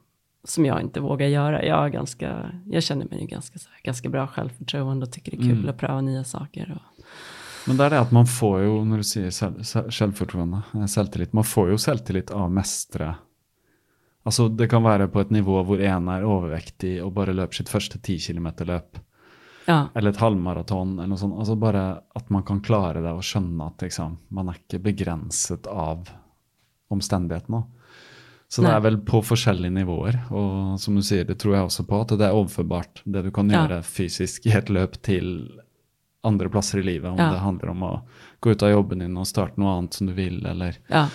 som 0.48 0.66
jag 0.66 0.80
inte 0.80 1.00
vågar 1.00 1.26
göra. 1.26 1.64
Jag, 1.64 1.84
är 1.84 1.88
ganska, 1.88 2.50
jag 2.66 2.82
känner 2.82 3.06
mig 3.10 3.20
ju 3.20 3.26
ganska, 3.26 3.58
här, 3.72 3.82
ganska 3.82 4.08
bra 4.08 4.26
självförtroende 4.26 5.06
och 5.06 5.12
tycker 5.12 5.30
det 5.30 5.42
är 5.42 5.42
kul 5.42 5.68
att 5.68 5.78
pröva 5.78 6.00
nya 6.00 6.24
saker. 6.24 6.72
Och, 6.74 7.04
Men 7.68 7.76
det 7.76 7.84
er 7.84 7.90
det 7.90 8.00
at 8.00 8.12
man 8.12 8.26
får 8.26 8.60
jo, 8.62 8.74
når 8.84 8.96
du 8.96 9.30
selv, 9.30 9.62
selvfortroende, 9.90 10.62
eh, 10.74 10.86
selvtillit, 10.86 11.32
man 11.32 11.44
får 11.44 11.70
jo 11.70 11.78
selvtillit 11.78 12.30
av 12.30 12.44
å 12.46 12.52
mestre 12.52 13.14
Altså, 14.26 14.48
det 14.48 14.66
kan 14.68 14.82
være 14.82 15.06
på 15.06 15.20
et 15.20 15.30
nivå 15.30 15.60
hvor 15.62 15.78
en 15.78 16.08
er 16.10 16.24
overvektig 16.26 16.96
og 16.98 17.12
bare 17.14 17.34
løper 17.34 17.60
sitt 17.60 17.68
første 17.70 18.00
10 18.02 18.18
km-løp. 18.18 18.98
Ja. 19.66 19.88
eller 19.94 20.10
et 20.10 20.20
halvmaraton, 20.22 20.92
eller 20.98 21.10
noe 21.10 21.18
sånt. 21.18 21.34
Altså 21.38 21.56
bare 21.58 22.02
at 22.14 22.28
man 22.30 22.44
kan 22.46 22.60
klare 22.62 23.02
det 23.02 23.10
og 23.10 23.24
skjønne 23.26 23.66
at 23.66 23.82
liksom, 23.82 24.18
man 24.30 24.50
er 24.50 24.60
ikke 24.60 24.78
begrenset 24.82 25.66
av 25.66 26.06
omstendighetene. 26.94 27.64
Så 28.48 28.62
det 28.62 28.68
Nei. 28.70 28.76
er 28.76 28.80
vel 28.84 28.96
på 29.02 29.20
forskjellige 29.26 29.72
nivåer, 29.74 30.16
og 30.30 30.78
som 30.78 30.94
du 30.94 31.02
sier, 31.02 31.24
det 31.26 31.38
tror 31.42 31.54
jeg 31.56 31.64
også 31.66 31.86
på, 31.88 32.00
at 32.00 32.12
det 32.18 32.28
er 32.28 32.36
overførbart, 32.36 33.02
det 33.04 33.24
du 33.24 33.30
kan 33.34 33.48
Ja. 33.50 33.66
gjøre 33.66 33.82
fysisk 33.82 34.46
i 34.46 34.52
et 34.56 34.66
løp 34.70 35.00
til 35.02 35.48
andre 36.24 36.48
plasser 36.48 36.78
i 36.78 36.82
livet, 36.82 37.10
om 37.10 37.18
Ja. 37.18 37.30
det 37.32 37.40
handler 37.40 37.70
om 37.70 37.80
å 37.82 38.02
gå 38.40 38.50
ut 38.52 38.62
av 38.62 38.70
jobben 38.70 38.98
din 39.00 39.16
og 39.16 39.26
starte 39.26 39.58
noe 39.58 39.78
annet 39.78 39.94
som 39.94 40.06
du 40.06 40.12
vil, 40.12 40.44
eller 40.46 40.76
Ja. 40.88 41.08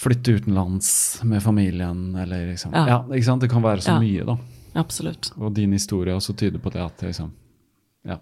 flytte 0.00 0.32
utenlands 0.40 1.20
med 1.24 1.42
familien, 1.42 2.16
eller 2.16 2.46
liksom 2.46 2.72
Ja, 2.72 2.86
Ja. 2.86 3.02
ikke? 3.02 3.40
Det 3.40 3.50
kan 3.50 3.62
være 3.62 3.80
så 3.82 3.98
mye, 4.00 4.24
da. 4.24 4.38
Absolut. 4.74 5.32
Og 5.38 5.52
din 5.54 5.72
historie 5.72 6.14
også 6.14 6.34
tyder 6.36 6.58
på 6.58 6.70
det 6.72 6.80
at 6.80 6.96
det 6.98 7.08
liksom 7.14 7.30
Ja. 8.06 8.16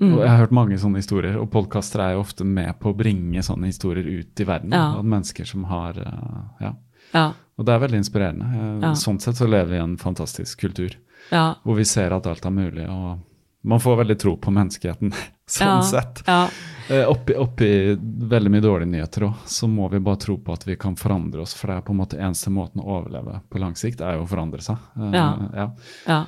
Mm. 0.00 0.18
Jeg 0.18 0.28
har 0.28 0.36
hørt 0.42 0.50
mange 0.52 0.76
sånne 0.78 1.00
historier, 1.00 1.36
og 1.40 1.48
podkaster 1.50 2.02
er 2.04 2.12
jo 2.16 2.20
ofte 2.24 2.44
med 2.44 2.74
på 2.82 2.90
å 2.92 2.96
bringe 2.96 3.40
sånne 3.42 3.70
historier 3.70 4.04
ut 4.04 4.40
i 4.40 4.44
verden. 4.44 4.74
Ja. 4.76 4.90
Av 4.98 5.04
mennesker 5.04 5.44
som 5.48 5.64
har 5.70 5.96
eh, 5.98 6.66
Ja. 6.66 6.74
Ja. 7.14 7.32
Og 7.56 7.64
det 7.64 7.72
er 7.72 7.78
veldig 7.86 8.02
inspirerende. 8.02 8.44
Eh, 8.44 8.80
Ja. 8.82 8.94
Sånn 8.94 9.20
sett 9.20 9.36
så 9.38 9.46
lever 9.48 9.70
vi 9.72 9.76
i 9.78 9.84
en 9.84 9.96
fantastisk 9.96 10.60
kultur 10.60 10.96
hvor 11.30 11.74
vi 11.74 11.84
ser 11.84 12.12
at 12.14 12.26
alt 12.26 12.44
er 12.46 12.50
mulig. 12.54 12.84
og 12.88 13.18
man 13.66 13.80
får 13.80 13.96
veldig 13.98 14.18
tro 14.22 14.36
på 14.36 14.50
menneskeheten, 14.54 15.10
sånn 15.46 15.82
sett. 15.82 16.20
Ja. 16.26 16.48
Eh, 16.88 17.02
Oppi, 17.10 17.34
oppi 17.34 17.96
veldig 18.30 18.50
mye 18.50 18.60
dårlige 18.62 18.90
nyheter 18.92 19.24
òg, 19.26 19.34
så 19.46 19.66
må 19.66 19.88
vi 19.90 19.98
bare 19.98 20.16
tro 20.22 20.36
på 20.38 20.52
at 20.54 20.66
vi 20.68 20.76
kan 20.76 20.94
forandre 20.94 21.40
oss. 21.42 21.54
For 21.58 21.66
det 21.72 21.76
er 21.80 21.80
på 21.88 21.90
en 21.96 21.98
måte 21.98 22.20
eneste 22.20 22.50
måten 22.54 22.80
å 22.80 23.00
overleve 23.00 23.40
på 23.50 23.58
lang 23.58 23.74
sikt, 23.74 24.00
er 24.06 24.14
jo 24.20 24.22
å 24.22 24.28
forandre 24.30 24.62
seg. 24.62 24.76
Ja. 24.94 25.24
ja. 25.56 25.70
Ja. 26.06 26.20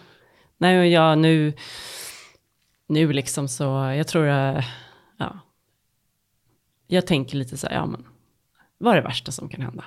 Nej, 0.61 0.79
och 0.81 0.87
jag 0.87 1.19
nu, 1.19 1.53
nu 2.89 3.13
liksom 3.13 3.49
så, 3.49 3.65
jag 3.97 4.07
tror, 4.07 4.29
eh, 4.29 4.65
ja. 5.17 5.39
Jag 6.87 7.07
tänker 7.07 7.37
lite 7.37 7.57
så 7.57 7.67
här, 7.67 7.75
ja 7.75 7.87
men, 7.87 8.07
vad 8.79 8.93
är 8.93 8.97
det 8.97 9.09
värsta 9.09 9.33
som 9.33 9.49
kan 9.49 9.63
hända? 9.63 9.85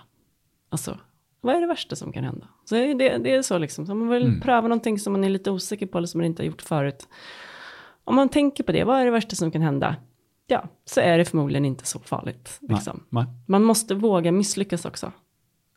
Alltså, 0.69 0.97
vad 1.41 1.55
är 1.55 1.61
det 1.61 1.67
värsta 1.67 1.95
som 1.95 2.13
kan 2.13 2.23
hända? 2.23 2.47
Så 2.65 2.75
det, 2.75 2.93
det 3.17 3.35
är 3.35 3.41
så 3.41 3.57
liksom, 3.57 3.85
så 3.85 3.91
om 3.91 3.99
man 3.99 4.09
vill 4.09 4.41
pröva 4.41 4.61
någonting 4.61 4.99
som 4.99 5.13
man 5.13 5.23
är 5.23 5.29
lite 5.29 5.51
osäker 5.51 5.85
på 5.85 5.97
eller 5.97 6.07
som 6.07 6.17
man 6.19 6.25
inte 6.25 6.43
har 6.43 6.47
gjort 6.47 6.61
förut. 6.61 7.07
Om 8.03 8.15
man 8.15 8.29
tänker 8.29 8.63
på 8.63 8.71
det, 8.71 8.83
vad 8.83 9.01
är 9.01 9.05
det 9.05 9.11
värsta 9.11 9.35
som 9.35 9.51
kan 9.51 9.61
hända? 9.61 9.95
Ja, 10.47 10.63
så 10.85 10.99
är 11.01 11.17
det 11.17 11.25
förmodligen 11.25 11.65
inte 11.65 11.85
så 11.85 11.99
farligt. 11.99 12.59
Liksom. 12.61 13.03
Nej. 13.09 13.25
Man 13.47 13.63
måste 13.63 13.95
våga 13.95 14.31
misslyckas 14.31 14.85
också. 14.85 15.11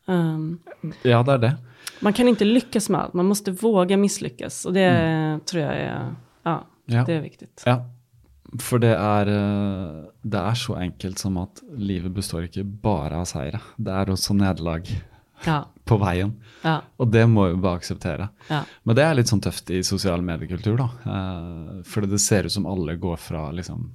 Ehm, 0.07 0.59
ja, 1.01 1.23
det 1.23 1.31
er 1.33 1.37
det. 1.37 1.55
man 1.99 2.13
kan 2.13 2.27
inte 2.27 2.45
lyckas 2.45 2.89
med 2.89 3.01
allt, 3.01 3.13
man 3.13 3.25
måste 3.25 3.51
våga 3.51 3.97
misslyckas. 3.97 4.65
Och 4.65 4.73
det 4.73 5.39
tror 5.45 5.63
jag 5.63 5.75
är, 5.75 6.15
ja, 6.43 6.63
Ja. 6.87 7.03
det 7.05 7.13
är 7.13 7.21
viktigt. 7.21 7.63
Ja, 7.65 7.85
for 8.61 8.79
det 8.79 8.93
er, 8.95 9.27
eh, 9.27 10.03
det 10.23 10.39
er 10.39 10.53
så 10.55 10.75
enkelt 10.77 11.17
som 11.19 11.37
at 11.41 11.61
livet 11.77 12.13
består 12.13 12.45
ikke 12.47 12.63
bare 12.63 13.15
av 13.21 13.25
seire. 13.25 13.59
Det 13.77 13.91
er 13.91 14.05
også 14.13 14.35
nederlag 14.37 14.87
Ja, 15.45 15.65
på 15.85 15.97
veien. 15.99 16.35
ja, 16.63 16.81
Og 16.99 17.11
det 17.11 17.25
må 17.29 17.49
vi 17.51 17.59
bare 17.61 17.77
akseptere. 17.81 18.29
ja, 18.49 18.63
Men 18.85 18.95
det 18.95 19.03
er 19.03 19.15
litt 19.15 19.27
sånn 19.27 19.41
tøft 19.43 19.69
i 19.71 19.81
sosial 19.83 20.21
mediekultur, 20.21 20.77
da. 20.77 20.89
Eh, 21.05 21.81
For 21.83 22.01
det 22.05 22.19
ser 22.21 22.45
ut 22.45 22.51
som 22.51 22.65
alle 22.65 22.95
går 22.95 23.17
fra 23.17 23.51
liksom 23.51 23.89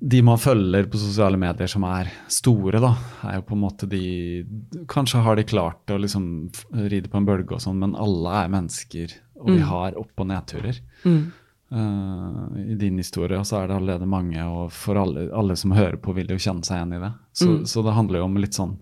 De 0.00 0.20
man 0.22 0.36
følger 0.42 0.84
på 0.90 0.98
sosiale 1.00 1.38
medier 1.40 1.66
som 1.70 1.84
er 1.88 2.10
store, 2.28 2.80
da, 2.82 2.90
er 3.24 3.36
jo 3.38 3.44
på 3.48 3.54
en 3.56 3.62
måte 3.62 3.86
de 3.88 4.44
Kanskje 4.90 5.22
har 5.22 5.36
de 5.38 5.44
klart 5.48 5.86
å 5.94 5.96
liksom 6.02 6.50
ride 6.90 7.08
på 7.08 7.16
en 7.16 7.24
bølge 7.28 7.54
og 7.56 7.62
sånn, 7.62 7.78
men 7.80 7.94
alle 7.96 8.34
er 8.44 8.50
mennesker, 8.52 9.14
og 9.40 9.48
vi 9.54 9.60
har 9.64 9.96
opp- 9.96 10.20
og 10.20 10.26
nedturer. 10.28 10.80
mm, 11.04 11.32
Eh, 11.74 12.70
I 12.70 12.74
din 12.78 12.96
historie 12.98 13.40
så 13.44 13.56
er 13.62 13.68
det 13.68 13.76
allerede 13.76 14.06
mange, 14.06 14.44
og 14.46 14.70
for 14.72 14.96
alle, 15.00 15.28
alle 15.34 15.56
som 15.56 15.72
hører 15.74 15.96
på, 15.96 16.14
vil 16.14 16.30
jo 16.30 16.36
kjenne 16.38 16.62
seg 16.64 16.76
igjen 16.78 16.92
i 16.96 17.02
det. 17.02 17.12
Så, 17.32 17.48
Mm. 17.50 17.64
så 17.66 17.82
det 17.82 17.92
handler 17.96 18.18
jo 18.18 18.24
om 18.24 18.36
litt 18.36 18.54
sånn 18.54 18.76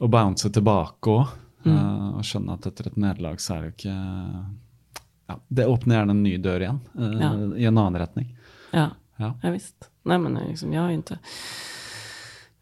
å 0.00 0.08
bounce 0.08 0.50
tilbake 0.50 1.10
òg. 1.10 1.26
Mm. 1.64 2.16
og 2.16 2.24
skjønne 2.26 2.54
at 2.56 2.64
etter 2.66 2.88
et 2.88 2.96
nederlag 2.98 3.36
så 3.38 3.54
er 3.54 3.60
det 3.60 3.66
jo 3.68 3.74
ikke 3.76 4.46
ja, 5.28 5.36
Det 5.48 5.66
åpner 5.70 5.94
gjerne 6.00 6.10
en 6.10 6.22
ny 6.24 6.32
dør 6.42 6.60
igjen, 6.64 6.80
eh, 6.98 7.20
Ja. 7.20 7.28
i 7.56 7.64
en 7.66 7.78
annen 7.78 8.00
retning. 8.02 8.36
ja, 8.72 8.88
Ja. 9.18 9.34
ja 9.42 9.50
visst. 9.50 9.90
Nej 10.04 10.18
men 10.18 10.34
liksom, 10.34 10.72
jag 10.72 10.82
har 10.82 10.88
ju 10.88 10.94
inte, 10.94 11.18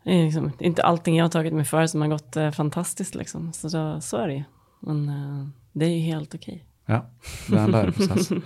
är 0.05 0.25
liksom, 0.25 0.51
inte 0.59 0.83
allting 0.83 1.17
jag 1.17 1.25
har 1.25 1.31
tagit 1.31 1.53
mig 1.55 1.65
för 1.65 1.87
som 1.87 2.01
har 2.01 2.09
gått 2.09 2.37
eh, 2.37 2.51
fantastiskt 2.51 3.15
liksom. 3.15 3.53
Så, 3.53 3.69
då, 3.69 4.01
så 4.01 4.17
är 4.17 4.29
det 4.29 4.35
ju. 4.35 4.45
Men 4.81 5.09
eh, 5.09 5.47
det 5.73 5.85
är 5.87 5.91
ju 5.95 6.01
helt 6.01 6.35
okej. 6.35 6.65
Ja, 6.87 7.07
det 7.49 7.57
er 7.57 7.65
en 7.65 7.71
læreprosess. 7.71 8.33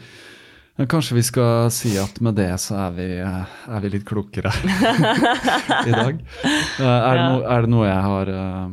Men 0.77 0.87
kanskje 0.91 1.15
vi 1.15 1.23
skal 1.23 1.71
si 1.71 1.93
at 2.03 2.17
med 2.21 2.35
det 2.35 2.51
så 2.59 2.75
er 2.89 2.95
vi, 2.97 3.05
eh, 3.23 3.45
er 3.77 3.81
vi 3.85 3.89
litt 3.95 4.05
klokere 4.09 4.51
i 5.87 5.91
dag. 5.93 6.17
Eh, 6.19 6.87
Er 6.87 7.15
det, 7.15 7.21
Ja. 7.21 7.29
no, 7.37 7.43
er 7.47 7.61
det 7.63 7.71
noe 7.71 7.87
jeg 7.87 8.03
har 8.03 8.31
eh, 8.33 8.73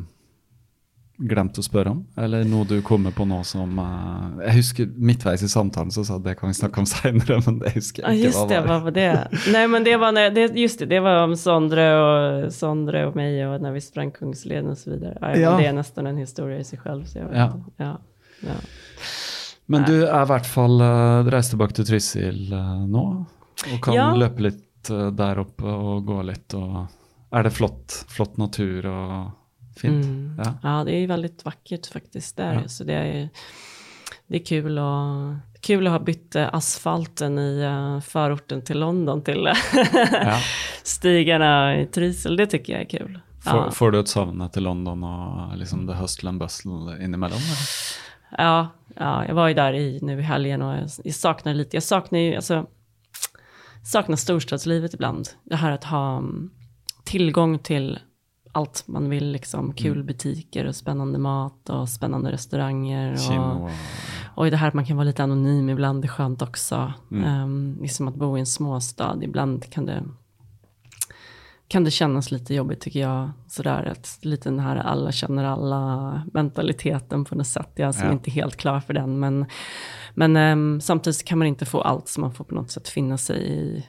glemt 1.29 1.59
å 1.61 1.61
spørre 1.61 1.91
om? 1.93 1.99
Eller 2.17 2.43
noe 2.49 2.65
du 2.65 2.79
kommer 2.81 3.13
på 3.13 3.27
nå 3.29 3.43
som 3.45 3.77
eh, 3.77 4.47
Jeg 4.47 4.55
husker 4.57 4.89
midtveis 4.97 5.43
i 5.45 5.49
samtalen 5.51 5.91
så 5.93 6.01
sa 6.07 6.17
du 6.17 6.25
det 6.25 6.33
kan 6.39 6.49
vi 6.49 6.57
snakke 6.57 6.81
om 6.81 6.87
seinere, 6.89 7.37
men 7.45 7.59
det 7.61 7.75
husker 7.75 8.01
Ja 8.07 8.09
jeg 8.15 8.17
ikke. 8.23 8.31
just 8.31 8.49
det, 8.49 8.61
vad 8.65 8.81
var 8.87 8.91
det? 8.97 9.27
Nej 9.53 9.67
men 9.67 9.83
det 9.85 9.97
var, 10.01 10.11
när, 10.11 10.29
det, 10.33 10.47
just 10.57 10.79
det, 10.79 10.85
det 10.89 10.99
var 11.05 11.21
om 11.23 11.35
Sondre 11.37 11.85
och, 12.01 12.53
Sondre 12.53 13.05
och 13.05 13.15
mig 13.15 13.45
och 13.47 13.61
när 13.61 13.71
vi 13.71 13.81
sprang 13.81 14.11
Kungsleden 14.11 14.69
och 14.73 14.77
så 14.77 14.89
vidare. 14.89 15.17
Ja, 15.21 15.35
Ja. 15.37 15.57
Det 15.57 15.65
är 15.65 15.73
nästan 15.73 16.07
en 16.07 16.17
historia 16.17 16.57
i 16.59 16.63
sig 16.63 16.79
själv. 16.79 17.05
Så 17.05 17.17
jag 17.19 17.25
vet 17.29 17.37
Ja. 17.37 17.45
inte. 17.55 17.71
Ja, 17.77 17.97
ja. 18.41 18.53
Men 19.71 19.85
du 19.87 19.93
er 20.03 20.21
i 20.23 20.29
hvert 20.29 20.47
fall 20.49 20.81
eh, 20.83 21.23
Du 21.25 21.29
reiser 21.33 21.55
tilbake 21.55 21.75
til 21.77 21.87
Trysil 21.87 22.53
eh, 22.57 22.73
nå, 22.91 23.03
og 23.73 23.77
kan 23.85 23.95
Ja. 23.95 24.09
løpe 24.17 24.43
litt 24.49 24.89
eh, 24.91 25.09
der 25.15 25.39
oppe 25.43 25.65
og 25.71 26.05
gå 26.09 26.17
litt. 26.27 26.53
Og 26.57 26.87
er 27.31 27.43
det 27.47 27.53
flott, 27.55 28.01
flott 28.11 28.37
natur 28.41 28.85
og 28.91 29.31
fint? 29.79 30.05
Mm. 30.05 30.35
Ja. 30.41 30.53
Ja. 30.63 30.83
det 30.83 30.91
är 30.95 31.07
väldigt 31.07 31.45
vackert 31.45 31.87
faktiskt 31.87 32.37
där. 32.37 32.53
Ja. 32.53 32.67
Så 32.67 32.83
det 32.83 32.93
är, 32.93 33.29
det 34.27 34.35
är 34.41 34.45
kul, 34.45 34.79
och, 34.79 35.35
kul 35.61 35.87
att 35.87 35.93
ha 35.93 35.99
bytt 35.99 36.35
eh, 36.35 36.49
asfalten 36.53 37.39
i 37.39 37.61
eh, 37.61 37.99
förorten 38.01 38.61
till 38.61 38.79
London 38.79 39.21
till 39.23 39.47
eh, 39.47 39.53
Ja. 40.11 40.39
stigarna 40.83 41.79
i 41.79 41.85
Trysil. 41.85 42.35
Det 42.35 42.45
tycker 42.47 42.73
jag 42.73 42.81
är 42.81 42.89
kul. 42.99 43.19
Får, 43.43 43.71
får 43.71 43.91
du 43.91 43.99
et 43.99 44.07
savn 44.07 44.41
etter 44.45 44.61
London 44.61 45.01
og 45.03 45.55
liksom 45.57 45.87
the 45.87 45.93
hustle 45.97 46.29
and 46.29 46.39
bustle? 46.39 46.93
Eller? 46.93 47.39
Ja, 48.37 48.67
ja, 48.95 49.25
jag 49.25 49.35
var 49.35 49.47
ju 49.47 49.53
där 49.53 49.73
i, 49.73 49.99
nu 50.01 50.19
i 50.19 50.21
helgen 50.21 50.61
och 50.61 50.73
jag, 50.73 50.89
jag 51.03 51.15
saknar 51.15 51.53
lite, 51.53 51.75
jag 51.75 51.83
saknar 51.83 52.19
ju, 52.19 52.35
alltså, 52.35 52.65
saknar 53.83 54.15
storstadslivet 54.15 54.93
ibland. 54.93 55.29
Det 55.43 55.55
här 55.55 55.71
att 55.71 55.83
ha 55.83 56.17
mm, 56.17 56.49
tillgång 57.03 57.59
till 57.59 57.99
allt 58.51 58.83
man 58.87 59.09
vill, 59.09 59.31
liksom 59.31 59.73
kul 59.73 60.03
butiker 60.03 60.65
och 60.65 60.75
spännande 60.75 61.19
mat 61.19 61.69
och 61.69 61.89
spännande 61.89 62.31
restauranger. 62.31 63.17
Och, 63.39 63.69
och 64.35 64.51
det 64.51 64.57
här 64.57 64.67
att 64.67 64.73
man 64.73 64.85
kan 64.85 64.97
vara 64.97 65.05
lite 65.05 65.23
anonym 65.23 65.69
ibland 65.69 66.03
är 66.03 66.07
skönt 66.07 66.41
också. 66.41 66.93
Mm. 67.11 67.43
Um, 67.43 67.77
liksom 67.81 68.07
att 68.07 68.15
bo 68.15 68.37
i 68.37 68.39
en 68.39 68.45
småstad, 68.45 69.17
ibland 69.21 69.69
kan 69.69 69.85
det, 69.85 70.03
kan 71.71 71.83
det 71.83 71.91
kännas 71.91 72.31
lite 72.31 72.53
jobbigt 72.53 72.81
tycker 72.81 72.99
jag. 72.99 73.29
Sådär 73.47 73.85
att 73.85 74.19
lite 74.21 74.49
den 74.49 74.59
här 74.59 74.75
alla 74.75 75.11
känner 75.11 75.43
alla 75.43 76.23
mentaliteten 76.33 77.25
på 77.25 77.35
något 77.35 77.47
sätt. 77.47 77.69
Jag 77.75 77.87
är 77.87 77.91
som 77.91 78.05
Ja. 78.07 78.11
inte 78.13 78.31
helt 78.31 78.57
klar 78.57 78.79
för 78.79 78.93
den. 78.93 79.19
Men, 79.19 79.45
men 80.13 80.35
ehm, 80.37 80.81
samtidigt 80.81 81.25
kan 81.25 81.37
man 81.37 81.47
inte 81.47 81.65
få 81.65 81.81
allt 81.81 82.07
så 82.07 82.21
man 82.21 82.33
får 82.33 82.43
på 82.43 82.55
något 82.55 82.71
sätt 82.71 82.87
finna 82.87 83.17
sig 83.17 83.37
i, 83.47 83.85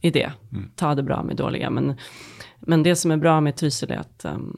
i 0.00 0.10
det. 0.10 0.32
Ta 0.76 0.94
det 0.94 1.02
bra 1.02 1.22
med 1.22 1.36
dåliga. 1.36 1.70
Men, 1.70 1.96
men 2.60 2.82
det 2.82 2.96
som 2.96 3.10
är 3.10 3.16
bra 3.16 3.40
med 3.40 3.56
Trysil 3.56 3.90
är 3.90 3.96
att 3.98 4.24
ehm, 4.24 4.56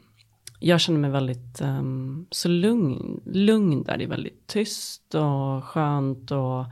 jag 0.60 0.80
känner 0.80 0.98
mig 0.98 1.10
väldigt 1.10 1.60
ehm, 1.60 2.26
så 2.30 2.48
lugn, 2.48 3.20
lugn 3.26 3.82
där. 3.82 3.96
Det 3.98 4.04
är 4.04 4.08
väldigt 4.08 4.46
tyst 4.46 5.14
och 5.14 5.64
skönt 5.64 6.30
och 6.30 6.64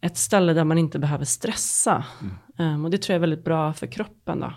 ett 0.00 0.16
ställe 0.16 0.52
där 0.52 0.64
man 0.64 0.78
inte 0.78 0.98
behöver 0.98 1.24
stressa. 1.24 2.04
Ehm, 2.58 2.84
och 2.84 2.90
det 2.90 2.98
tror 2.98 3.12
jag 3.14 3.18
är 3.18 3.28
väldigt 3.28 3.44
bra 3.44 3.72
för 3.72 3.86
kroppen 3.86 4.40
då. 4.40 4.52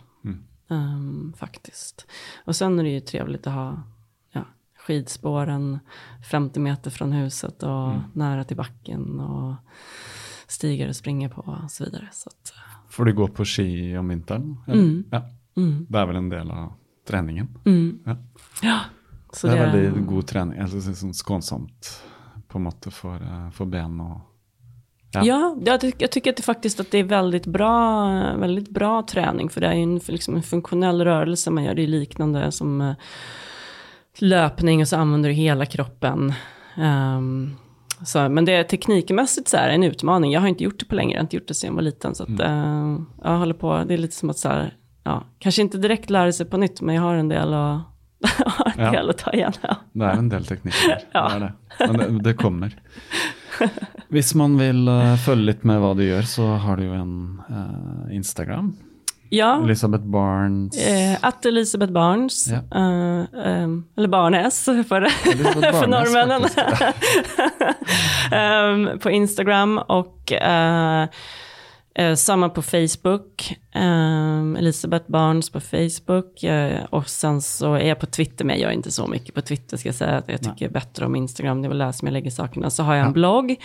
Ehm, 0.71 1.33
faktiskt. 1.37 2.05
Och 2.45 2.55
sen 2.55 2.79
är 2.79 2.83
det 2.83 2.89
ju 2.89 2.99
trevligt 2.99 3.47
att 3.47 3.53
ha 3.53 3.83
ja, 4.31 4.43
skidspåren 4.79 5.79
50 6.31 6.59
meter 6.59 6.91
från 6.91 7.11
huset 7.11 7.63
och 7.63 7.93
nära 8.13 8.43
till 8.43 8.57
backen 8.57 9.19
och 9.19 9.55
stigar 10.47 10.89
att 10.89 10.95
springa 10.95 11.29
på 11.29 11.41
och 11.41 11.71
så 11.71 11.83
vidare. 11.83 12.09
Så 12.11 12.29
att, 12.29 12.53
Får 12.89 13.05
du 13.05 13.13
gå 13.13 13.27
på 13.27 13.45
ski 13.45 13.97
om 13.97 14.07
vinteren? 14.07 14.57
eller? 14.67 14.83
Mm. 14.83 15.03
Ja. 15.11 15.21
mm, 15.57 15.85
Det 15.89 15.99
er 15.99 16.05
vel 16.05 16.15
en 16.15 16.29
del 16.29 16.51
av 16.51 16.73
treningen? 17.07 17.57
mm. 17.65 17.99
Ja. 18.05 18.15
Ja, 18.63 18.79
så 19.33 19.47
det 19.47 19.57
er 19.57 19.71
veldig 19.71 20.05
god 20.07 20.27
trening. 20.27 20.59
Eller 20.59 20.81
sånn 20.93 21.13
skånsomt 21.13 22.01
på 22.47 22.57
en 22.59 22.63
måte 22.67 22.91
for, 22.91 23.15
eh, 23.15 23.65
ben 23.65 23.99
og 24.01 24.21
Ja. 25.13 25.21
Ja, 25.25 25.57
jag, 25.65 25.81
ty- 25.81 25.91
jag 25.97 26.11
tycker 26.11 26.29
att 26.29 26.37
det 26.37 26.43
faktiskt 26.43 26.79
att 26.79 26.91
det 26.91 26.97
är 26.97 27.03
väldigt 27.03 27.45
bra, 27.45 28.07
väldigt 28.35 28.69
bra 28.69 29.01
träning. 29.09 29.49
För 29.49 29.61
det 29.61 29.67
är 29.67 29.73
ju 29.73 29.83
en, 29.83 29.99
liksom 30.07 30.35
en 30.35 30.43
funktionell 30.43 31.03
rörelse 31.03 31.51
man 31.51 31.63
gör. 31.63 31.73
Det 31.73 31.83
är 31.83 31.87
liknande 31.87 32.51
som 32.51 32.81
eh, 32.81 32.93
löpning 34.19 34.81
och 34.81 34.87
så 34.87 34.95
använder 34.95 35.29
du 35.29 35.35
hela 35.35 35.65
kroppen. 35.65 36.33
Ehm, 36.77 37.55
Så, 38.05 38.29
men 38.29 38.45
det 38.45 38.53
är 38.53 38.63
teknikmässigt 38.63 39.47
så 39.47 39.57
här 39.57 39.69
en 39.69 39.83
utmaning. 39.83 40.31
Jag 40.31 40.41
har 40.41 40.47
inte 40.47 40.63
gjort 40.63 40.79
det 40.79 40.85
på 40.85 40.95
länge, 40.95 41.13
jag 41.13 41.19
har 41.19 41.23
inte 41.25 41.35
gjort 41.35 41.47
det 41.47 41.53
sedan 41.53 41.67
jag 41.67 41.75
var 41.75 41.81
liten. 41.81 42.15
Så 42.15 42.23
att, 42.23 42.39
eh, 42.39 42.97
jag 43.23 43.37
håller 43.37 43.53
på, 43.53 43.83
det 43.87 43.93
är 43.93 43.97
lite 43.97 44.15
som 44.15 44.29
att 44.29 44.37
så 44.37 44.49
här, 44.49 44.73
ja, 45.03 45.23
kanske 45.39 45.61
inte 45.61 45.77
direkt 45.77 46.09
lära 46.09 46.31
sig 46.31 46.45
på 46.45 46.57
nytt, 46.57 46.81
men 46.81 46.95
jag 46.95 47.01
har 47.01 47.15
en 47.15 47.29
del 47.29 47.53
att, 47.53 47.81
en 48.77 48.83
Ja. 48.85 48.91
del 48.91 49.09
att 49.09 49.17
ta 49.17 49.31
igen. 49.31 49.53
Ja. 49.61 49.75
Det 49.93 50.05
er 50.05 50.09
en 50.09 50.29
del 50.29 50.45
teknikker. 50.45 50.97
Ja. 51.11 51.29
Det 51.33 51.39
det. 51.39 51.53
Men 51.87 51.97
det, 51.97 52.23
det 52.23 52.33
kommer. 52.33 52.81
Hvis 54.13 54.33
man 54.35 54.57
vil 54.59 54.87
eh, 54.87 55.15
følge 55.25 55.45
litt 55.51 55.63
med 55.67 55.79
hva 55.83 55.93
du 55.97 56.03
gjør, 56.05 56.25
så 56.27 56.47
har 56.63 56.77
du 56.81 56.83
jo 56.89 56.93
en 56.97 57.13
eh, 57.49 58.15
Instagram. 58.17 58.73
Ja, 59.33 59.53
Elisabeth 59.63 60.03
Barnes. 60.03 60.75
eh, 60.87 61.17
att 61.21 61.45
Elisabeth 61.45 61.93
Barnes, 61.93 62.47
Ja. 62.51 62.57
eh, 62.75 63.19
eh, 63.45 63.67
eller 63.97 64.07
Barnes 64.07 64.65
för, 64.65 64.83
för 64.83 65.87
norrmännen. 65.87 66.41
Ehm, 68.31 68.99
på 68.99 69.09
Instagram 69.11 69.77
och 69.77 70.31
eh, 71.95 72.05
eh, 72.05 72.15
samma 72.15 72.49
på 72.49 72.61
Facebook. 72.61 73.55
Ehm, 73.73 74.55
Elisabeth 74.55 75.11
Barnes 75.11 75.49
på 75.49 75.59
Facebook. 75.59 76.43
eh, 76.43 76.83
och 76.89 77.09
sen 77.09 77.41
så 77.41 77.73
är 77.73 77.87
jag 77.87 77.99
på 77.99 78.05
Twitter, 78.05 78.45
men 78.45 78.55
jag 78.55 78.61
gör 78.61 78.71
inte 78.71 78.91
så 78.91 79.07
mycket 79.07 79.35
på 79.35 79.41
Twitter 79.41 79.77
ska 79.77 79.89
jag 79.89 79.95
säga. 79.95 80.17
Att 80.17 80.29
jag 80.29 80.41
tycker 80.41 80.69
bättre 80.69 81.05
om 81.05 81.15
Instagram, 81.15 81.61
det 81.61 81.67
är 81.67 81.69
väl 81.69 81.77
där 81.77 81.91
som 81.91 82.07
jag 82.07 82.13
lägger 82.13 82.31
sakerna. 82.31 82.69
Så 82.69 82.83
har 82.83 82.95
jag 82.95 83.05
en 83.05 83.13
blogg, 83.13 83.55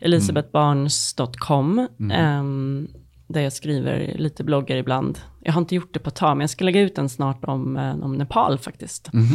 elisabethbarnes.com. 0.00 1.88
ehm, 2.12 2.88
där 3.28 3.40
jag 3.40 3.52
skriver 3.52 4.14
lite 4.18 4.44
bloggar 4.44 4.76
ibland. 4.76 5.18
Jag 5.40 5.52
har 5.52 5.60
inte 5.60 5.74
gjort 5.74 5.94
det 5.94 5.98
på 6.00 6.08
ett 6.08 6.14
tag, 6.16 6.36
men 6.36 6.40
jag 6.40 6.50
ska 6.50 6.64
lägga 6.64 6.80
ut 6.80 6.94
den 6.94 7.08
snart 7.08 7.44
om, 7.44 7.76
eh, 7.76 8.04
om 8.04 8.12
Nepal 8.14 8.58
faktiskt. 8.58 9.10
Ehm, 9.14 9.26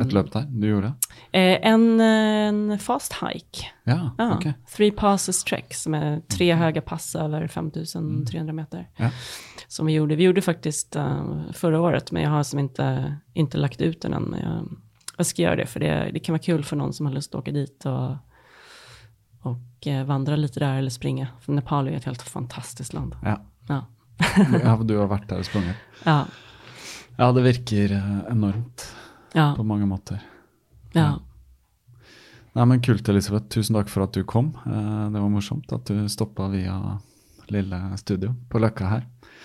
Et 0.00 0.12
løp 0.12 0.30
der, 0.32 0.46
du 0.48 0.66
gjorde? 0.68 0.92
eh, 1.32 1.58
en, 1.62 2.00
en 2.00 2.78
fast 2.78 3.12
hike. 3.12 3.66
Ja, 3.84 4.10
Ja, 4.18 4.36
ok. 4.36 4.46
Three 4.76 4.90
passes 4.90 5.44
trek 5.44 5.74
som 5.74 5.94
är 5.94 6.20
tre 6.28 6.54
höga 6.54 6.80
pass 6.80 7.14
över 7.14 7.46
5300 7.48 8.52
meter. 8.52 8.88
Ja. 8.96 9.10
Som 9.68 9.86
vi 9.86 9.92
gjorde. 9.92 10.16
Vi 10.16 10.24
gjorde 10.24 10.42
faktiskt 10.42 10.96
eh, 10.96 11.40
förra 11.52 11.80
året, 11.80 12.12
men 12.12 12.22
jag 12.22 12.30
har 12.30 12.42
som 12.42 12.58
inte, 12.58 13.16
inte 13.34 13.58
lagt 13.58 13.80
ut 13.80 14.02
den 14.02 14.12
än. 14.14 14.22
Men 14.22 14.40
jag, 14.40 14.68
jag 15.16 15.26
ska 15.26 15.42
göra 15.42 15.56
det, 15.56 15.66
för 15.66 15.80
det, 15.80 16.10
det 16.12 16.18
kan 16.20 16.32
vara 16.32 16.42
kul 16.42 16.64
för 16.64 16.76
någon 16.76 16.92
som 16.92 17.06
har 17.06 17.12
lust 17.12 17.34
att 17.34 17.38
åka 17.40 17.50
dit 17.52 17.86
och, 17.86 18.10
och 19.42 19.86
eh, 19.86 20.04
vandra 20.04 20.36
lite 20.36 20.60
där 20.60 20.78
eller 20.78 20.90
springa. 20.90 21.28
För 21.40 21.52
Nepal 21.52 21.88
är 21.88 21.92
ett 21.92 22.04
helt 22.04 22.22
fantastiskt 22.22 22.92
land. 22.92 23.16
Ja. 23.22 23.40
Ja. 23.68 23.84
ja, 24.62 24.76
du 24.84 24.96
har 24.96 25.06
vært 25.10 25.28
der 25.28 25.38
og 25.38 25.44
sprunget. 25.44 25.76
Ja, 26.04 26.24
Ja, 27.18 27.32
det 27.32 27.42
virker 27.42 27.92
eh, 27.96 28.18
enormt 28.32 28.82
ja, 29.36 29.50
på 29.56 29.64
mange 29.64 29.86
måter. 29.86 30.20
ja. 30.96 31.18
Nei, 32.56 32.64
men 32.64 32.80
Kult, 32.80 33.04
Elisabeth. 33.12 33.50
Tusen 33.52 33.74
takk 33.76 33.90
for 33.92 34.06
at 34.06 34.14
du 34.16 34.22
kom. 34.24 34.46
Eh, 34.64 35.10
Det 35.12 35.20
var 35.20 35.28
morsomt 35.28 35.70
at 35.76 35.84
du 35.84 36.06
stoppa 36.08 36.46
via 36.48 36.98
lille 37.52 37.80
studio 38.00 38.30
på 38.48 38.58
Løkka 38.58 38.86
her. 38.88 39.02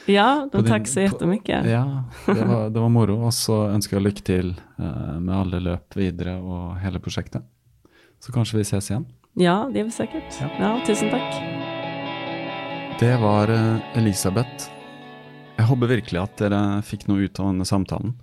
ja 0.08 0.48
din- 0.54 0.64
tack 0.66 0.88
så 0.88 1.02
jättemycket. 1.04 1.66
Ja, 1.68 2.04
det 2.26 2.46
var, 2.48 2.70
det 2.70 2.80
var 2.80 2.90
moro. 2.90 3.18
Og 3.26 3.34
så 3.34 3.68
ønsker 3.74 3.98
jeg 4.00 4.06
lykke 4.06 4.24
til 4.24 4.54
eh, 4.80 5.20
med 5.20 5.36
alle 5.36 5.60
løp 5.60 5.94
videre 6.00 6.38
og 6.40 6.80
hele 6.80 7.00
prosjektet. 7.00 7.44
Så 8.22 8.32
kanskje 8.32 8.58
vi 8.58 8.64
ses 8.64 8.90
igjen. 8.90 9.06
Ja, 9.36 9.70
det 9.74 9.80
är 9.80 9.84
vi 9.84 9.92
säkert. 9.92 10.40
Ja. 10.42 10.48
Ja, 10.60 10.80
tusen 10.88 11.10
tack. 11.12 11.36
Det 13.00 13.18
var 13.22 13.50
eh, 13.50 13.98
Elisabeth. 13.98 14.70
Jeg 15.58 15.66
håper 15.68 15.88
virkelig 15.88 16.22
at 16.22 16.38
dere 16.38 16.82
fikk 16.82 17.08
noe 17.10 17.26
ut 17.28 17.40
av 17.40 17.46
denne 17.52 17.66
samtalen. 17.68 18.16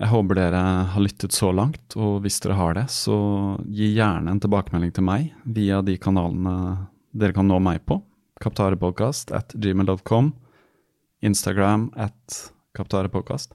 Jeg 0.00 0.10
håper 0.10 0.38
dere 0.38 0.60
har 0.94 1.04
lyttet 1.04 1.34
så 1.36 1.52
langt, 1.54 1.94
og 1.94 2.22
hvis 2.24 2.40
dere 2.42 2.56
har 2.58 2.74
det, 2.78 2.86
så 2.90 3.16
gi 3.68 3.92
gjerne 3.96 4.32
en 4.32 4.40
tilbakemelding 4.42 4.94
til 4.96 5.06
meg 5.06 5.28
via 5.44 5.82
de 5.84 5.98
kanalene 6.00 6.88
dere 7.12 7.36
kan 7.36 7.46
nå 7.48 7.60
meg 7.62 7.84
på. 7.86 8.00
Kaptarepodkast 8.42 9.30
at 9.36 9.52
gmail.com, 9.54 10.32
Instagram 11.22 11.90
at 11.94 12.40
kaptarepodkast. 12.74 13.52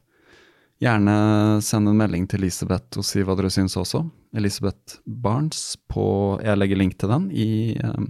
Gjerne 0.78 1.14
send 1.66 1.90
en 1.90 1.98
melding 1.98 2.28
til 2.30 2.44
Elisabeth 2.44 3.00
og 3.02 3.06
si 3.08 3.24
hva 3.26 3.34
dere 3.38 3.50
syns 3.52 3.74
også. 3.80 4.04
Elisabeth 4.38 5.00
Barnes 5.10 5.74
på 5.90 6.38
Jeg 6.44 6.60
legger 6.60 6.78
link 6.78 7.00
til 7.02 7.10
den 7.10 7.32
i 7.34 7.74
eh, 7.74 8.04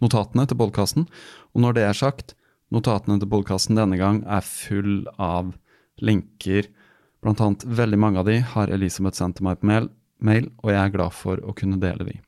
notatene 0.00 0.46
til 0.48 0.58
podkasten. 0.58 1.04
Og 1.52 1.60
når 1.60 1.76
det 1.76 1.84
er 1.84 1.98
sagt, 1.98 2.32
notatene 2.72 3.20
til 3.20 3.28
podkasten 3.28 3.76
denne 3.76 4.00
gang 4.00 4.22
er 4.24 4.40
full 4.46 5.04
av 5.20 5.52
linker. 6.00 6.70
Blant 7.24 7.40
annet 7.40 7.64
veldig 7.64 7.98
mange 7.98 8.20
av 8.20 8.28
de 8.28 8.38
har 8.44 8.72
Elisabeth 8.72 9.16
sendt 9.16 9.38
til 9.38 9.48
meg 9.48 9.60
på 9.60 9.70
mail, 9.70 9.88
mail 10.20 10.50
og 10.60 10.70
jeg 10.74 10.80
er 10.82 10.92
glad 10.92 11.16
for 11.16 11.40
å 11.40 11.56
kunne 11.56 11.80
dele 11.80 12.04
de. 12.10 12.18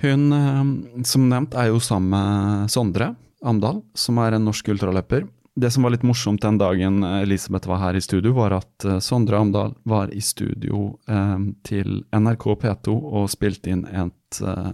Hun, 0.00 0.32
eh, 0.32 1.04
som 1.04 1.28
nevnt, 1.28 1.54
er 1.54 1.70
jo 1.70 1.80
sammen 1.84 2.10
med 2.16 2.72
Sondre 2.72 3.12
Amdal, 3.44 3.82
som 3.94 4.18
er 4.18 4.34
en 4.34 4.48
norsk 4.48 4.72
ultraløper. 4.72 5.28
Det 5.54 5.68
som 5.70 5.84
var 5.86 5.92
litt 5.94 6.02
morsomt 6.02 6.42
den 6.42 6.56
dagen 6.58 7.04
Elisabeth 7.04 7.68
var 7.70 7.78
her 7.78 7.94
i 7.94 8.02
studio, 8.02 8.32
var 8.34 8.56
at 8.56 8.84
eh, 8.88 8.98
Sondre 8.98 9.38
Amdal 9.38 9.76
var 9.86 10.10
i 10.10 10.22
studio 10.24 10.96
eh, 11.06 11.44
til 11.68 12.00
NRK 12.16 12.48
P2 12.64 12.96
og 12.96 13.28
spilte 13.30 13.70
inn 13.70 13.84
et 13.86 14.40
eh, 14.40 14.72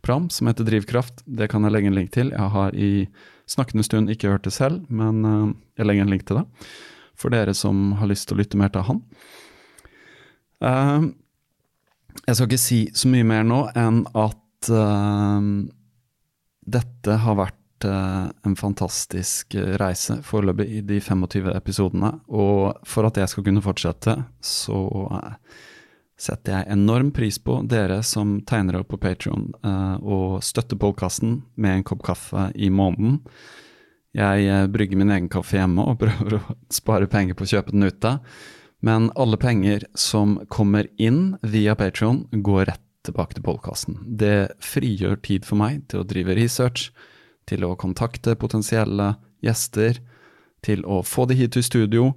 program 0.00 0.30
som 0.32 0.48
heter 0.48 0.70
Drivkraft. 0.70 1.20
Det 1.26 1.50
kan 1.52 1.66
jeg 1.66 1.74
legge 1.74 1.92
en 1.92 1.98
link 1.98 2.14
til. 2.14 2.32
Jeg 2.32 2.54
har 2.54 2.72
i 2.72 3.08
snakkende 3.50 3.84
stund 3.84 4.08
ikke 4.08 4.32
hørt 4.32 4.48
det 4.48 4.54
selv, 4.56 4.86
men 4.88 5.20
eh, 5.26 5.52
jeg 5.82 5.90
legger 5.90 6.06
en 6.06 6.14
link 6.14 6.24
til 6.28 6.40
det. 6.40 6.46
For 7.18 7.32
dere 7.34 7.54
som 7.56 7.92
har 8.00 8.10
lyst 8.10 8.28
til 8.28 8.36
å 8.36 8.42
lytte 8.42 8.60
mer 8.60 8.72
til 8.72 8.86
han. 8.88 9.02
Uh, 10.62 11.10
jeg 12.26 12.36
skal 12.36 12.48
ikke 12.48 12.60
si 12.60 12.80
så 12.94 13.10
mye 13.10 13.26
mer 13.26 13.42
nå 13.46 13.64
enn 13.78 14.04
at 14.14 14.70
uh, 14.70 15.42
dette 16.62 17.18
har 17.24 17.38
vært 17.38 17.88
uh, 17.88 18.30
en 18.46 18.56
fantastisk 18.58 19.56
reise 19.80 20.20
foreløpig 20.26 20.68
i 20.78 20.82
de 20.86 21.00
25 21.02 21.50
episodene. 21.56 22.12
Og 22.30 22.86
for 22.86 23.08
at 23.08 23.18
jeg 23.18 23.32
skal 23.32 23.46
kunne 23.48 23.64
fortsette, 23.64 24.14
så 24.38 24.82
eh, 25.18 25.64
setter 26.22 26.54
jeg 26.54 26.70
enorm 26.76 27.10
pris 27.16 27.40
på 27.42 27.58
dere 27.66 27.98
som 28.06 28.36
tegner 28.46 28.78
opp 28.78 28.92
på 28.92 29.00
Patron 29.02 29.48
og 30.06 30.36
støtter 30.46 30.78
podkasten 30.78 31.40
med 31.58 31.80
en 31.80 31.86
kopp 31.88 32.04
kaffe 32.06 32.44
i 32.54 32.68
måneden. 32.70 33.18
Jeg 34.16 34.46
eh, 34.48 34.66
brygger 34.68 35.00
min 35.00 35.12
egen 35.14 35.30
kaffe 35.32 35.56
hjemme 35.56 35.84
og 35.88 35.98
prøver 36.02 36.38
å 36.38 36.56
spare 36.72 37.08
penger 37.10 37.38
på 37.38 37.46
å 37.46 37.52
kjøpe 37.54 37.74
den 37.74 37.88
ute. 37.88 38.16
Men 38.82 39.10
alle 39.14 39.38
penger 39.38 39.86
som 39.94 40.40
kommer 40.50 40.88
inn 40.98 41.36
via 41.42 41.76
Patreon 41.78 42.24
går 42.32 42.66
rett 42.72 42.88
tilbake 43.06 43.36
til 43.36 43.46
podkasten. 43.46 43.98
Det 44.06 44.52
frigjør 44.62 45.18
tid 45.22 45.46
for 45.46 45.58
meg 45.58 45.84
til 45.90 46.02
å 46.02 46.06
drive 46.06 46.36
research, 46.38 46.90
til 47.46 47.66
å 47.66 47.76
kontakte 47.78 48.36
potensielle 48.38 49.14
gjester, 49.42 49.98
til 50.62 50.84
å 50.86 51.00
få 51.06 51.26
det 51.30 51.38
hit 51.40 51.56
til 51.56 51.66
studio, 51.66 52.12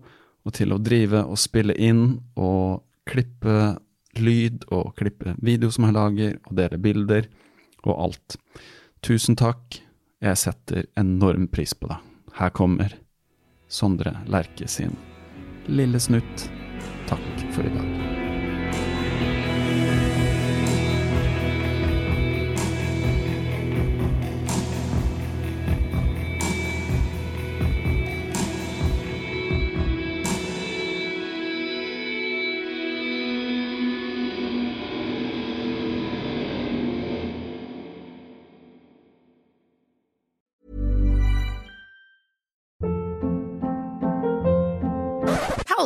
og 0.46 0.54
til 0.58 0.74
å 0.74 0.82
drive 0.82 1.24
og 1.26 1.40
spille 1.42 1.74
inn 1.82 2.20
og 2.38 2.84
klippe 3.10 3.76
lyd 4.22 4.68
og 4.74 4.94
klippe 5.00 5.34
video 5.44 5.72
som 5.74 5.88
jeg 5.88 5.98
lager, 5.98 6.38
og 6.46 6.58
dele 6.60 6.82
bilder 6.82 7.30
og 7.86 7.96
alt. 8.08 8.38
Tusen 9.06 9.38
takk. 9.38 9.85
Jag 10.20 10.38
sätter 10.38 10.86
enorm 10.96 11.48
pris 11.48 11.74
på 11.74 11.88
det. 11.88 11.98
Här 12.34 12.50
kommer 12.50 12.96
Sondre 13.68 14.18
Lerche 14.28 14.68
sin 14.68 14.96
Lille 15.66 16.00
snutt. 16.00 16.52
Tack 17.08 17.20
för 17.52 17.64
idag. 17.64 18.15